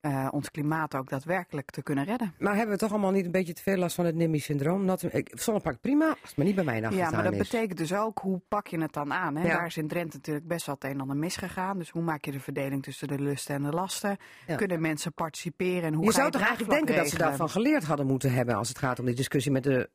eh, 0.00 0.28
ons 0.30 0.50
klimaat 0.50 0.94
ook 0.94 1.10
daadwerkelijk 1.10 1.70
te 1.70 1.82
kunnen 1.82 2.04
redden. 2.04 2.34
Maar 2.38 2.54
hebben 2.54 2.74
we 2.74 2.80
toch 2.80 2.90
allemaal 2.90 3.10
niet 3.10 3.24
een 3.24 3.30
beetje 3.30 3.52
te 3.52 3.62
veel 3.62 3.76
last 3.76 3.94
van 3.94 4.04
het 4.04 4.14
NIMBY-syndroom? 4.14 4.96
Zonnepark 5.24 5.80
prima, 5.80 6.08
als 6.08 6.18
het 6.22 6.36
maar 6.36 6.46
niet 6.46 6.54
bij 6.54 6.64
mij 6.64 6.74
Ja, 6.74 6.80
nacht 6.80 7.12
maar 7.12 7.22
dat 7.22 7.32
is. 7.32 7.38
betekent 7.38 7.78
dus 7.78 7.94
ook 7.94 8.18
hoe 8.18 8.40
pak 8.48 8.66
je 8.66 8.80
het 8.80 8.92
dan 8.92 9.12
aan. 9.12 9.36
Hè? 9.36 9.46
Ja. 9.46 9.56
Daar 9.56 9.66
is 9.66 9.76
in 9.76 9.88
Drenthe 9.88 10.16
natuurlijk 10.16 10.46
best 10.46 10.66
wel 10.66 10.74
het 10.74 10.84
een 10.84 10.90
en 10.90 11.00
ander 11.00 11.16
misgegaan. 11.16 11.78
Dus 11.78 11.90
hoe 11.90 12.02
maak 12.02 12.24
je 12.24 12.32
de 12.32 12.40
verdeling 12.40 12.82
tussen 12.82 13.08
de 13.08 13.18
lusten 13.18 13.54
en 13.54 13.62
de 13.62 13.70
lasten? 13.70 14.16
Ja. 14.46 14.56
Kunnen 14.56 14.80
mensen 14.80 15.12
participeren? 15.12 15.82
En 15.82 15.94
hoe 15.94 16.04
Je 16.04 16.12
zou 16.12 16.30
toch 16.30 16.40
eigenlijk 16.40 16.70
denken 16.70 16.96
dat 16.96 17.08
ze 17.08 17.18
daarvan 17.18 17.50
geleerd 17.50 17.84
hadden 17.84 18.06
moeten 18.06 18.32
hebben 18.32 18.54
als 18.54 18.68
het 18.68 18.78
gaat 18.78 18.98
om 18.98 19.06
die 19.06 19.14
discussie 19.14 19.52
met 19.52 19.62
de 19.62 19.90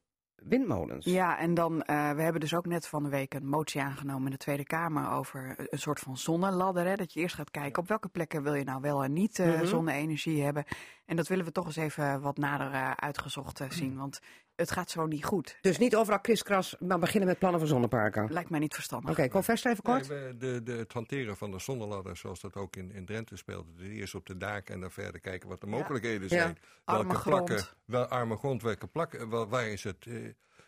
windmolens. 0.46 1.06
Ja, 1.06 1.38
en 1.38 1.54
dan, 1.54 1.82
eh, 1.82 2.12
we 2.12 2.22
hebben 2.22 2.41
dus 2.41 2.54
ook 2.56 2.66
net 2.66 2.88
van 2.88 3.04
de 3.04 3.10
week 3.10 3.34
een 3.34 3.48
motie 3.48 3.82
aangenomen 3.82 4.26
in 4.26 4.32
de 4.32 4.38
Tweede 4.38 4.64
Kamer 4.66 5.12
over 5.12 5.56
een 5.58 5.80
soort 5.80 6.00
van 6.00 6.18
zonneladder. 6.18 6.86
Hè? 6.86 6.96
Dat 6.96 7.14
je 7.14 7.20
eerst 7.20 7.36
gaat 7.36 7.52
kijken 7.52 7.82
op 7.82 7.88
welke 7.88 8.10
plekken 8.10 8.44
wil 8.44 8.54
je 8.54 8.64
nou 8.64 8.82
wel 8.82 9.04
en 9.04 9.14
niet 9.14 9.38
Mhm. 9.38 9.66
zonne-energie 9.66 10.44
hebben. 10.44 10.64
En 11.06 11.16
dat 11.16 11.28
willen 11.28 11.45
we 11.45 11.51
toch 11.51 11.66
eens 11.66 11.76
even 11.76 12.22
wat 12.22 12.38
nader 12.38 12.72
eh, 12.72 12.91
uitgezocht 12.91 13.60
eh, 13.60 13.70
zien, 13.70 13.97
want 13.97 14.20
het 14.56 14.72
gaat 14.72 14.89
zo 14.89 15.06
niet 15.06 15.26
goed. 15.26 15.58
Dus 15.62 15.78
niet 15.78 15.95
overal 15.95 16.20
kriskras, 16.20 16.76
maar 16.80 16.99
beginnen 16.99 17.30
met 17.30 17.39
plannen 17.39 17.60
voor 17.60 17.70
zonneparken. 17.70 18.24
Oké, 18.24 18.34
Lijkt 18.34 18.49
mij 18.49 18.60
niet 18.60 18.74
verstandig. 18.74 19.28
kom 19.28 19.43
verst 19.43 19.66
even 19.66 19.84
kort. 19.84 20.10
Nee, 20.10 20.38
de, 20.38 20.64
de, 20.64 20.72
het 20.72 20.93
hanteren 20.93 21.38
van 21.38 21.51
de 21.51 21.60
zonneladder, 21.60 22.18
zoals 22.18 22.39
dat 22.41 22.56
ook 22.56 22.76
in, 22.76 22.91
in 22.91 23.06
Drenthe 23.06 23.38
speelde. 23.38 23.74
Dus 23.74 23.88
eerst 23.88 24.16
op 24.16 24.26
de 24.26 24.38
daken 24.38 24.74
en 24.74 24.80
dan 24.80 24.91
verder 24.91 25.20
kijken 25.22 25.49
wat 25.49 25.62
de 25.62 25.68
mogelijkheden 25.68 26.22
Ja. 26.22 26.28
zijn. 26.28 26.58
Welke 26.86 27.16
grond. 27.16 27.45
plakken, 27.45 27.68
wel 27.86 28.06
arme 28.06 28.38
grond, 28.38 28.62
welke 28.62 28.88
plakken, 28.88 29.30
wel, 29.30 29.47
waar 29.47 29.68
is 29.68 29.84
het 29.84 30.06
eh, 30.08 30.16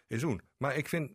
is 0.08 0.22
doen. 0.22 0.42
Maar 0.58 0.76
ik 0.76 0.88
vind 0.88 1.12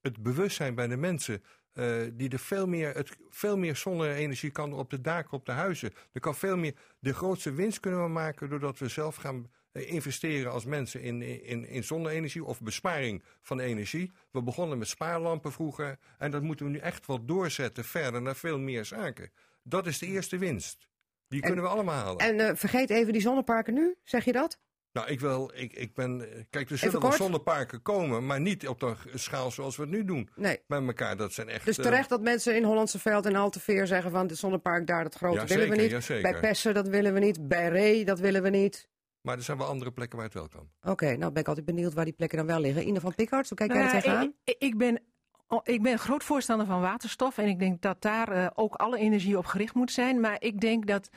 het 0.00 0.22
bewustzijn 0.22 0.74
bij 0.74 0.86
de 0.86 0.96
mensen. 0.96 1.42
Eh, 1.72 1.96
die 2.12 2.30
er 2.30 2.38
veel 2.38 2.66
meer, 2.66 2.94
het, 2.94 3.16
veel 3.30 3.58
meer 3.58 3.76
zonne-energie 3.76 4.50
kan 4.50 4.72
op 4.72 4.90
de 4.90 5.00
daken, 5.00 5.32
op 5.32 5.46
de 5.46 5.52
huizen. 5.52 5.92
Er 6.12 6.20
kan 6.20 6.34
veel 6.34 6.56
meer. 6.56 6.74
De 6.98 7.14
grootste 7.14 7.52
winst 7.52 7.80
kunnen 7.80 8.02
we 8.02 8.08
maken 8.08 8.48
doordat 8.48 8.78
we 8.78 8.88
zelf 8.88 9.16
gaan 9.16 9.50
eh, 9.72 9.92
investeren 9.92 10.52
als 10.52 10.64
mensen 10.64 11.00
in, 11.00 11.22
in, 11.22 11.68
in 11.68 11.84
zonne-energie 11.84 12.44
of 12.44 12.60
besparing 12.60 13.22
van 13.40 13.60
energie. 13.60 14.12
We 14.30 14.42
begonnen 14.42 14.78
met 14.78 14.88
spaarlampen 14.88 15.52
vroeger 15.52 15.98
en 16.18 16.30
dat 16.30 16.42
moeten 16.42 16.66
we 16.66 16.72
nu 16.72 16.78
echt 16.78 17.06
wel 17.06 17.24
doorzetten 17.24 17.84
verder 17.84 18.22
naar 18.22 18.36
veel 18.36 18.58
meer 18.58 18.84
zaken. 18.84 19.30
Dat 19.62 19.86
is 19.86 19.98
de 19.98 20.06
eerste 20.06 20.38
winst. 20.38 20.88
Die 21.28 21.40
kunnen 21.40 21.64
we 21.64 21.70
allemaal 21.70 21.94
halen. 21.94 22.18
En 22.18 22.40
eh, 22.40 22.54
vergeet 22.54 22.90
even 22.90 23.12
die 23.12 23.22
zonneparken 23.22 23.74
nu, 23.74 23.94
zeg 24.04 24.24
je 24.24 24.32
dat? 24.32 24.58
Nou, 24.92 25.08
ik, 25.08 25.20
wil, 25.20 25.50
ik, 25.54 25.72
ik 25.72 25.94
ben. 25.94 26.20
eh, 26.32 26.42
Kijk, 26.50 26.70
er 26.70 26.78
zullen 26.78 27.00
wel 27.00 27.12
zonneparken 27.12 27.82
komen, 27.82 28.26
maar 28.26 28.40
niet 28.40 28.68
op 28.68 28.80
de 28.80 28.94
schaal 29.14 29.50
zoals 29.50 29.76
we 29.76 29.82
het 29.82 29.90
nu 29.90 30.04
doen. 30.04 30.28
Nee. 30.36 30.60
Met 30.66 30.86
elkaar, 30.86 31.16
dat 31.16 31.32
zijn 31.32 31.48
echt. 31.48 31.64
Dus 31.64 31.78
eh, 31.78 31.84
terecht 31.84 32.08
dat 32.08 32.20
mensen 32.22 32.56
in 32.56 32.64
Hollandse 32.64 32.98
Veld 32.98 33.26
en 33.26 33.34
Alteveer 33.36 33.86
zeggen 33.86 34.10
van 34.10 34.26
het 34.26 34.38
zonnepark 34.38 34.86
daar, 34.86 35.02
dat 35.02 35.14
grote 35.14 35.40
Ja, 35.40 35.46
willen 35.46 35.68
we 35.68 35.76
niet. 35.76 35.90
ja, 35.90 36.00
zeker. 36.00 36.30
Bij 36.32 36.40
Pessen, 36.40 36.74
dat 36.74 36.88
willen 36.88 37.12
we 37.14 37.20
niet. 37.20 37.48
Bij 37.48 37.68
Ree, 37.68 38.04
dat 38.04 38.18
willen 38.18 38.42
we 38.42 38.48
niet. 38.48 38.88
Maar 39.20 39.36
er 39.36 39.42
zijn 39.42 39.58
wel 39.58 39.66
andere 39.66 39.92
plekken 39.92 40.16
waar 40.16 40.26
het 40.26 40.34
wel 40.36 40.48
kan. 40.48 40.68
Oké, 40.92 41.16
nou 41.16 41.32
ben 41.32 41.42
ik 41.42 41.48
altijd 41.48 41.66
benieuwd 41.66 41.94
waar 41.94 42.04
die 42.04 42.14
plekken 42.14 42.38
dan 42.38 42.46
wel 42.46 42.60
liggen. 42.60 42.86
Ine 42.88 43.00
van 43.00 43.14
Pickard, 43.14 43.48
hoe 43.48 43.58
kijk 43.58 43.72
jij 43.72 43.78
Nou 43.82 43.90
er 43.90 43.96
ja, 43.96 44.02
tegenaan? 44.02 44.34
ik, 44.44 44.56
ik, 44.58 44.78
ben, 44.78 45.00
oh, 45.48 45.60
ik 45.64 45.82
ben 45.82 45.98
groot 45.98 46.24
voorstander 46.24 46.66
van 46.66 46.80
waterstof 46.80 47.38
en 47.38 47.46
ik 47.48 47.58
denk 47.58 47.82
dat 47.82 48.02
daar 48.02 48.28
eh, 48.32 48.46
ook 48.54 48.74
alle 48.74 48.98
energie 48.98 49.38
op 49.38 49.46
gericht 49.46 49.74
moet 49.74 49.92
zijn. 49.92 50.20
Maar 50.20 50.36
ik 50.38 50.60
denk 50.60 50.86
dat 50.86 51.10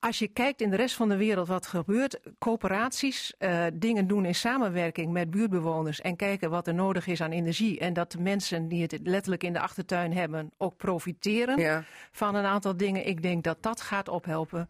als 0.00 0.18
je 0.18 0.28
kijkt 0.28 0.60
in 0.60 0.70
de 0.70 0.76
rest 0.76 0.94
van 0.94 1.08
de 1.08 1.16
wereld 1.16 1.48
wat 1.48 1.66
gebeurt, 1.66 2.20
coöperaties 2.38 3.34
eh, 3.38 3.64
dingen 3.74 4.06
doen 4.06 4.24
in 4.24 4.34
samenwerking 4.34 5.12
met 5.12 5.30
buurtbewoners 5.30 6.00
en 6.00 6.16
kijken 6.16 6.50
wat 6.50 6.66
er 6.66 6.74
nodig 6.74 7.06
is 7.06 7.20
aan 7.20 7.30
energie. 7.32 7.78
En 7.78 7.92
dat 7.92 8.12
de 8.12 8.20
mensen 8.20 8.68
die 8.68 8.82
het 8.82 8.98
letterlijk 9.02 9.42
in 9.44 9.52
de 9.52 9.60
achtertuin 9.60 10.12
hebben 10.12 10.50
ook 10.56 10.76
profiteren 10.76 11.58
Ja. 11.58 11.84
van 12.12 12.34
een 12.34 12.44
aantal 12.44 12.76
dingen. 12.76 13.06
Ik 13.06 13.22
denk 13.22 13.44
dat 13.44 13.62
dat 13.62 13.80
gaat 13.80 14.08
ophelpen. 14.08 14.68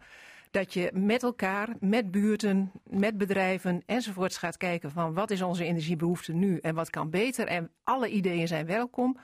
Dat 0.50 0.72
je 0.74 0.90
met 0.92 1.22
elkaar, 1.22 1.68
met 1.80 2.10
buurten, 2.10 2.72
met 2.84 3.18
bedrijven 3.18 3.82
enzovoorts 3.86 4.38
gaat 4.38 4.56
kijken 4.56 4.90
van 4.90 5.14
wat 5.14 5.30
is 5.30 5.42
onze 5.42 5.64
energiebehoefte 5.64 6.32
nu 6.32 6.58
en 6.58 6.74
wat 6.74 6.90
kan 6.90 7.10
beter. 7.10 7.46
En 7.46 7.70
alle 7.84 8.08
ideeën 8.08 8.48
zijn 8.48 8.66
welkom. 8.66 9.18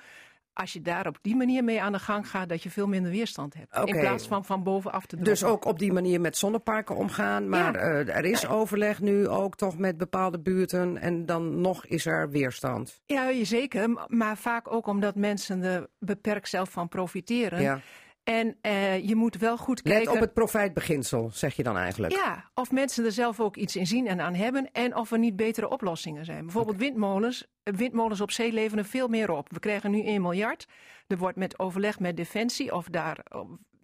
Als 0.60 0.72
je 0.72 0.80
daar 0.80 1.06
op 1.06 1.18
die 1.22 1.36
manier 1.36 1.64
mee 1.64 1.82
aan 1.82 1.92
de 1.92 1.98
gang 1.98 2.28
gaat, 2.30 2.48
dat 2.48 2.62
je 2.62 2.70
veel 2.70 2.86
minder 2.86 3.10
weerstand 3.10 3.54
hebt. 3.54 3.88
In 3.88 3.98
plaats 4.00 4.26
van 4.26 4.44
van 4.44 4.62
bovenaf 4.62 5.06
te 5.06 5.16
doen. 5.16 5.24
Dus 5.24 5.44
ook 5.44 5.64
op 5.64 5.78
die 5.78 5.92
manier 5.92 6.20
met 6.20 6.36
zonneparken 6.36 6.96
omgaan. 6.96 7.48
Maar 7.48 7.72
Ja. 7.72 7.78
eh, 7.78 8.16
er 8.16 8.24
is 8.24 8.46
overleg 8.48 9.00
nu 9.00 9.28
ook 9.28 9.56
toch 9.56 9.78
met 9.78 9.96
bepaalde 9.96 10.40
buurten. 10.40 10.96
En 10.98 11.26
dan 11.26 11.60
nog 11.60 11.86
is 11.86 12.06
er 12.06 12.30
weerstand. 12.30 13.00
Ja, 13.06 13.28
je 13.28 13.44
zeker. 13.44 14.04
Maar 14.06 14.36
vaak 14.36 14.72
ook 14.72 14.86
omdat 14.86 15.14
mensen 15.14 15.62
er 15.62 15.86
beperkt 15.98 16.48
zelf 16.48 16.70
van 16.70 16.88
profiteren. 16.88 17.62
Ja. 17.62 17.80
En 18.30 18.56
eh, 18.60 19.08
je 19.08 19.14
moet 19.14 19.36
wel 19.36 19.56
goed 19.56 19.80
Let 19.84 19.92
kijken. 19.94 20.12
op 20.12 20.20
het 20.20 20.32
profijtbeginsel, 20.32 21.30
zeg 21.32 21.54
je 21.54 21.62
dan 21.62 21.76
eigenlijk. 21.76 22.12
Ja, 22.12 22.50
of 22.54 22.70
mensen 22.70 23.04
er 23.04 23.12
zelf 23.12 23.40
ook 23.40 23.56
iets 23.56 23.76
in 23.76 23.86
zien 23.86 24.06
en 24.06 24.20
aan 24.20 24.34
hebben. 24.34 24.72
En 24.72 24.96
of 24.96 25.10
er 25.10 25.18
niet 25.18 25.36
betere 25.36 25.68
oplossingen 25.68 26.24
zijn. 26.24 26.44
Bijvoorbeeld 26.44 26.76
windmolens. 26.76 27.46
Eh, 27.62 27.74
Windmolens 27.74 28.20
op 28.20 28.30
zee 28.30 28.52
leveren 28.52 28.84
veel 28.84 29.08
meer 29.08 29.30
op. 29.30 29.52
We 29.52 29.58
krijgen 29.58 29.90
nu 29.90 30.04
1 30.04 30.22
miljard. 30.22 30.66
Er 31.06 31.18
wordt 31.18 31.36
met 31.36 31.58
overleg 31.58 31.98
met 31.98 32.16
Defensie 32.16 32.74
of 32.74 32.86
daar 32.86 33.18
eh, 33.24 33.40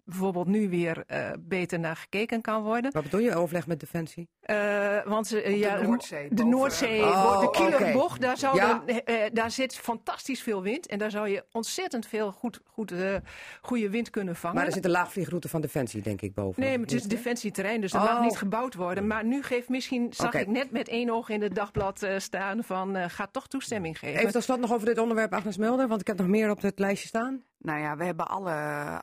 bijvoorbeeld 0.07 0.47
nu 0.47 0.69
weer 0.69 1.03
eh, 1.07 1.29
beter 1.39 1.79
naar 1.79 1.95
gekeken 1.95 2.41
kan 2.41 2.63
worden. 2.63 2.91
Wat 2.91 3.03
bedoel 3.03 3.19
je, 3.19 3.35
overleg 3.35 3.67
met 3.67 3.79
Defensie? 3.79 4.27
Eh, 4.41 5.05
want 5.05 5.27
ze, 5.27 5.41
de 5.79 5.85
Noordzee 5.85 6.27
de. 6.31 6.43
Noordzee, 6.43 7.01
Oh, 7.03 7.39
de. 7.41 7.49
Kielerbocht, 7.49 8.21
daar, 8.21 8.37
zou 8.37 8.55
Ja. 8.55 8.67
dan, 8.85 8.97
eh, 8.99 9.15
daar 9.33 9.51
zit 9.51 9.75
fantastisch 9.77 10.41
veel 10.41 10.61
wind. 10.61 10.87
En 10.87 10.97
daar 10.97 11.11
zou 11.11 11.27
je 11.29 11.45
ontzettend 11.51 12.07
veel 12.07 12.31
goed, 12.31 12.59
goed, 12.65 12.91
eh, 12.91 13.15
goede 13.61 13.89
wind 13.89 14.09
kunnen 14.09 14.35
vangen. 14.35 14.55
Maar 14.57 14.65
er 14.65 14.71
zit 14.71 14.85
een 14.85 14.91
laagvliegroute 14.91 15.49
van 15.49 15.61
Defensie, 15.61 16.01
denk 16.01 16.21
ik, 16.21 16.33
boven. 16.33 16.61
Nee, 16.61 16.71
maar 16.77 16.87
het 16.87 16.95
is 16.95 17.03
defensieterrein, 17.03 17.81
dus 17.81 17.93
er 17.93 17.99
Oh. 18.01 18.13
mag 18.13 18.21
niet 18.21 18.37
gebouwd 18.37 18.73
worden. 18.75 19.07
Maar 19.07 19.25
nu 19.25 19.43
geeft 19.43 19.69
misschien, 19.69 20.07
zag 20.13 20.33
ik 20.33 20.47
net 20.47 20.71
met 20.71 20.87
één 20.87 21.09
oog 21.09 21.29
in 21.29 21.41
het 21.41 21.55
dagblad 21.55 22.03
eh, 22.03 22.17
staan 22.19 22.63
van 22.63 22.95
eh 22.95 23.05
ga 23.09 23.27
toch 23.31 23.47
toestemming 23.47 23.99
geven. 23.99 24.19
Even 24.19 24.31
tot 24.31 24.43
slot 24.43 24.59
nog 24.59 24.73
over 24.73 24.85
dit 24.85 24.97
onderwerp, 24.97 25.33
Agnes 25.33 25.57
Mulder. 25.57 25.87
Want 25.87 26.01
ik 26.01 26.07
heb 26.07 26.17
nog 26.17 26.27
meer 26.27 26.49
op 26.49 26.61
het 26.61 26.79
lijstje 26.79 27.07
staan. 27.07 27.43
Nou 27.59 27.79
ja, 27.79 27.97
we 27.97 28.03
hebben 28.03 28.27
alle, 28.27 28.53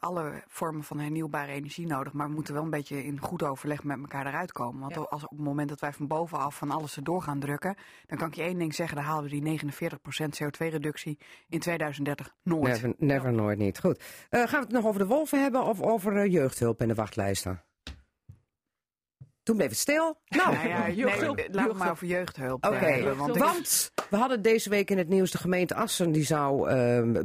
alle 0.00 0.42
vormen 0.46 0.84
van 0.84 0.98
hernieuwbare 0.98 1.52
energie 1.52 1.86
nodig. 1.86 2.12
Maar 2.12 2.26
we 2.26 2.34
moeten 2.34 2.54
wel 2.54 2.62
een 2.62 2.70
beetje 2.70 3.04
in 3.04 3.20
goed 3.20 3.42
overleg 3.42 3.84
met 3.84 3.98
elkaar 3.98 4.26
eruit 4.26 4.52
komen. 4.52 4.80
Want 4.80 5.10
als 5.10 5.22
op 5.22 5.30
het 5.30 5.38
moment 5.38 5.68
dat 5.68 5.80
wij 5.80 5.92
van 5.92 6.06
bovenaf 6.06 6.56
van 6.56 6.70
alles 6.70 6.96
erdoor 6.96 7.22
gaan 7.22 7.40
drukken. 7.40 7.76
dan 8.06 8.18
kan 8.18 8.28
ik 8.28 8.34
je 8.34 8.42
één 8.42 8.58
ding 8.58 8.74
zeggen: 8.74 8.96
dan 8.96 9.04
halen 9.04 9.30
we 9.30 9.40
die 9.40 9.60
49% 9.60 9.64
CO2-reductie 10.42 11.18
in 11.48 11.58
2030 11.58 12.34
nooit. 12.42 12.62
Never, 12.62 12.94
never 12.98 13.32
nooit 13.32 13.58
niet. 13.58 13.80
Goed. 13.80 14.02
Eh, 14.30 14.40
gaan 14.40 14.60
we 14.60 14.66
het 14.66 14.74
nog 14.74 14.86
over 14.86 15.00
de 15.00 15.06
wolven 15.06 15.42
hebben 15.42 15.62
of 15.62 15.80
over 15.80 16.16
eh, 16.16 16.32
jeugdhulp 16.32 16.80
en 16.80 16.88
de 16.88 16.94
wachtlijsten? 16.94 17.62
Toen 19.44 19.56
bleef 19.56 19.68
het 19.68 19.78
stil. 19.78 20.18
Nou, 20.28 20.54
Nou 20.54 20.68
ja, 20.68 20.78
nee, 20.78 20.94
we 20.94 21.00
jeugdhulp. 21.00 21.76
maar 21.76 21.90
over 21.90 22.06
jeugdhulp 22.06 22.66
Oké. 22.66 23.14
Want 23.14 23.92
we 24.10 24.16
hadden 24.16 24.42
deze 24.42 24.70
week 24.70 24.90
in 24.90 24.98
het 24.98 25.08
nieuws 25.08 25.30
de 25.30 25.38
gemeente 25.38 25.74
Assen 25.74 26.12
die 26.12 26.24
zou 26.24 26.68
ehm, 26.68 27.22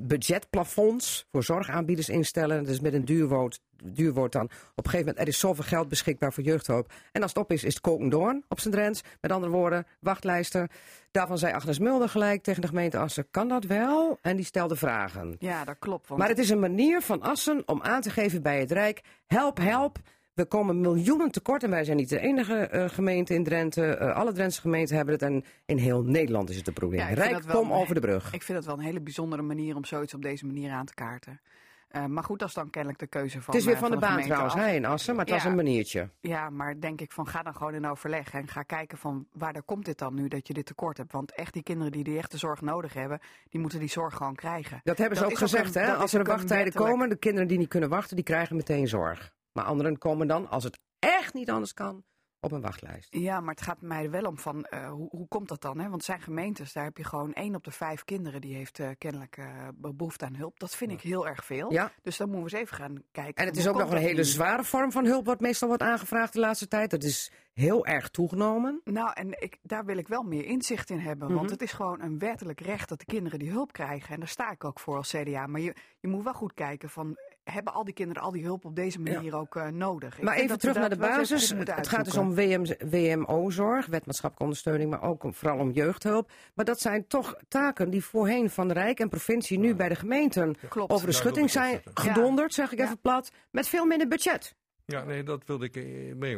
budgetplafonds 0.00 1.26
voor 1.30 1.44
zorgaanbieders 1.44 2.08
instellen. 2.08 2.64
Dus 2.64 2.80
met 2.80 2.92
een 2.92 3.04
duurwoord, 3.04 3.60
duurwoord 3.84 4.32
dan. 4.32 4.44
Op 4.44 4.50
een 4.50 4.90
gegeven 4.90 4.98
moment, 4.98 5.18
er 5.18 5.28
is 5.28 5.38
zoveel 5.38 5.64
geld 5.64 5.88
beschikbaar 5.88 6.32
voor 6.32 6.44
jeugdhulp. 6.44 6.92
En 7.12 7.22
als 7.22 7.32
het 7.34 7.42
op 7.42 7.52
is, 7.52 7.64
is 7.64 7.74
het 7.74 7.82
kokendoorn 7.82 8.44
op 8.48 8.60
zijn 8.60 8.74
Drents. 8.74 9.00
Met 9.20 9.32
andere 9.32 9.52
woorden, 9.52 9.86
wachtlijsten. 10.00 10.68
Daarvan 11.10 11.38
zei 11.38 11.52
Agnes 11.54 11.78
Mulder 11.78 12.08
gelijk 12.08 12.42
tegen 12.42 12.60
de 12.60 12.68
gemeente 12.68 12.98
Assen, 12.98 13.26
kan 13.30 13.48
dat 13.48 13.64
wel? 13.64 14.18
En 14.22 14.36
die 14.36 14.44
stelde 14.44 14.76
vragen. 14.76 15.36
Ja, 15.38 15.64
dat 15.64 15.76
klopt. 15.78 16.08
Want 16.08 16.20
Maar 16.20 16.28
het 16.28 16.38
is 16.38 16.50
een 16.50 16.60
manier 16.60 17.00
van 17.02 17.22
Assen 17.22 17.62
om 17.66 17.82
aan 17.82 18.00
te 18.00 18.10
geven 18.10 18.42
bij 18.42 18.60
het 18.60 18.72
Rijk: 18.72 19.00
help, 19.26 19.58
help. 19.58 19.98
We 20.34 20.44
komen 20.44 20.80
miljoenen 20.80 21.30
tekort 21.30 21.62
en 21.62 21.70
wij 21.70 21.84
zijn 21.84 21.96
niet 21.96 22.08
de 22.08 22.18
enige 22.18 22.54
eh, 22.54 22.88
gemeente 22.88 23.34
in 23.34 23.44
Drenthe. 23.44 23.86
Eh, 23.86 24.14
alle 24.14 24.32
Drentse 24.32 24.60
gemeenten 24.60 24.96
hebben 24.96 25.14
het 25.14 25.22
en 25.22 25.44
in 25.66 25.78
heel 25.78 26.02
Nederland 26.02 26.50
is 26.50 26.56
het 26.56 26.66
een 26.66 26.72
probleem. 26.72 27.00
Ja, 27.00 27.14
Rijk, 27.14 27.42
kom 27.48 27.70
een- 27.70 27.76
over 27.76 27.94
de 27.94 28.00
brug. 28.00 28.32
Ik 28.32 28.42
vind 28.42 28.58
het 28.58 28.66
wel 28.66 28.76
een 28.76 28.84
hele 28.84 29.00
bijzondere 29.00 29.42
manier 29.42 29.76
om 29.76 29.84
zoiets 29.84 30.14
op 30.14 30.22
deze 30.22 30.46
manier 30.46 30.70
aan 30.70 30.86
te 30.86 30.94
kaarten. 30.94 31.40
Eh, 31.88 32.04
maar 32.06 32.24
goed, 32.24 32.38
dat 32.38 32.48
is 32.48 32.54
dan 32.54 32.70
kennelijk 32.70 33.00
de 33.00 33.06
keuze 33.06 33.40
van 33.42 33.54
Het 33.54 33.62
is 33.62 33.68
weer 33.68 33.78
van 33.78 33.90
de 33.90 33.96
baan 33.96 34.22
trouwens, 34.22 34.54
hè, 34.54 34.70
in 34.70 34.84
Assen, 34.84 35.14
maar 35.16 35.24
het 35.24 35.34
was 35.34 35.44
een 35.44 35.54
maniertje. 35.54 36.08
Ja, 36.20 36.50
maar 36.50 36.80
denk 36.80 37.00
ik 37.00 37.12
van 37.12 37.26
ga 37.28 37.42
dan 37.42 37.54
gewoon 37.54 37.74
in 37.74 37.86
overleg 37.86 38.32
en 38.32 38.48
ga 38.48 38.62
kijken 38.62 38.98
van 38.98 39.26
waar 39.32 39.62
komt 39.62 39.84
dit 39.84 39.98
dan 39.98 40.14
nu 40.14 40.28
dat 40.28 40.46
je 40.46 40.52
dit 40.54 40.66
tekort 40.66 40.96
hebt. 40.96 41.12
Want 41.12 41.32
echt 41.34 41.52
die 41.52 41.62
kinderen 41.62 41.92
die 41.92 42.04
die 42.04 42.18
echte 42.18 42.38
zorg 42.38 42.60
nodig 42.60 42.94
hebben, 42.94 43.18
die 43.48 43.60
moeten 43.60 43.78
die 43.78 43.88
zorg 43.88 44.14
gewoon 44.14 44.34
krijgen. 44.34 44.80
Dat 44.84 44.98
hebben 44.98 45.16
ze 45.16 45.22
Dat 45.22 45.32
ook 45.32 45.38
gezegd, 45.38 45.74
hè? 45.74 45.92
Als 45.94 46.12
er 46.12 46.24
wachttijden 46.24 46.64
wettelijk- 46.64 46.90
komen, 46.90 47.08
de 47.08 47.16
kinderen 47.16 47.48
die 47.48 47.58
niet 47.58 47.68
kunnen 47.68 47.88
wachten, 47.88 48.16
die 48.16 48.24
krijgen 48.24 48.56
meteen 48.56 48.88
zorg. 48.88 49.32
Maar 49.52 49.64
anderen 49.64 49.98
komen 49.98 50.26
dan, 50.26 50.48
als 50.48 50.64
het 50.64 50.78
echt 50.98 51.34
niet 51.34 51.50
anders 51.50 51.74
kan, 51.74 52.04
op 52.44 52.52
een 52.52 52.60
wachtlijst. 52.60 53.08
Ja, 53.10 53.40
maar 53.40 53.54
het 53.54 53.64
gaat 53.64 53.80
mij 53.80 54.04
er 54.04 54.10
wel 54.10 54.24
om 54.24 54.38
van 54.38 54.64
eh, 54.64 54.90
hoe, 54.90 55.08
hoe 55.10 55.28
komt 55.28 55.48
dat 55.48 55.60
dan? 55.60 55.78
Hè? 55.78 55.88
Want 55.88 56.04
zijn 56.04 56.20
gemeentes, 56.20 56.72
daar 56.72 56.84
heb 56.84 56.96
je 56.96 57.04
gewoon 57.04 57.32
één 57.32 57.54
op 57.54 57.64
de 57.64 57.70
vijf 57.70 58.04
kinderen 58.04 58.40
die 58.40 58.54
heeft 58.54 58.78
eh, 58.78 58.88
kennelijk 58.98 59.36
eh, 59.36 59.68
behoefte 59.74 60.24
aan 60.24 60.34
hulp. 60.34 60.58
Dat 60.58 60.76
vind 60.76 60.90
ik 60.90 61.00
heel 61.00 61.28
erg 61.28 61.44
veel. 61.44 61.72
Ja. 61.72 61.92
Dus 62.02 62.16
dan 62.16 62.30
moeten 62.30 62.50
we 62.50 62.58
eens 62.58 62.62
even 62.62 62.76
gaan 62.76 63.02
kijken. 63.12 63.34
En 63.34 63.46
het 63.46 63.56
is 63.56 63.68
ook 63.68 63.78
nog 63.78 63.90
een 63.90 63.96
hele 63.96 64.24
zware 64.24 64.64
vorm 64.64 64.92
van 64.92 65.04
hulp, 65.04 65.26
wat 65.26 65.40
meestal 65.40 65.68
wordt 65.68 65.82
aangevraagd 65.82 66.32
de 66.32 66.40
laatste 66.40 66.68
tijd. 66.68 66.90
Dat 66.90 67.02
is 67.02 67.30
heel 67.54 67.86
erg 67.86 68.08
toegenomen. 68.08 68.80
Nou, 68.84 69.10
en 69.14 69.42
ik, 69.42 69.58
daar 69.62 69.84
wil 69.84 69.96
ik 69.96 70.08
wel 70.08 70.22
meer 70.22 70.44
inzicht 70.44 70.90
in 70.90 70.98
hebben. 70.98 71.28
Want 71.28 71.40
Mhm. 71.42 71.50
het 71.50 71.62
is 71.62 71.72
gewoon 71.72 72.00
een 72.02 72.18
wettelijk 72.18 72.60
recht 72.60 72.88
dat 72.88 72.98
de 72.98 73.04
kinderen 73.04 73.38
die 73.38 73.50
hulp 73.50 73.72
krijgen. 73.72 74.14
En 74.14 74.18
daar 74.18 74.28
sta 74.28 74.50
ik 74.50 74.64
ook 74.64 74.80
voor 74.80 74.96
als 74.96 75.10
CDA. 75.16 75.46
Maar 75.46 75.60
je, 75.60 75.74
je 76.00 76.08
moet 76.08 76.24
wel 76.24 76.32
goed 76.34 76.54
kijken 76.54 76.90
van... 76.90 77.16
Hebben 77.44 77.72
al 77.72 77.84
die 77.84 77.94
kinderen 77.94 78.22
al 78.22 78.30
die 78.30 78.44
hulp 78.44 78.64
op 78.64 78.76
deze 78.76 79.00
manier 79.00 79.36
ook 79.36 79.56
eh, 79.56 79.66
nodig? 79.68 80.16
Ik 80.18 80.24
Maar 80.24 80.36
even 80.36 80.58
terug 80.58 80.74
naar 80.76 80.88
de 80.88 80.96
basis. 80.96 81.50
Het, 81.50 81.88
gaat 81.88 82.04
dus 82.04 82.16
om. 82.16 82.34
WM, 82.34 82.64
WMO-zorg, 82.90 83.86
wetmaatschappelijke 83.86 84.42
ondersteuning, 84.42 84.90
maar 84.90 85.02
ook 85.02 85.22
om- 85.24 85.34
vooral 85.34 85.58
om 85.58 85.70
jeugdhulp. 85.70 86.30
Maar 86.54 86.64
dat 86.64 86.80
zijn 86.80 87.06
toch 87.06 87.34
taken 87.48 87.90
die 87.90 88.04
voorheen 88.04 88.50
van 88.50 88.68
de 88.68 88.74
Rijk 88.74 89.00
en 89.00 89.08
provincie 89.08 89.58
nu 89.58 89.74
bij 89.74 89.88
de 89.88 89.94
gemeenten 89.94 90.54
Klopt. 90.68 90.90
over 90.92 91.06
de 91.06 91.12
Daar 91.12 91.20
schutting 91.20 91.50
zijn 91.50 91.80
gedonderd, 91.94 92.54
zeg 92.54 92.72
ik 92.72 92.78
Ja. 92.78 92.84
even 92.84 93.00
plat, 93.00 93.30
met 93.50 93.68
veel 93.68 93.84
minder 93.86 94.08
budget. 94.08 94.54
Ja, 94.92 95.04
nee, 95.04 95.22
dat 95.22 95.42
wilde 95.46 95.64
ik 95.64 95.76
eh. 95.76 95.82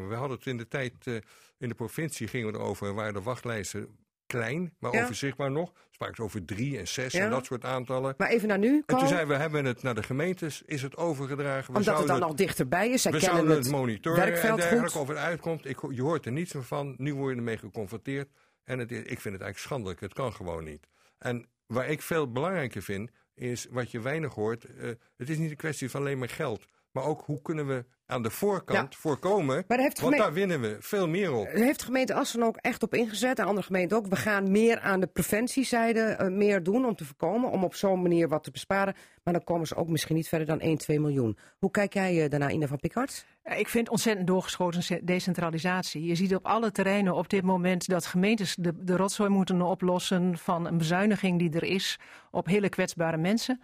We 0.09 0.15
hadden 0.15 0.37
het 0.37 0.47
in 0.47 0.57
de 0.57 0.69
tijd 0.69 0.93
eh, 1.05 1.15
in 1.59 1.69
de 1.69 1.75
provincie 1.75 2.29
gingen 2.29 2.53
we 2.53 2.59
erover, 2.59 2.89
en 2.89 2.95
waren 2.95 3.13
de 3.15 3.23
wachtlijsten 3.23 3.97
klein, 4.27 4.75
maar 4.79 4.93
Ja. 4.95 5.03
overzichtbaar 5.03 5.51
nog. 5.51 5.73
Spraken 5.91 6.17
ze 6.17 6.23
over 6.23 6.45
drie 6.45 6.79
en 6.79 6.89
zes 6.89 7.13
Ja. 7.13 7.25
en 7.25 7.31
dat 7.31 7.45
soort 7.45 7.65
aantallen. 7.65 8.15
Maar 8.19 8.29
even 8.29 8.49
naar 8.49 8.59
nu, 8.59 8.77
En 8.77 8.85
Paul, 8.85 8.99
toen 8.99 9.09
zeiden 9.09 9.29
we, 9.29 9.35
hebben 9.35 9.65
het 9.65 9.83
naar 9.83 9.95
de 9.95 10.03
gemeentes, 10.03 10.63
is 10.67 10.83
het 10.83 10.97
overgedragen. 10.97 11.73
We 11.73 11.79
omdat 11.79 11.99
het 11.99 12.07
dan 12.07 12.21
nog 12.21 12.35
dichterbij 12.35 12.91
is. 12.91 13.03
Zij 13.03 13.13
we 13.13 13.19
kennen 13.19 13.37
zouden 13.37 13.57
het 13.57 13.67
het 13.67 13.75
monitoren 13.75 14.23
en 14.25 14.31
dergelijke, 14.57 14.79
goed. 14.91 14.97
of 15.01 15.09
het 15.09 15.17
uitkomt. 15.17 15.65
Ik, 15.67 15.79
je 15.91 16.03
hoort 16.03 16.27
er 16.27 16.33
niets 16.33 16.53
meer 16.53 16.63
van. 16.65 16.95
Nu 16.99 17.15
word 17.15 17.31
je 17.33 17.37
ermee 17.39 17.59
geconfronteerd. 17.59 18.29
En 18.65 18.79
het, 18.79 18.91
ik 18.91 18.99
vind 19.05 19.09
het 19.09 19.25
eigenlijk 19.25 19.59
schandelijk. 19.59 20.01
Het 20.01 20.13
kan 20.13 20.33
gewoon 20.33 20.65
niet. 20.65 20.87
En 21.19 21.47
waar 21.67 21.89
ik 21.89 22.03
veel 22.03 22.33
belangrijker 22.33 22.83
vind, 22.83 23.11
is 23.35 23.67
wat 23.71 23.91
je 23.91 24.01
weinig 24.01 24.35
hoort. 24.35 24.65
eh, 24.65 24.91
het 25.17 25.31
is 25.31 25.39
niet 25.39 25.51
een 25.51 25.57
kwestie 25.57 25.91
van 25.91 26.01
alleen 26.01 26.19
maar 26.19 26.29
geld. 26.29 26.67
Maar 26.95 27.05
ook 27.05 27.23
hoe 27.27 27.43
kunnen 27.43 27.67
we 27.67 27.85
aan 28.07 28.23
de 28.23 28.31
voorkant 28.31 28.97
voorkomen. 28.97 29.55
Maar 29.55 29.65
daar 29.77 29.79
heeft 29.79 29.97
de 29.97 30.03
want 30.03 30.17
daar 30.17 30.33
winnen 30.33 30.61
we 30.61 30.77
veel 30.81 31.09
meer 31.09 31.33
op. 31.33 31.45
Daar 31.45 31.55
heeft 31.55 31.79
de 31.79 31.85
gemeente 31.85 32.15
Assen 32.15 32.43
ook 32.43 32.57
echt 32.57 32.83
op 32.83 32.95
ingezet. 32.95 33.39
En 33.39 33.45
andere 33.47 33.67
gemeenten 33.67 33.97
ook. 33.97 34.07
We 34.07 34.17
gaan 34.17 34.51
meer 34.51 34.81
aan 34.81 35.01
de 35.01 35.07
preventiezijde 35.07 36.01
eh, 36.01 36.29
meer 36.29 36.63
doen 36.63 36.85
om 36.87 36.95
te 36.97 37.05
voorkomen. 37.05 37.51
Om 37.51 37.65
op 37.65 37.75
zo'n 37.75 38.03
manier 38.03 38.29
wat 38.29 38.45
te 38.45 38.51
besparen. 38.51 38.95
Maar 39.23 39.35
dan 39.35 39.45
komen 39.45 39.67
ze 39.67 39.75
ook 39.75 39.89
misschien 39.89 40.17
niet 40.17 40.29
verder 40.29 40.47
dan 40.47 40.61
1, 40.61 40.79
2 40.79 41.01
miljoen. 41.01 41.39
Hoe 41.59 41.71
kijk 41.71 41.93
jij 41.95 42.23
eh, 42.25 42.31
daarna, 42.31 42.51
Ina 42.51 42.67
van 42.67 42.79
Pickard? 42.81 43.27
Ja, 43.45 43.51
Ik 43.53 43.69
vind 43.69 43.89
ontzettend 43.89 44.27
doorgeschoten 44.27 44.83
ce- 44.83 45.01
decentralisatie. 45.05 46.05
Je 46.05 46.15
ziet 46.15 46.35
op 46.35 46.47
alle 46.47 46.71
terreinen 46.71 47.15
op 47.15 47.29
dit 47.29 47.43
moment 47.45 47.89
dat 47.89 48.07
gemeentes 48.07 48.55
de, 48.59 48.73
de 48.85 48.97
rotzooi 48.97 49.29
moeten 49.31 49.63
oplossen 49.63 50.39
van 50.39 50.67
een 50.67 50.79
bezuiniging 50.79 51.39
die 51.39 51.51
er 51.53 51.65
is 51.65 51.99
op 52.31 52.47
hele 52.47 52.69
kwetsbare 52.69 53.17
mensen. 53.17 53.61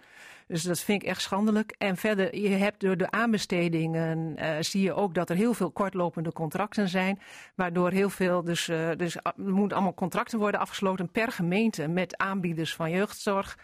Dus 0.50 0.62
dat 0.62 0.80
vind 0.80 1.02
ik 1.02 1.08
echt 1.08 1.22
schandelijk. 1.22 1.74
En 1.78 1.96
verder, 1.96 2.36
je 2.36 2.48
hebt 2.48 2.80
door 2.80 2.96
de 2.96 3.10
aanbestedingen, 3.10 4.36
eh, 4.36 4.56
zie 4.60 4.82
je 4.82 4.94
ook 4.94 5.14
dat 5.14 5.30
er 5.30 5.36
heel 5.36 5.54
veel 5.54 5.70
kortlopende 5.70 6.32
contracten 6.32 6.88
zijn. 6.88 7.20
Waardoor 7.54 7.90
heel 7.90 8.10
veel, 8.10 8.44
dus, 8.44 8.68
eh, 8.68 8.88
dus 8.96 9.22
ah, 9.22 9.32
er 9.46 9.52
moeten 9.52 9.76
allemaal 9.76 9.94
contracten 9.94 10.38
worden 10.38 10.60
afgesloten 10.60 11.10
per 11.10 11.32
gemeente 11.32 11.88
met 11.88 12.16
aanbieders 12.16 12.74
van 12.74 12.90
jeugdzorg. 12.90 13.58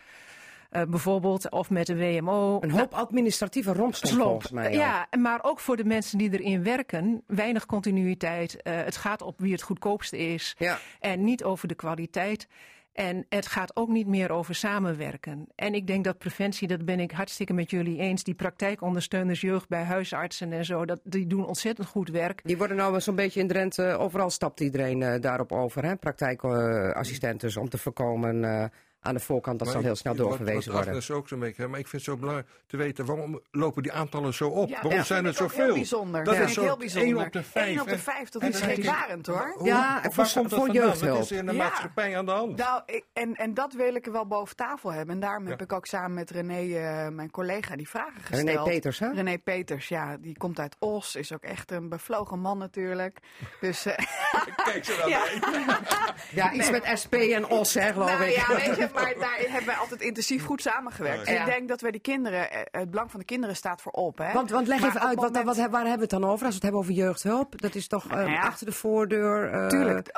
eh, 0.71 0.83
bijvoorbeeld, 0.89 1.51
of 1.51 1.71
met 1.71 1.87
de 1.87 1.97
WMO. 1.97 2.59
Een 2.61 2.71
hoop 2.71 2.95
administratieve 2.95 3.73
rompslomp 3.73 4.15
Slomp. 4.15 4.31
volgens 4.31 4.51
mij. 4.53 4.73
Ja, 4.73 5.07
maar 5.19 5.39
ook 5.43 5.61
voor 5.61 5.77
de 5.77 5.85
mensen 5.85 6.19
die 6.19 6.39
erin 6.39 6.63
werken. 6.63 7.23
Weinig 7.27 7.67
continuïteit. 7.67 8.57
Het 8.63 8.97
gaat 8.97 9.23
op 9.23 9.41
wie 9.41 9.53
het 9.53 9.63
goedkoopste 9.63 10.19
is. 10.19 10.55
Ja. 10.59 10.79
En 11.01 11.25
niet 11.25 11.45
over 11.45 11.69
de 11.69 11.75
kwaliteit. 11.75 12.49
En 12.97 13.27
het 13.29 13.47
gaat 13.47 13.77
ook 13.77 13.89
niet 13.89 14.07
meer 14.07 14.31
over 14.31 14.55
samenwerken. 14.55 15.47
En 15.55 15.75
ik 15.75 15.87
denk 15.87 16.05
dat 16.05 16.19
preventie, 16.19 16.69
dat 16.69 16.85
ben 16.85 17.01
ik 17.01 17.11
hartstikke 17.11 17.53
met 17.53 17.71
jullie 17.71 17.99
eens. 17.99 18.25
Die 18.25 18.35
praktijkondersteuners, 18.35 19.41
jeugd 19.41 19.69
bij 19.69 19.83
huisartsen 19.83 20.53
en 20.53 20.65
zo, 20.65 20.85
dat, 20.85 21.01
die 21.05 21.27
doen 21.27 21.47
ontzettend 21.47 21.89
goed 21.89 22.09
werk. 22.09 22.41
Die 22.45 22.57
worden 22.57 22.77
nou 22.77 23.01
zo'n 23.01 23.15
beetje 23.15 23.41
in 23.41 23.49
Drenthe, 23.49 23.97
overal 23.99 24.31
stapt 24.31 24.61
iedereen 24.61 25.03
eh, 25.03 25.21
daarop 25.21 25.53
over. 25.53 25.85
Hè? 25.85 25.97
Praktijkassistenten 25.97 27.61
om 27.61 27.69
te 27.69 27.79
voorkomen 27.79 28.45
eh, 28.45 28.65
aan 29.07 29.15
de 29.15 29.21
voorkant 29.21 29.59
dat 29.59 29.67
Maar 29.67 29.77
dan 29.77 29.85
heel 29.87 29.95
snel 29.97 30.15
doorverwezen 30.15 30.57
wat 30.73 30.85
worden. 30.85 30.89
Agnes 30.89 31.11
ook 31.11 31.29
zo'n 31.29 31.39
beetje, 31.39 31.67
maar 31.67 31.79
ik 31.79 31.89
vind 31.89 32.03
het 32.03 32.13
zo 32.15 32.17
belangrijk 32.21 32.49
te 32.67 32.77
weten 32.77 33.05
waarom 33.07 33.41
lopen 33.51 33.83
die 33.83 33.93
aantallen 33.93 34.35
zo 34.35 34.49
op? 34.49 34.69
Ja, 34.69 34.75
waarom 34.75 34.97
dat 34.97 35.07
zijn 35.07 35.27
ook 35.29 35.35
zoveel? 35.35 35.75
bijzonder. 35.75 36.25
Dat 36.25 36.35
Dat 36.35 36.35
is 36.35 36.39
vind 36.41 36.49
ik 36.51 36.55
zo 36.57 36.63
heel 36.63 36.77
bijzonder. 36.77 37.17
1 37.17 37.27
op 37.27 37.33
de 37.33 37.43
5. 37.43 37.69
Eén 37.75 37.81
op 37.81 37.89
de 37.89 37.99
vijf, 37.99 38.29
dat 38.29 38.43
is 38.43 38.59
schrikbarend 38.59 39.27
hoor. 39.27 39.53
Hoe- 39.57 39.67
Ja, 39.67 40.03
en 40.03 40.13
voor- 40.13 40.25
komt 40.25 40.35
dat 40.35 40.59
voor 40.59 40.67
vandaan? 40.67 40.75
jeugdhulp. 40.87 41.15
Wat 41.17 41.25
is 41.25 41.31
er 41.31 41.37
in 41.37 41.47
de 41.47 41.53
Ja. 41.53 41.63
maatschappij 41.63 42.19
aan 42.19 42.25
de 42.27 42.31
hand? 42.33 42.57
Nou, 42.57 42.83
ik, 42.87 43.05
en, 43.13 43.35
en 43.35 43.55
dat 43.55 43.73
wil 43.73 43.95
ik 43.95 44.05
wel 44.07 44.27
boven 44.27 44.57
tafel 44.57 44.93
hebben. 44.93 45.15
En 45.15 45.21
daarom 45.21 45.47
heb 45.47 45.63
ik 45.63 45.73
ook 45.73 45.87
samen 45.87 46.15
met 46.15 46.31
René, 46.31 46.77
eh, 46.77 47.09
mijn 47.09 47.31
collega, 47.31 47.77
die 47.77 47.89
vragen 47.89 48.21
gesteld. 48.21 48.49
René 48.49 48.63
Peters, 48.63 48.99
hè? 48.99 49.13
René 49.13 49.39
Peters, 49.39 49.89
ja, 49.89 50.17
die 50.17 50.37
komt 50.37 50.59
uit 50.59 50.77
Os. 50.79 51.15
Is 51.17 51.33
ook 51.33 51.43
echt 51.43 51.71
een 51.71 51.89
bevlogen 51.89 52.39
man 52.41 52.59
natuurlijk. 52.59 53.19
Dus, 53.61 53.87
eh, 53.87 53.95
Kijk 54.65 54.85
ze 54.85 54.97
naar 54.99 55.09
ja. 55.09 55.25
Ja, 56.31 56.53
iets 56.53 56.71
met 56.71 56.91
SP 57.03 57.15
en 57.15 57.47
OS, 57.49 57.75
hè, 57.75 57.93
geloof 57.93 58.09
Nou 58.11 58.25
ik. 58.25 58.37
ja, 58.37 58.47
weet 58.55 58.77
je, 58.77 58.89
maar 59.03 59.15
daar 59.19 59.39
hebben 59.39 59.67
wij 59.67 59.75
altijd 59.77 60.01
intensief 60.01 60.45
goed 60.45 60.63
samengewerkt. 60.63 61.27
Ja. 61.27 61.35
En 61.35 61.41
ik 61.41 61.47
denk 61.47 61.69
dat 61.69 61.81
wij 61.81 61.91
die 61.91 62.01
kinderen, 62.01 62.51
eh, 62.51 62.61
het 62.71 62.91
belang 62.91 63.11
van 63.11 63.21
de 63.21 63.27
kinderen 63.27 63.57
staat 63.57 63.83
voorop. 63.83 64.19
Hè? 64.19 64.33
Want, 64.33 64.51
want 64.51 64.67
leg 64.67 64.81
Maar 64.81 64.89
even 64.89 65.01
uit, 65.01 65.15
wat, 65.15 65.25
moment- 65.33 65.45
wat, 65.45 65.57
waar 65.57 65.81
hebben 65.81 66.09
we 66.09 66.15
het 66.15 66.23
dan 66.23 66.25
over? 66.25 66.47
Als 66.47 66.55
we 66.55 66.55
het 66.55 66.63
hebben 66.63 66.81
over 66.81 66.93
jeugdhulp, 66.93 67.61
dat 67.61 67.75
is 67.75 67.87
toch 67.87 68.07
eh, 68.11 68.27
ja. 68.27 68.41
achter 68.41 68.67
de 68.67 68.73
voordeur, 68.73 69.51
eh, 69.53 69.67
Tuurlijk, 69.67 70.09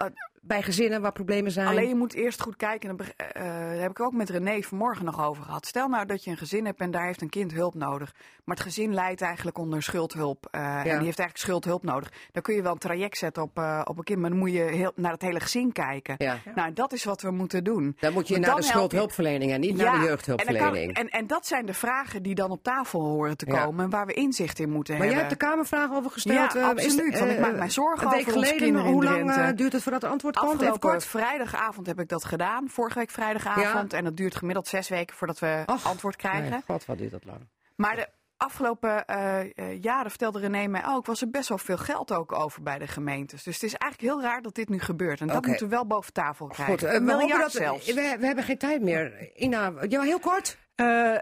bij 0.42 0.62
gezinnen 0.62 1.00
waar 1.00 1.12
problemen 1.12 1.50
zijn. 1.52 1.66
Alleen 1.66 1.88
je 1.88 1.94
moet 1.94 2.14
eerst 2.14 2.40
goed 2.42 2.56
kijken. 2.56 2.88
en 2.88 2.96
beg- 2.96 3.12
eh, 3.16 3.42
daar 3.44 3.76
heb 3.80 3.90
ik 3.90 4.00
ook 4.00 4.12
met 4.12 4.30
René 4.30 4.60
vanmorgen 4.62 5.04
nog 5.04 5.24
over 5.26 5.42
gehad. 5.42 5.66
Stel 5.66 5.88
nou 5.88 6.06
dat 6.06 6.24
je 6.24 6.30
een 6.30 6.36
gezin 6.36 6.64
hebt 6.64 6.80
en 6.80 6.90
daar 6.90 7.06
heeft 7.06 7.22
een 7.22 7.28
kind 7.28 7.52
hulp 7.52 7.74
nodig. 7.74 8.14
Maar 8.44 8.56
het 8.56 8.64
gezin 8.64 8.94
leidt 8.94 9.20
eigenlijk 9.20 9.58
onder 9.58 9.82
schuldhulp. 9.82 10.48
eh, 10.50 10.60
En 10.76 10.82
die 10.82 10.90
heeft 10.90 11.02
eigenlijk 11.04 11.36
schuldhulp 11.36 11.82
nodig. 11.82 12.12
Dan 12.32 12.42
kun 12.42 12.54
je 12.54 12.62
wel 12.62 12.72
een 12.72 12.78
traject 12.78 13.18
zetten 13.18 13.42
op, 13.42 13.58
eh, 13.58 13.80
op 13.84 13.98
een 13.98 14.04
kind. 14.04 14.20
Maar 14.20 14.30
dan 14.30 14.38
moet 14.38 14.52
je 14.52 14.60
heel, 14.62 14.92
naar 14.94 15.12
het 15.12 15.22
hele 15.22 15.40
gezin 15.40 15.72
kijken. 15.72 16.14
Ja. 16.18 16.36
Nou, 16.54 16.72
dat 16.72 16.92
is 16.92 17.04
wat 17.04 17.22
we 17.22 17.30
moeten 17.30 17.64
doen. 17.64 17.96
Dan 18.00 18.12
moet 18.12 18.28
je 18.28 18.38
naar 18.38 18.54
de 18.56 18.62
schuldhulpverlening 18.62 19.52
en 19.52 19.60
niet 19.60 19.76
naar 19.76 19.92
de 19.92 19.98
En, 19.98 20.04
jeugdhulpverlening. 20.04 20.92
kan- 20.94 21.02
en, 21.04 21.08
en 21.10 21.26
dat 21.26 21.46
zijn 21.46 21.66
de 21.66 21.74
vragen 21.74 22.22
die 22.22 22.34
dan 22.34 22.50
op 22.50 22.62
tafel 22.62 23.00
horen 23.00 23.36
te 23.36 23.46
komen. 23.46 23.84
En 23.84 23.90
waar 23.90 24.06
we 24.06 24.12
inzicht 24.12 24.58
in 24.58 24.70
moeten 24.70 24.94
maar 24.98 25.06
jij 25.06 25.14
hebben. 25.14 25.28
hebt 25.28 25.40
de 25.40 25.46
Kamervraag 25.46 25.90
over 25.92 26.10
gesteld. 26.10 26.52
Ja, 26.52 26.60
eh, 26.60 26.68
absoluut, 26.68 27.18
want 27.18 27.30
ik 27.30 27.36
eh, 27.36 27.42
maak 27.42 27.56
mij 27.56 27.70
zorgen 27.70 28.06
Een 28.06 28.12
week 28.12 28.20
over 28.28 28.32
geleden, 28.32 28.76
hoe 28.80 29.04
lang 29.04 29.30
eh, 29.30 29.48
duurt 29.54 29.72
het 29.72 29.82
voordat 29.82 30.02
het 30.02 30.10
antwoord 30.10 30.36
komt? 30.38 30.52
Even 30.52 30.72
Afgelopen 30.72 30.90
kort. 30.90 31.04
vrijdagavond 31.04 31.86
heb 31.86 32.00
ik 32.00 32.08
dat 32.08 32.24
gedaan. 32.24 32.68
Vorige 32.68 32.98
week 32.98 33.10
vrijdagavond. 33.10 33.92
En 33.92 34.04
dat 34.04 34.16
duurt 34.16 34.36
gemiddeld 34.36 34.68
zes 34.68 34.88
weken 34.88 35.16
voordat 35.16 35.38
we 35.38 35.62
antwoord 35.82 36.16
krijgen. 36.16 36.50
Nee, 36.50 36.60
god, 36.66 36.86
wat 36.86 36.98
duurt 36.98 37.10
dat 37.10 37.24
lang. 37.24 37.48
Maar 37.76 37.96
de 37.96 38.08
afgelopen 38.36 39.06
eh, 39.06 39.40
eh, 39.40 39.82
jaren 39.82 40.10
vertelde 40.10 40.38
René 40.38 40.66
mij 40.66 40.86
ook, 40.86 41.06
was 41.06 41.20
er 41.20 41.30
best 41.30 41.48
wel 41.48 41.58
veel 41.58 41.76
geld 41.76 42.12
ook 42.12 42.32
over 42.32 42.62
bij 42.62 42.78
de 42.78 42.86
gemeentes. 42.86 43.42
Dus 43.42 43.54
het 43.54 43.62
is 43.62 43.74
eigenlijk 43.74 44.12
heel 44.12 44.22
raar 44.30 44.42
dat 44.42 44.54
dit 44.54 44.68
nu 44.68 44.78
gebeurt. 44.78 45.20
En 45.20 45.26
dat 45.26 45.36
Oké. 45.36 45.48
moeten 45.48 45.68
we 45.68 45.74
wel 45.74 45.86
boven 45.86 46.12
tafel 46.12 46.46
krijgen. 46.46 46.78
Goed, 46.78 46.88
eh, 46.88 46.94
een 46.94 47.06
we, 47.06 47.38
dat, 47.38 47.52
zelfs. 47.52 47.86
we, 47.86 48.16
we 48.18 48.26
hebben 48.26 48.44
geen 48.44 48.58
tijd 48.58 48.82
meer. 48.82 49.30
Ina, 49.34 49.72
ja, 49.88 50.00
heel 50.00 50.20
kort. 50.20 50.58
Eh, 50.78 51.14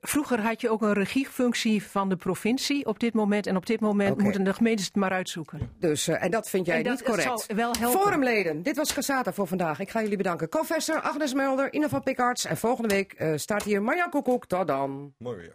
vroeger 0.00 0.40
had 0.40 0.60
je 0.60 0.70
ook 0.70 0.82
een 0.82 0.92
regiefunctie 0.92 1.82
van 1.82 2.08
de 2.08 2.16
provincie 2.16 2.86
op 2.86 2.98
dit 3.00 3.14
moment. 3.14 3.46
En 3.46 3.56
op 3.56 3.66
dit 3.66 3.80
moment 3.80 4.20
moeten 4.22 4.44
de 4.44 4.54
gemeentes 4.54 4.86
het 4.86 4.94
maar 4.94 5.10
uitzoeken. 5.10 5.70
Dus, 5.78 6.08
eh, 6.08 6.22
en 6.24 6.30
dat 6.30 6.48
vind 6.48 6.66
jij 6.66 6.76
En 6.76 6.82
dat- 6.82 6.92
niet 6.92 7.02
correct. 7.02 7.28
dat 7.28 7.40
zal 7.46 7.56
wel 7.56 7.72
helpen. 7.78 8.00
Forumleden, 8.00 8.62
dit 8.62 8.76
was 8.76 8.92
Casata 8.94 9.32
voor 9.32 9.46
vandaag. 9.46 9.80
Ik 9.80 9.90
ga 9.90 10.02
jullie 10.02 10.16
bedanken. 10.16 10.48
Confessor, 10.48 11.00
Agnes 11.00 11.34
Mulder, 11.34 11.72
Ina 11.72 11.88
van 11.88 12.02
Pikarts. 12.02 12.44
En 12.44 12.56
volgende 12.56 12.88
week 12.94 13.12
eh, 13.12 13.32
staat 13.36 13.62
hier 13.62 13.82
Marjan 13.82 14.10
Koekoek. 14.10 14.46
Tot 14.46 14.66
dan. 14.66 15.14
Mooi 15.18 15.36
weer. 15.36 15.54